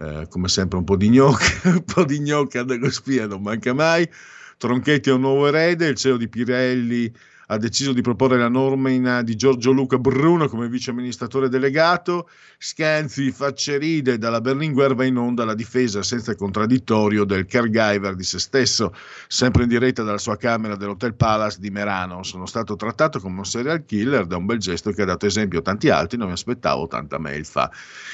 eh, 0.00 0.26
come 0.28 0.48
sempre 0.48 0.78
un 0.78 0.84
po' 0.84 0.96
di 0.96 1.10
gnocca, 1.10 1.44
un 1.70 1.84
po' 1.84 2.04
di 2.04 2.20
gnocca 2.20 2.60
a 2.60 2.64
Dago 2.64 2.90
Spia 2.90 3.26
non 3.26 3.42
manca 3.42 3.74
mai. 3.74 4.08
Tronchetti 4.56 5.10
è 5.10 5.12
un 5.12 5.20
nuovo 5.20 5.46
erede, 5.46 5.88
il 5.88 5.96
CEO 5.96 6.16
di 6.16 6.28
Pirelli 6.28 7.12
ha 7.52 7.58
deciso 7.58 7.92
di 7.92 8.00
proporre 8.00 8.38
la 8.38 8.48
nomina 8.48 9.22
di 9.22 9.34
Giorgio 9.34 9.72
Luca 9.72 9.98
Bruno 9.98 10.48
come 10.48 10.68
vice 10.68 10.90
amministratore 10.90 11.48
delegato. 11.48 12.28
Scanzi 12.56 13.32
facceride 13.32 14.18
dalla 14.18 14.40
Berlinguer 14.40 14.94
va 14.94 15.04
in 15.04 15.16
onda 15.16 15.44
la 15.44 15.54
difesa 15.54 16.02
senza 16.04 16.36
contraddittorio 16.36 17.24
del 17.24 17.46
caregiver 17.46 18.14
di 18.14 18.22
se 18.22 18.38
stesso, 18.38 18.94
sempre 19.26 19.64
in 19.64 19.68
diretta 19.68 20.04
dalla 20.04 20.18
sua 20.18 20.36
camera 20.36 20.76
dell'Hotel 20.76 21.14
Palace 21.14 21.58
di 21.58 21.70
Merano. 21.70 22.22
Sono 22.22 22.46
stato 22.46 22.76
trattato 22.76 23.18
come 23.18 23.38
un 23.38 23.44
serial 23.44 23.84
killer 23.84 24.26
da 24.26 24.36
un 24.36 24.46
bel 24.46 24.58
gesto 24.58 24.92
che 24.92 25.02
ha 25.02 25.06
dato 25.06 25.26
esempio 25.26 25.58
a 25.58 25.62
tanti 25.62 25.88
altri, 25.88 26.18
non 26.18 26.28
mi 26.28 26.34
aspettavo 26.34 26.86
tanta 26.86 27.18
mail 27.18 27.44
fa. 27.44 27.68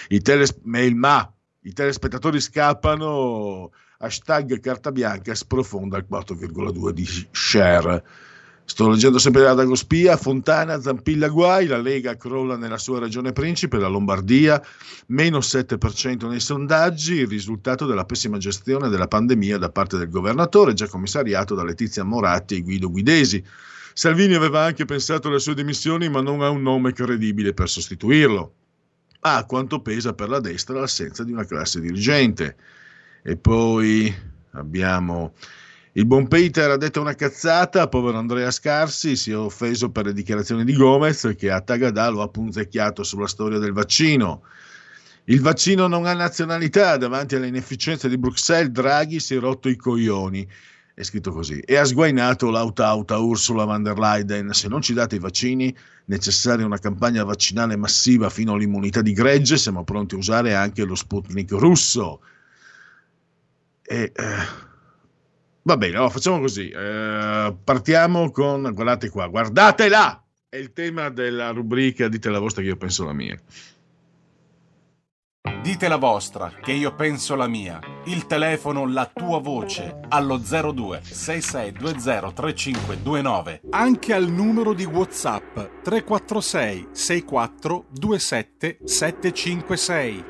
I 0.09 0.21
teles- 0.23 0.61
mail 0.63 0.95
ma, 0.95 1.31
i 1.67 1.73
telespettatori 1.73 2.41
scappano, 2.41 3.73
hashtag 3.99 4.61
carta 4.61 4.93
bianca 4.93 5.35
sprofonda 5.35 5.97
il 5.97 6.07
4,2 6.09 6.91
di 6.91 7.27
share. 7.33 8.05
Sto 8.65 8.89
leggendo 8.89 9.19
sempre 9.19 9.43
da 9.43 9.55
Dagospia, 9.55 10.17
Fontana, 10.17 10.81
Zampilla 10.81 11.29
Guai, 11.29 11.67
la 11.67 11.79
Lega 11.79 12.17
crolla 12.17 12.57
nella 12.57 12.79
sua 12.79 13.01
regione 13.01 13.33
principe, 13.33 13.79
la 13.79 13.89
Lombardia, 13.89 14.63
meno 15.07 15.39
7% 15.39 16.29
nei 16.29 16.41
sondaggi, 16.41 17.15
il 17.15 17.29
risultato 17.29 17.85
della 17.85 18.05
pessima 18.05 18.39
gestione 18.39 18.89
della 18.89 19.09
pandemia 19.09 19.59
da 19.59 19.71
parte 19.71 19.99
del 19.99 20.09
governatore, 20.09 20.73
già 20.73 20.87
commissariato 20.87 21.57
da 21.57 21.65
Letizia 21.65 22.05
Moratti 22.05 22.57
e 22.57 22.63
Guido 22.63 22.91
Guidesi. 22.91 23.45
Salvini 23.93 24.35
aveva 24.35 24.63
anche 24.63 24.85
pensato 24.85 25.29
alle 25.29 25.41
sue 25.41 25.55
dimissioni, 25.55 26.09
ma 26.09 26.21
non 26.21 26.43
ha 26.43 26.49
un 26.49 26.63
nome 26.63 26.93
credibile 26.93 27.55
per 27.55 27.69
sostituirlo. 27.69 28.53
Ah, 29.21 29.45
quanto 29.45 29.81
pesa 29.81 30.13
per 30.13 30.29
la 30.29 30.41
destra 30.41 30.79
l'assenza 30.79 31.25
di 31.25 31.33
una 31.33 31.45
classe 31.45 31.81
dirigente. 31.81 32.57
E 33.23 33.37
poi 33.37 34.15
abbiamo 34.53 35.35
il 35.97 36.05
buon 36.05 36.29
Peter 36.29 36.71
ha 36.71 36.77
detto 36.77 37.01
una 37.01 37.15
cazzata, 37.15 37.89
povero 37.89 38.19
Andrea 38.19 38.51
Scarsi 38.51 39.17
si 39.17 39.31
è 39.31 39.37
offeso 39.37 39.91
per 39.91 40.05
le 40.05 40.13
dichiarazioni 40.13 40.63
di 40.63 40.75
Gomez 40.75 41.33
che 41.39 41.51
a 41.51 41.63
Tagadà 41.63 42.11
lo 42.11 42.21
ha 42.21 42.29
punzecchiato 42.29 43.03
sulla 43.03 43.27
storia 43.27 43.59
del 43.59 43.73
vaccino. 43.73 44.43
Il 45.25 45.41
vaccino 45.41 45.87
non 45.87 46.05
ha 46.05 46.13
nazionalità, 46.13 46.99
davanti 46.99 47.35
alle 47.35 47.47
inefficienze 47.47 48.11
di 48.11 48.19
Bruxelles 48.19 48.73
Draghi 48.73 49.21
si 49.21 49.37
è 49.37 49.39
rotto 49.39 49.71
i 49.71 49.77
coglioni, 49.77 50.47
è 50.99 51.03
scritto 51.03 51.31
così, 51.31 51.61
e 51.61 51.77
ha 51.77 51.85
sguainato 51.85 52.49
l'autauta 52.49 53.19
Ursula 53.19 53.65
von 53.65 53.83
der 53.83 53.99
Leyen, 53.99 54.51
se 54.55 54.67
non 54.67 54.81
ci 54.81 54.95
date 54.95 55.17
i 55.17 55.19
vaccini, 55.19 55.77
necessaria 56.07 56.65
una 56.65 56.79
campagna 56.79 57.23
vaccinale 57.23 57.77
massiva 57.77 58.31
fino 58.31 58.55
all'immunità 58.55 59.03
di 59.03 59.13
gregge, 59.13 59.59
siamo 59.59 59.85
pronti 59.85 60.15
a 60.15 60.19
usare 60.19 60.55
anche 60.55 60.85
lo 60.85 60.95
Sputnik 60.95 61.51
russo. 61.51 62.23
E, 63.83 64.11
eh, 64.15 64.65
Va 65.67 65.77
bene, 65.77 65.97
allora 65.97 66.11
facciamo 66.11 66.39
così. 66.39 66.71
eh, 66.71 67.57
partiamo 67.63 68.31
con. 68.31 68.71
Guardate 68.73 69.11
qua, 69.11 69.27
guardatela! 69.27 70.25
È 70.49 70.57
il 70.57 70.73
tema 70.73 71.09
della 71.09 71.51
rubrica 71.51 72.07
Dite 72.07 72.31
la 72.31 72.39
vostra 72.39 72.63
che 72.63 72.69
io 72.69 72.77
penso 72.77 73.05
la 73.05 73.13
mia. 73.13 73.37
Dite 75.67 75.89
la 75.89 75.97
vostra, 75.97 76.53
che 76.63 76.71
io 76.71 76.95
penso 76.95 77.35
la 77.35 77.49
mia. 77.49 77.81
Il 78.05 78.27
telefono, 78.27 78.87
la 78.87 79.11
tua 79.13 79.41
voce, 79.41 79.99
allo 80.11 80.37
02 80.37 81.01
6620 81.03 82.33
3529. 82.33 83.63
Anche 83.71 84.13
al 84.13 84.31
numero 84.31 84.73
di 84.75 84.85
WhatsApp 84.85 85.59
346 85.83 86.89
64 86.93 87.87
27 87.91 88.79
756. 88.85 90.25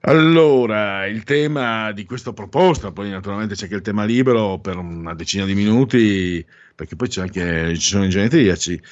Allora, 0.00 1.06
il 1.06 1.24
tema 1.24 1.90
di 1.92 2.04
questa 2.04 2.34
proposta, 2.34 2.92
poi 2.92 3.08
naturalmente 3.08 3.54
c'è 3.54 3.62
anche 3.62 3.76
il 3.76 3.80
tema 3.80 4.04
libero 4.04 4.58
per 4.58 4.76
una 4.76 5.14
decina 5.14 5.46
di 5.46 5.54
minuti, 5.54 6.44
perché 6.74 6.96
poi 6.96 7.08
c'è 7.08 7.22
anche, 7.22 7.74
ci 7.78 7.88
sono 7.88 8.04
i 8.04 8.10
genetriaci. 8.10 8.82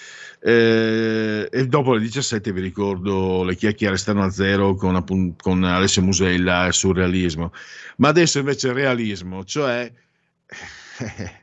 Eh, 0.45 1.49
e 1.53 1.67
dopo 1.69 1.95
le 1.95 2.01
17 2.01 2.53
vi 2.53 2.61
ricordo 2.61 3.45
le 3.45 3.55
chiacchiere 3.55 3.97
stanno 3.97 4.25
a 4.25 4.31
zero 4.31 4.75
con, 4.75 4.97
appun- 4.97 5.37
con 5.37 5.63
Alessio 5.63 6.03
Musella 6.03 6.73
sul 6.73 6.97
realismo. 6.97 7.53
Ma 7.99 8.09
adesso 8.09 8.39
invece 8.39 8.73
realismo, 8.73 9.45
cioè... 9.45 9.91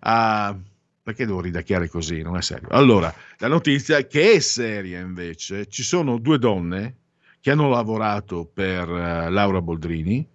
ah, 0.00 0.56
perché 1.02 1.26
devo 1.26 1.40
ridacchiare 1.40 1.88
così? 1.88 2.22
Non 2.22 2.36
è 2.36 2.42
serio. 2.42 2.68
Allora, 2.70 3.12
la 3.38 3.48
notizia 3.48 4.06
che 4.06 4.32
è 4.32 4.38
seria 4.40 5.00
invece, 5.00 5.66
ci 5.66 5.82
sono 5.82 6.18
due 6.18 6.38
donne 6.38 6.96
che 7.40 7.50
hanno 7.50 7.68
lavorato 7.68 8.48
per 8.52 8.88
eh, 8.88 9.30
Laura 9.30 9.60
Boldrini 9.62 10.26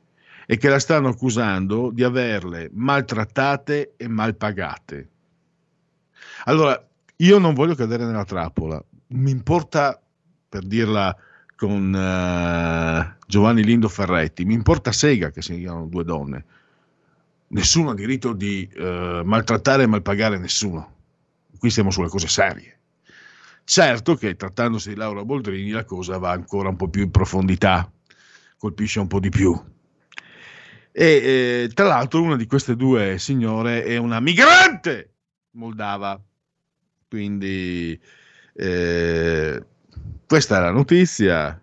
e 0.46 0.58
che 0.58 0.70
la 0.70 0.80
stanno 0.80 1.10
accusando 1.10 1.90
di 1.92 2.04
averle 2.04 2.70
maltrattate 2.74 3.94
e 3.96 4.08
malpagate. 4.08 5.10
Allora, 6.46 6.86
io 7.24 7.38
non 7.40 7.54
voglio 7.54 7.76
cadere 7.76 8.06
nella 8.06 8.26
trappola. 8.26 8.84
Mi 9.08 9.32
importa, 9.32 10.00
per 10.50 10.66
dirla 10.66 11.16
con 11.56 11.96
eh, 11.96 13.18
Giovanni 13.26 13.64
Lindo 13.64 13.88
Ferretti, 13.88 14.44
mi 14.44 14.54
importa 14.54 14.92
sega 14.92 15.32
che 15.32 15.42
siano 15.42 15.88
due 15.88 16.04
donne. 16.04 16.46
Nessuno 17.48 17.92
ha 17.92 17.96
diritto 17.96 18.34
di 18.34 18.68
eh, 18.74 19.22
maltrattare 19.24 19.84
e 19.84 19.88
malpagare 19.88 20.38
nessuno. 20.38 20.92
Qui 21.58 21.70
siamo 21.70 21.92
sulle 21.92 22.10
cose 22.10 22.28
serie. 22.28 22.80
Certo 23.64 24.16
che 24.16 24.36
trattandosi 24.36 24.90
di 24.90 24.96
Laura 24.96 25.24
Boldrini 25.24 25.70
la 25.70 25.86
cosa 25.86 26.18
va 26.18 26.32
ancora 26.32 26.68
un 26.68 26.76
po' 26.76 26.90
più 26.90 27.04
in 27.04 27.12
profondità, 27.12 27.90
colpisce 28.58 29.00
un 29.00 29.08
po' 29.08 29.22
di 29.22 29.30
più. 29.30 29.58
E 30.92 31.06
eh, 31.06 31.72
tra 31.74 31.88
l'altro 31.88 32.22
una 32.22 32.36
di 32.36 32.46
queste 32.46 32.76
due 32.76 33.18
signore 33.18 33.84
è 33.86 33.96
una 33.96 34.20
migrante 34.20 35.14
moldava. 35.52 36.22
Quindi 37.14 38.00
eh, 38.54 39.64
questa 40.26 40.58
è 40.58 40.62
la 40.62 40.72
notizia. 40.72 41.62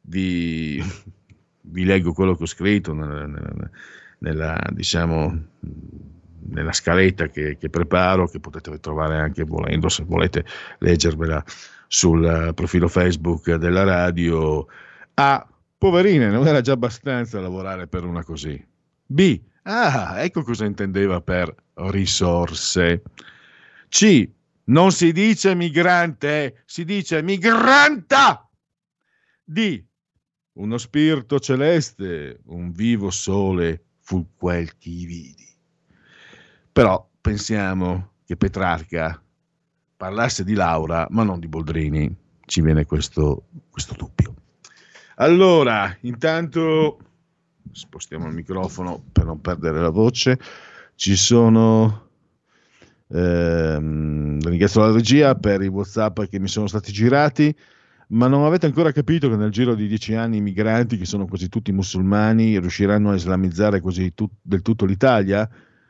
Vi, 0.00 0.82
vi 1.68 1.84
leggo 1.84 2.14
quello 2.14 2.34
che 2.34 2.44
ho 2.44 2.46
scritto 2.46 2.94
nella, 2.94 3.26
nella, 3.26 3.70
nella, 4.20 4.58
diciamo, 4.72 5.38
nella 6.48 6.72
scaletta 6.72 7.28
che, 7.28 7.58
che, 7.58 7.68
preparo, 7.68 8.26
che 8.26 8.40
potete 8.40 8.80
trovare 8.80 9.18
anche 9.18 9.44
volendo, 9.44 9.90
se 9.90 10.04
volete 10.04 10.46
leggervela 10.78 11.44
sul 11.86 12.52
profilo 12.54 12.88
Facebook 12.88 13.54
della 13.56 13.84
radio. 13.84 14.66
A 15.12 15.46
poverine, 15.76 16.30
non 16.30 16.46
era 16.46 16.62
già 16.62 16.72
abbastanza 16.72 17.38
lavorare 17.38 17.86
per 17.86 18.04
una 18.04 18.24
così. 18.24 18.66
B. 19.04 19.40
Ah, 19.64 20.22
ecco 20.22 20.42
cosa 20.42 20.64
intendeva 20.64 21.20
per 21.20 21.54
risorse. 21.74 23.02
C. 23.90 24.36
Non 24.68 24.92
si 24.92 25.12
dice 25.12 25.54
migrante, 25.54 26.62
si 26.66 26.84
dice 26.84 27.22
migranta. 27.22 28.48
D. 29.42 29.82
Uno 30.52 30.78
spirito 30.78 31.38
celeste, 31.38 32.40
un 32.46 32.72
vivo 32.72 33.10
sole 33.10 33.84
fu 34.00 34.34
quel 34.36 34.76
chi 34.76 35.06
vidi. 35.06 35.46
Però 36.70 37.08
pensiamo 37.20 38.12
che 38.26 38.36
Petrarca 38.36 39.22
parlasse 39.96 40.44
di 40.44 40.54
Laura, 40.54 41.06
ma 41.10 41.22
non 41.22 41.40
di 41.40 41.48
Boldrini. 41.48 42.14
Ci 42.44 42.60
viene 42.60 42.84
questo, 42.84 43.48
questo 43.70 43.94
dubbio. 43.94 44.34
Allora, 45.16 45.96
intanto 46.02 46.98
spostiamo 47.72 48.26
il 48.26 48.34
microfono 48.34 49.02
per 49.12 49.24
non 49.24 49.40
perdere 49.40 49.80
la 49.80 49.90
voce. 49.90 50.38
Ci 50.94 51.16
sono. 51.16 52.07
Ehm, 53.10 54.40
ringrazio 54.40 54.82
la 54.82 54.92
regia 54.92 55.34
per 55.34 55.62
i 55.62 55.68
WhatsApp 55.68 56.22
che 56.22 56.38
mi 56.38 56.48
sono 56.48 56.66
stati 56.66 56.92
girati. 56.92 57.54
Ma 58.10 58.26
non 58.26 58.44
avete 58.44 58.64
ancora 58.64 58.90
capito 58.90 59.28
che 59.28 59.36
nel 59.36 59.50
giro 59.50 59.74
di 59.74 59.86
dieci 59.86 60.14
anni 60.14 60.38
i 60.38 60.40
migranti, 60.40 60.96
che 60.96 61.04
sono 61.04 61.26
quasi 61.26 61.48
tutti 61.48 61.72
musulmani, 61.72 62.58
riusciranno 62.58 63.10
a 63.10 63.14
islamizzare 63.14 63.80
quasi 63.80 64.14
tut- 64.14 64.32
del 64.40 64.62
tutto 64.62 64.86
l'Italia? 64.86 65.48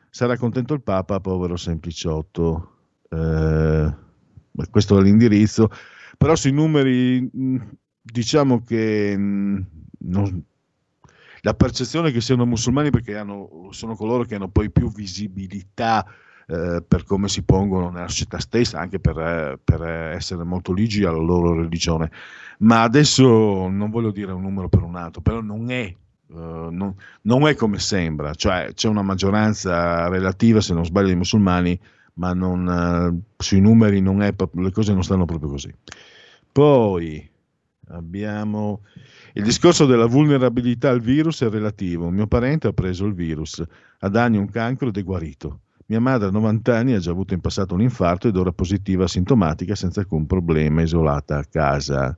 Sarà 0.09 0.37
contento 0.37 0.73
il 0.73 0.81
Papa, 0.81 1.21
povero 1.21 1.55
sempliciotto. 1.55 2.73
Eh, 3.09 3.93
questo 4.69 4.97
è 4.99 5.01
l'indirizzo. 5.01 5.69
Però 6.17 6.35
sui 6.35 6.51
numeri, 6.51 7.29
diciamo 8.01 8.63
che 8.63 9.15
non, 9.17 10.43
la 11.41 11.53
percezione 11.53 12.11
che 12.11 12.19
siano 12.19 12.45
musulmani 12.45 12.89
perché 12.89 13.15
hanno, 13.15 13.69
sono 13.71 13.95
coloro 13.95 14.23
che 14.23 14.35
hanno 14.35 14.49
poi 14.49 14.69
più 14.71 14.91
visibilità 14.91 16.05
eh, 16.51 16.81
per 16.81 17.03
come 17.03 17.27
si 17.27 17.43
pongono 17.43 17.91
nella 17.91 18.07
società 18.07 18.39
stessa, 18.39 18.79
anche 18.79 18.99
per, 18.99 19.19
eh, 19.19 19.59
per, 19.63 19.83
essere 19.83 20.43
molto 20.43 20.73
ligi 20.73 21.03
alla 21.03 21.19
loro 21.19 21.53
religione. 21.53 22.09
Ma 22.59 22.81
adesso 22.81 23.67
non 23.69 23.91
voglio 23.91 24.09
dire 24.09 24.31
un 24.31 24.41
numero 24.41 24.67
per 24.67 24.81
un 24.81 24.95
altro, 24.95 25.21
però 25.21 25.41
non 25.41 25.69
è, 25.69 25.93
uh, 26.29 26.69
non, 26.71 26.95
non 27.21 27.47
è 27.47 27.53
come 27.53 27.77
sembra, 27.77 28.33
cioè 28.33 28.71
c'è 28.73 28.87
una 28.87 29.03
maggioranza 29.03 30.07
relativa, 30.09 30.59
se 30.59 30.73
non 30.73 30.85
sbaglio, 30.85 31.09
di 31.09 31.15
musulmani, 31.15 31.79
ma 32.15 32.33
non, 32.33 32.65
uh, 32.65 33.21
sui 33.37 33.61
numeri 33.61 34.01
è, 34.01 34.33
le 34.53 34.71
cose 34.71 34.91
non 34.91 35.03
stanno 35.03 35.25
proprio 35.25 35.51
così. 35.51 35.71
Poi 36.51 37.29
abbiamo 37.89 38.81
il 39.33 39.43
discorso 39.43 39.85
della 39.85 40.07
vulnerabilità 40.07 40.89
al 40.89 40.99
virus 40.99 41.43
è 41.43 41.49
relativo. 41.49 42.09
Mio 42.09 42.25
parente 42.25 42.67
ha 42.67 42.73
preso 42.73 43.05
il 43.05 43.13
virus, 43.13 43.63
ha 43.99 44.09
da 44.09 44.23
anni 44.23 44.37
un 44.37 44.49
cancro 44.49 44.87
ed 44.87 44.97
è 44.97 45.03
guarito. 45.03 45.59
Mia 45.89 45.99
madre 45.99 46.27
a 46.27 46.31
90 46.31 46.77
anni 46.77 46.93
ha 46.93 46.99
già 46.99 47.09
avuto 47.09 47.33
in 47.33 47.41
passato 47.41 47.73
un 47.73 47.81
infarto 47.81 48.27
ed 48.27 48.37
ora 48.37 48.51
positiva 48.51 49.07
sintomatica 49.07 49.73
senza 49.73 50.01
alcun 50.01 50.27
problema, 50.27 50.83
isolata 50.83 51.39
a 51.39 51.45
casa. 51.45 52.15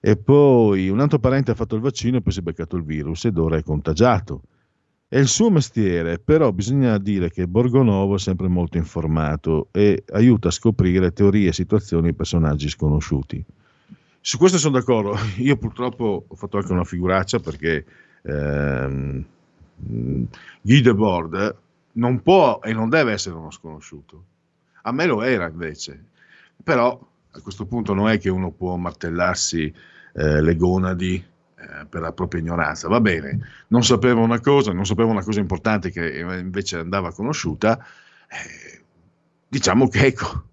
E 0.00 0.16
poi 0.16 0.88
un 0.88 0.98
altro 0.98 1.18
parente 1.18 1.50
ha 1.50 1.54
fatto 1.54 1.74
il 1.74 1.82
vaccino 1.82 2.16
e 2.16 2.22
poi 2.22 2.32
si 2.32 2.38
è 2.38 2.42
beccato 2.42 2.76
il 2.76 2.82
virus 2.82 3.26
ed 3.26 3.36
ora 3.36 3.58
è 3.58 3.62
contagiato. 3.62 4.40
È 5.06 5.18
il 5.18 5.28
suo 5.28 5.50
mestiere, 5.50 6.18
però 6.18 6.50
bisogna 6.50 6.96
dire 6.96 7.30
che 7.30 7.46
Borgonovo 7.46 8.14
è 8.14 8.18
sempre 8.18 8.48
molto 8.48 8.78
informato 8.78 9.68
e 9.70 10.04
aiuta 10.12 10.48
a 10.48 10.50
scoprire 10.50 11.12
teorie, 11.12 11.52
situazioni 11.52 12.08
e 12.08 12.14
personaggi 12.14 12.70
sconosciuti. 12.70 13.44
Su 14.18 14.38
questo 14.38 14.56
sono 14.56 14.78
d'accordo. 14.78 15.14
Io 15.36 15.58
purtroppo 15.58 16.24
ho 16.26 16.34
fatto 16.36 16.56
anche 16.56 16.72
una 16.72 16.84
figuraccia 16.84 17.38
perché 17.38 17.84
ehm, 18.22 19.24
Guy 20.62 20.80
Debord 20.80 21.56
non 21.92 22.22
può 22.22 22.60
e 22.62 22.72
non 22.72 22.88
deve 22.88 23.12
essere 23.12 23.34
uno 23.34 23.50
sconosciuto. 23.50 24.24
A 24.82 24.92
me 24.92 25.06
lo 25.06 25.22
era 25.22 25.48
invece. 25.48 26.04
Però 26.62 27.10
a 27.30 27.40
questo 27.40 27.66
punto 27.66 27.94
non 27.94 28.08
è 28.08 28.18
che 28.18 28.28
uno 28.28 28.50
può 28.50 28.76
martellarsi 28.76 29.72
eh, 30.14 30.40
le 30.40 30.56
gonadi 30.56 31.14
eh, 31.14 31.86
per 31.86 32.00
la 32.00 32.12
propria 32.12 32.40
ignoranza. 32.40 32.88
Va 32.88 33.00
bene, 33.00 33.38
non 33.68 33.84
sapeva 33.84 34.20
una 34.20 34.40
cosa, 34.40 34.72
non 34.72 34.86
sapeva 34.86 35.10
una 35.10 35.24
cosa 35.24 35.40
importante 35.40 35.90
che 35.90 36.18
invece 36.18 36.78
andava 36.78 37.12
conosciuta. 37.12 37.78
Eh, 38.28 38.82
diciamo 39.48 39.88
che 39.88 40.06
ecco, 40.06 40.44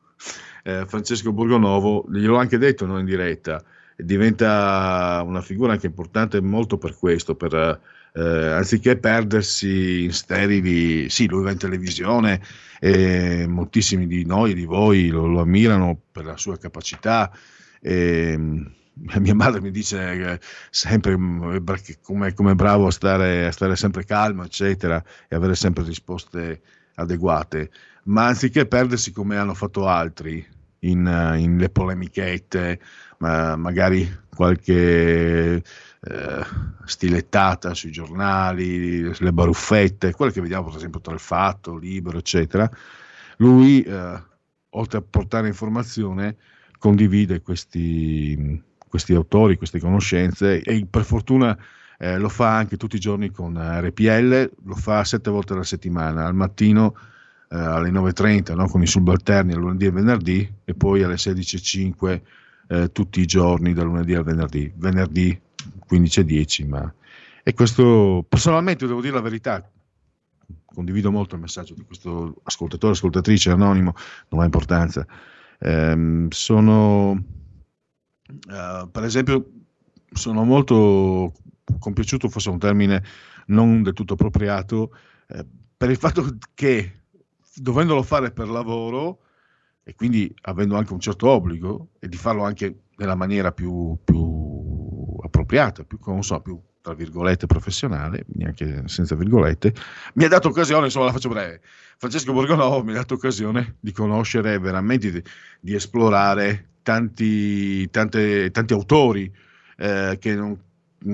eh, 0.64 0.86
Francesco 0.86 1.34
Borgonovo, 1.34 2.06
gliel'ho 2.10 2.38
anche 2.38 2.57
detto 2.57 2.86
non 2.86 2.99
in 2.99 3.06
diretta, 3.06 3.64
diventa 3.95 5.22
una 5.26 5.41
figura 5.41 5.74
anche 5.74 5.88
importante 5.88 6.41
molto 6.41 6.78
per 6.78 6.95
questo, 6.95 7.36
per, 7.36 7.82
eh, 8.20 8.52
anziché 8.52 8.98
perdersi 8.98 10.04
in 10.04 10.12
sterili, 10.12 11.10
sì, 11.10 11.28
lui 11.28 11.44
va 11.44 11.52
in 11.52 11.58
televisione 11.58 12.41
e 12.82 13.46
moltissimi 13.48 14.08
di 14.08 14.26
noi, 14.26 14.54
di 14.54 14.66
voi 14.66 15.08
lo, 15.08 15.26
lo 15.26 15.40
ammirano 15.40 15.98
per 16.12 16.26
la 16.26 16.36
sua 16.36 16.58
capacità. 16.58 17.32
E, 17.80 18.38
mia 19.20 19.36
madre 19.36 19.62
mi 19.62 19.72
dice 19.72 20.38
sempre 20.70 21.16
come, 22.02 22.34
come 22.34 22.56
bravo 22.56 22.88
a 22.88 22.91
stare, 22.91 23.46
a 23.48 23.52
stare 23.52 23.78
sempre 23.78 24.04
calmo, 24.04 24.44
eccetera, 24.44 25.02
e 25.30 25.36
avere 25.38 25.56
sempre 25.56 25.86
risposte 25.86 26.62
adeguate, 26.96 27.70
ma 28.04 28.26
anziché 28.28 28.66
perdersi 28.66 29.14
come 29.14 29.38
hanno 29.38 29.54
fatto 29.54 29.88
altri 29.88 30.46
in, 30.80 31.36
in 31.38 31.58
le 31.58 31.70
polemichette, 31.70 32.80
ma 33.20 33.56
magari 33.56 34.06
qualche 34.36 35.62
eh, 36.01 36.45
stilettata 36.85 37.73
sui 37.73 37.91
giornali, 37.91 39.01
le 39.01 39.34
baruffette, 39.34 40.13
quelle 40.13 40.31
che 40.31 40.41
vediamo 40.41 40.67
per 40.67 40.77
esempio 40.77 41.01
tra 41.01 41.13
il 41.13 41.19
fatto, 41.19 41.77
libero, 41.77 42.17
eccetera, 42.17 42.69
lui, 43.38 43.81
eh, 43.81 44.23
oltre 44.69 44.97
a 44.97 45.03
portare 45.07 45.47
informazione, 45.47 46.38
condivide 46.77 47.41
questi, 47.41 48.61
questi 48.88 49.13
autori, 49.13 49.57
queste 49.57 49.80
conoscenze 49.80 50.61
e 50.61 50.85
per 50.89 51.03
fortuna 51.03 51.57
eh, 51.97 52.17
lo 52.17 52.30
fa 52.30 52.55
anche 52.55 52.77
tutti 52.77 52.95
i 52.95 52.99
giorni 52.99 53.30
con 53.31 53.57
RPL, 53.57 54.51
lo 54.63 54.76
fa 54.76 55.03
sette 55.03 55.30
volte 55.30 55.53
alla 55.53 55.63
settimana, 55.63 56.26
al 56.26 56.34
mattino 56.34 56.95
eh, 57.49 57.57
alle 57.57 57.89
9.30 57.89 58.55
no? 58.55 58.67
con 58.67 58.81
i 58.81 58.88
subalterni 58.88 59.53
al 59.53 59.59
lunedì 59.59 59.85
e 59.85 59.91
venerdì 59.91 60.53
e 60.63 60.73
poi 60.73 61.03
alle 61.03 61.15
16.05 61.15 62.21
eh, 62.69 62.91
tutti 62.91 63.19
i 63.19 63.26
giorni 63.26 63.73
dal 63.73 63.85
lunedì 63.85 64.15
al 64.15 64.23
venerdì, 64.23 64.71
venerdì 64.76 65.41
15.10 65.90 66.68
ma... 66.68 66.94
E 67.44 67.53
questo 67.53 68.26
personalmente 68.27 68.86
devo 68.86 69.02
dire 69.02 69.14
la 69.14 69.22
verità, 69.22 69.68
condivido 70.65 71.11
molto 71.11 71.36
il 71.36 71.41
messaggio 71.41 71.73
di 71.73 71.84
questo 71.84 72.41
ascoltatore, 72.44 72.94
ascoltatrice 72.94 73.49
anonimo, 73.49 73.94
non 74.30 74.41
ha 74.41 74.45
importanza. 74.45 75.06
Eh, 75.57 76.27
sono, 76.30 77.11
uh, 77.11 78.91
per 78.91 79.03
esempio, 79.03 79.49
sono 80.11 80.44
molto 80.44 81.34
compiaciuto, 81.80 82.30
forse 82.30 82.49
un 82.49 82.60
termine 82.60 83.03
non 83.48 83.84
del 83.84 83.94
tutto 83.94 84.14
appropriato, 84.14 84.95
eh, 85.27 85.45
per 85.76 85.90
il 85.90 85.98
fatto 85.98 86.38
che 86.53 87.02
dovendolo 87.56 88.03
fare 88.03 88.31
per 88.31 88.48
lavoro 88.48 89.19
e 89.84 89.95
quindi 89.95 90.34
avendo 90.41 90.77
anche 90.77 90.94
un 90.94 90.99
certo 90.99 91.30
obbligo 91.30 91.90
e 91.99 92.07
di 92.07 92.18
farlo 92.18 92.44
anche 92.44 92.84
nella 92.98 93.15
maniera 93.15 93.52
più, 93.52 93.98
più 94.03 94.39
appropriata, 95.49 95.84
più, 95.84 95.97
so, 96.21 96.39
più 96.41 96.61
tra 96.81 96.93
virgolette 96.93 97.47
professionale, 97.47 98.26
neanche 98.35 98.84
senza 98.85 99.15
virgolette, 99.15 99.73
mi 100.13 100.23
ha 100.26 100.27
dato 100.27 100.49
occasione, 100.49 100.85
insomma 100.85 101.05
la 101.05 101.11
faccio 101.11 101.30
breve, 101.30 101.61
Francesco 101.97 102.31
Borgonovo 102.31 102.84
mi 102.84 102.91
ha 102.91 102.95
dato 102.95 103.15
occasione 103.15 103.76
di 103.80 103.91
conoscere 103.91 104.57
veramente, 104.59 105.11
di, 105.11 105.23
di 105.59 105.73
esplorare 105.73 106.67
tanti, 106.84 107.89
tante, 107.89 108.51
tanti 108.51 108.73
autori 108.73 109.31
eh, 109.77 110.17
che 110.19 110.35
non, 110.35 110.57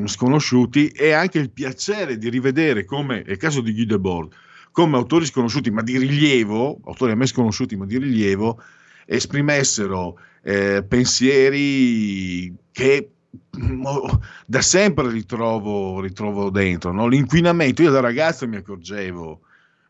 sconosciuti 0.05 0.89
e 0.89 1.11
anche 1.13 1.39
il 1.39 1.51
piacere 1.51 2.17
di 2.17 2.29
rivedere 2.29 2.85
come, 2.85 3.23
è 3.23 3.31
il 3.31 3.37
caso 3.37 3.61
di 3.61 3.73
Guy 3.73 3.85
Debord, 3.85 4.33
come 4.71 4.97
autori 4.97 5.25
sconosciuti 5.25 5.71
ma 5.71 5.81
di 5.81 5.97
rilievo, 5.97 6.79
autori 6.85 7.13
a 7.13 7.15
me 7.15 7.25
sconosciuti 7.25 7.75
ma 7.75 7.85
di 7.85 7.97
rilievo, 7.97 8.61
esprimessero 9.05 10.19
eh, 10.43 10.83
pensieri 10.87 12.53
che 12.71 13.14
da 14.45 14.61
sempre 14.61 15.09
ritrovo, 15.09 15.99
ritrovo 16.01 16.49
dentro. 16.49 16.91
No? 16.91 17.07
L'inquinamento, 17.07 17.81
io 17.81 17.91
da 17.91 17.99
ragazzo 17.99 18.47
mi 18.47 18.57
accorgevo, 18.57 19.41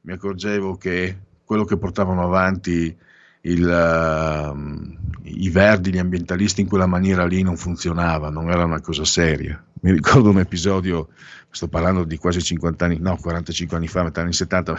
mi 0.01 0.13
accorgevo 0.13 0.75
che 0.75 1.17
quello 1.43 1.65
che 1.65 1.77
portavano 1.77 2.23
avanti 2.23 2.95
il, 3.41 3.63
uh, 3.63 4.97
i 5.23 5.49
verdi, 5.49 5.91
gli 5.91 5.99
ambientalisti 5.99 6.61
in 6.61 6.67
quella 6.67 6.87
maniera 6.87 7.25
lì 7.25 7.41
non 7.43 7.57
funzionava, 7.57 8.29
non 8.29 8.49
era 8.49 8.65
una 8.65 8.81
cosa 8.81 9.05
seria. 9.05 9.63
Mi 9.81 9.91
ricordo 9.91 10.29
un 10.29 10.39
episodio, 10.39 11.09
sto 11.49 11.67
parlando 11.67 12.03
di 12.03 12.17
quasi 12.17 12.41
50 12.41 12.85
anni, 12.85 12.97
no, 12.99 13.17
45 13.17 13.77
anni 13.77 13.87
fa, 13.87 14.03
metà 14.03 14.21
anni 14.21 14.33
70, 14.33 14.73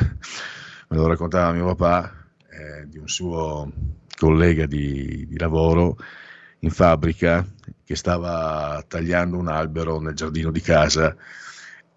me 0.88 0.96
lo 0.96 1.06
raccontava 1.06 1.52
mio 1.52 1.66
papà, 1.74 2.12
eh, 2.50 2.88
di 2.88 2.98
un 2.98 3.08
suo 3.08 3.70
collega 4.16 4.66
di, 4.66 5.26
di 5.28 5.38
lavoro 5.38 5.96
in 6.60 6.70
fabbrica 6.70 7.46
che 7.84 7.96
stava 7.96 8.82
tagliando 8.86 9.36
un 9.36 9.48
albero 9.48 10.00
nel 10.00 10.14
giardino 10.14 10.50
di 10.50 10.60
casa 10.60 11.14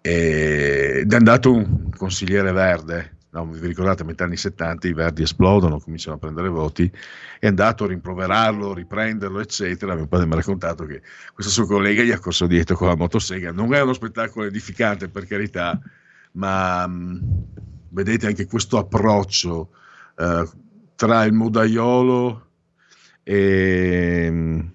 ed 0.00 1.12
è 1.12 1.16
andato 1.16 1.52
un 1.52 1.90
consigliere 1.90 2.52
verde 2.52 3.18
no, 3.30 3.46
vi 3.46 3.66
ricordate, 3.66 4.02
a 4.02 4.04
metà 4.04 4.24
anni 4.24 4.36
70 4.36 4.88
i 4.88 4.92
verdi 4.92 5.22
esplodono, 5.22 5.78
cominciano 5.78 6.16
a 6.16 6.18
prendere 6.18 6.48
voti, 6.48 6.90
è 7.38 7.46
andato 7.46 7.84
a 7.84 7.88
rimproverarlo, 7.88 8.74
riprenderlo, 8.74 9.40
eccetera. 9.40 9.94
Mio 9.94 10.06
padre 10.06 10.26
mi 10.26 10.32
ha 10.32 10.36
raccontato 10.36 10.84
che 10.84 11.02
questo 11.32 11.52
suo 11.52 11.66
collega 11.66 12.02
gli 12.02 12.10
ha 12.10 12.18
corso 12.18 12.46
dietro 12.46 12.76
con 12.76 12.88
la 12.88 12.96
motosega. 12.96 13.52
Non 13.52 13.72
è 13.74 13.80
uno 13.80 13.92
spettacolo 13.92 14.46
edificante, 14.46 15.08
per 15.08 15.26
carità, 15.26 15.78
ma 16.32 16.86
mh, 16.86 17.44
vedete 17.90 18.26
anche 18.26 18.46
questo 18.46 18.78
approccio 18.78 19.70
eh, 20.16 20.48
tra 20.96 21.24
il 21.24 21.32
modaiolo 21.32 22.48
e 23.22 24.30
mh, 24.30 24.72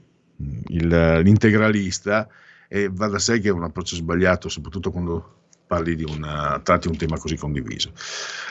il, 0.67 1.21
l'integralista 1.23 2.27
e 2.67 2.89
va 2.91 3.07
da 3.07 3.19
sé 3.19 3.39
che 3.39 3.49
è 3.49 3.51
un 3.51 3.63
approccio 3.63 3.95
sbagliato, 3.95 4.49
soprattutto 4.49 4.91
quando 4.91 5.35
parli 5.67 5.95
di 5.95 6.03
una, 6.03 6.59
tratti 6.63 6.87
un 6.87 6.97
tema 6.97 7.17
così 7.17 7.35
condiviso. 7.35 7.91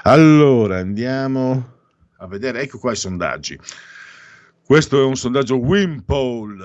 Allora, 0.02 0.78
andiamo 0.78 1.72
a 2.18 2.26
vedere, 2.26 2.60
ecco 2.60 2.78
qua 2.78 2.92
i 2.92 2.96
sondaggi. 2.96 3.58
Questo 4.64 5.00
è 5.00 5.04
un 5.04 5.16
sondaggio 5.16 5.58
Wimpole. 5.58 6.64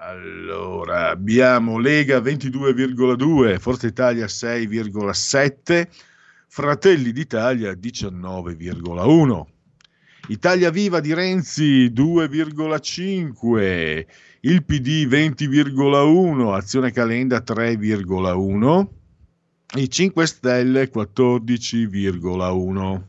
Allora, 0.00 1.08
abbiamo 1.08 1.78
Lega 1.78 2.18
22,2, 2.18 3.58
Forza 3.58 3.86
Italia 3.86 4.26
6,7, 4.26 5.88
Fratelli 6.48 7.12
d'Italia 7.12 7.72
19,1. 7.72 9.55
Italia 10.28 10.70
Viva 10.70 10.98
di 10.98 11.14
Renzi 11.14 11.92
2,5, 11.94 14.04
il 14.40 14.64
PD 14.64 15.06
20,1, 15.06 16.52
Azione 16.52 16.90
Calenda 16.90 17.44
3,1, 17.46 18.86
i 19.76 19.88
5 19.88 20.26
Stelle 20.26 20.90
14,1. 20.90 23.02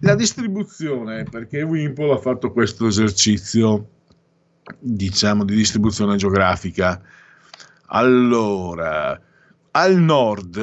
La 0.00 0.14
distribuzione, 0.14 1.24
perché 1.24 1.60
Wimpole 1.60 2.14
ha 2.14 2.18
fatto 2.18 2.50
questo 2.50 2.86
esercizio, 2.86 3.90
diciamo, 4.78 5.44
di 5.44 5.54
distribuzione 5.54 6.16
geografica. 6.16 6.98
Allora, 7.88 9.20
al 9.72 9.96
nord 9.96 10.56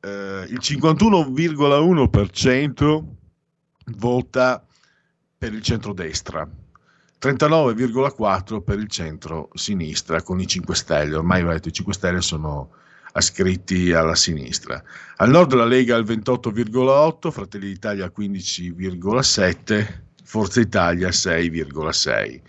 eh, 0.00 0.44
il 0.46 0.58
51,1% 0.60 3.16
vota 3.96 4.64
per 5.36 5.52
il 5.52 5.62
centrodestra, 5.62 6.48
39,4% 7.20 8.60
per 8.60 8.78
il 8.78 8.88
centro-sinistra 8.88 10.22
con 10.22 10.40
i 10.40 10.46
5 10.46 10.74
Stelle. 10.74 11.16
Ormai 11.16 11.42
vedete, 11.42 11.68
i 11.68 11.72
5 11.72 11.92
Stelle 11.92 12.20
sono 12.20 12.70
ascritti 13.12 13.92
alla 13.92 14.14
sinistra. 14.14 14.82
Al 15.16 15.30
nord 15.30 15.52
la 15.54 15.64
Lega 15.64 15.96
al 15.96 16.04
28,8, 16.04 17.30
Fratelli 17.30 17.66
d'Italia 17.66 18.04
al 18.04 18.12
15,7, 18.16 20.00
Forza 20.22 20.60
Italia 20.60 21.08
6,6. 21.08 22.40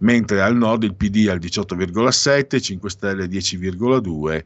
Mentre 0.00 0.42
al 0.42 0.56
nord 0.56 0.82
il 0.82 0.94
PD 0.94 1.28
al 1.28 1.38
18,7, 1.38 2.60
5 2.60 2.90
Stelle 2.90 3.26
10,2 3.26 4.44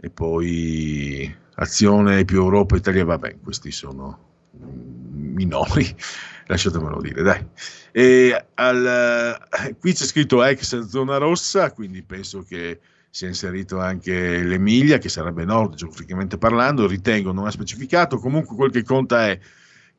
e 0.00 0.10
poi 0.10 1.36
Azione 1.54 2.24
più 2.24 2.38
Europa 2.38 2.76
Italia, 2.76 3.04
vabbè, 3.04 3.36
questi 3.42 3.70
sono 3.70 4.31
minori, 4.60 5.94
lasciatemelo 6.46 7.00
dire, 7.00 7.22
dai. 7.22 7.46
E 7.92 8.46
al, 8.54 9.38
qui 9.78 9.92
c'è 9.92 10.04
scritto 10.04 10.42
ex 10.42 10.86
zona 10.86 11.18
rossa, 11.18 11.70
quindi 11.72 12.02
penso 12.02 12.42
che 12.42 12.80
si 13.10 13.26
è 13.26 13.28
inserito 13.28 13.78
anche 13.78 14.42
l'Emilia, 14.42 14.96
che 14.96 15.10
sarebbe 15.10 15.44
nord 15.44 15.74
geograficamente 15.74 16.38
parlando, 16.38 16.86
ritengo, 16.86 17.32
non 17.32 17.46
ha 17.46 17.50
specificato, 17.50 18.18
comunque 18.18 18.56
quel 18.56 18.70
che 18.70 18.82
conta 18.82 19.28
è 19.28 19.38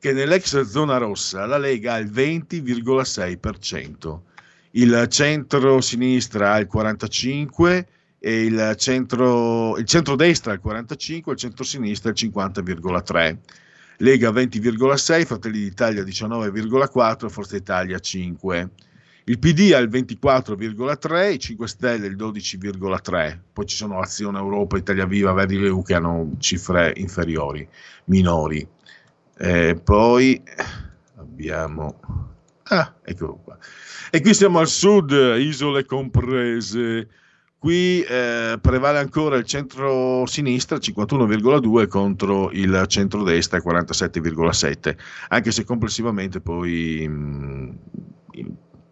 che 0.00 0.12
nell'ex 0.12 0.62
zona 0.62 0.96
rossa 0.96 1.46
la 1.46 1.56
Lega 1.56 1.92
ha 1.94 1.98
il 1.98 2.10
20,6%, 2.10 4.20
il 4.72 5.06
centro-sinistra 5.08 6.54
ha 6.54 6.58
il 6.58 6.68
45% 6.70 7.84
e 8.18 8.44
il, 8.44 8.74
centro, 8.78 9.76
il 9.76 9.84
centro-destra 9.84 10.52
il 10.52 10.60
45%, 10.64 11.30
il 11.30 11.36
centro-sinistra 11.36 12.10
il 12.10 12.16
50,3%. 12.18 13.38
Lega 13.98 14.30
20,6%, 14.30 15.24
Fratelli 15.24 15.60
d'Italia 15.60 16.02
19,4%, 16.02 17.28
Forza 17.28 17.56
Italia 17.56 17.96
5%. 17.96 18.68
Il 19.26 19.38
PD 19.38 19.72
ha 19.72 19.78
il 19.78 19.88
24,3, 19.88 21.32
i 21.32 21.38
5 21.38 21.66
Stelle 21.66 22.06
il 22.06 22.16
12,3, 22.16 23.38
poi 23.54 23.64
ci 23.64 23.74
sono 23.74 23.98
Azione 23.98 24.38
Europa, 24.38 24.76
Italia 24.76 25.06
Viva, 25.06 25.32
Verdi 25.32 25.58
Leu 25.58 25.82
che 25.82 25.94
hanno 25.94 26.32
cifre 26.38 26.92
inferiori, 26.96 27.66
minori. 28.06 28.66
Eh, 29.38 29.80
poi 29.82 30.42
abbiamo... 31.16 32.00
Ah, 32.64 32.94
eccolo 33.02 33.40
qua. 33.42 33.56
E 34.10 34.20
qui 34.20 34.34
siamo 34.34 34.58
al 34.58 34.68
sud, 34.68 35.10
isole 35.38 35.86
comprese. 35.86 37.08
Qui 37.64 38.02
eh, 38.02 38.58
prevale 38.60 38.98
ancora 38.98 39.38
il 39.38 39.44
centro-sinistra 39.46 40.76
51,2 40.76 41.88
contro 41.88 42.50
il 42.50 42.84
centro-destra 42.88 43.62
47,7, 43.64 44.94
anche 45.28 45.50
se 45.50 45.64
complessivamente 45.64 46.42
poi 46.42 47.08
mh, 47.08 47.78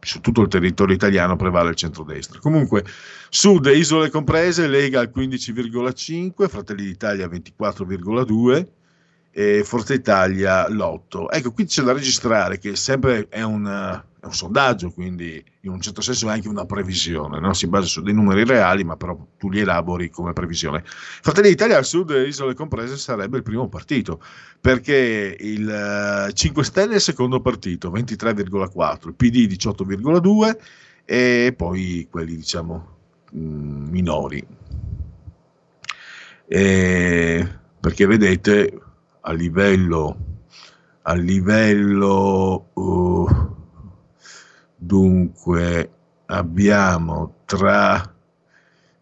su 0.00 0.20
tutto 0.20 0.40
il 0.40 0.48
territorio 0.48 0.94
italiano 0.94 1.36
prevale 1.36 1.68
il 1.68 1.74
centrodestra. 1.74 2.38
Comunque, 2.38 2.82
Sud, 3.28 3.66
isole 3.66 4.08
comprese, 4.08 4.66
Lega 4.66 5.00
al 5.00 5.12
15,5, 5.14 6.48
Fratelli 6.48 6.84
d'Italia 6.84 7.26
24,2 7.26 8.66
e 9.34 9.64
Forza 9.64 9.94
Italia 9.94 10.68
l'8. 10.68 11.26
Ecco, 11.30 11.52
qui 11.52 11.64
c'è 11.64 11.82
da 11.82 11.92
registrare 11.92 12.58
che 12.58 12.76
sempre 12.76 13.28
è 13.30 13.42
un, 13.42 13.64
è 13.66 14.26
un 14.26 14.34
sondaggio, 14.34 14.90
quindi 14.90 15.42
in 15.60 15.70
un 15.70 15.80
certo 15.80 16.02
senso 16.02 16.28
è 16.28 16.32
anche 16.32 16.48
una 16.48 16.66
previsione, 16.66 17.40
no? 17.40 17.54
si 17.54 17.66
basa 17.66 17.86
su 17.86 18.02
dei 18.02 18.12
numeri 18.12 18.44
reali, 18.44 18.84
ma 18.84 18.96
però 18.96 19.16
tu 19.38 19.48
li 19.48 19.60
elabori 19.60 20.10
come 20.10 20.34
previsione. 20.34 20.82
Fratelli 20.84 21.48
d'Italia 21.48 21.78
al 21.78 21.86
sud, 21.86 22.10
isole 22.26 22.52
comprese, 22.54 22.98
sarebbe 22.98 23.38
il 23.38 23.42
primo 23.42 23.68
partito, 23.68 24.22
perché 24.60 25.34
il 25.40 26.30
5 26.32 26.64
Stelle 26.64 26.92
è 26.92 26.96
il 26.96 27.00
secondo 27.00 27.40
partito, 27.40 27.90
23,4, 27.90 29.08
il 29.08 29.14
PD 29.14 29.50
18,2 29.50 30.56
e 31.06 31.54
poi 31.56 32.06
quelli 32.10 32.36
diciamo 32.36 32.90
minori. 33.30 34.46
E 36.46 37.48
perché 37.80 38.06
vedete 38.06 38.81
a 39.22 39.32
livello, 39.32 40.16
a 41.02 41.14
livello 41.14 42.70
uh, 42.74 43.56
dunque 44.76 45.90
abbiamo 46.26 47.34
tra 47.44 48.12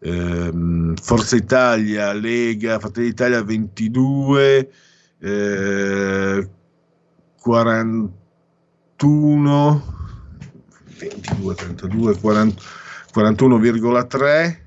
ehm, 0.00 0.94
Forza 0.96 1.36
Italia, 1.36 2.12
Lega, 2.12 2.78
Fratelli 2.78 3.08
d'Italia 3.08 3.42
22, 3.42 4.70
eh, 5.18 6.50
41, 7.36 9.82
22, 10.98 11.54
32, 11.54 12.18
40, 12.18 12.62
41,3 13.14 14.58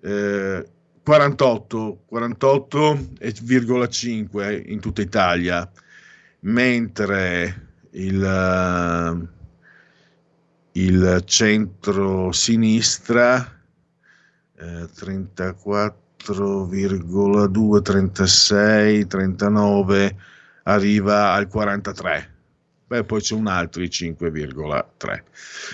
eh, 0.00 0.70
48, 1.06 2.02
48,5 2.12 4.62
in 4.66 4.80
tutta 4.80 5.02
Italia, 5.02 5.70
mentre 6.40 7.68
il, 7.90 8.24
eh, 8.24 9.28
il 10.72 11.22
centro-sinistra 11.24 13.60
eh, 14.56 14.88
34,2, 14.98 17.82
36, 17.82 19.06
39 19.06 20.16
arriva 20.64 21.34
al 21.34 21.46
43. 21.46 22.35
Beh, 22.88 23.02
poi 23.02 23.20
c'è 23.20 23.34
un 23.34 23.48
altro 23.48 23.80
di 23.80 23.88
5,3. 23.88 25.22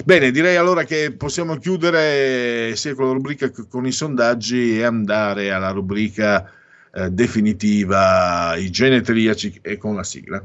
Bene, 0.02 0.30
direi 0.30 0.56
allora 0.56 0.84
che 0.84 1.12
possiamo 1.12 1.58
chiudere 1.58 2.74
sia 2.74 2.94
con 2.94 3.06
la 3.06 3.12
rubrica 3.12 3.50
che 3.50 3.66
con 3.68 3.86
i 3.86 3.92
sondaggi 3.92 4.78
e 4.78 4.84
andare 4.84 5.50
alla 5.50 5.72
rubrica 5.72 6.50
eh, 6.90 7.10
definitiva, 7.10 8.56
i 8.56 8.70
genetriaci 8.70 9.58
e 9.60 9.76
con 9.76 9.94
la 9.94 10.04
sigla. 10.04 10.42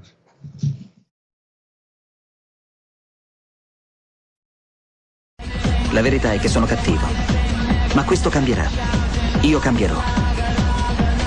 La 5.91 6.02
verità 6.02 6.34
è 6.34 6.39
che 6.39 6.49
sono 6.49 6.65
cattivo. 6.65 7.07
Ma 7.95 8.03
questo 8.03 8.30
cambierà. 8.30 8.68
Io 9.44 9.60
cambierò. 9.60 9.99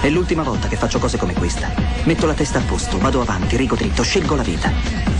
È 0.03 0.09
l'ultima 0.11 0.43
volta 0.43 0.69
che 0.69 0.77
faccio 0.77 0.99
cose 0.99 1.17
come 1.17 1.33
questa. 1.33 1.73
Metto 2.05 2.27
la 2.27 2.35
testa 2.35 2.59
a 2.59 2.62
posto, 2.62 2.99
vado 2.99 3.23
avanti, 3.23 3.57
rigo 3.57 3.75
dritto, 3.75 4.03
scelgo 4.03 4.35
la 4.37 4.43
vita. 4.43 5.19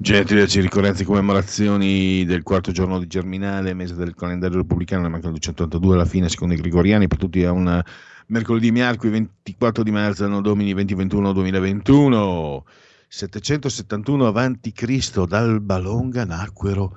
Genetriaci, 0.00 0.60
ricorrenze 0.60 1.02
e 1.02 1.06
commemorazioni 1.06 2.24
del 2.24 2.44
quarto 2.44 2.70
giorno 2.70 3.00
di 3.00 3.08
Germinale, 3.08 3.74
mese 3.74 3.96
del 3.96 4.14
calendario 4.14 4.58
repubblicano, 4.58 5.02
ne 5.02 5.08
mancano 5.08 5.32
282 5.32 5.94
alla 5.94 6.04
fine, 6.04 6.28
secondo 6.28 6.54
i 6.54 6.56
gregoriani, 6.56 7.08
per 7.08 7.18
tutti 7.18 7.42
a 7.44 7.50
un 7.50 7.82
mercoledì 8.26 8.70
miarqui 8.70 9.08
24 9.08 9.82
di 9.82 9.90
marzo, 9.90 10.24
anno 10.24 10.40
domini 10.40 10.72
2021-2021, 10.72 12.62
771 13.08 14.26
avanti 14.28 14.70
Cristo, 14.70 15.26
dal 15.26 15.64
Longa 15.66 16.24
nacquero 16.24 16.96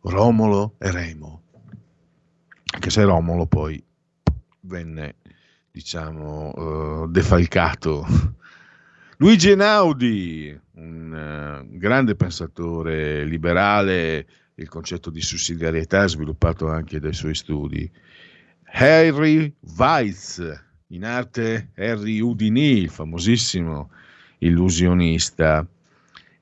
Romolo 0.00 0.74
e 0.78 0.90
Remo, 0.90 1.42
anche 2.72 2.90
se 2.90 3.04
Romolo 3.04 3.46
poi 3.46 3.80
venne, 4.62 5.14
diciamo, 5.70 7.04
eh, 7.04 7.06
defalcato. 7.10 8.04
Luigi 9.18 9.50
Einaudi, 9.50 10.60
un 10.72 11.14
eh, 11.72 11.78
grande 11.78 12.16
pensatore 12.16 13.24
liberale, 13.24 14.26
il 14.56 14.68
concetto 14.68 15.10
di 15.10 15.20
sussidiarietà 15.20 16.06
sviluppato 16.06 16.68
anche 16.68 16.98
dai 17.00 17.12
suoi 17.12 17.34
studi. 17.34 17.90
Harry 18.72 19.52
Weiss, 19.76 20.42
in 20.88 21.04
arte 21.04 21.70
Harry 21.76 22.20
Houdini, 22.20 22.78
il 22.80 22.90
famosissimo 22.90 23.90
illusionista. 24.38 25.66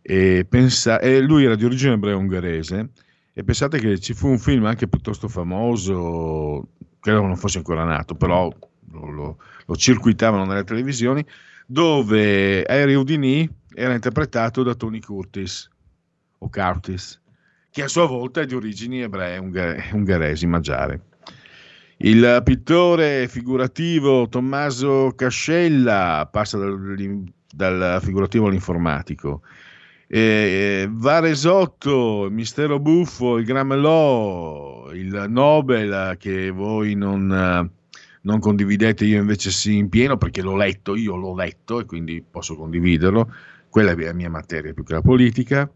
E 0.04 0.46
pensa- 0.48 0.98
e 1.00 1.20
lui 1.20 1.44
era 1.44 1.54
di 1.54 1.64
origine 1.64 1.92
ebrea 1.94 2.16
ungherese 2.16 2.90
e 3.34 3.44
pensate 3.44 3.78
che 3.78 3.98
ci 4.00 4.14
fu 4.14 4.28
un 4.28 4.38
film 4.38 4.64
anche 4.64 4.88
piuttosto 4.88 5.28
famoso, 5.28 6.68
credo 7.00 7.22
non 7.22 7.36
fosse 7.36 7.58
ancora 7.58 7.84
nato, 7.84 8.14
però 8.14 8.52
lo, 8.90 9.10
lo- 9.10 9.38
lo 9.66 9.76
circuitavano 9.76 10.44
nelle 10.44 10.64
televisioni, 10.64 11.24
dove 11.66 12.64
Harry 12.64 12.94
Houdini 12.94 13.48
era 13.74 13.94
interpretato 13.94 14.62
da 14.62 14.74
Tony 14.74 15.00
Curtis 15.00 15.68
o 16.38 16.48
Curtis, 16.48 17.20
che 17.70 17.82
a 17.82 17.88
sua 17.88 18.06
volta 18.06 18.40
è 18.40 18.46
di 18.46 18.54
origini 18.54 19.02
ebree 19.02 19.38
unghe- 19.38 19.90
ungheresi, 19.92 20.46
magiare. 20.46 21.00
Il 22.04 22.40
pittore 22.44 23.28
figurativo 23.28 24.28
Tommaso 24.28 25.12
Cascella 25.14 26.28
passa 26.30 26.58
dal, 26.58 27.24
dal 27.54 28.00
figurativo 28.02 28.48
all'informatico. 28.48 29.42
E, 30.08 30.88
Varesotto, 30.90 32.28
Mistero 32.28 32.80
Buffo, 32.80 33.38
il 33.38 33.44
Gramelò, 33.44 34.90
il 34.92 35.26
Nobel 35.28 36.16
che 36.18 36.50
voi 36.50 36.94
non, 36.94 37.32
eh, 37.32 37.81
non 38.22 38.38
condividete, 38.40 39.04
io 39.04 39.20
invece 39.20 39.50
sì 39.50 39.76
in 39.76 39.88
pieno 39.88 40.16
perché 40.16 40.42
l'ho 40.42 40.56
letto, 40.56 40.94
io 40.94 41.16
l'ho 41.16 41.34
letto 41.34 41.80
e 41.80 41.84
quindi 41.84 42.22
posso 42.28 42.56
condividerlo. 42.56 43.32
Quella 43.68 43.92
è 43.92 43.96
la 43.96 44.12
mia 44.12 44.30
materia 44.30 44.72
più 44.72 44.84
che 44.84 44.94
la 44.94 45.00
politica. 45.00 45.70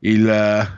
Il, 0.00 0.28
eh, 0.28 0.68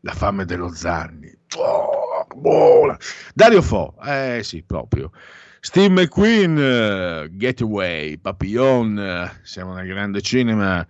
la 0.00 0.12
fame 0.12 0.44
dello 0.44 0.72
Zanni. 0.72 1.32
Oh, 1.56 2.26
buona. 2.36 2.96
Dario 3.34 3.62
Fo, 3.62 3.94
eh 4.04 4.40
sì, 4.42 4.62
proprio. 4.62 5.12
Steve 5.60 6.02
McQueen, 6.02 7.28
Getaway, 7.32 8.16
Papillon, 8.18 9.30
siamo 9.42 9.74
nel 9.74 9.86
grande 9.86 10.20
cinema, 10.20 10.86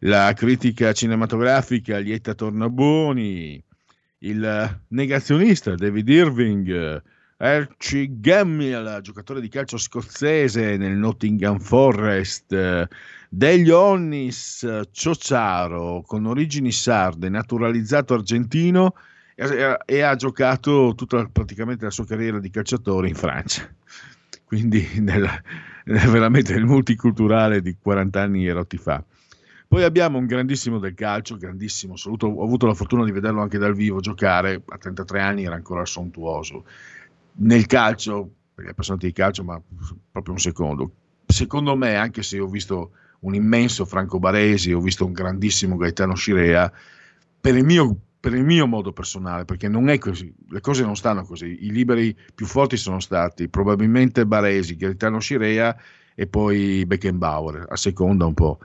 la 0.00 0.32
critica 0.34 0.92
cinematografica 0.92 1.98
Lieta 1.98 2.34
Tornabuoni, 2.34 3.62
il 4.18 4.44
eh, 4.44 4.80
negazionista 4.88 5.74
David 5.74 6.08
Irving, 6.08 7.02
Archie 7.42 8.20
Gammiel, 8.20 9.00
giocatore 9.00 9.40
di 9.40 9.48
calcio 9.48 9.78
scozzese 9.78 10.76
nel 10.76 10.92
Nottingham 10.92 11.58
Forest, 11.58 12.86
degli 13.30 13.70
Onnis 13.70 14.82
Ciociaro, 14.90 16.02
con 16.06 16.26
origini 16.26 16.70
sarde, 16.70 17.30
naturalizzato 17.30 18.12
argentino 18.12 18.94
e, 19.34 20.02
ha 20.02 20.14
giocato 20.16 20.92
tutta 20.94 21.26
praticamente 21.32 21.84
la 21.84 21.90
sua 21.90 22.04
carriera 22.04 22.38
di 22.38 22.50
calciatore 22.50 23.08
in 23.08 23.14
Francia. 23.14 23.66
Quindi 24.44 24.86
nel, 25.00 25.26
veramente 25.84 26.52
nel 26.52 26.66
multiculturale 26.66 27.62
di 27.62 27.74
40 27.80 28.20
anni 28.20 28.46
e 28.48 28.52
rotti 28.52 28.76
fa. 28.76 29.02
Poi 29.66 29.84
abbiamo 29.84 30.18
un 30.18 30.26
grandissimo 30.26 30.78
del 30.78 30.94
calcio, 30.94 31.38
grandissimo, 31.38 31.94
assoluto. 31.94 32.26
ho 32.26 32.44
avuto 32.44 32.66
la 32.66 32.74
fortuna 32.74 33.04
di 33.04 33.12
vederlo 33.12 33.40
anche 33.40 33.56
dal 33.56 33.74
vivo 33.74 34.00
giocare, 34.00 34.60
a 34.66 34.76
33 34.76 35.20
anni 35.20 35.44
era 35.44 35.54
ancora 35.54 35.86
sontuoso. 35.86 36.64
Nel 37.32 37.66
calcio, 37.66 38.30
perché 38.54 38.70
è 38.70 38.72
appassionato 38.72 39.06
di 39.06 39.12
calcio, 39.12 39.44
ma 39.44 39.60
proprio 40.10 40.34
un 40.34 40.40
secondo, 40.40 40.92
secondo 41.26 41.76
me, 41.76 41.94
anche 41.94 42.22
se 42.22 42.38
ho 42.40 42.46
visto 42.46 42.92
un 43.20 43.34
immenso 43.34 43.84
Franco 43.84 44.18
Baresi, 44.18 44.72
ho 44.72 44.80
visto 44.80 45.04
un 45.04 45.12
grandissimo 45.12 45.76
Gaetano 45.76 46.14
Scirea, 46.14 46.70
per 47.40 47.56
il 47.56 47.64
mio, 47.64 47.96
per 48.18 48.34
il 48.34 48.44
mio 48.44 48.66
modo 48.66 48.92
personale, 48.92 49.44
perché 49.44 49.68
non 49.68 49.88
è 49.88 49.98
così, 49.98 50.32
le 50.48 50.60
cose 50.60 50.84
non 50.84 50.96
stanno 50.96 51.24
così, 51.24 51.64
i 51.64 51.70
liberi 51.70 52.16
più 52.34 52.46
forti 52.46 52.76
sono 52.76 53.00
stati 53.00 53.48
probabilmente 53.48 54.26
Baresi, 54.26 54.76
Gaetano 54.76 55.20
Scirea 55.20 55.76
e 56.14 56.26
poi 56.26 56.84
Beckenbauer, 56.84 57.66
a 57.68 57.76
seconda 57.76 58.26
un 58.26 58.34
po'. 58.34 58.58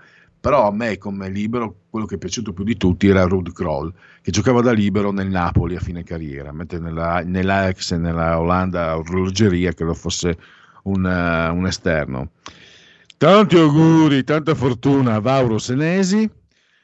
Però 0.46 0.68
a 0.68 0.72
me 0.72 1.00
come 1.00 1.28
libero 1.28 1.86
quello 1.90 2.06
che 2.06 2.16
è 2.16 2.18
piaciuto 2.20 2.54
più 2.54 2.64
di 2.64 2.78
tutti 2.78 3.08
era 3.08 3.24
Rud 3.24 3.52
Kroll, 3.52 3.92
che 4.22 4.30
giocava 4.30 4.62
da 4.62 4.74
libero 4.74 5.12
nel 5.12 5.28
Napoli 5.28 5.76
a 5.76 5.80
fine 5.80 6.04
carriera, 6.04 6.52
mentre 6.52 6.78
nella, 6.78 7.24
nell'Ajax 7.26 7.94
e 7.94 7.98
nella 7.98 8.40
Olanda 8.40 8.96
orologeria 8.96 9.74
credo 9.74 9.96
fosse 9.96 10.38
un, 10.84 11.04
eh, 11.04 11.50
un 11.50 11.66
esterno. 11.66 12.30
Tanti 13.18 13.58
auguri, 13.58 14.24
tanta 14.24 14.54
fortuna 14.54 15.16
a 15.16 15.20
Vauro 15.20 15.58
Senesi, 15.58 16.30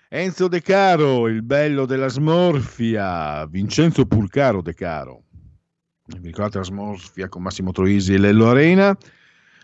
Enzo 0.09 0.47
De 0.47 0.61
Caro, 0.63 1.27
il 1.27 1.43
bello 1.43 1.85
della 1.85 2.07
smorfia, 2.07 3.45
Vincenzo 3.45 4.07
Pulcaro 4.07 4.63
De 4.63 4.73
Caro. 4.73 5.21
Vi 6.07 6.29
ricordate 6.29 6.57
la 6.57 6.63
smorfia 6.63 7.29
con 7.29 7.43
Massimo 7.43 7.71
Troisi 7.71 8.15
e 8.15 8.17
Lello 8.17 8.49
Arena? 8.49 8.97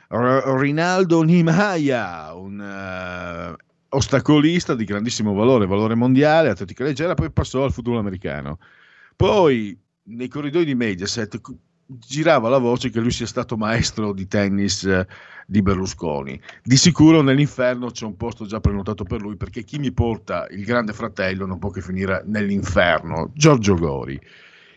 R- 0.10 0.56
Rinaldo 0.60 1.24
Nimaia, 1.24 2.32
un 2.36 2.62
eh, 2.62 3.66
ostacolista 3.98 4.76
di 4.76 4.86
grandissimo 4.86 5.34
valore, 5.34 5.66
valore 5.66 5.96
mondiale, 5.96 6.50
atletica 6.50 6.84
leggera, 6.84 7.16
poi 7.16 7.32
passò 7.32 7.64
al 7.64 7.72
football 7.72 7.98
americano. 7.98 8.60
Poi 9.16 9.78
nei 10.04 10.28
corridoi 10.28 10.66
di 10.66 10.76
Mediaset 10.76 11.40
girava 11.88 12.48
la 12.50 12.60
voce 12.60 12.90
che 12.92 13.00
lui 13.00 13.12
sia 13.12 13.26
stato 13.26 13.58
maestro 13.58 14.14
di 14.14 14.28
tennis 14.28 14.84
eh, 14.84 15.08
di 15.48 15.64
Berlusconi. 15.64 16.40
Di 16.64 16.78
sicuro 16.78 17.22
nell'inferno 17.22 17.90
c'è 17.90 18.06
un 18.06 18.16
posto 18.16 18.46
già 18.46 18.60
prenotato 18.60 19.04
per 19.04 19.22
lui 19.22 19.36
perché 19.36 19.64
chi 19.64 19.80
mi 19.80 19.92
porta 19.92 20.46
il 20.52 20.64
grande 20.64 20.94
fratello 20.94 21.48
non 21.48 21.58
può 21.58 21.72
che 21.72 21.82
finire 21.82 22.22
nell'inferno. 22.26 23.32
Giorgio 23.34 23.74
Gori. 23.74 24.20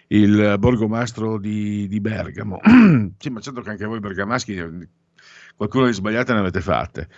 il 0.09 0.57
borgomastro 0.59 1.39
di, 1.39 1.87
di 1.89 2.01
Bergamo. 2.01 2.59
sì, 3.19 3.29
ma 3.29 3.41
certo 3.41 3.61
che 3.61 3.71
anche 3.71 3.85
voi 3.85 4.01
bergamaschi 4.01 4.89
qualcuno 5.57 5.87
di 5.87 5.93
sbagliate 5.93 6.33
ne 6.33 6.39
avete 6.39 6.61
fatte. 6.61 7.09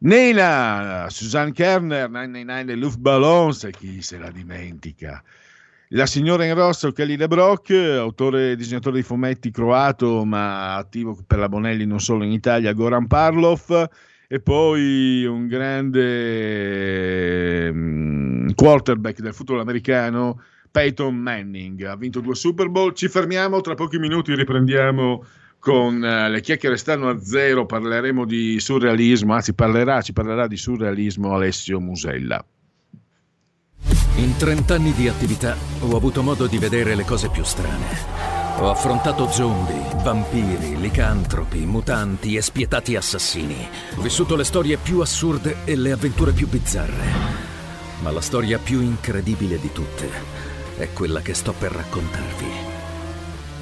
Neila, 0.00 1.08
Susanne 1.10 1.52
Kerner, 1.52 2.08
999 2.08 2.74
Luftballons, 2.74 3.64
e 3.64 3.70
chi 3.70 4.00
se 4.00 4.16
la 4.18 4.30
dimentica. 4.30 5.22
La 5.88 6.06
signora 6.06 6.44
in 6.44 6.54
rosso, 6.54 6.92
Kelly 6.92 7.16
LeBrock, 7.16 7.70
autore 7.98 8.52
e 8.52 8.56
disegnatore 8.56 8.96
di 8.96 9.02
fumetti 9.02 9.50
croato, 9.50 10.24
ma 10.24 10.76
attivo 10.76 11.18
per 11.26 11.38
la 11.38 11.48
Bonelli 11.48 11.84
non 11.84 11.98
solo 12.00 12.22
in 12.24 12.30
Italia, 12.30 12.72
Goran 12.72 13.08
Parlov, 13.08 13.88
e 14.28 14.40
poi 14.40 15.24
un 15.24 15.48
grande 15.48 16.12
mm, 17.72 18.50
quarterback 18.54 19.20
del 19.20 19.34
futuro 19.34 19.60
americano, 19.60 20.40
Peyton 20.70 21.16
Manning. 21.16 21.82
Ha 21.82 21.96
vinto 21.96 22.20
due 22.20 22.36
Super 22.36 22.68
Bowl. 22.68 22.94
Ci 22.94 23.08
fermiamo, 23.08 23.60
tra 23.60 23.74
pochi 23.74 23.98
minuti 23.98 24.32
riprendiamo 24.34 25.24
con 25.60 26.02
eh, 26.02 26.30
le 26.30 26.40
chiacchiere 26.40 26.76
stanno 26.76 27.10
a 27.10 27.20
zero, 27.20 27.66
parleremo 27.66 28.24
di 28.24 28.58
surrealismo, 28.58 29.34
anzi 29.34 29.52
parlerà, 29.52 30.00
ci 30.00 30.12
parlerà 30.12 30.48
di 30.48 30.56
surrealismo 30.56 31.34
Alessio 31.34 31.78
Musella. 31.78 32.44
In 34.16 34.36
30 34.36 34.74
anni 34.74 34.92
di 34.92 35.06
attività 35.06 35.56
ho 35.80 35.96
avuto 35.96 36.22
modo 36.22 36.46
di 36.46 36.58
vedere 36.58 36.94
le 36.94 37.04
cose 37.04 37.28
più 37.28 37.44
strane. 37.44 38.38
Ho 38.58 38.70
affrontato 38.70 39.30
zombie, 39.30 40.02
vampiri, 40.02 40.78
licantropi, 40.78 41.60
mutanti 41.60 42.36
e 42.36 42.42
spietati 42.42 42.96
assassini. 42.96 43.68
Ho 43.96 44.00
vissuto 44.02 44.36
le 44.36 44.44
storie 44.44 44.76
più 44.76 45.00
assurde 45.00 45.58
e 45.64 45.76
le 45.76 45.92
avventure 45.92 46.32
più 46.32 46.48
bizzarre. 46.48 47.38
Ma 48.02 48.10
la 48.10 48.20
storia 48.20 48.58
più 48.58 48.80
incredibile 48.80 49.58
di 49.58 49.72
tutte 49.72 50.08
è 50.76 50.88
quella 50.92 51.20
che 51.20 51.34
sto 51.34 51.52
per 51.52 51.72
raccontarvi. 51.72 52.69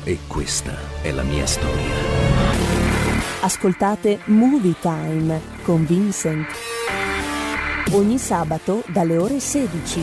E 0.09 0.20
questa 0.26 0.72
è 1.02 1.10
la 1.10 1.22
mia 1.22 1.44
storia. 1.44 1.93
Ascoltate 3.43 4.20
Movie 4.24 4.74
Time 4.80 5.39
con 5.62 5.85
Vincent. 5.85 6.47
Ogni 7.93 8.16
sabato 8.16 8.82
dalle 8.86 9.18
ore 9.18 9.39
16. 9.39 10.01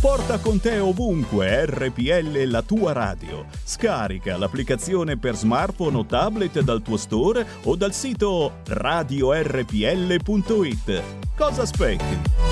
Porta 0.00 0.40
con 0.40 0.58
te 0.58 0.80
ovunque 0.80 1.66
RPL 1.66 2.48
la 2.48 2.62
tua 2.62 2.90
radio. 2.90 3.46
Scarica 3.62 4.36
l'applicazione 4.36 5.16
per 5.16 5.36
smartphone 5.36 5.98
o 5.98 6.04
tablet 6.04 6.62
dal 6.62 6.82
tuo 6.82 6.96
store 6.96 7.46
o 7.62 7.76
dal 7.76 7.94
sito 7.94 8.54
radiorpl.it. 8.66 9.82
Cosa 11.36 11.62
aspetti? 11.62 12.51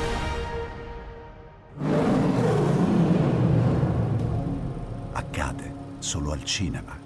Accade 5.13 5.73
solo 5.99 6.31
al 6.31 6.43
cinema. 6.43 6.97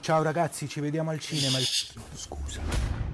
Ciao 0.00 0.22
ragazzi, 0.22 0.68
ci 0.68 0.80
vediamo 0.80 1.10
al 1.10 1.20
cinema. 1.20 1.58
Scusa. 2.14 3.07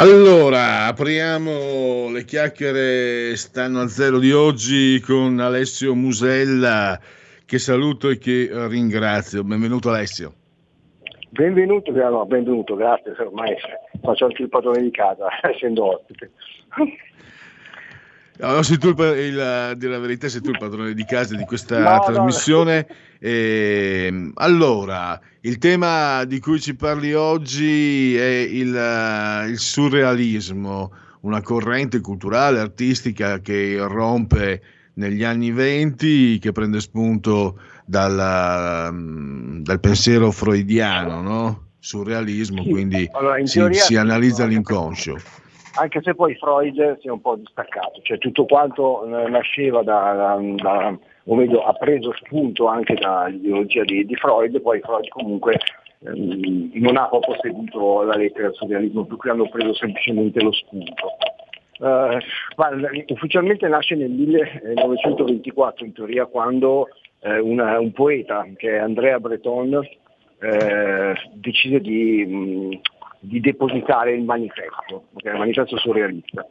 Allora, 0.00 0.86
apriamo 0.86 2.08
le 2.10 2.24
chiacchiere 2.24 3.36
stanno 3.36 3.82
a 3.82 3.86
zero 3.86 4.18
di 4.18 4.32
oggi 4.32 4.98
con 4.98 5.38
Alessio 5.38 5.94
Musella, 5.94 6.98
che 7.44 7.58
saluto 7.58 8.08
e 8.08 8.16
che 8.16 8.48
ringrazio. 8.50 9.44
Benvenuto 9.44 9.90
Alessio. 9.90 10.32
Benvenuto, 11.28 11.92
no, 11.92 12.24
benvenuto, 12.24 12.76
grazie, 12.76 13.14
ormai 13.18 13.54
faccio 14.00 14.24
anche 14.24 14.40
il 14.40 14.48
padrone 14.48 14.80
di 14.80 14.90
casa, 14.90 15.26
essendo 15.52 15.94
ospite. 15.94 16.30
No, 18.40 18.62
sei 18.62 18.78
tu 18.78 18.88
il, 18.88 18.98
il- 18.98 19.74
dire 19.76 19.92
la 19.92 19.98
verità, 19.98 20.28
sei 20.28 20.40
tu 20.40 20.50
il 20.50 20.56
padrone 20.56 20.94
di 20.94 21.04
casa 21.04 21.34
di 21.34 21.44
questa 21.44 21.78
No, 21.78 21.90
no, 21.92 22.00
trasmissione. 22.00 22.86
Ehm, 23.18 24.32
allora, 24.36 25.20
il 25.42 25.58
tema 25.58 26.24
di 26.24 26.40
cui 26.40 26.58
ci 26.60 26.74
parli 26.74 27.12
oggi 27.12 28.16
è 28.16 28.46
il, 28.50 29.46
il 29.50 29.58
surrealismo, 29.58 30.92
una 31.22 31.42
corrente 31.42 32.00
culturale, 32.00 32.60
artistica 32.60 33.40
che 33.40 33.76
rompe 33.78 34.62
negli 34.94 35.22
anni 35.22 35.50
venti, 35.52 36.38
che 36.38 36.52
prende 36.52 36.80
spunto 36.80 37.58
dalla- 37.84 38.90
dal 38.92 39.80
pensiero 39.80 40.30
freudiano, 40.30 41.20
no? 41.20 41.64
Surrealismo, 41.78 42.64
quindi 42.64 43.08
allora, 43.12 43.44
si, 43.46 43.62
si 43.72 43.96
analizza 43.96 44.44
no, 44.44 44.50
l'inconscio. 44.50 45.18
Anche 45.72 46.00
se 46.02 46.14
poi 46.14 46.34
Freud 46.36 46.98
si 47.00 47.06
è 47.08 47.10
un 47.10 47.20
po' 47.20 47.36
distaccato, 47.36 48.00
cioè 48.02 48.18
tutto 48.18 48.44
quanto 48.44 49.04
eh, 49.04 49.28
nasceva 49.28 49.82
da, 49.82 50.38
da- 50.56 50.98
o 51.24 51.34
meglio 51.34 51.64
ha 51.64 51.72
preso 51.74 52.12
spunto 52.24 52.66
anche 52.66 52.94
dall'ideologia 52.94 53.84
di, 53.84 54.04
di 54.04 54.14
Freud, 54.16 54.60
poi 54.60 54.80
Freud 54.80 55.08
comunque 55.08 55.58
ehm, 56.04 56.70
non 56.74 56.96
ha 56.96 57.08
proprio 57.08 57.36
seguito 57.40 58.02
la 58.02 58.16
lettera 58.16 58.48
del 58.48 58.56
surrealismo, 58.56 59.04
più 59.04 59.16
che 59.16 59.30
hanno 59.30 59.48
preso 59.48 59.72
semplicemente 59.74 60.42
lo 60.42 60.52
spunto. 60.52 61.16
Guarda, 62.56 62.90
ufficialmente 63.08 63.66
nasce 63.68 63.94
nel 63.94 64.10
1924 64.10 65.84
in 65.86 65.92
teoria 65.94 66.26
quando 66.26 66.88
eh, 67.20 67.38
una- 67.38 67.78
un 67.78 67.92
poeta 67.92 68.46
che 68.56 68.76
è 68.76 68.78
Andrea 68.78 69.18
Breton 69.18 69.80
eh, 70.40 71.14
decide 71.34 71.80
di, 71.80 72.24
mh, 72.26 72.80
di 73.20 73.40
depositare 73.40 74.12
il 74.14 74.24
manifesto, 74.24 75.04
ok, 75.12 75.24
il 75.24 75.38
manifesto 75.38 75.76
surrealista. 75.76 76.46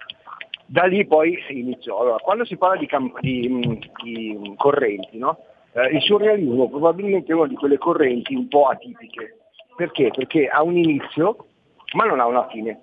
Da 0.65 0.85
lì 0.85 1.05
poi 1.05 1.37
iniziò. 1.49 1.99
Allora, 1.99 2.17
quando 2.17 2.45
si 2.45 2.55
parla 2.55 2.77
di, 2.77 2.85
camp- 2.85 3.19
di, 3.21 3.49
mh, 3.49 3.79
di 4.03 4.53
correnti, 4.55 5.17
no? 5.17 5.39
Eh, 5.73 5.95
il 5.95 6.01
surrealismo 6.01 6.69
probabilmente 6.69 7.31
è 7.31 7.35
una 7.35 7.47
di 7.47 7.55
quelle 7.55 7.79
correnti 7.79 8.35
un 8.35 8.47
po' 8.47 8.67
atipiche. 8.67 9.37
Perché? 9.75 10.11
Perché 10.11 10.47
ha 10.47 10.61
un 10.61 10.77
inizio, 10.77 11.47
ma 11.95 12.05
non 12.05 12.19
ha 12.19 12.27
una 12.27 12.47
fine. 12.49 12.79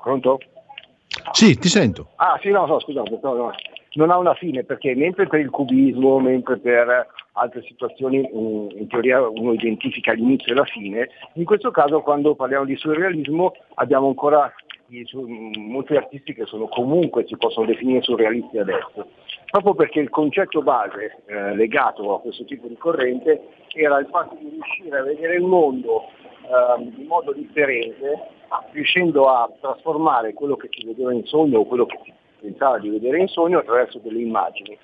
Pronto? 0.00 0.38
Sì, 1.32 1.58
ti 1.58 1.68
sento. 1.68 2.10
Ah 2.16 2.38
sì, 2.40 2.50
no, 2.50 2.66
no, 2.66 2.78
scusate, 2.78 3.18
no, 3.20 3.34
no. 3.34 3.52
Non 3.98 4.10
ha 4.10 4.16
una 4.16 4.34
fine 4.34 4.62
perché 4.62 4.94
mentre 4.94 5.26
per 5.26 5.40
il 5.40 5.50
cubismo, 5.50 6.20
mentre 6.20 6.58
per 6.58 7.08
altre 7.32 7.62
situazioni 7.62 8.20
mh, 8.20 8.78
in 8.78 8.86
teoria 8.88 9.28
uno 9.28 9.52
identifica 9.52 10.12
l'inizio 10.12 10.52
e 10.52 10.56
la 10.56 10.64
fine, 10.64 11.10
in 11.34 11.44
questo 11.44 11.72
caso 11.72 12.00
quando 12.00 12.36
parliamo 12.36 12.64
di 12.64 12.76
surrealismo 12.76 13.54
abbiamo 13.74 14.06
ancora 14.06 14.52
molti 15.56 15.96
artisti 15.96 16.32
che 16.32 16.46
sono 16.46 16.66
comunque 16.68 17.26
si 17.26 17.36
possono 17.36 17.66
definire 17.66 18.00
surrealisti 18.00 18.56
adesso, 18.58 19.08
proprio 19.50 19.74
perché 19.74 20.00
il 20.00 20.08
concetto 20.08 20.62
base 20.62 21.18
eh, 21.26 21.54
legato 21.56 22.14
a 22.14 22.20
questo 22.20 22.44
tipo 22.44 22.68
di 22.68 22.76
corrente 22.76 23.48
era 23.74 23.98
il 23.98 24.06
fatto 24.10 24.36
di 24.40 24.48
riuscire 24.48 24.96
a 24.96 25.02
vedere 25.02 25.34
il 25.34 25.42
mondo 25.42 26.04
ehm, 26.42 26.94
in 26.96 27.06
modo 27.06 27.32
differente, 27.32 28.28
riuscendo 28.70 29.26
a 29.26 29.50
trasformare 29.60 30.32
quello 30.32 30.56
che 30.56 30.68
si 30.70 30.86
vedeva 30.86 31.12
in 31.12 31.24
sogno 31.24 31.58
o 31.58 31.66
quello 31.66 31.84
che 31.84 31.98
si 32.04 32.12
pensava 32.40 32.78
di 32.78 32.88
vedere 32.88 33.18
in 33.18 33.28
sogno 33.28 33.58
attraverso 33.58 33.98
delle 33.98 34.20
immagini 34.20 34.76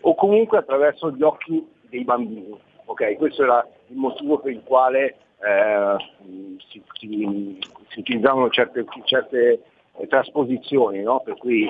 o 0.00 0.14
comunque 0.14 0.58
attraverso 0.58 1.10
gli 1.10 1.22
occhi 1.22 1.66
dei 1.88 2.04
bambini. 2.04 2.56
ok? 2.84 3.16
Questo 3.16 3.42
era 3.42 3.66
il 3.88 3.96
motivo 3.96 4.38
per 4.38 4.52
il 4.52 4.62
quale 4.64 5.16
eh, 5.44 5.96
si, 6.68 6.82
si- 6.94 7.58
si 7.88 8.00
utilizzavano 8.00 8.48
certe, 8.50 8.84
certe, 9.04 9.62
eh, 9.98 10.06
trasposizioni, 10.06 11.02
no? 11.02 11.20
per 11.20 11.36
cui 11.36 11.64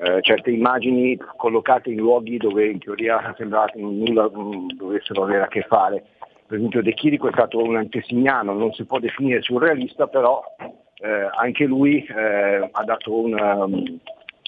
eh, 0.00 0.20
certe 0.22 0.50
immagini 0.50 1.18
collocate 1.36 1.90
in 1.90 1.98
luoghi 1.98 2.36
dove 2.36 2.66
in 2.68 2.78
teoria 2.78 3.34
sembrava 3.36 3.66
che 3.66 3.80
nulla 3.80 4.28
mh, 4.30 4.76
dovessero 4.76 5.22
avere 5.22 5.44
a 5.44 5.48
che 5.48 5.62
fare. 5.62 6.04
Per 6.46 6.56
esempio 6.56 6.82
De 6.82 6.94
Chirico 6.94 7.28
è 7.28 7.32
stato 7.32 7.62
un 7.62 7.76
antesignano, 7.76 8.54
non 8.54 8.72
si 8.72 8.84
può 8.84 8.98
definire 8.98 9.42
surrealista, 9.42 10.06
però 10.06 10.42
eh, 11.00 11.28
anche 11.36 11.64
lui 11.64 12.04
eh, 12.04 12.68
ha 12.70 12.84
dato 12.84 13.14
un, 13.14 13.98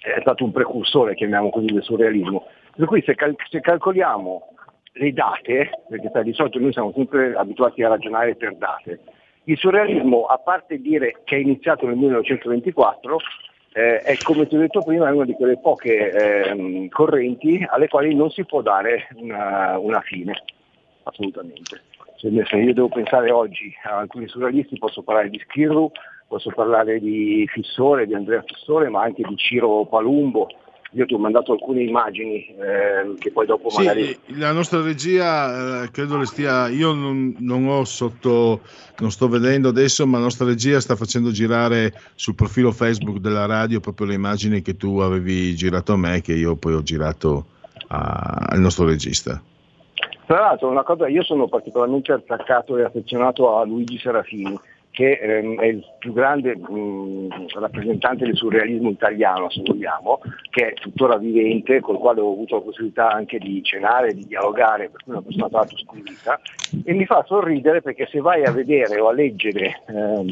è 0.02 0.20
stato 0.20 0.44
un 0.44 0.52
precursore, 0.52 1.14
chiamiamo 1.14 1.51
così, 1.51 1.66
del 1.66 1.82
surrealismo. 1.82 2.47
Per 2.74 2.86
cui 2.86 3.02
se, 3.02 3.14
cal- 3.14 3.36
se 3.48 3.60
calcoliamo 3.60 4.55
le 4.93 5.12
date, 5.12 5.70
perché 5.89 6.10
sai, 6.12 6.24
di 6.24 6.32
solito 6.32 6.59
noi 6.59 6.72
siamo 6.72 6.93
sempre 6.94 7.35
abituati 7.35 7.82
a 7.82 7.89
ragionare 7.89 8.35
per 8.35 8.56
date, 8.56 9.01
il 9.44 9.56
surrealismo, 9.59 10.27
a 10.27 10.39
parte 10.39 10.81
dire 10.81 11.20
che 11.24 11.36
è 11.36 11.39
iniziato 11.40 11.86
nel 11.86 11.97
1924, 11.97 13.18
eh, 13.72 13.98
è 13.98 14.16
come 14.22 14.47
ti 14.47 14.56
ho 14.56 14.59
detto 14.59 14.82
prima, 14.82 15.09
è 15.09 15.12
una 15.12 15.24
di 15.24 15.35
quelle 15.35 15.59
poche 15.59 16.10
ehm, 16.10 16.89
correnti 16.89 17.64
alle 17.68 17.89
quali 17.89 18.14
non 18.14 18.31
si 18.31 18.44
può 18.44 18.62
dare 18.62 19.09
una, 19.14 19.78
una 19.78 20.01
fine, 20.01 20.43
assolutamente. 21.05 21.82
Se 22.16 22.31
se 22.44 22.56
io 22.56 22.74
devo 22.74 22.89
pensare 22.89 23.31
oggi 23.31 23.74
a 23.85 23.98
alcuni 23.98 24.28
surrealisti 24.28 24.77
posso 24.77 25.02
parlare 25.02 25.31
di 25.31 25.39
Schirru, 25.39 25.90
posso 26.31 26.51
parlare 26.55 27.01
di 27.01 27.44
Fissore, 27.52 28.07
di 28.07 28.15
Andrea 28.15 28.44
Fissore, 28.47 28.89
ma 28.89 29.02
anche 29.02 29.24
di 29.27 29.36
Ciro 29.36 29.85
Palumbo. 29.85 30.47
Io 30.93 31.05
ti 31.05 31.15
ho 31.15 31.19
mandato 31.19 31.52
alcune 31.52 31.82
immagini 31.82 32.47
eh, 32.47 33.15
che 33.19 33.32
poi 33.32 33.47
dopo 33.47 33.69
Sì, 33.70 33.78
magari... 33.85 34.16
la 34.27 34.52
nostra 34.52 34.81
regia 34.81 35.82
eh, 35.82 35.90
credo 35.90 36.19
le 36.19 36.27
stia. 36.27 36.69
Io 36.69 36.93
non, 36.93 37.35
non 37.39 37.66
ho 37.66 37.85
sotto, 37.85 38.61
non 38.98 39.11
sto 39.11 39.28
vedendo 39.28 39.69
adesso, 39.69 40.07
ma 40.07 40.19
la 40.19 40.24
nostra 40.24 40.47
regia 40.47 40.81
sta 40.81 40.94
facendo 40.94 41.32
girare 41.32 41.93
sul 42.15 42.36
profilo 42.36 42.70
Facebook 42.70 43.19
della 43.19 43.47
radio 43.47 43.81
proprio 43.81 44.07
le 44.07 44.15
immagini 44.15 44.62
che 44.62 44.77
tu 44.77 44.98
avevi 44.98 45.55
girato 45.57 45.94
a 45.94 45.97
me, 45.97 46.20
che 46.20 46.32
io 46.32 46.55
poi 46.55 46.74
ho 46.74 46.82
girato 46.82 47.47
a- 47.89 48.47
al 48.51 48.61
nostro 48.61 48.86
regista. 48.86 49.43
Tra 50.27 50.39
l'altro 50.39 50.69
una 50.69 50.85
cosa, 50.85 51.09
io 51.09 51.24
sono 51.24 51.48
particolarmente 51.48 52.12
attaccato 52.12 52.77
e 52.77 52.85
affezionato 52.85 53.57
a 53.57 53.65
Luigi 53.65 53.98
Serafini, 53.98 54.57
che 54.91 55.12
ehm, 55.12 55.61
è 55.61 55.67
il 55.67 55.85
più 55.99 56.12
grande 56.12 56.57
mh, 56.57 57.49
rappresentante 57.59 58.25
del 58.25 58.37
surrealismo 58.37 58.91
italiano, 58.91 59.51
se 59.51 59.62
vogliamo, 59.65 60.21
che 60.51 60.69
è 60.69 60.75
tuttora 60.75 61.17
vivente, 61.17 61.81
col 61.81 61.99
quale 61.99 62.21
ho 62.21 62.33
avuto 62.33 62.57
la 62.57 62.62
possibilità 62.62 63.11
anche 63.11 63.39
di 63.39 63.62
cenare, 63.62 64.15
di 64.15 64.27
dialogare, 64.27 64.89
per 64.89 65.03
cui 65.03 65.12
è 65.12 65.17
una 65.17 65.23
persona 65.23 65.49
tra 65.49 65.59
l'altro 65.59 65.79
squisita, 65.79 66.41
e 66.85 66.93
mi 66.93 67.07
fa 67.07 67.25
sorridere 67.27 67.83
perché 67.83 68.07
se 68.11 68.21
vai 68.21 68.45
a 68.45 68.53
vedere 68.53 68.99
o 69.01 69.09
a 69.09 69.12
leggere 69.12 69.83
ehm, 69.87 70.31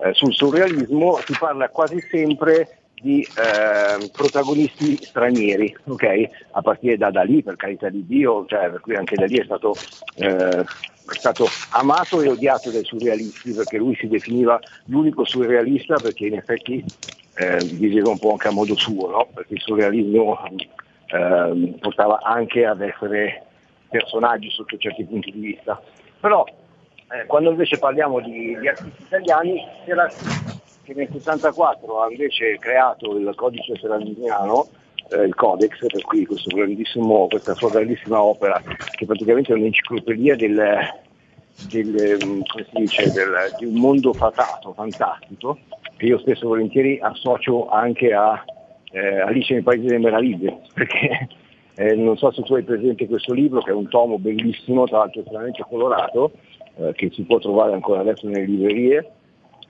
eh, 0.00 0.14
sul 0.14 0.32
surrealismo 0.32 1.16
si 1.26 1.34
parla 1.38 1.68
quasi 1.68 2.00
sempre 2.10 2.78
di 3.00 3.24
ehm, 3.24 4.08
protagonisti 4.08 4.96
stranieri, 5.04 5.76
ok? 5.86 6.28
A 6.52 6.62
partire 6.62 6.96
da 6.96 7.10
Dalì, 7.10 7.42
per 7.42 7.56
carità 7.56 7.88
di 7.88 8.04
Dio, 8.06 8.44
cioè, 8.46 8.70
per 8.70 8.80
cui 8.80 8.96
anche 8.96 9.14
Dalì 9.14 9.38
è 9.38 9.44
stato, 9.44 9.74
eh, 10.16 10.64
è 11.08 11.18
stato 11.18 11.46
amato 11.70 12.20
e 12.20 12.28
odiato 12.28 12.70
dai 12.70 12.84
surrealisti, 12.84 13.52
perché 13.52 13.78
lui 13.78 13.96
si 13.96 14.08
definiva 14.08 14.58
l'unico 14.86 15.24
surrealista, 15.24 15.96
perché 15.96 16.26
in 16.26 16.34
effetti 16.34 16.84
eh, 17.34 17.64
viveva 17.64 18.10
un 18.10 18.18
po' 18.18 18.32
anche 18.32 18.48
a 18.48 18.52
modo 18.52 18.76
suo, 18.76 19.08
no? 19.10 19.28
Perché 19.32 19.54
il 19.54 19.60
surrealismo 19.60 20.38
ehm, 21.06 21.78
portava 21.78 22.20
anche 22.22 22.66
ad 22.66 22.80
essere 22.80 23.44
personaggi 23.88 24.50
sotto 24.50 24.76
certi 24.76 25.04
punti 25.04 25.30
di 25.32 25.40
vista. 25.40 25.80
Però 26.20 26.44
eh, 26.44 27.26
quando 27.26 27.50
invece 27.50 27.78
parliamo 27.78 28.20
di, 28.20 28.58
di 28.58 28.68
artisti 28.68 29.02
italiani, 29.02 29.64
c'era 29.84 30.08
che 30.82 30.94
nel 30.94 31.08
64 31.12 32.02
ha 32.02 32.10
invece 32.10 32.58
creato 32.58 33.16
il 33.16 33.32
codice 33.34 33.76
seraliniano, 33.76 34.68
eh, 35.10 35.22
il 35.22 35.34
Codex, 35.34 35.78
per 35.86 36.02
cui 36.02 36.26
questo 36.26 36.54
questa 37.28 37.54
sua 37.54 37.70
grandissima 37.70 38.22
opera, 38.22 38.60
che 38.90 39.06
praticamente 39.06 39.52
è 39.52 39.56
un'enciclopedia 39.56 40.36
del, 40.36 40.78
del, 41.70 42.18
mm, 42.24 42.40
dice, 42.74 43.10
del- 43.12 43.54
di 43.58 43.66
un 43.66 43.74
mondo 43.74 44.12
fatato, 44.12 44.72
fantastico, 44.72 45.58
che 45.96 46.06
io 46.06 46.18
stesso 46.18 46.48
volentieri 46.48 46.98
associo 47.00 47.68
anche 47.68 48.12
a 48.12 48.44
eh, 48.90 49.20
Alice 49.20 49.52
nei 49.52 49.62
Paesi 49.62 49.86
delle 49.86 49.98
Meraviglie, 49.98 50.60
perché 50.74 51.28
eh, 51.74 51.94
non 51.94 52.16
so 52.16 52.30
se 52.32 52.42
tu 52.42 52.54
hai 52.54 52.62
presente 52.62 53.06
questo 53.06 53.32
libro, 53.32 53.60
che 53.60 53.70
è 53.70 53.74
un 53.74 53.88
tomo 53.88 54.18
bellissimo, 54.18 54.86
tra 54.86 54.98
l'altro 54.98 55.20
estremamente 55.20 55.64
colorato, 55.68 56.32
eh, 56.76 56.92
che 56.94 57.10
si 57.12 57.22
può 57.22 57.38
trovare 57.38 57.72
ancora 57.72 58.00
adesso 58.00 58.26
nelle 58.26 58.46
librerie, 58.46 59.10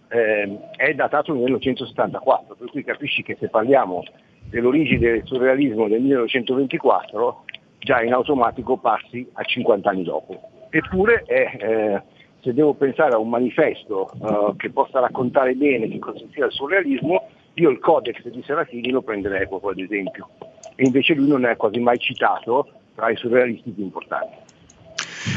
eh, 0.09 0.59
è 0.77 0.95
datato 0.95 1.33
nel 1.33 1.43
1974, 1.43 2.55
per 2.55 2.71
cui 2.71 2.85
capisci 2.85 3.23
che 3.23 3.37
se 3.39 3.49
parliamo 3.49 4.03
dell'origine 4.51 4.99
del 4.99 5.23
surrealismo 5.25 5.89
del 5.89 6.01
1924, 6.01 7.45
già 7.79 8.03
in 8.03 8.13
automatico 8.13 8.77
passi 8.77 9.27
a 9.33 9.43
50 9.43 9.91
anni 9.91 10.03
dopo. 10.03 10.41
Eppure 10.71 11.23
è 11.27 11.57
eh, 11.61 12.03
se 12.41 12.55
devo 12.55 12.75
pensare 12.75 13.15
a 13.15 13.19
un 13.19 13.29
manifesto 13.29 14.11
eh, 14.13 14.57
che 14.57 14.71
possa 14.71 15.01
raccontare 15.01 15.55
bene 15.55 15.89
che 15.89 15.99
cosa 15.99 16.25
sia 16.33 16.47
il 16.47 16.53
surrealismo, 16.53 17.29
io 17.55 17.71
il 17.71 17.79
codex 17.79 18.27
di 18.29 18.43
Serafini 18.43 18.91
lo 18.91 19.03
prenderei 19.03 19.49
proprio 19.49 19.71
ad 19.71 19.79
esempio. 19.79 20.29
E 20.77 20.85
invece 20.85 21.15
lui 21.15 21.29
non 21.29 21.45
è 21.45 21.57
quasi 21.57 21.81
mai 21.81 21.99
citato 21.99 22.69
tra 22.95 23.11
i 23.11 23.17
surrealisti 23.17 23.71
più 23.71 23.83
importanti. 23.83 24.48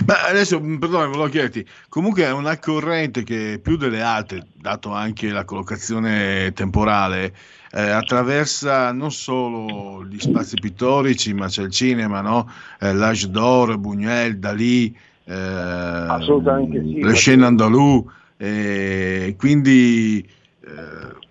Ma 0.05 0.27
adesso, 0.27 0.59
mh, 0.59 0.77
perdone, 0.77 1.07
volevo 1.07 1.29
chiederti, 1.29 1.65
comunque 1.89 2.23
è 2.23 2.31
una 2.31 2.57
corrente 2.59 3.23
che 3.23 3.59
più 3.61 3.77
delle 3.77 4.01
altre, 4.01 4.45
dato 4.53 4.91
anche 4.91 5.29
la 5.29 5.45
collocazione 5.45 6.51
temporale, 6.53 7.33
eh, 7.71 7.89
attraversa 7.89 8.91
non 8.91 9.11
solo 9.11 10.05
gli 10.05 10.19
spazi 10.19 10.55
pittorici, 10.59 11.33
ma 11.33 11.47
c'è 11.47 11.63
il 11.63 11.71
cinema, 11.71 12.21
no? 12.21 12.51
Eh, 12.79 12.93
L'Age 12.93 13.29
d'Or, 13.29 13.77
Buñuel, 13.77 14.33
Dalì, 14.33 14.95
eh, 15.23 15.33
Assolutamente 15.33 16.81
sì. 16.81 17.01
le 17.01 17.13
scene 17.13 17.45
andalù, 17.45 18.05
eh, 18.37 19.35
quindi 19.37 20.27
eh, 20.65 21.29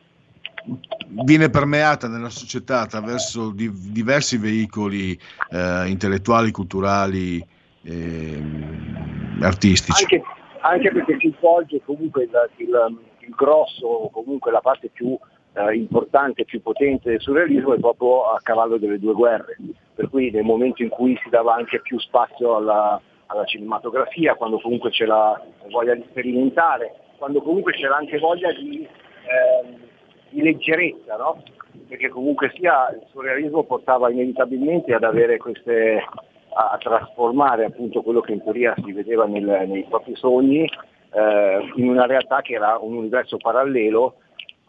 viene 1.25 1.51
permeata 1.51 2.09
nella 2.09 2.31
società 2.31 2.81
attraverso 2.81 3.51
di- 3.51 3.71
diversi 3.73 4.37
veicoli 4.37 5.19
eh, 5.51 5.89
intellettuali, 5.89 6.51
culturali, 6.51 7.45
ehm, 7.85 9.39
artistici. 9.43 10.03
Anche, 10.05 10.23
anche 10.61 10.93
perché 10.93 11.17
si 11.19 11.35
svolge 11.39 11.81
comunque 11.85 12.25
il, 12.25 12.51
il- 12.57 12.99
il 13.21 13.35
grosso, 13.35 14.09
comunque 14.13 14.51
la 14.51 14.61
parte 14.61 14.89
più 14.89 15.17
eh, 15.55 15.75
importante, 15.75 16.45
più 16.45 16.61
potente 16.63 17.11
del 17.11 17.21
surrealismo 17.21 17.75
è 17.75 17.79
proprio 17.79 18.31
a 18.31 18.41
cavallo 18.43 18.77
delle 18.77 18.99
due 18.99 19.15
guerre. 19.15 19.57
Per 19.95 20.09
cui 20.09 20.31
nel 20.31 20.45
momento 20.45 20.83
in 20.83 20.89
cui 20.89 21.19
si 21.23 21.29
dava 21.29 21.55
anche 21.55 21.81
più 21.81 21.99
spazio 21.99 22.57
alla, 22.57 23.01
alla 23.27 23.45
cinematografia, 23.45 24.35
quando 24.35 24.61
comunque 24.61 24.91
c'è 24.91 25.05
la 25.07 25.41
voglia 25.71 25.95
di 25.95 26.05
sperimentare, 26.11 26.95
quando 27.19 27.43
comunque 27.43 27.73
c'era 27.73 27.97
anche 27.97 28.19
voglia 28.19 28.53
di, 28.53 28.87
ehm, 28.87 29.77
di 30.31 30.43
leggerezza, 30.43 31.17
no? 31.17 31.43
perché 31.89 32.09
comunque 32.09 32.53
sia 32.55 32.89
il 32.91 33.03
surrealismo 33.11 33.65
portava 33.65 34.11
inevitabilmente 34.11 34.95
ad 34.95 35.03
avere 35.05 35.39
queste 35.39 36.05
a 36.53 36.77
trasformare 36.79 37.65
appunto 37.65 38.03
quello 38.03 38.21
che 38.21 38.33
in 38.33 38.43
teoria 38.43 38.75
si 38.85 38.93
vedeva 38.93 39.27
nel- 39.27 39.69
nei 39.69 39.85
propri 39.89 40.15
sogni 40.17 40.69
eh, 41.13 41.73
in 41.77 41.89
una 41.89 42.07
realtà 42.07 42.41
che 42.41 42.55
era 42.55 42.79
un 42.81 42.95
universo 42.97 43.37
parallelo 43.37 44.17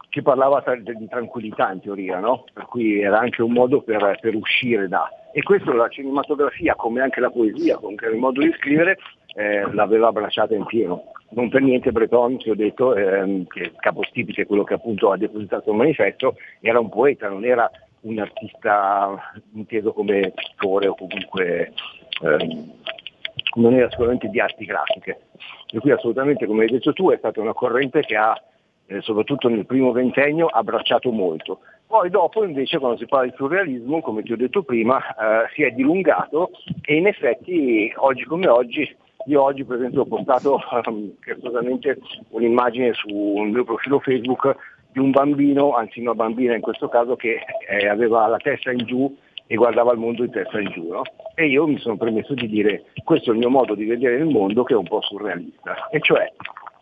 che 0.08 0.22
parlava 0.22 0.60
tra- 0.60 0.76
di 0.76 1.08
tranquillità 1.08 1.72
in 1.72 1.80
teoria, 1.80 2.18
no? 2.18 2.44
per 2.52 2.66
cui 2.66 3.00
era 3.00 3.18
anche 3.18 3.42
un 3.42 3.52
modo 3.52 3.80
per, 3.80 4.18
per 4.20 4.34
uscire 4.34 4.86
da. 4.86 5.08
E 5.32 5.42
questo 5.42 5.72
la 5.72 5.88
cinematografia, 5.88 6.74
come 6.74 7.00
anche 7.00 7.20
la 7.20 7.30
poesia, 7.30 7.78
anche 7.82 8.06
il 8.06 8.18
modo 8.18 8.42
di 8.42 8.52
scrivere, 8.58 8.98
eh, 9.34 9.72
l'aveva 9.72 10.08
abbracciata 10.08 10.54
in 10.54 10.66
pieno. 10.66 11.04
Non 11.30 11.48
per 11.48 11.62
niente 11.62 11.92
Breton, 11.92 12.36
ti 12.36 12.50
ho 12.50 12.54
detto, 12.54 12.94
ehm, 12.94 13.46
che 13.46 13.72
capostipite 13.76 14.44
quello 14.44 14.64
che 14.64 14.74
appunto 14.74 15.10
ha 15.10 15.16
depositato 15.16 15.70
il 15.70 15.76
manifesto, 15.76 16.36
era 16.60 16.78
un 16.78 16.90
poeta, 16.90 17.30
non 17.30 17.46
era 17.46 17.70
un 18.02 18.18
artista 18.18 19.32
inteso 19.54 19.92
come 19.92 20.32
pittore 20.34 20.88
o 20.88 20.94
comunque 20.94 21.72
ehm, 22.22 22.72
non 23.54 23.74
era 23.74 23.90
sicuramente 23.90 24.28
di 24.28 24.40
arti 24.40 24.64
grafiche. 24.64 25.20
Per 25.70 25.80
cui 25.80 25.90
assolutamente, 25.90 26.46
come 26.46 26.64
hai 26.64 26.70
detto 26.70 26.92
tu, 26.92 27.10
è 27.10 27.16
stata 27.16 27.40
una 27.40 27.52
corrente 27.52 28.00
che 28.00 28.16
ha, 28.16 28.40
eh, 28.86 29.00
soprattutto 29.00 29.48
nel 29.48 29.66
primo 29.66 29.92
ventennio, 29.92 30.46
abbracciato 30.46 31.10
molto. 31.10 31.60
Poi 31.86 32.08
dopo 32.08 32.42
invece 32.44 32.78
quando 32.78 32.96
si 32.96 33.06
parla 33.06 33.30
di 33.30 33.36
surrealismo, 33.36 34.00
come 34.00 34.22
ti 34.22 34.32
ho 34.32 34.36
detto 34.36 34.62
prima, 34.62 34.98
eh, 34.98 35.48
si 35.54 35.62
è 35.62 35.70
dilungato 35.72 36.50
e 36.80 36.96
in 36.96 37.06
effetti 37.06 37.92
oggi 37.96 38.24
come 38.24 38.48
oggi, 38.48 38.96
io 39.26 39.42
oggi 39.42 39.62
per 39.64 39.76
esempio 39.76 40.00
ho 40.00 40.06
postato 40.06 40.58
scherzosamente 41.20 41.98
un'immagine 42.30 42.94
sul 42.94 43.50
mio 43.50 43.64
profilo 43.64 44.00
Facebook 44.00 44.56
di 44.92 44.98
un 44.98 45.10
bambino, 45.10 45.74
anzi 45.74 46.00
una 46.00 46.14
bambina 46.14 46.54
in 46.54 46.60
questo 46.60 46.88
caso, 46.88 47.16
che 47.16 47.40
eh, 47.68 47.88
aveva 47.88 48.26
la 48.26 48.36
testa 48.36 48.70
in 48.70 48.84
giù 48.84 49.14
e 49.46 49.54
guardava 49.54 49.92
il 49.92 49.98
mondo 49.98 50.22
di 50.22 50.30
testa 50.30 50.60
in 50.60 50.70
giù. 50.70 50.90
no? 50.90 51.02
E 51.34 51.46
io 51.46 51.66
mi 51.66 51.78
sono 51.78 51.96
permesso 51.96 52.34
di 52.34 52.48
dire 52.48 52.84
questo 53.04 53.30
è 53.30 53.32
il 53.32 53.38
mio 53.38 53.50
modo 53.50 53.74
di 53.74 53.84
vedere 53.84 54.16
il 54.16 54.26
mondo 54.26 54.62
che 54.64 54.74
è 54.74 54.76
un 54.76 54.86
po' 54.86 55.02
surrealista. 55.02 55.88
E 55.90 56.00
cioè 56.00 56.30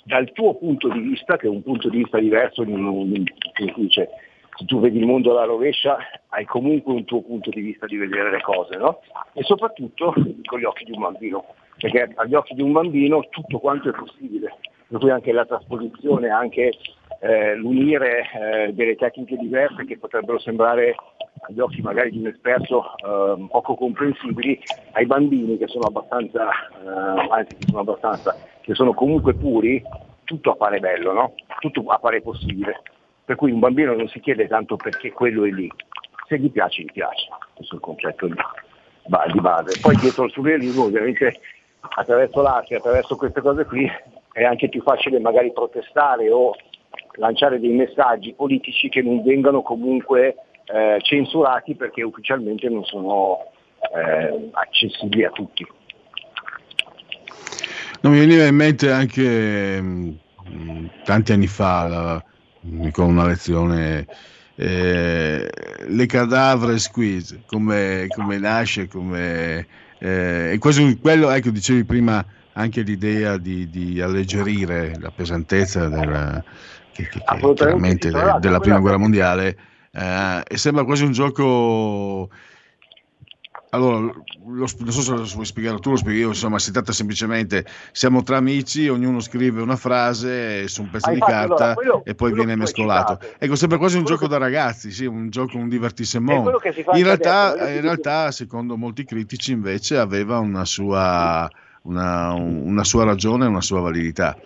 dal 0.05 0.31
tuo 0.33 0.55
punto 0.55 0.89
di 0.89 1.01
vista, 1.01 1.37
che 1.37 1.47
è 1.47 1.51
un 1.51 1.63
punto 1.63 1.89
di 1.89 1.99
vista 1.99 2.19
diverso, 2.19 2.65
di 2.65 2.73
un- 2.73 2.83
come 2.83 3.73
si 3.75 3.81
dice, 3.81 4.09
se 4.57 4.65
tu 4.65 4.81
vedi 4.81 4.99
il 4.99 5.07
mondo 5.07 5.31
alla 5.31 5.45
rovescia 5.45 5.99
hai 6.29 6.45
comunque 6.45 6.93
un 6.93 7.05
tuo 7.05 7.23
punto 7.23 7.51
di 7.51 7.61
vista 7.61 7.87
di 7.87 7.97
vedere 7.97 8.31
le 8.31 8.41
cose, 8.41 8.77
no? 8.77 9.01
E 9.33 9.43
soprattutto 9.43 10.13
con 10.45 10.59
gli 10.59 10.65
occhi 10.65 10.85
di 10.85 10.93
un 10.93 11.01
bambino, 11.01 11.45
perché 11.79 12.11
agli 12.15 12.35
occhi 12.35 12.55
di 12.55 12.63
un 12.63 12.73
bambino 12.73 13.21
tutto 13.31 13.59
quanto 13.59 13.89
è 13.89 13.93
possibile, 13.93 14.55
per 14.89 14.99
cui 14.99 15.11
anche 15.11 15.33
la 15.33 15.47
trasposizione, 15.47 16.29
anche 16.29 16.73
eh, 17.21 17.55
l'unire 17.55 18.23
eh, 18.33 18.73
delle 18.73 18.97
tecniche 18.97 19.37
diverse 19.37 19.85
che 19.85 19.99
potrebbero 19.99 20.39
sembrare 20.39 20.95
agli 21.43 21.61
occhi 21.61 21.81
magari 21.83 22.11
di 22.11 22.19
un 22.19 22.27
esperto 22.27 22.97
eh, 22.97 23.47
poco 23.51 23.75
comprensibili, 23.75 24.59
ai 24.93 25.07
bambini 25.07 25.59
che 25.59 25.69
sono 25.69 25.87
abbastanza, 25.87 26.51
eh, 26.51 27.29
anzi 27.31 27.57
che 27.57 27.67
sono 27.67 27.81
abbastanza, 27.81 28.37
che 28.61 28.75
sono 28.75 28.95
comunque 28.95 29.35
puri, 29.35 29.83
tutto 30.25 30.53
appare 30.53 30.81
bello, 30.81 31.13
no? 31.13 31.35
Tutto 31.59 31.85
appare 31.89 32.23
possibile. 32.23 32.83
Per 33.25 33.37
cui 33.37 33.53
un 33.53 33.61
bambino 33.61 33.95
non 33.95 34.09
si 34.09 34.21
chiede 34.21 34.49
tanto 34.49 34.77
perché 34.77 35.13
quello 35.13 35.45
è 35.45 35.51
lì, 35.51 35.71
se 36.27 36.39
gli 36.39 36.51
piace, 36.51 36.83
gli 36.83 36.93
piace. 36.93 37.29
Questo 37.55 37.75
è 37.75 37.77
il 37.77 37.83
concetto 37.83 38.27
di, 38.27 38.35
di 39.33 39.41
base. 39.41 39.81
Poi 39.81 39.97
dietro 39.97 40.25
il 40.25 40.33
surrealismo 40.33 40.85
ovviamente 40.85 41.41
attraverso 41.81 42.43
l'arte, 42.43 42.77
attraverso 42.77 43.17
queste 43.17 43.41
cose 43.41 43.65
qui 43.65 43.91
è 44.33 44.45
anche 44.45 44.69
più 44.69 44.83
facile 44.83 45.19
magari 45.19 45.53
protestare 45.53 46.31
o 46.31 46.55
lanciare 47.15 47.61
dei 47.61 47.73
messaggi 47.73 48.35
politici 48.35 48.89
che 48.89 49.03
non 49.03 49.23
vengano 49.23 49.63
comunque 49.63 50.37
eh, 50.65 50.99
censurati 51.01 51.75
perché 51.75 52.03
ufficialmente 52.03 52.69
non 52.69 52.85
sono 52.85 53.39
eh, 53.95 54.49
accessibili 54.53 55.25
a 55.25 55.31
tutti. 55.31 55.67
Non 58.03 58.13
mi 58.13 58.21
veniva 58.21 58.45
in 58.45 58.55
mente 58.55 58.91
anche 58.91 59.81
mh, 59.81 60.21
tanti 61.05 61.33
anni 61.33 61.47
fa, 61.47 61.89
la- 61.89 62.25
con 62.93 63.09
una 63.09 63.27
lezione, 63.27 64.07
eh, 64.55 65.51
le 65.87 66.07
cadavere 66.07 66.79
squeeze, 66.79 67.43
come, 67.47 68.07
come 68.15 68.39
nasce, 68.39 68.87
come... 68.89 69.67
eh, 69.99 70.53
e 70.53 70.59
quasi 70.59 70.99
quello, 70.99 71.31
ecco, 71.31 71.51
dicevi 71.51 71.85
prima 71.85 72.25
anche 72.55 72.83
l'idea 72.83 73.39
di, 73.39 73.71
di 73.71 74.01
alleggerire 74.01 74.99
la 74.99 75.11
pesantezza 75.11 75.89
della, 75.89 76.43
che, 77.09 77.21
che- 77.25 77.37
che 77.39 77.53
chiaramente 77.55 78.11
della 78.11 78.39
quella- 78.39 78.59
prima 78.61 78.79
guerra 78.79 78.97
mondiale 78.99 79.57
eh, 79.93 80.43
e 80.47 80.57
sembra 80.57 80.85
quasi 80.85 81.05
un 81.05 81.13
gioco 81.13 82.29
allora, 83.73 83.99
lo, 84.01 84.23
non 84.45 84.67
so 84.67 85.01
se 85.01 85.13
lo 85.13 85.25
vuoi 85.33 85.45
spiegare 85.45 85.79
tu, 85.79 85.91
lo 85.91 85.97
spiego 85.97 86.19
io, 86.19 86.29
insomma, 86.29 86.59
si 86.59 86.73
tratta 86.73 86.91
semplicemente, 86.91 87.65
siamo 87.93 88.23
tra 88.25 88.37
amici, 88.37 88.89
ognuno 88.89 89.21
scrive 89.21 89.63
una 89.63 89.77
frase 89.77 90.67
su 90.67 90.83
un 90.83 90.91
pezzo 90.91 91.07
Ah, 91.09 91.13
di 91.13 91.19
infatti, 91.19 91.33
carta 91.33 91.55
allora, 91.55 91.75
quello- 91.75 92.03
e 92.05 92.15
poi 92.17 92.33
viene 92.33 92.53
che 92.55 92.59
mescolato. 92.59 93.21
Ecco, 93.39 93.55
sembra 93.55 93.79
quasi 93.79 93.97
un 93.97 94.03
Quello 94.03 94.17
gioco 94.17 94.29
da 94.29 94.39
ragazzi, 94.39 94.91
sì, 94.91 95.07
un 95.07 95.31
gioco, 95.31 95.57
un 95.57 95.69
divertissement. 95.69 96.59
che 96.61 96.75
In 96.97 97.03
realtà, 97.05 97.51
adesso, 97.51 97.67
ti 97.67 97.75
in 97.77 97.81
realtà, 97.83 98.31
secondo 98.33 98.77
molti 98.77 99.05
critici, 99.05 99.53
invece 99.53 99.99
aveva 99.99 100.39
una 100.39 100.65
sua, 100.65 101.49
una, 101.83 102.33
una 102.33 102.83
sua 102.83 103.05
ragione, 103.05 103.47
una 103.47 103.61
sua 103.61 103.79
validità. 103.81 104.37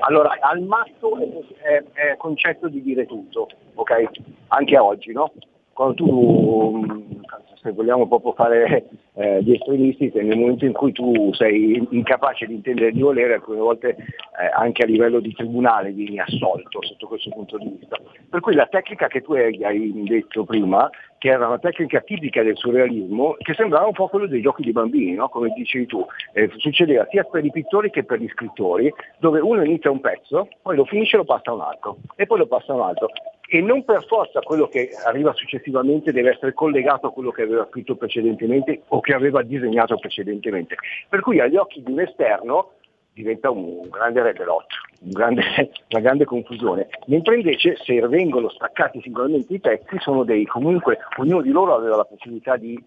Allora, 0.00 0.36
al 0.40 0.62
matto 0.62 1.18
è, 1.18 1.28
è- 1.62 1.84
è 2.12 2.16
concetto 2.16 2.68
di 2.68 2.82
dire 2.82 3.06
tutto, 3.06 3.48
ok? 3.74 4.08
Anche 4.48 4.78
oggi, 4.78 5.12
no? 5.12 5.32
Quando 5.72 5.94
tu, 5.94 6.76
mh, 6.84 7.20
se 7.62 7.72
vogliamo 7.72 8.06
proprio 8.08 8.32
fare 8.32 8.88
eh, 9.14 9.42
gli 9.42 9.52
estremisti, 9.52 10.10
nel 10.14 10.36
momento 10.38 10.64
in 10.64 10.72
cui 10.72 10.92
tu 10.92 11.32
sei 11.34 11.86
incapace 11.90 12.46
di 12.46 12.54
intendere 12.54 12.92
di 12.92 13.00
volere, 13.00 13.34
alcune 13.34 13.58
volte 13.60 13.90
eh, 13.90 14.50
anche 14.54 14.82
a 14.82 14.86
livello 14.86 15.20
di 15.20 15.32
tribunale 15.32 15.90
vieni 15.92 16.18
assolto 16.18 16.82
sotto 16.82 17.06
questo 17.06 17.30
punto 17.30 17.58
di 17.58 17.68
vista. 17.78 17.96
Per 18.28 18.40
cui 18.40 18.54
la 18.54 18.66
tecnica 18.66 19.06
che 19.08 19.20
tu 19.22 19.34
hai, 19.34 19.62
hai 19.64 19.92
detto 20.04 20.44
prima, 20.44 20.88
che 21.20 21.28
era 21.28 21.48
una 21.48 21.58
tecnica 21.58 22.00
tipica 22.00 22.42
del 22.42 22.56
surrealismo, 22.56 23.36
che 23.40 23.52
sembrava 23.52 23.84
un 23.84 23.92
po' 23.92 24.08
quello 24.08 24.26
dei 24.26 24.40
giochi 24.40 24.62
di 24.62 24.72
bambini, 24.72 25.12
no? 25.12 25.28
come 25.28 25.52
dicevi 25.54 25.84
tu, 25.84 26.04
Eh, 26.32 26.50
succedeva 26.56 27.06
sia 27.10 27.24
per 27.24 27.44
i 27.44 27.50
pittori 27.50 27.90
che 27.90 28.04
per 28.04 28.20
gli 28.20 28.28
scrittori, 28.28 28.90
dove 29.18 29.38
uno 29.38 29.62
inizia 29.62 29.90
un 29.90 30.00
pezzo, 30.00 30.48
poi 30.62 30.76
lo 30.76 30.86
finisce 30.86 31.16
e 31.16 31.18
lo 31.18 31.24
passa 31.24 31.50
a 31.50 31.54
un 31.54 31.60
altro, 31.60 31.98
e 32.16 32.24
poi 32.24 32.38
lo 32.38 32.46
passa 32.46 32.72
a 32.72 32.76
un 32.76 32.82
altro. 32.82 33.10
E 33.46 33.60
non 33.60 33.84
per 33.84 34.06
forza 34.06 34.40
quello 34.40 34.68
che 34.68 34.90
arriva 35.04 35.34
successivamente 35.34 36.10
deve 36.10 36.30
essere 36.30 36.54
collegato 36.54 37.08
a 37.08 37.12
quello 37.12 37.32
che 37.32 37.42
aveva 37.42 37.66
scritto 37.68 37.96
precedentemente 37.96 38.82
o 38.88 39.00
che 39.00 39.12
aveva 39.12 39.42
disegnato 39.42 39.98
precedentemente. 39.98 40.76
Per 41.06 41.20
cui 41.20 41.38
agli 41.38 41.56
occhi 41.56 41.82
di 41.82 41.92
un 41.92 42.00
esterno 42.00 42.70
diventa 43.12 43.50
un 43.50 43.88
grande 43.88 44.22
rebelot, 44.22 44.66
un 45.00 45.10
grande- 45.10 45.42
una 45.90 46.00
grande 46.00 46.24
confusione. 46.24 46.88
Mentre 47.06 47.36
invece 47.36 47.76
se 47.84 48.00
vengono 48.08 48.48
staccati 48.50 49.00
singolarmente 49.02 49.54
i 49.54 49.60
pezzi 49.60 49.98
sono 49.98 50.24
dei, 50.24 50.46
comunque 50.46 50.98
ognuno 51.18 51.42
di 51.42 51.50
loro 51.50 51.74
aveva 51.74 51.96
la 51.96 52.04
possibilità 52.04 52.56
di 52.56 52.82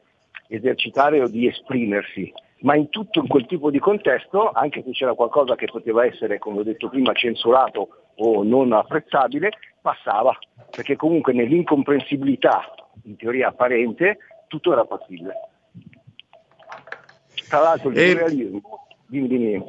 esercitare 0.48 1.22
o 1.22 1.28
di 1.28 1.48
esprimersi, 1.48 2.32
ma 2.60 2.76
in 2.76 2.90
tutto 2.90 3.20
in 3.20 3.28
quel 3.28 3.45
tipo 3.45 3.70
di 3.70 3.80
contesto, 3.80 4.52
anche 4.52 4.84
se 4.84 4.91
c'era 4.91 5.14
qualcosa 5.14 5.56
che 5.56 5.66
poteva 5.66 6.06
essere, 6.06 6.40
come 6.40 6.60
ho 6.60 6.64
detto 6.64 6.90
prima, 6.90 7.14
censurato 7.14 7.90
o 8.16 8.44
non 8.44 8.72
apprezzabile, 8.72 9.52
passava, 9.82 10.38
perché 10.70 10.95
comunque 10.95 11.34
nell'incomprensibilità, 11.34 12.74
in 13.04 13.18
teoria 13.18 13.50
apparente, 13.50 14.20
tutto 14.48 14.72
era 14.72 14.86
possibile. 14.86 15.34
Tra 17.50 17.60
l'altro 17.60 17.90
il 17.90 17.98
E- 17.98 18.12
surrealismo, 18.12 18.62
dimmi, 19.08 19.28
dimmi. 19.28 19.54
Eh, 19.56 19.64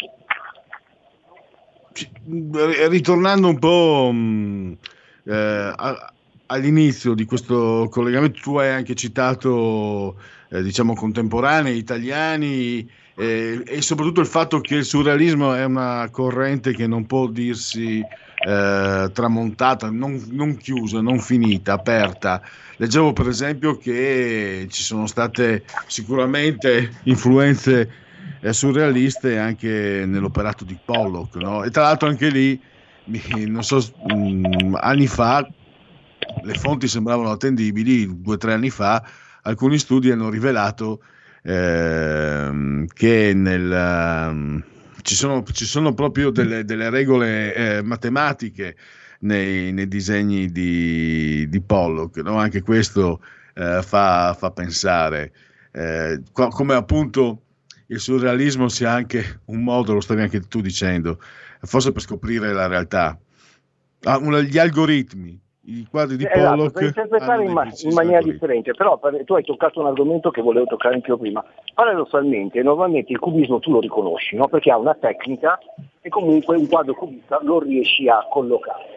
ritornando 2.88 3.48
un 3.48 3.58
po' 3.58 4.10
mh, 4.12 4.76
eh, 5.24 5.72
a- 5.76 6.12
all'inizio 6.46 7.14
di 7.14 7.24
questo 7.24 7.88
collegamento, 7.90 8.40
tu 8.40 8.56
hai 8.56 8.70
anche 8.70 8.94
citato, 8.94 10.16
eh, 10.50 10.62
diciamo, 10.62 10.94
contemporanei 10.94 11.76
italiani 11.76 12.88
eh, 13.16 13.62
e 13.64 13.82
soprattutto 13.82 14.20
il 14.20 14.26
fatto 14.26 14.60
che 14.60 14.76
il 14.76 14.84
surrealismo 14.84 15.54
è 15.54 15.64
una 15.64 16.08
corrente 16.10 16.74
che 16.74 16.86
non 16.86 17.06
può 17.06 17.28
dirsi 17.28 18.00
eh, 18.00 19.10
tramontata, 19.12 19.90
non, 19.90 20.22
non 20.30 20.56
chiusa, 20.56 21.00
non 21.00 21.18
finita, 21.20 21.74
aperta. 21.74 22.42
Leggevo 22.76 23.12
per 23.12 23.28
esempio 23.28 23.76
che 23.76 24.66
ci 24.68 24.82
sono 24.82 25.06
state 25.06 25.64
sicuramente 25.86 27.00
influenze 27.04 28.02
eh, 28.44 28.52
surrealiste 28.52 29.38
anche 29.38 30.04
nell'operato 30.06 30.64
di 30.64 30.78
Pollock, 30.84 31.36
no? 31.36 31.64
E 31.64 31.70
tra 31.70 31.84
l'altro 31.84 32.08
anche 32.08 32.28
lì, 32.28 32.60
non 33.46 33.62
so, 33.62 33.78
mh, 34.06 34.76
anni 34.78 35.06
fa, 35.06 35.48
le 36.42 36.54
fonti 36.54 36.86
sembravano 36.86 37.30
attendibili, 37.30 38.20
due 38.20 38.34
o 38.34 38.36
tre 38.36 38.52
anni 38.52 38.68
fa, 38.68 39.02
alcuni 39.42 39.78
studi 39.78 40.10
hanno 40.10 40.28
rivelato 40.28 41.02
ehm, 41.42 42.84
che 42.92 43.32
nel, 43.34 43.72
ehm, 43.72 44.64
ci, 45.00 45.14
sono, 45.14 45.42
ci 45.50 45.64
sono 45.64 45.94
proprio 45.94 46.28
delle, 46.28 46.66
delle 46.66 46.90
regole 46.90 47.54
eh, 47.54 47.82
matematiche 47.82 48.76
nei, 49.20 49.72
nei 49.72 49.88
disegni 49.88 50.52
di, 50.52 51.48
di 51.48 51.60
Pollock, 51.62 52.18
no? 52.18 52.36
anche 52.36 52.60
questo 52.60 53.22
eh, 53.54 53.80
fa, 53.80 54.36
fa 54.38 54.50
pensare, 54.50 55.32
eh, 55.72 56.20
co- 56.30 56.48
come 56.48 56.74
appunto 56.74 57.43
il 57.89 58.01
surrealismo 58.01 58.69
sia 58.69 58.90
anche 58.90 59.40
un 59.47 59.62
modo, 59.62 59.93
lo 59.93 60.01
stavi 60.01 60.23
anche 60.23 60.40
tu 60.40 60.61
dicendo, 60.61 61.19
forse 61.61 61.93
per 61.93 62.02
scoprire 62.02 62.52
la 62.52 62.66
realtà. 62.66 63.19
Ah, 64.05 64.19
una- 64.19 64.40
gli 64.40 64.59
algoritmi, 64.59 65.39
i 65.66 65.86
quadri 65.90 66.16
di 66.16 66.24
Esatto, 66.31 66.56
Pollock. 66.56 66.73
per 66.73 66.82
interpretare 66.85 67.44
in, 67.44 67.52
ma- 67.52 67.69
in 67.82 67.94
maniera 67.94 68.20
differente, 68.23 68.73
però 68.74 68.98
per- 68.98 69.24
tu 69.24 69.35
hai 69.35 69.44
toccato 69.44 69.81
un 69.81 69.86
argomento 69.86 70.31
che 70.31 70.43
volevo 70.43 70.66
toccare 70.66 70.94
anche 70.94 71.11
io 71.11 71.16
prima. 71.19 71.43
Paradossalmente, 71.74 72.62
normalmente 72.62 73.12
il 73.12 73.19
cubismo 73.19 73.59
tu 73.61 73.70
lo 73.70 73.81
riconosci, 73.81 74.36
no? 74.36 74.47
perché 74.48 74.70
ha 74.70 74.77
una 74.77 74.94
tecnica 74.94 75.59
e 76.01 76.09
comunque 76.11 76.56
un 76.56 76.66
quadro 76.69 76.94
cubista 76.94 77.39
lo 77.43 77.61
riesci 77.61 78.09
a 78.09 78.27
collocare. 78.31 78.93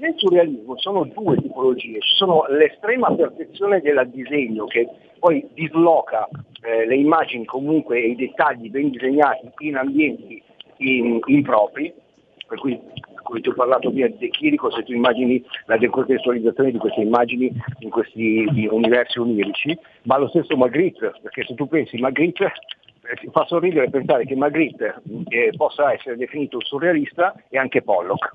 Nel 0.00 0.14
surrealismo 0.16 0.78
sono 0.78 1.04
due 1.04 1.36
tipologie, 1.36 2.00
ci 2.00 2.14
sono 2.14 2.46
l'estrema 2.48 3.14
perfezione 3.14 3.82
del 3.82 4.08
disegno 4.10 4.64
che 4.64 4.88
poi 5.18 5.46
disloca 5.52 6.26
eh, 6.62 6.86
le 6.86 6.96
immagini 6.96 7.44
comunque 7.44 7.98
e 8.02 8.08
i 8.08 8.16
dettagli 8.16 8.70
ben 8.70 8.88
disegnati 8.88 9.50
in 9.58 9.76
ambienti 9.76 10.42
in- 10.78 11.20
impropri, 11.26 11.92
per 12.48 12.58
cui 12.58 12.80
come 13.22 13.40
ti 13.42 13.50
ho 13.50 13.52
parlato 13.52 13.90
di 13.90 14.00
De 14.16 14.28
Chirico, 14.30 14.70
se 14.70 14.84
tu 14.84 14.92
immagini 14.92 15.44
la 15.66 15.76
decontestualizzazione 15.76 16.70
di 16.70 16.78
queste 16.78 17.02
immagini 17.02 17.52
in 17.80 17.90
questi 17.90 18.48
universi 18.70 19.18
onirici, 19.18 19.78
ma 20.04 20.16
lo 20.16 20.28
stesso 20.28 20.56
Magritte, 20.56 21.12
perché 21.20 21.44
se 21.44 21.54
tu 21.54 21.68
pensi 21.68 21.98
Magritte, 21.98 22.46
eh, 23.02 23.30
fa 23.32 23.44
sorridere 23.44 23.90
pensare 23.90 24.24
che 24.24 24.34
Magritte 24.34 25.02
eh, 25.28 25.52
possa 25.54 25.92
essere 25.92 26.16
definito 26.16 26.58
surrealista 26.64 27.34
e 27.50 27.58
anche 27.58 27.82
Pollock, 27.82 28.30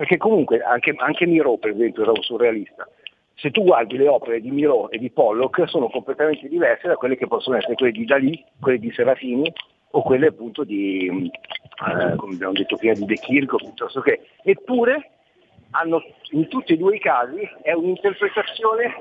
perché 0.00 0.16
comunque 0.16 0.62
anche, 0.62 0.94
anche 0.96 1.26
Miro 1.26 1.58
per 1.58 1.72
esempio 1.72 2.00
era 2.04 2.12
un 2.12 2.22
surrealista. 2.22 2.88
Se 3.34 3.50
tu 3.50 3.64
guardi 3.64 3.98
le 3.98 4.08
opere 4.08 4.40
di 4.40 4.50
Miro 4.50 4.90
e 4.90 4.96
di 4.96 5.10
Pollock 5.10 5.68
sono 5.68 5.90
completamente 5.90 6.48
diverse 6.48 6.88
da 6.88 6.94
quelle 6.94 7.18
che 7.18 7.26
possono 7.26 7.58
essere 7.58 7.74
quelle 7.74 7.92
di 7.92 8.06
Dalì, 8.06 8.42
quelle 8.58 8.78
di 8.78 8.90
Serafini 8.92 9.52
o 9.90 10.00
quelle 10.00 10.28
appunto 10.28 10.64
di, 10.64 11.30
eh, 11.30 12.16
come 12.16 12.32
abbiamo 12.32 12.54
detto 12.54 12.76
prima, 12.76 12.94
di 12.94 13.04
De 13.04 13.16
Chirico 13.16 13.58
piuttosto 13.58 14.00
che. 14.00 14.22
Eppure 14.42 15.10
hanno, 15.72 16.02
in 16.30 16.48
tutti 16.48 16.72
e 16.72 16.76
due 16.78 16.96
i 16.96 16.98
casi 16.98 17.46
è 17.60 17.72
un'interpretazione 17.72 18.94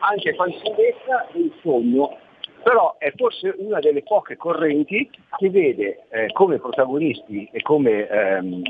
anche 0.00 0.34
fanciullesca 0.34 1.28
del 1.32 1.50
sogno, 1.62 2.18
però 2.62 2.96
è 2.98 3.12
forse 3.16 3.54
una 3.58 3.78
delle 3.78 4.02
poche 4.02 4.36
correnti 4.36 5.08
che 5.36 5.50
vede 5.50 6.04
eh, 6.10 6.32
come 6.32 6.58
protagonisti 6.58 7.48
e 7.52 7.60
come, 7.62 8.06
ehm, 8.06 8.62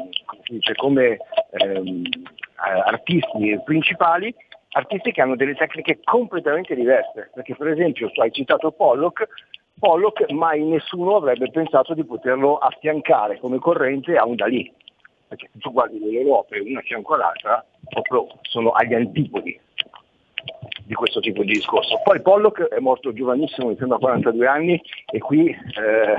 dice, 0.48 0.74
come 0.74 1.19
ehm, 1.51 2.02
eh, 2.05 2.81
artisti 2.86 3.60
principali 3.64 4.35
artisti 4.73 5.12
che 5.12 5.20
hanno 5.20 5.36
delle 5.36 5.55
tecniche 5.55 6.01
completamente 6.02 6.74
diverse, 6.74 7.31
perché 7.35 7.55
per 7.55 7.69
esempio 7.69 8.10
tu 8.10 8.20
hai 8.20 8.32
citato 8.32 8.73
Pollock, 8.73 9.28
Pollock 9.78 10.31
mai 10.31 10.62
nessuno 10.62 11.16
avrebbe 11.16 11.51
pensato 11.51 11.94
di 11.94 12.05
poterlo 12.05 12.56
affiancare 12.56 13.39
come 13.39 13.59
corrente 13.59 14.16
a 14.16 14.24
un 14.24 14.36
Dalì, 14.36 14.73
perché 15.28 15.51
se 15.52 15.59
tu 15.59 15.73
guardi 15.73 15.98
le 15.98 16.23
loro 16.23 16.47
una 16.64 16.81
fianco 16.81 17.14
all'altra, 17.14 17.64
proprio 17.89 18.28
sono 18.43 18.70
agli 18.70 18.94
antipodi 18.94 19.60
di 20.85 20.94
questo 20.94 21.20
tipo 21.20 21.43
di 21.43 21.53
discorso. 21.53 22.01
Poi 22.03 22.20
Pollock 22.20 22.69
è 22.69 22.78
morto 22.81 23.12
giovanissimo, 23.12 23.69
mi 23.69 23.77
sembra 23.77 23.99
42 23.99 24.47
anni, 24.47 24.82
e 25.11 25.19
qui, 25.19 25.49
eh, 25.49 26.15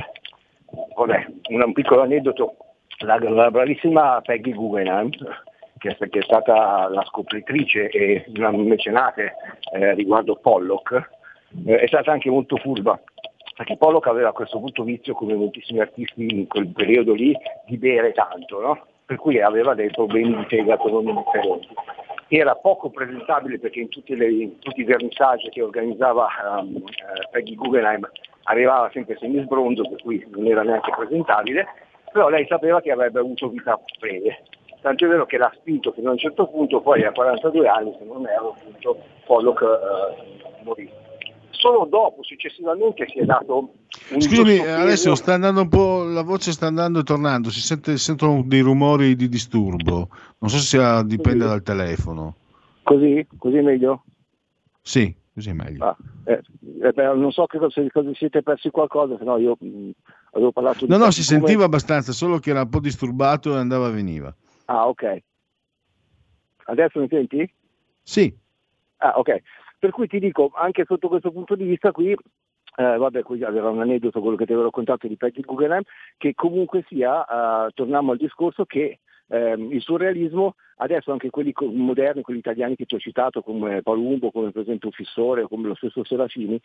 vabbè, 0.95 1.27
un, 1.49 1.73
piccolo 1.73 2.01
aneddoto, 2.01 2.55
la, 2.99 3.17
la 3.17 3.51
bravissima 3.51 4.21
Peggy 4.21 4.53
Guggenheim, 4.53 5.09
che 5.77 5.97
che 6.09 6.19
è 6.19 6.23
stata 6.23 6.87
la 6.89 7.03
scopritrice 7.03 7.89
e 7.89 8.25
una 8.35 8.51
mecenate 8.51 9.35
eh, 9.73 9.93
riguardo 9.95 10.35
Pollock, 10.35 11.09
eh, 11.65 11.77
è 11.77 11.87
stata 11.87 12.11
anche 12.11 12.29
molto 12.29 12.57
furba, 12.57 12.99
perché 13.55 13.77
Pollock 13.77 14.07
aveva 14.07 14.31
questo 14.31 14.59
brutto 14.59 14.83
vizio, 14.83 15.13
come 15.13 15.35
moltissimi 15.35 15.79
artisti 15.79 16.25
in 16.25 16.47
quel 16.47 16.67
periodo 16.67 17.13
lì, 17.13 17.35
di 17.65 17.77
bere 17.77 18.13
tanto, 18.13 18.61
no? 18.61 18.85
per 19.05 19.17
cui 19.17 19.41
aveva 19.41 19.73
dei 19.73 19.91
problemi 19.91 20.35
di 20.35 20.45
fegato 20.45 20.89
non 20.89 21.07
indifferenti. 21.07 21.67
Era 22.35 22.55
poco 22.55 22.89
presentabile 22.89 23.59
perché 23.59 23.79
in 23.79 23.89
tutti, 23.89 24.15
le- 24.15 24.31
in 24.31 24.57
tutti 24.57 24.81
i 24.81 24.85
vernissaggi 24.85 25.49
che 25.49 25.61
organizzava 25.61 26.27
ehm, 26.61 26.77
eh, 26.77 27.27
Peggy 27.29 27.53
Guggenheim 27.53 28.09
arrivava 28.45 28.89
sempre 28.91 29.15
semisbronzo, 29.19 29.83
per 29.87 30.01
cui 30.01 30.25
non 30.31 30.47
era 30.47 30.63
neanche 30.63 30.91
presentabile, 30.97 31.67
però 32.11 32.29
lei 32.29 32.47
sapeva 32.47 32.81
che 32.81 32.91
avrebbe 32.91 33.19
avuto 33.19 33.49
vita 33.49 33.79
breve. 33.99 34.45
Tanto 34.81 35.05
è 35.05 35.07
vero 35.09 35.27
che 35.27 35.37
l'ha 35.37 35.51
spinto 35.57 35.91
fino 35.91 36.09
a 36.09 36.13
un 36.13 36.17
certo 36.17 36.47
punto, 36.47 36.81
poi 36.81 37.03
a 37.03 37.11
42 37.11 37.67
anni, 37.67 37.95
se 37.99 38.03
non 38.03 38.25
erro, 38.27 38.55
appunto, 38.57 38.97
Pollock 39.25 39.61
eh, 39.61 40.63
morì. 40.63 40.89
Solo 41.63 41.85
dopo, 41.85 42.21
successivamente, 42.23 43.05
si 43.07 43.19
è 43.19 43.23
dato 43.23 43.71
un 44.09 44.19
Scusami, 44.19 44.57
Alessio, 44.67 45.15
sta 45.15 45.35
andando 45.35 45.61
un 45.61 45.69
po', 45.69 46.03
la 46.03 46.21
voce 46.21 46.51
sta 46.51 46.67
andando 46.67 46.99
e 46.99 47.03
tornando, 47.03 47.49
si 47.49 47.61
sente, 47.61 47.95
sentono 47.97 48.43
dei 48.45 48.59
rumori 48.59 49.15
di 49.15 49.29
disturbo. 49.29 50.09
Non 50.39 50.49
so 50.49 50.57
se 50.57 50.65
sia- 50.65 51.01
dipende 51.03 51.45
dal 51.45 51.63
telefono. 51.63 52.35
Così? 52.83 53.25
Così 53.37 53.55
è 53.55 53.61
meglio? 53.61 54.03
Sì, 54.81 55.15
così 55.33 55.51
è 55.51 55.53
meglio. 55.53 55.85
Ah, 55.85 55.95
eh, 56.25 56.41
eh, 56.81 56.91
beh, 56.91 57.13
non 57.15 57.31
so 57.31 57.45
che 57.45 57.57
se 57.69 57.89
cosa 57.93 58.13
siete 58.13 58.43
persi 58.43 58.69
qualcosa, 58.69 59.17
se 59.17 59.23
no 59.23 59.37
io 59.37 59.55
mh, 59.57 59.89
avevo 60.31 60.51
parlato 60.51 60.85
di... 60.85 60.91
No, 60.91 60.97
no, 60.97 61.11
si 61.11 61.25
come- 61.25 61.39
sentiva 61.39 61.63
abbastanza, 61.63 62.11
solo 62.11 62.39
che 62.39 62.49
era 62.49 62.63
un 62.63 62.69
po' 62.69 62.81
disturbato 62.81 63.55
e 63.55 63.59
andava 63.59 63.87
e 63.87 63.91
veniva. 63.93 64.35
Ah, 64.65 64.89
ok. 64.89 65.17
Adesso 66.65 66.99
mi 66.99 67.07
senti? 67.07 67.49
Sì. 68.01 68.35
Ah, 68.97 69.13
ok. 69.17 69.41
Per 69.83 69.91
cui 69.91 70.07
ti 70.07 70.17
dico, 70.17 70.49
anche 70.55 70.85
sotto 70.85 71.09
questo 71.09 71.29
punto 71.29 71.55
di 71.55 71.65
vista 71.65 71.91
qui, 71.91 72.11
eh, 72.11 72.17
vabbè, 72.95 73.21
qui 73.21 73.43
aveva 73.43 73.67
un 73.69 73.81
aneddoto 73.81 74.21
quello 74.21 74.37
che 74.37 74.45
ti 74.45 74.53
avevo 74.53 74.67
raccontato 74.67 75.09
di 75.09 75.17
Peggy 75.17 75.41
Guggenheim, 75.41 75.81
che 76.15 76.33
comunque 76.35 76.85
sia, 76.87 77.25
eh, 77.25 77.71
torniamo 77.73 78.13
al 78.13 78.17
discorso 78.17 78.63
che 78.63 78.99
ehm, 79.27 79.73
il 79.73 79.81
surrealismo, 79.81 80.55
adesso 80.77 81.11
anche 81.11 81.29
quelli 81.29 81.51
moderni, 81.73 82.21
quelli 82.21 82.39
italiani 82.39 82.77
che 82.77 82.85
ti 82.85 82.95
ho 82.95 82.97
citato, 82.97 83.41
come 83.41 83.81
Palumbo, 83.81 84.31
come 84.31 84.51
per 84.51 84.61
esempio 84.61 84.89
Fissore, 84.91 85.49
come 85.49 85.67
lo 85.67 85.75
stesso 85.75 86.01
Serafini, 86.05 86.57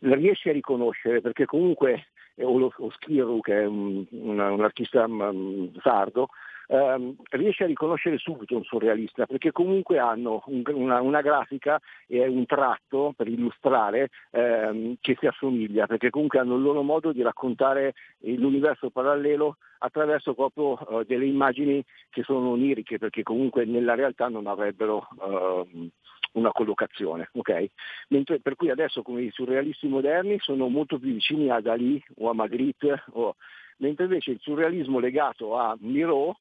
riesci 0.00 0.50
a 0.50 0.52
riconoscere 0.52 1.22
perché 1.22 1.46
comunque, 1.46 2.08
eh, 2.34 2.44
o, 2.44 2.58
lo, 2.58 2.70
o 2.76 2.90
Schirru, 2.90 3.40
che 3.40 3.62
è 3.62 3.64
un, 3.64 4.04
un- 4.10 4.40
un 4.40 4.60
artista 4.62 5.08
mm, 5.08 5.68
sardo, 5.80 6.28
ehm, 6.68 7.16
riesce 7.30 7.64
a 7.64 7.66
riconoscere 7.66 8.18
subito 8.18 8.56
un 8.56 8.64
surrealista 8.64 9.26
perché 9.26 9.52
comunque 9.52 9.98
hanno 9.98 10.42
un- 10.46 10.62
una, 10.66 11.00
una 11.00 11.20
grafica 11.20 11.80
e 12.06 12.26
un 12.26 12.46
tratto 12.46 13.12
per 13.16 13.28
illustrare 13.28 14.10
ehm, 14.30 14.96
che 15.00 15.16
si 15.18 15.26
assomiglia, 15.26 15.86
perché 15.86 16.10
comunque 16.10 16.38
hanno 16.38 16.56
il 16.56 16.62
loro 16.62 16.82
modo 16.82 17.12
di 17.12 17.22
raccontare 17.22 17.94
l'universo 18.20 18.90
parallelo 18.90 19.56
attraverso 19.78 20.34
proprio 20.34 20.78
eh, 21.00 21.04
delle 21.04 21.26
immagini 21.26 21.84
che 22.10 22.22
sono 22.22 22.50
oniriche, 22.50 22.98
perché 22.98 23.22
comunque 23.22 23.64
nella 23.64 23.94
realtà 23.94 24.28
non 24.28 24.46
avrebbero 24.46 25.08
ehm, 25.20 25.88
una 26.32 26.52
collocazione, 26.52 27.28
ok? 27.32 27.66
Mentre, 28.08 28.40
per 28.40 28.54
cui 28.54 28.70
adesso 28.70 29.02
come 29.02 29.22
i 29.22 29.30
surrealisti 29.30 29.88
moderni 29.88 30.38
sono 30.40 30.68
molto 30.68 30.98
più 30.98 31.10
vicini 31.10 31.50
a 31.50 31.60
Dalì 31.60 32.02
o 32.18 32.28
a 32.30 32.34
Magritte, 32.34 33.04
o- 33.12 33.36
mentre 33.78 34.04
invece 34.04 34.32
il 34.32 34.40
surrealismo 34.40 34.98
legato 34.98 35.56
a 35.56 35.76
Miro, 35.80 36.38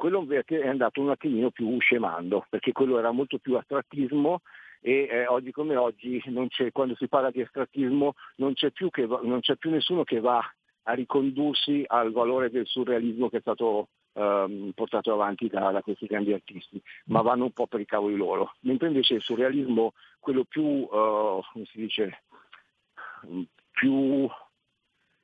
quello 0.00 0.26
è 0.30 0.66
andato 0.66 1.02
un 1.02 1.10
attimino 1.10 1.50
più 1.50 1.78
scemando, 1.78 2.46
perché 2.48 2.72
quello 2.72 2.98
era 2.98 3.10
molto 3.10 3.36
più 3.36 3.58
astrattismo 3.58 4.40
e 4.80 5.06
eh, 5.10 5.26
oggi 5.26 5.50
come 5.50 5.76
oggi 5.76 6.22
quando 6.72 6.94
si 6.96 7.06
parla 7.06 7.30
di 7.30 7.42
astrattismo 7.42 8.14
non 8.36 8.54
c'è, 8.54 8.70
più 8.70 8.88
che 8.88 9.04
non 9.04 9.40
c'è 9.40 9.56
più 9.56 9.68
nessuno 9.68 10.02
che 10.04 10.18
va 10.18 10.42
a 10.84 10.92
ricondursi 10.94 11.84
al 11.86 12.12
valore 12.12 12.48
del 12.48 12.66
surrealismo 12.66 13.28
che 13.28 13.36
è 13.36 13.40
stato 13.40 13.88
ehm, 14.14 14.70
portato 14.74 15.12
avanti 15.12 15.48
da, 15.48 15.70
da 15.70 15.82
questi 15.82 16.06
grandi 16.06 16.32
artisti, 16.32 16.80
ma 17.08 17.20
vanno 17.20 17.44
un 17.44 17.52
po' 17.52 17.66
per 17.66 17.80
i 17.80 17.84
cavoli 17.84 18.16
loro. 18.16 18.54
Mentre 18.60 18.88
invece 18.88 19.16
il 19.16 19.20
surrealismo, 19.20 19.92
quello 20.18 20.44
più, 20.44 20.88
eh, 20.90 21.40
come 21.52 21.64
si 21.66 21.78
dice, 21.78 22.22
più 23.70 24.26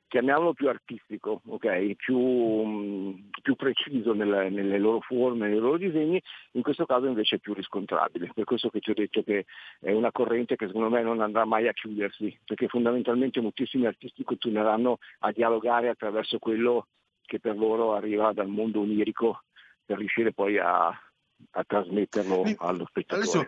chiamiamolo 0.07 0.53
più 0.53 0.69
artistico, 0.69 1.41
ok? 1.47 1.95
più, 1.95 2.17
mm, 2.17 3.11
più 3.41 3.55
preciso 3.55 4.13
nelle, 4.13 4.49
nelle 4.49 4.77
loro 4.79 5.01
forme, 5.01 5.47
nei 5.47 5.59
loro 5.59 5.77
disegni, 5.77 6.21
in 6.51 6.61
questo 6.61 6.85
caso 6.85 7.07
invece 7.07 7.35
è 7.35 7.39
più 7.39 7.53
riscontrabile. 7.53 8.31
Per 8.33 8.45
questo 8.45 8.69
che 8.69 8.79
ti 8.79 8.91
ho 8.91 8.93
detto 8.93 9.23
che 9.23 9.45
è 9.79 9.91
una 9.91 10.11
corrente 10.11 10.55
che 10.55 10.67
secondo 10.67 10.89
me 10.89 11.01
non 11.01 11.21
andrà 11.21 11.45
mai 11.45 11.67
a 11.67 11.73
chiudersi, 11.73 12.37
perché 12.45 12.67
fondamentalmente 12.67 13.41
moltissimi 13.41 13.85
artisti 13.85 14.23
continueranno 14.23 14.97
a 15.19 15.31
dialogare 15.31 15.89
attraverso 15.89 16.39
quello 16.39 16.87
che 17.25 17.39
per 17.39 17.57
loro 17.57 17.93
arriva 17.93 18.31
dal 18.31 18.47
mondo 18.47 18.79
onirico 18.79 19.43
per 19.85 19.97
riuscire 19.97 20.31
poi 20.33 20.57
a, 20.57 20.87
a 20.87 21.63
trasmetterlo 21.65 22.43
allo 22.57 22.85
spettatore. 22.85 23.21
Adesso 23.21 23.47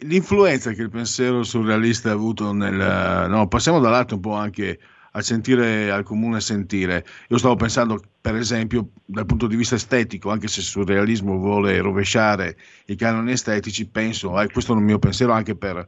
l'influenza 0.00 0.72
che 0.72 0.82
il 0.82 0.90
pensiero 0.90 1.42
surrealista 1.42 2.10
ha 2.10 2.14
avuto 2.14 2.52
nel... 2.52 3.28
No, 3.28 3.48
passiamo 3.48 3.80
dall'arte 3.80 4.14
un 4.14 4.20
po' 4.20 4.34
anche 4.34 4.78
a 5.12 5.22
sentire 5.22 5.90
al 5.90 6.04
comune 6.04 6.40
sentire. 6.40 7.04
Io 7.28 7.38
stavo 7.38 7.56
pensando, 7.56 8.00
per 8.20 8.36
esempio, 8.36 8.90
dal 9.04 9.26
punto 9.26 9.46
di 9.46 9.56
vista 9.56 9.74
estetico, 9.74 10.30
anche 10.30 10.48
se 10.48 10.60
il 10.60 10.66
surrealismo 10.66 11.36
vuole 11.36 11.80
rovesciare 11.80 12.56
i 12.86 12.96
canoni 12.96 13.32
estetici, 13.32 13.86
penso, 13.86 14.40
eh, 14.40 14.50
questo 14.50 14.72
è 14.72 14.76
un 14.76 14.84
mio 14.84 14.98
pensiero 14.98 15.32
anche 15.32 15.54
per, 15.54 15.86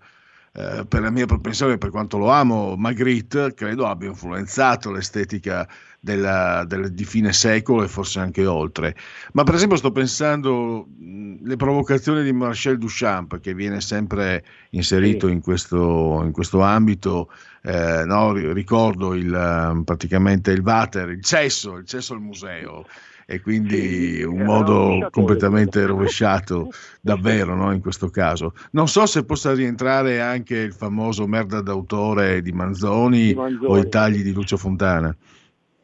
eh, 0.56 0.84
per 0.86 1.00
la 1.02 1.10
mia 1.10 1.26
propensione, 1.26 1.78
per 1.78 1.90
quanto 1.90 2.16
lo 2.16 2.30
amo, 2.30 2.76
Magritte 2.76 3.54
credo 3.54 3.86
abbia 3.86 4.08
influenzato 4.08 4.90
l'estetica 4.92 5.68
della- 5.98 6.64
del- 6.66 6.92
di 6.92 7.04
fine 7.04 7.32
secolo 7.32 7.82
e 7.82 7.88
forse 7.88 8.20
anche 8.20 8.46
oltre. 8.46 8.94
Ma 9.32 9.42
per 9.42 9.54
esempio 9.54 9.76
sto 9.78 9.90
pensando 9.90 10.86
mh, 10.96 11.36
le 11.42 11.56
provocazioni 11.56 12.22
di 12.22 12.32
Marcel 12.32 12.78
Duchamp, 12.78 13.40
che 13.40 13.54
viene 13.54 13.80
sempre 13.80 14.44
inserito 14.70 15.26
in, 15.28 15.40
questo, 15.40 16.20
in 16.22 16.30
questo 16.32 16.60
ambito. 16.60 17.30
eh, 17.66 18.04
no, 18.04 18.32
ri- 18.34 18.52
ricordo 18.52 19.14
il, 19.14 19.82
praticamente 19.84 20.50
il 20.52 20.60
water, 20.60 21.08
il 21.08 21.22
cesso, 21.22 21.78
il 21.78 21.86
cesso 21.86 22.12
al 22.12 22.20
museo. 22.20 22.84
E 23.26 23.40
quindi 23.40 24.22
un 24.22 24.40
era 24.40 24.44
modo 24.44 25.08
completamente 25.10 25.84
rovesciato, 25.86 26.68
davvero, 27.00 27.54
no, 27.54 27.72
in 27.72 27.80
questo 27.80 28.10
caso. 28.10 28.54
Non 28.72 28.88
so 28.88 29.06
se 29.06 29.24
possa 29.24 29.54
rientrare 29.54 30.20
anche 30.20 30.56
il 30.56 30.72
famoso 30.72 31.26
merda 31.26 31.60
d'autore 31.60 32.42
di 32.42 32.52
Manzoni, 32.52 33.28
Di 33.28 33.34
Manzoni. 33.34 33.66
o 33.66 33.78
i 33.78 33.88
tagli 33.88 34.22
di 34.22 34.32
Lucio 34.32 34.56
Fontana. 34.56 35.14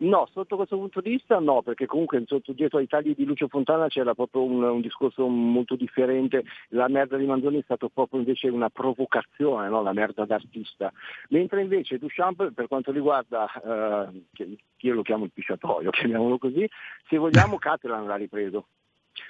No, 0.00 0.26
sotto 0.32 0.56
questo 0.56 0.78
punto 0.78 1.02
di 1.02 1.10
vista 1.10 1.38
no, 1.40 1.60
perché 1.60 1.84
comunque 1.84 2.22
sotto, 2.26 2.52
dietro 2.52 2.78
ai 2.78 2.86
tagli 2.86 3.14
di 3.14 3.26
Lucio 3.26 3.48
Fontana 3.48 3.86
c'era 3.88 4.14
proprio 4.14 4.42
un, 4.42 4.62
un 4.62 4.80
discorso 4.80 5.26
molto 5.26 5.76
differente. 5.76 6.44
La 6.68 6.88
merda 6.88 7.18
di 7.18 7.26
Manzoni 7.26 7.58
è 7.58 7.62
stato 7.62 7.90
proprio 7.90 8.20
invece 8.20 8.48
una 8.48 8.70
provocazione, 8.70 9.68
no? 9.68 9.82
la 9.82 9.92
merda 9.92 10.24
d'artista. 10.24 10.90
Mentre 11.28 11.60
invece 11.60 11.98
Duchamp, 11.98 12.50
per 12.52 12.66
quanto 12.66 12.92
riguarda, 12.92 14.10
eh, 14.32 14.48
io 14.78 14.94
lo 14.94 15.02
chiamo 15.02 15.24
il 15.24 15.32
pisciatoio, 15.32 15.90
chiamiamolo 15.92 16.38
così, 16.38 16.66
se 17.06 17.18
vogliamo 17.18 17.58
Catalan 17.58 18.06
l'ha 18.06 18.16
ripreso. 18.16 18.68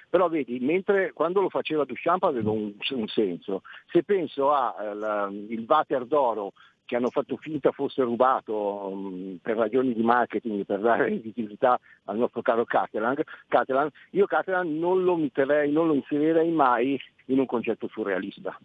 Però 0.09 0.29
vedi, 0.29 0.61
mentre 0.61 1.13
quando 1.13 1.41
lo 1.41 1.49
faceva 1.49 1.85
Duchamp 1.85 2.23
aveva 2.25 2.51
un, 2.51 2.75
un 2.91 3.09
senso. 3.09 3.63
Se 3.91 4.05
penso 4.05 4.53
al 4.53 5.65
Vater 5.67 6.05
d'oro 6.05 6.53
che 6.91 6.97
hanno 6.97 7.11
fatto 7.11 7.37
finta 7.37 7.71
fosse 7.71 8.03
rubato 8.03 8.91
mh, 8.91 9.37
per 9.43 9.57
ragioni 9.57 9.95
di 9.95 10.03
marketing, 10.03 10.65
per 10.65 10.81
dare 10.81 11.09
visibilità 11.19 11.79
al 12.07 12.19
nostro 12.19 12.43
caro 12.43 12.65
Catalan, 12.65 13.15
Catalan 13.47 13.89
io 14.11 14.27
Catalan 14.27 14.77
non 14.77 15.05
lo 15.05 15.15
metterei, 15.15 15.71
non 15.71 15.87
lo 15.87 15.95
inserirei 15.95 16.51
mai 16.51 17.01
in 17.27 17.39
un 17.39 17.47
concetto 17.47 17.87
surrealista, 17.87 18.59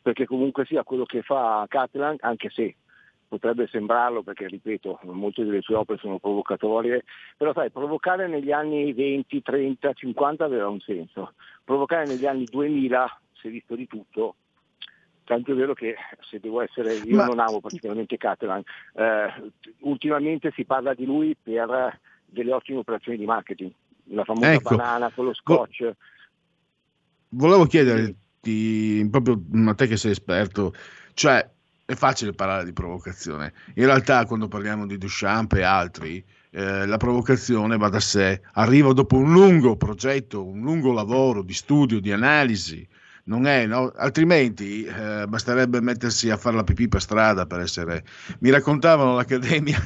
perché 0.00 0.24
comunque 0.24 0.64
sia 0.64 0.84
quello 0.84 1.04
che 1.04 1.20
fa 1.20 1.66
Catalan, 1.68 2.16
anche 2.20 2.48
se 2.48 2.76
potrebbe 3.28 3.66
sembrarlo 3.66 4.22
perché 4.22 4.46
ripeto 4.46 5.00
molte 5.02 5.44
delle 5.44 5.60
sue 5.60 5.74
opere 5.74 5.98
sono 5.98 6.20
provocatorie 6.20 7.02
però 7.36 7.52
sai 7.52 7.70
provocare 7.70 8.28
negli 8.28 8.52
anni 8.52 8.92
20, 8.92 9.42
30, 9.42 9.92
50 9.92 10.44
aveva 10.44 10.68
un 10.68 10.80
senso. 10.80 11.34
Provocare 11.62 12.06
negli 12.06 12.24
anni 12.24 12.44
2000 12.44 13.20
si 13.32 13.48
è 13.48 13.50
visto 13.50 13.74
di 13.74 13.86
tutto 13.86 14.36
tanto 15.26 15.52
è 15.52 15.54
vero 15.54 15.74
che 15.74 15.96
se 16.20 16.40
devo 16.40 16.62
essere 16.62 16.94
io 16.94 17.16
Ma- 17.16 17.26
non 17.26 17.40
amo 17.40 17.60
particolarmente 17.60 18.16
Catalan 18.16 18.62
eh, 18.94 19.52
ultimamente 19.80 20.52
si 20.54 20.64
parla 20.64 20.94
di 20.94 21.04
lui 21.04 21.36
per 21.40 22.00
delle 22.24 22.52
ottime 22.52 22.78
operazioni 22.78 23.18
di 23.18 23.26
marketing 23.26 23.70
la 24.10 24.24
famosa 24.24 24.52
Ecco. 24.52 24.76
banana 24.76 25.10
con 25.10 25.26
lo 25.26 25.34
scotch 25.34 25.94
Volevo 27.30 27.66
chiederti, 27.66 29.06
proprio 29.10 29.40
a 29.68 29.74
te 29.74 29.86
che 29.86 29.96
sei 29.96 30.12
esperto, 30.12 30.72
cioè 31.12 31.46
è 31.84 31.94
facile 31.94 32.32
parlare 32.32 32.64
di 32.64 32.72
provocazione. 32.72 33.52
In 33.74 33.84
realtà 33.84 34.24
quando 34.26 34.48
parliamo 34.48 34.86
di 34.86 34.96
Duchamp 34.96 35.52
e 35.54 35.62
altri, 35.62 36.24
eh, 36.50 36.86
la 36.86 36.96
provocazione 36.96 37.76
va 37.76 37.88
da 37.88 38.00
sé, 38.00 38.40
arriva 38.52 38.92
dopo 38.92 39.16
un 39.16 39.32
lungo 39.32 39.76
progetto, 39.76 40.44
un 40.44 40.60
lungo 40.60 40.92
lavoro 40.92 41.42
di 41.42 41.52
studio, 41.52 42.00
di 42.00 42.12
analisi. 42.12 42.86
Non 43.28 43.46
è, 43.46 43.66
no? 43.66 43.92
Altrimenti 43.96 44.84
eh, 44.84 45.26
basterebbe 45.26 45.80
mettersi 45.80 46.30
a 46.30 46.36
fare 46.36 46.54
la 46.54 46.62
pipì 46.62 46.88
per 46.88 47.00
strada 47.00 47.44
per 47.44 47.60
essere. 47.60 48.04
Mi 48.38 48.50
raccontavano 48.50 49.12
all'Accademia 49.12 49.82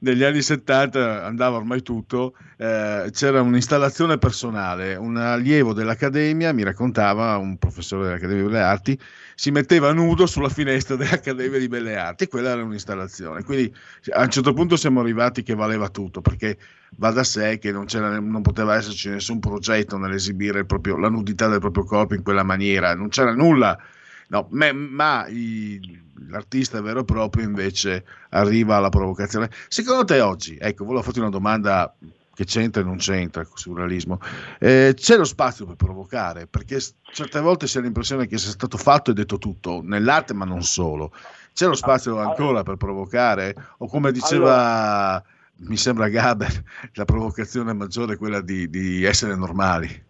negli 0.00 0.22
anni 0.22 0.42
70, 0.42 1.24
andava 1.24 1.56
ormai 1.56 1.82
tutto, 1.82 2.36
eh, 2.56 3.08
c'era 3.12 3.40
un'installazione 3.40 4.18
personale, 4.18 4.96
un 4.96 5.16
allievo 5.16 5.72
dell'Accademia, 5.72 6.52
mi 6.52 6.62
raccontava, 6.62 7.36
un 7.36 7.56
professore 7.58 8.06
dell'Accademia 8.06 8.42
di 8.42 8.48
Belle 8.48 8.62
Arti, 8.62 9.00
si 9.34 9.50
metteva 9.50 9.92
nudo 9.92 10.26
sulla 10.26 10.48
finestra 10.48 10.96
dell'Accademia 10.96 11.58
di 11.58 11.68
Belle 11.68 11.96
Arti 11.96 12.28
quella 12.28 12.50
era 12.50 12.62
un'installazione. 12.62 13.42
Quindi 13.42 13.74
a 14.12 14.22
un 14.22 14.30
certo 14.30 14.52
punto 14.52 14.76
siamo 14.76 15.00
arrivati 15.00 15.42
che 15.42 15.54
valeva 15.54 15.88
tutto, 15.88 16.20
perché 16.20 16.58
va 16.96 17.10
da 17.10 17.24
sé 17.24 17.58
che 17.58 17.72
non, 17.72 17.86
non 17.90 18.42
poteva 18.42 18.76
esserci 18.76 19.08
nessun 19.08 19.40
progetto 19.40 19.96
nell'esibire 19.96 20.64
proprio- 20.64 20.96
la 20.96 21.08
nudità 21.08 21.48
del 21.48 21.60
proprio 21.60 21.84
corpo 21.84 22.14
in 22.14 22.22
quella 22.22 22.42
maniera, 22.42 22.94
non 22.94 23.08
c'era 23.08 23.34
nulla. 23.34 23.78
No, 24.28 24.46
me- 24.50 24.72
ma 24.72 25.26
i- 25.28 26.02
l'artista 26.28 26.80
vero 26.80 27.00
e 27.00 27.04
proprio 27.04 27.44
invece 27.44 28.04
arriva 28.30 28.76
alla 28.76 28.88
provocazione. 28.88 29.50
Secondo 29.68 30.04
te 30.04 30.20
oggi, 30.20 30.56
ecco, 30.58 30.84
volevo 30.84 31.02
farti 31.02 31.20
una 31.20 31.28
domanda 31.30 31.94
che 32.34 32.44
c'entra 32.44 32.82
e 32.82 32.84
non 32.84 32.96
c'entra 32.96 33.44
col 33.44 33.58
surrealismo, 33.58 34.18
eh, 34.58 34.92
c'è 34.96 35.16
lo 35.16 35.24
spazio 35.24 35.66
per 35.66 35.76
provocare? 35.76 36.46
Perché 36.48 36.80
certe 37.12 37.40
volte 37.40 37.68
si 37.68 37.78
ha 37.78 37.80
l'impressione 37.80 38.26
che 38.26 38.38
sia 38.38 38.50
stato 38.50 38.76
fatto 38.76 39.12
e 39.12 39.14
detto 39.14 39.38
tutto, 39.38 39.80
nell'arte 39.84 40.34
ma 40.34 40.44
non 40.44 40.62
solo. 40.62 41.12
C'è 41.52 41.66
lo 41.66 41.74
spazio 41.74 42.18
ancora 42.18 42.64
per 42.64 42.76
provocare? 42.76 43.54
O 43.78 43.86
come 43.86 44.10
diceva, 44.10 45.22
mi 45.58 45.76
sembra 45.76 46.08
Gaber, 46.08 46.64
la 46.94 47.04
provocazione 47.04 47.72
maggiore 47.72 48.14
è 48.14 48.16
quella 48.16 48.40
di, 48.40 48.68
di 48.68 49.04
essere 49.04 49.36
normali. 49.36 50.04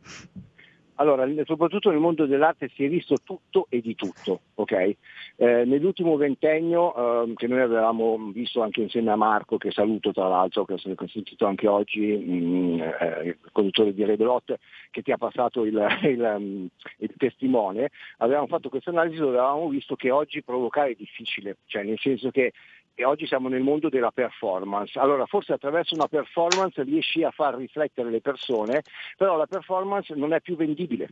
Allora, 0.97 1.27
soprattutto 1.45 1.91
nel 1.91 1.99
mondo 1.99 2.25
dell'arte 2.25 2.71
si 2.75 2.85
è 2.85 2.89
visto 2.89 3.17
tutto 3.25 3.67
e 3.69 3.81
di 3.81 3.97
tutto, 3.97 4.41
ok? 4.55 4.73
Eh, 4.73 5.65
nell'ultimo 5.65 6.17
ventennio, 6.17 7.23
ehm, 7.25 7.35
che 7.35 7.49
noi 7.49 7.61
avevamo 7.61 8.31
visto 8.33 8.63
anche 8.63 8.83
insieme 8.83 9.11
a 9.11 9.17
Marco, 9.17 9.57
che 9.57 9.73
saluto 9.73 10.13
tra 10.13 10.29
l'altro, 10.29 10.65
che 10.65 10.75
ho 10.75 11.07
sentito 11.09 11.47
anche 11.47 11.67
oggi, 11.67 12.01
mh, 12.01 12.81
eh, 13.01 13.27
il 13.27 13.39
conduttore 13.51 13.93
di 13.93 14.05
Rebelot, 14.05 14.57
che 14.93 15.03
ti 15.03 15.11
ha 15.11 15.17
passato 15.17 15.65
il, 15.65 15.75
il, 16.05 16.21
um, 16.21 16.69
il 16.99 17.13
testimone, 17.17 17.91
avevamo 18.19 18.47
fatto 18.47 18.69
questa 18.69 18.91
analisi 18.91 19.19
dove 19.19 19.39
avevamo 19.39 19.69
visto 19.69 19.97
che 19.97 20.13
oggi 20.13 20.45
provocare 20.45 20.91
è 20.91 20.95
difficile, 20.97 21.57
cioè 21.67 21.83
nel 21.83 21.99
senso 21.99 22.31
che 22.31 22.53
e 22.95 23.05
oggi 23.05 23.27
siamo 23.27 23.49
nel 23.49 23.63
mondo 23.63 23.89
della 23.89 24.11
performance. 24.13 24.99
Allora, 24.99 25.27
forse 25.27 25.53
attraverso 25.53 25.95
una 25.95 26.09
performance 26.09 26.83
riesci 26.83 27.23
a 27.25 27.31
far 27.31 27.57
riflettere 27.57 28.11
le 28.11 28.21
persone, 28.21 28.83
però 29.17 29.37
la 29.37 29.47
performance 29.47 30.15
non 30.15 30.33
è 30.33 30.41
più 30.41 30.57
vendibile. 30.57 31.09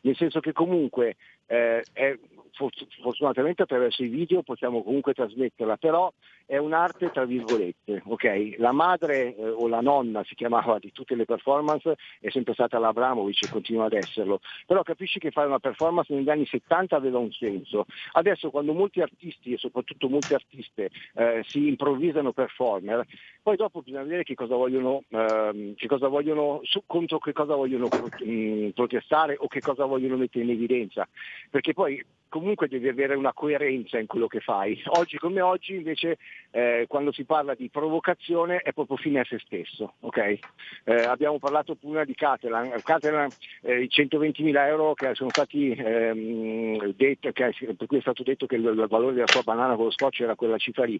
Nel 0.00 0.16
senso 0.16 0.40
che 0.40 0.52
comunque 0.52 1.16
eh, 1.46 1.86
è- 1.92 2.18
for- 2.52 2.72
fortunatamente 3.02 3.62
attraverso 3.62 4.02
i 4.02 4.08
video 4.08 4.42
possiamo 4.42 4.82
comunque 4.82 5.12
trasmetterla, 5.12 5.76
però 5.76 6.10
è 6.46 6.56
un'arte 6.58 7.10
tra 7.10 7.24
virgolette, 7.24 8.02
ok? 8.04 8.54
La 8.58 8.72
madre 8.72 9.34
eh, 9.34 9.48
o 9.48 9.66
la 9.68 9.80
nonna 9.80 10.22
si 10.24 10.34
chiamava 10.34 10.78
di 10.78 10.92
tutte 10.92 11.14
le 11.14 11.24
performance 11.24 11.96
è 12.20 12.30
sempre 12.30 12.52
stata 12.52 12.78
l'Abramovic 12.78 13.42
e 13.42 13.48
continua 13.48 13.86
ad 13.86 13.94
esserlo, 13.94 14.40
però 14.66 14.82
capisci 14.82 15.18
che 15.18 15.30
fare 15.30 15.46
una 15.46 15.58
performance 15.58 16.12
negli 16.12 16.28
anni 16.28 16.46
70 16.46 16.96
aveva 16.96 17.18
un 17.18 17.32
senso. 17.32 17.86
Adesso 18.12 18.50
quando 18.50 18.72
molti 18.72 19.00
artisti 19.00 19.52
e 19.52 19.58
soprattutto 19.58 20.08
molte 20.08 20.34
artiste 20.34 20.90
eh, 21.14 21.42
si 21.48 21.66
improvvisano 21.68 22.32
performer, 22.32 23.06
poi 23.42 23.56
dopo 23.56 23.82
bisogna 23.82 24.02
vedere 24.02 24.22
che 24.22 24.34
cosa 24.34 24.54
vogliono, 24.54 25.04
ehm, 25.08 25.74
che 25.74 25.86
cosa 25.86 26.08
vogliono 26.08 26.60
su- 26.62 26.82
contro 26.86 27.18
che 27.18 27.32
cosa 27.32 27.54
vogliono 27.54 27.90
mh, 28.18 28.70
protestare 28.70 29.36
o 29.38 29.48
che 29.48 29.60
cosa 29.60 29.84
vogliono 29.84 30.16
mettere 30.16 30.44
in 30.44 30.50
evidenza, 30.50 31.08
perché 31.50 31.72
poi 31.72 32.04
comunque 32.34 32.66
devi 32.66 32.88
avere 32.88 33.14
una 33.14 33.32
coerenza 33.32 33.96
in 33.98 34.06
quello 34.08 34.26
che 34.26 34.40
fai. 34.40 34.82
Oggi 34.86 35.18
come 35.18 35.40
oggi 35.40 35.76
invece 35.76 36.18
eh, 36.50 36.84
quando 36.88 37.12
si 37.12 37.24
parla 37.24 37.54
di 37.54 37.68
provocazione 37.68 38.58
è 38.58 38.72
proprio 38.72 38.96
fine 38.96 39.20
a 39.20 39.24
se 39.24 39.38
stesso. 39.40 39.94
ok? 40.00 40.38
Eh, 40.84 40.94
abbiamo 40.94 41.38
parlato 41.38 41.74
prima 41.74 42.04
di 42.04 42.14
Catalan, 42.14 42.80
Catalan 42.82 43.32
eh, 43.62 43.82
i 43.82 43.88
120.000 43.88 44.66
euro 44.66 44.94
che 44.94 45.14
sono 45.14 45.30
stati 45.30 45.70
ehm, 45.70 46.92
detto, 46.92 47.32
che- 47.32 47.74
per 47.76 47.86
cui 47.86 47.98
è 47.98 48.02
stato 48.02 48.22
detto 48.22 48.46
che 48.46 48.56
il, 48.56 48.64
il 48.64 48.86
valore 48.88 49.14
della 49.14 49.26
sua 49.26 49.42
banana 49.42 49.74
con 49.74 49.86
lo 49.86 49.90
scotch 49.90 50.20
era 50.20 50.36
quella 50.36 50.58
cifra 50.58 50.84
lì. 50.84 50.98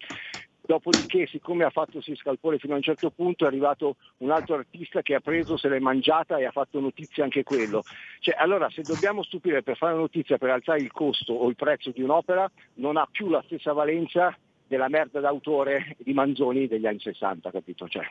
Dopodiché, 0.67 1.27
siccome 1.27 1.65
ha 1.65 1.71
fatto 1.71 2.01
si 2.01 2.15
scalpore 2.15 2.59
fino 2.59 2.73
a 2.73 2.77
un 2.77 2.83
certo 2.83 3.11
punto, 3.11 3.45
è 3.45 3.49
arrivato 3.49 3.97
un 4.19 4.31
altro 4.31 4.55
artista 4.55 5.03
che 5.03 5.15
ha 5.15 5.21
preso, 5.21 5.59
se 5.59 5.69
l'è 5.69 5.79
mangiata 5.79 6.39
e 6.39 6.47
ha 6.47 6.51
fatto 6.53 6.81
notizia 6.81 7.23
anche 7.23 7.43
quello. 7.43 7.83
Cioè, 8.21 8.35
allora, 8.39 8.71
se 8.71 8.83
dobbiamo 8.83 9.23
stupire 9.23 9.63
per 9.63 9.77
fare 9.77 9.95
notizia, 9.95 10.39
per 10.39 10.49
alzare 10.49 10.81
il 10.81 10.91
costo 10.91 11.35
o 11.35 11.49
il 11.51 11.55
prezzo 11.55 11.91
di 11.91 12.01
un'opera, 12.01 12.51
non 12.77 12.97
ha 12.97 13.07
più 13.11 13.29
la 13.29 13.43
stessa 13.45 13.75
valenza 13.75 14.35
della 14.67 14.89
merda 14.89 15.21
d'autore 15.21 15.97
di 15.99 16.13
Manzoni 16.13 16.67
degli 16.67 16.87
anni 16.87 17.01
60, 17.01 17.51
capito? 17.51 17.89
Cioè, 17.89 18.09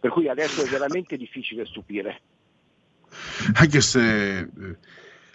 per 0.00 0.10
cui 0.10 0.28
adesso 0.28 0.64
è 0.64 0.68
veramente 0.68 1.16
difficile 1.16 1.64
stupire. 1.66 2.20
anche 3.54 3.80
se 3.80 4.38
eh, 4.38 4.48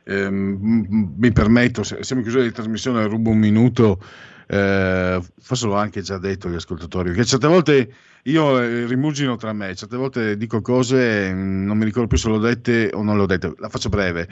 ehm, 0.04 1.14
mi 1.18 1.32
permetto, 1.32 1.84
siamo 1.84 2.22
in 2.22 2.22
chiusura 2.22 2.44
di 2.44 2.52
trasmissione, 2.52 3.06
rubo 3.08 3.30
un 3.30 3.38
minuto, 3.38 4.02
eh, 4.48 5.22
forse 5.40 5.68
l'ho 5.68 5.76
anche 5.76 6.02
già 6.02 6.18
detto 6.18 6.48
agli 6.48 6.56
ascoltatori, 6.56 7.14
che 7.14 7.26
certe 7.26 7.48
volte 7.48 7.94
io 8.24 8.60
eh, 8.60 8.86
rimugino 8.86 9.36
tra 9.38 9.54
me, 9.54 9.76
certe 9.76 9.96
volte 9.96 10.38
dico 10.38 10.62
cose, 10.62 11.32
mh, 11.32 11.66
non 11.66 11.78
mi 11.78 11.86
ricordo 11.86 12.08
più 12.08 12.18
se 12.18 12.30
l'ho 12.30 12.40
dette 12.40 12.90
o 12.94 13.04
non 13.04 13.16
le 13.18 13.24
ho 13.24 13.26
dette, 13.26 13.54
la 13.58 13.70
faccio 13.70 13.90
breve. 13.90 14.28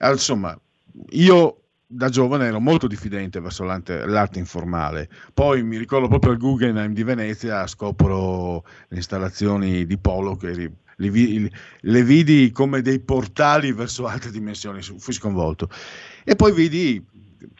Insomma, 0.00 0.58
io 1.10 1.63
da 1.94 2.08
giovane 2.08 2.46
ero 2.46 2.58
molto 2.58 2.88
diffidente 2.88 3.40
verso 3.40 3.62
l'arte, 3.62 4.04
l'arte 4.04 4.40
informale. 4.40 5.08
Poi 5.32 5.62
mi 5.62 5.78
ricordo 5.78 6.08
proprio 6.08 6.32
al 6.32 6.38
Guggenheim 6.38 6.92
di 6.92 7.04
Venezia, 7.04 7.66
scopro 7.68 8.64
le 8.88 8.96
installazioni 8.96 9.86
di 9.86 9.96
Polo 9.96 10.36
che 10.36 10.72
li 10.96 11.10
vi- 11.10 11.50
le 11.80 12.02
vidi 12.02 12.50
come 12.50 12.82
dei 12.82 12.98
portali 12.98 13.72
verso 13.72 14.06
altre 14.06 14.30
dimensioni, 14.30 14.82
fui 14.82 15.12
sconvolto. 15.12 15.68
E 16.24 16.34
poi 16.34 16.52
vidi, 16.52 17.04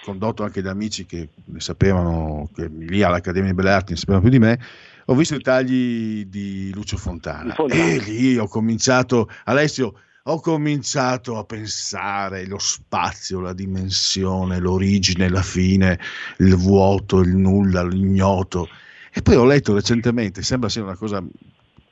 condotto 0.03 0.43
anche 0.43 0.63
da 0.63 0.73
amici 0.73 1.05
che 1.07 1.29
ne 1.45 1.61
sapevano, 1.61 2.51
che 2.53 2.69
lì 2.69 3.03
all'Accademia 3.03 3.51
di 3.51 3.55
Belle 3.55 3.71
Arti 3.71 3.93
ne 3.93 3.99
sapevano 3.99 4.23
più 4.23 4.33
di 4.33 4.39
me, 4.41 4.59
ho 5.07 5.15
visto 5.15 5.35
i 5.35 5.41
tagli 5.43 6.25
di 6.27 6.73
Lucio 6.75 6.97
Fontana. 6.97 7.55
E 7.69 7.99
lì 8.01 8.37
ho 8.37 8.49
cominciato, 8.49 9.29
Alessio, 9.45 9.95
ho 10.27 10.41
cominciato 10.41 11.36
a 11.36 11.44
pensare 11.44 12.47
lo 12.47 12.59
spazio, 12.59 13.41
la 13.41 13.53
dimensione, 13.53 14.59
l'origine, 14.59 15.28
la 15.28 15.43
fine, 15.43 16.01
il 16.39 16.57
vuoto, 16.57 17.20
il 17.20 17.36
nulla, 17.36 17.83
l'ignoto. 17.85 18.69
E 19.12 19.20
poi 19.20 19.36
ho 19.36 19.44
letto 19.44 19.75
recentemente, 19.75 20.43
sembra 20.43 20.70
sia 20.70 20.83
una 20.83 20.97
cosa, 20.97 21.23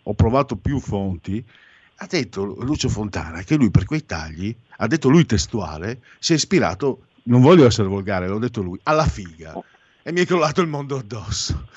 ho 0.04 0.14
provato 0.14 0.56
più 0.56 0.80
fonti, 0.80 1.44
ha 1.96 2.06
detto 2.08 2.44
Lucio 2.44 2.88
Fontana 2.88 3.42
che 3.42 3.56
lui 3.56 3.70
per 3.70 3.84
quei 3.84 4.06
tagli, 4.06 4.54
ha 4.78 4.86
detto 4.86 5.10
lui 5.10 5.26
testuale, 5.26 6.00
si 6.18 6.32
è 6.32 6.36
ispirato, 6.36 7.08
non 7.24 7.42
voglio 7.42 7.66
essere 7.66 7.88
volgare, 7.88 8.28
l'ho 8.28 8.38
detto 8.38 8.62
lui, 8.62 8.80
alla 8.84 9.06
figa. 9.06 9.62
E 10.02 10.10
mi 10.10 10.22
è 10.22 10.26
crollato 10.26 10.62
il 10.62 10.68
mondo 10.68 10.96
addosso. 10.96 11.68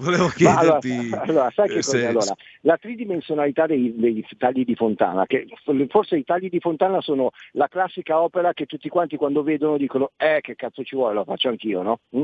Volevo 0.00 0.30
Ma 0.38 0.58
allora, 0.58 0.78
chiederti... 0.78 1.16
allora, 1.28 1.50
sai 1.50 1.68
che 1.68 1.78
eh, 1.78 1.82
cosa? 1.82 2.08
Allora, 2.08 2.36
la 2.60 2.76
tridimensionalità 2.76 3.66
dei, 3.66 3.92
dei 3.96 4.24
tagli 4.38 4.64
di 4.64 4.76
Fontana, 4.76 5.26
che 5.26 5.48
forse 5.88 6.16
i 6.16 6.22
tagli 6.22 6.48
di 6.48 6.60
Fontana 6.60 7.00
sono 7.00 7.32
la 7.52 7.66
classica 7.66 8.20
opera 8.20 8.52
che 8.52 8.66
tutti 8.66 8.88
quanti 8.88 9.16
quando 9.16 9.42
vedono 9.42 9.76
dicono 9.76 10.12
eh 10.16 10.38
che 10.40 10.54
cazzo 10.54 10.84
ci 10.84 10.94
vuole, 10.94 11.14
lo 11.14 11.24
faccio 11.24 11.48
anch'io, 11.48 11.82
no? 11.82 12.00
Mm? 12.16 12.22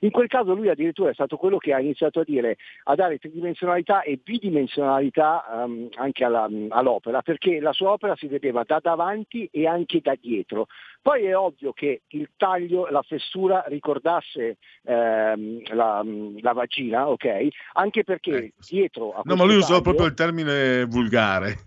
In 0.00 0.10
quel 0.12 0.28
caso 0.28 0.54
lui 0.54 0.68
addirittura 0.68 1.10
è 1.10 1.14
stato 1.14 1.36
quello 1.36 1.58
che 1.58 1.72
ha 1.72 1.80
iniziato 1.80 2.20
a 2.20 2.24
dire, 2.24 2.58
a 2.84 2.94
dare 2.94 3.18
tridimensionalità 3.18 4.02
e 4.02 4.20
bidimensionalità 4.22 5.64
ehm, 5.64 5.88
anche 5.96 6.24
alla- 6.24 6.48
all'opera, 6.68 7.22
perché 7.22 7.58
la 7.58 7.72
sua 7.72 7.90
opera 7.90 8.14
si 8.14 8.28
vedeva 8.28 8.62
da 8.64 8.78
davanti 8.80 9.48
e 9.50 9.66
anche 9.66 10.00
da 10.00 10.14
dietro. 10.20 10.68
Poi 11.06 11.24
è 11.24 11.36
ovvio 11.36 11.72
che 11.72 12.02
il 12.08 12.30
taglio, 12.36 12.88
la 12.88 13.02
fessura 13.02 13.62
ricordasse 13.68 14.56
ehm, 14.82 15.62
la, 15.72 16.02
la 16.40 16.52
vagina, 16.52 17.08
ok? 17.08 17.46
Anche 17.74 18.02
perché 18.02 18.54
dietro 18.68 19.12
a 19.12 19.20
No, 19.22 19.36
ma 19.36 19.44
lui 19.44 19.54
usò 19.54 19.66
taglio- 19.68 19.82
proprio 19.82 20.06
il 20.06 20.14
termine 20.14 20.84
vulgare. 20.86 21.58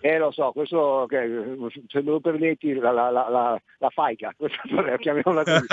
eh 0.00 0.18
lo 0.18 0.32
so, 0.32 0.50
questo 0.50 0.78
ok, 0.78 1.12
se 1.86 2.02
me 2.02 2.10
lo 2.10 2.18
permetti 2.18 2.74
la, 2.74 2.90
la, 2.90 3.08
la, 3.10 3.60
la, 3.78 3.88
faica, 3.90 4.34
questa 4.36 4.62
chiamiamola 4.96 5.44
così. 5.44 5.66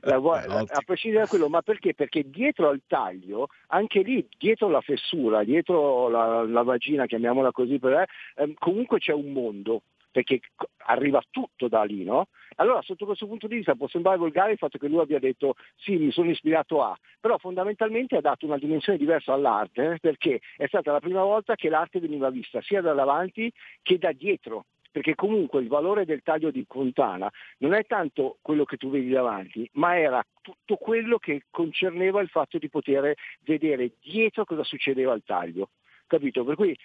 La- 0.00 0.20
a 0.70 0.82
prescindere 0.86 1.24
da 1.24 1.28
quello, 1.28 1.50
ma 1.50 1.60
perché? 1.60 1.92
Perché 1.92 2.22
dietro 2.30 2.70
al 2.70 2.80
taglio, 2.86 3.48
anche 3.66 4.00
lì, 4.00 4.26
dietro 4.38 4.70
la 4.70 4.80
fessura, 4.80 5.44
dietro 5.44 6.08
la, 6.08 6.62
vagina, 6.62 7.04
chiamiamola 7.04 7.52
così, 7.52 7.78
per- 7.78 8.06
ehm, 8.36 8.54
comunque 8.54 9.00
c'è 9.00 9.12
un 9.12 9.32
mondo, 9.32 9.82
perché 10.14 10.38
arriva 10.86 11.20
tutto 11.28 11.66
da 11.66 11.82
lì, 11.82 12.04
no? 12.04 12.28
Allora 12.54 12.80
sotto 12.82 13.04
questo 13.04 13.26
punto 13.26 13.48
di 13.48 13.56
vista 13.56 13.74
può 13.74 13.88
sembrare 13.88 14.16
volgare 14.16 14.52
il 14.52 14.58
fatto 14.58 14.78
che 14.78 14.86
lui 14.86 15.00
abbia 15.00 15.18
detto 15.18 15.56
sì, 15.74 15.96
mi 15.96 16.12
sono 16.12 16.30
ispirato 16.30 16.84
a, 16.84 16.96
però 17.18 17.36
fondamentalmente 17.36 18.16
ha 18.16 18.20
dato 18.20 18.46
una 18.46 18.56
dimensione 18.56 18.96
diversa 18.96 19.32
all'arte, 19.32 19.94
eh, 19.94 19.98
perché 19.98 20.40
è 20.56 20.68
stata 20.68 20.92
la 20.92 21.00
prima 21.00 21.24
volta 21.24 21.56
che 21.56 21.68
l'arte 21.68 21.98
veniva 21.98 22.30
vista 22.30 22.62
sia 22.62 22.80
da 22.80 22.92
davanti 22.92 23.52
che 23.82 23.98
da 23.98 24.12
dietro, 24.12 24.66
perché 24.92 25.16
comunque 25.16 25.60
il 25.60 25.66
valore 25.66 26.04
del 26.04 26.22
taglio 26.22 26.52
di 26.52 26.64
Fontana 26.68 27.28
non 27.58 27.74
è 27.74 27.84
tanto 27.86 28.38
quello 28.40 28.64
che 28.64 28.76
tu 28.76 28.88
vedi 28.88 29.08
davanti, 29.08 29.68
ma 29.72 29.98
era 29.98 30.24
tutto 30.40 30.76
quello 30.76 31.18
che 31.18 31.46
concerneva 31.50 32.20
il 32.20 32.28
fatto 32.28 32.58
di 32.58 32.68
poter 32.68 33.16
vedere 33.40 33.94
dietro 34.00 34.44
cosa 34.44 34.62
succedeva 34.62 35.12
al 35.12 35.24
taglio. 35.24 35.70
Capito? 36.06 36.44
Per 36.44 36.54
cui 36.54 36.78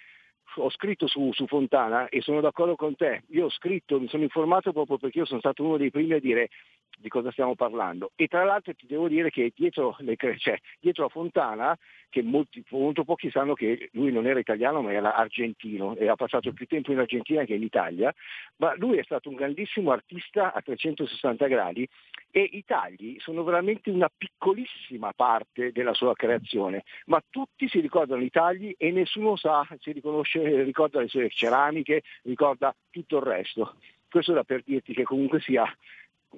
ho 0.56 0.70
scritto 0.70 1.06
su, 1.06 1.30
su 1.32 1.46
Fontana 1.46 2.08
e 2.08 2.20
sono 2.20 2.40
d'accordo 2.40 2.76
con 2.76 2.96
te. 2.96 3.22
Io 3.28 3.46
ho 3.46 3.50
scritto, 3.50 4.00
mi 4.00 4.08
sono 4.08 4.22
informato 4.22 4.72
proprio 4.72 4.98
perché 4.98 5.18
io 5.18 5.24
sono 5.24 5.40
stato 5.40 5.64
uno 5.64 5.76
dei 5.76 5.90
primi 5.90 6.14
a 6.14 6.20
dire 6.20 6.50
di 6.98 7.08
cosa 7.08 7.30
stiamo 7.30 7.54
parlando. 7.54 8.12
E 8.14 8.26
tra 8.26 8.44
l'altro 8.44 8.74
ti 8.74 8.86
devo 8.86 9.08
dire 9.08 9.30
che 9.30 9.52
dietro, 9.54 9.96
le, 10.00 10.16
cioè, 10.36 10.58
dietro 10.78 11.06
a 11.06 11.08
Fontana, 11.08 11.76
che 12.10 12.22
molti, 12.22 12.62
molto 12.70 13.04
pochi 13.04 13.30
sanno 13.30 13.54
che 13.54 13.88
lui 13.92 14.12
non 14.12 14.26
era 14.26 14.38
italiano 14.38 14.82
ma 14.82 14.92
era 14.92 15.14
argentino 15.14 15.96
e 15.96 16.08
ha 16.08 16.16
passato 16.16 16.52
più 16.52 16.66
tempo 16.66 16.92
in 16.92 16.98
Argentina 16.98 17.44
che 17.44 17.54
in 17.54 17.62
Italia, 17.62 18.12
ma 18.56 18.74
lui 18.76 18.98
è 18.98 19.02
stato 19.04 19.28
un 19.28 19.36
grandissimo 19.36 19.92
artista 19.92 20.52
a 20.52 20.60
360 20.60 21.46
gradi 21.46 21.88
e 22.30 22.48
i 22.52 22.64
tagli 22.64 23.16
sono 23.18 23.42
veramente 23.44 23.90
una 23.90 24.10
piccolissima 24.14 25.12
parte 25.14 25.72
della 25.72 25.94
sua 25.94 26.14
creazione, 26.14 26.84
ma 27.06 27.22
tutti 27.28 27.68
si 27.68 27.80
ricordano 27.80 28.22
i 28.22 28.30
tagli 28.30 28.74
e 28.76 28.90
nessuno 28.90 29.36
sa, 29.36 29.66
si 29.78 29.92
riconosce, 29.92 30.62
ricorda 30.62 31.00
le 31.00 31.08
sue 31.08 31.30
ceramiche, 31.30 32.02
ricorda 32.22 32.74
tutto 32.90 33.16
il 33.18 33.22
resto. 33.22 33.76
Questo 34.08 34.32
da 34.32 34.42
per 34.42 34.62
dirti 34.64 34.92
che 34.92 35.04
comunque 35.04 35.40
sia 35.40 35.64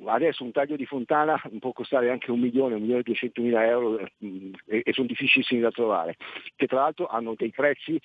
adesso 0.07 0.45
un 0.45 0.53
taglio 0.53 0.77
di 0.77 0.87
fontana 0.87 1.41
può 1.59 1.73
costare 1.73 2.11
anche 2.11 2.31
un 2.31 2.41
milione, 2.41 2.75
un 2.75 2.81
milione 2.81 3.01
e 3.01 3.05
duecentomila 3.05 3.67
euro 3.67 4.09
mh, 4.19 4.51
e, 4.67 4.83
e 4.85 4.93
sono 4.93 5.07
difficilissimi 5.07 5.61
da 5.61 5.71
trovare, 5.71 6.17
che 6.57 6.67
tra 6.67 6.81
l'altro 6.81 7.07
hanno 7.07 7.35
dei 7.37 7.51
prezzi 7.51 8.01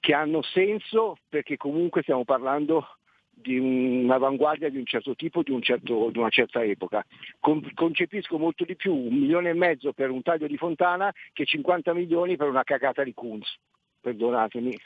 che 0.00 0.12
hanno 0.12 0.42
senso 0.42 1.16
perché 1.28 1.56
comunque 1.56 2.02
stiamo 2.02 2.24
parlando 2.24 2.86
di 3.30 3.58
un'avanguardia 3.58 4.68
di 4.68 4.76
un 4.76 4.84
certo 4.84 5.14
tipo, 5.14 5.42
di, 5.42 5.50
un 5.50 5.62
certo- 5.62 6.10
di 6.10 6.18
una 6.18 6.28
certa 6.28 6.62
epoca. 6.62 7.04
Con- 7.40 7.68
concepisco 7.74 8.38
molto 8.38 8.64
di 8.64 8.76
più 8.76 8.94
un 8.94 9.14
milione 9.14 9.50
e 9.50 9.54
mezzo 9.54 9.92
per 9.92 10.10
un 10.10 10.22
taglio 10.22 10.46
di 10.46 10.56
fontana 10.56 11.12
che 11.32 11.44
50 11.44 11.94
milioni 11.94 12.36
per 12.36 12.48
una 12.48 12.62
cagata 12.62 13.02
di 13.02 13.12
Kunz. 13.12 13.56
Perdonatemi. 14.00 14.78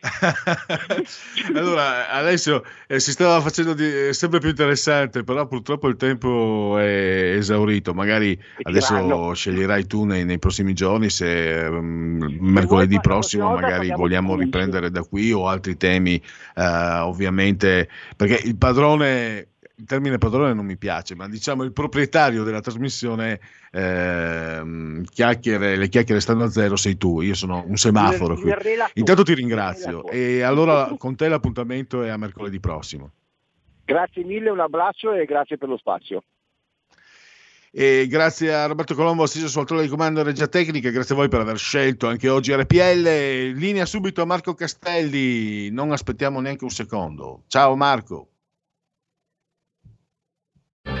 allora, 1.54 2.10
adesso 2.10 2.64
eh, 2.86 3.00
si 3.00 3.10
stava 3.10 3.40
facendo 3.40 3.74
di- 3.74 4.08
eh, 4.08 4.12
sempre 4.12 4.38
più 4.38 4.48
interessante, 4.48 5.24
però 5.24 5.46
purtroppo 5.46 5.88
il 5.88 5.96
tempo 5.96 6.76
è 6.78 7.34
esaurito. 7.36 7.94
Magari 7.94 8.40
adesso 8.62 9.34
sceglierai 9.34 9.86
tu 9.86 10.04
nei, 10.04 10.24
nei 10.24 10.38
prossimi 10.38 10.72
giorni 10.72 11.10
se 11.10 11.64
ehm, 11.64 12.36
mercoledì 12.40 12.94
la 12.94 13.00
prossimo 13.00 13.50
magari 13.50 13.90
vogliamo 13.90 14.36
riprendere 14.36 14.90
da 14.90 15.02
qui 15.02 15.32
o 15.32 15.48
altri 15.48 15.76
temi, 15.76 16.22
eh, 16.54 16.98
ovviamente, 17.00 17.88
perché 18.16 18.40
il 18.46 18.56
padrone 18.56 19.48
il 19.78 19.84
termine 19.84 20.18
padrone 20.18 20.54
non 20.54 20.64
mi 20.64 20.76
piace, 20.76 21.14
ma 21.14 21.28
diciamo 21.28 21.62
il 21.62 21.72
proprietario 21.72 22.42
della 22.42 22.60
trasmissione 22.60 23.40
ehm, 23.70 25.04
chiacchiere, 25.04 25.76
le 25.76 25.88
chiacchiere 25.88 26.20
stanno 26.20 26.44
a 26.44 26.50
zero 26.50 26.74
sei 26.74 26.96
tu, 26.96 27.20
io 27.20 27.34
sono 27.34 27.64
un 27.64 27.76
semaforo 27.76 28.34
qui. 28.34 28.52
Intanto 28.94 29.22
ti 29.22 29.34
ringrazio 29.34 30.08
e 30.08 30.42
allora 30.42 30.92
con 30.98 31.14
te 31.14 31.28
l'appuntamento 31.28 32.02
è 32.02 32.08
a 32.08 32.16
mercoledì 32.16 32.58
prossimo. 32.58 33.12
Grazie 33.84 34.24
mille, 34.24 34.50
un 34.50 34.60
abbraccio 34.60 35.12
e 35.12 35.24
grazie 35.24 35.56
per 35.56 35.68
lo 35.68 35.76
spazio. 35.76 36.24
E 37.70 38.06
grazie 38.08 38.52
a 38.52 38.66
Roberto 38.66 38.94
Colombo, 38.94 39.22
assiso 39.22 39.46
sul 39.46 39.64
trono 39.64 39.82
di 39.82 39.88
comando 39.88 40.24
Regia 40.24 40.48
Tecnica, 40.48 40.90
grazie 40.90 41.14
a 41.14 41.18
voi 41.18 41.28
per 41.28 41.40
aver 41.40 41.58
scelto 41.58 42.08
anche 42.08 42.28
oggi 42.28 42.52
RPL. 42.52 43.52
Linea 43.54 43.86
subito 43.86 44.22
a 44.22 44.24
Marco 44.24 44.54
Castelli, 44.54 45.70
non 45.70 45.92
aspettiamo 45.92 46.40
neanche 46.40 46.64
un 46.64 46.70
secondo. 46.70 47.44
Ciao 47.46 47.76
Marco. 47.76 48.30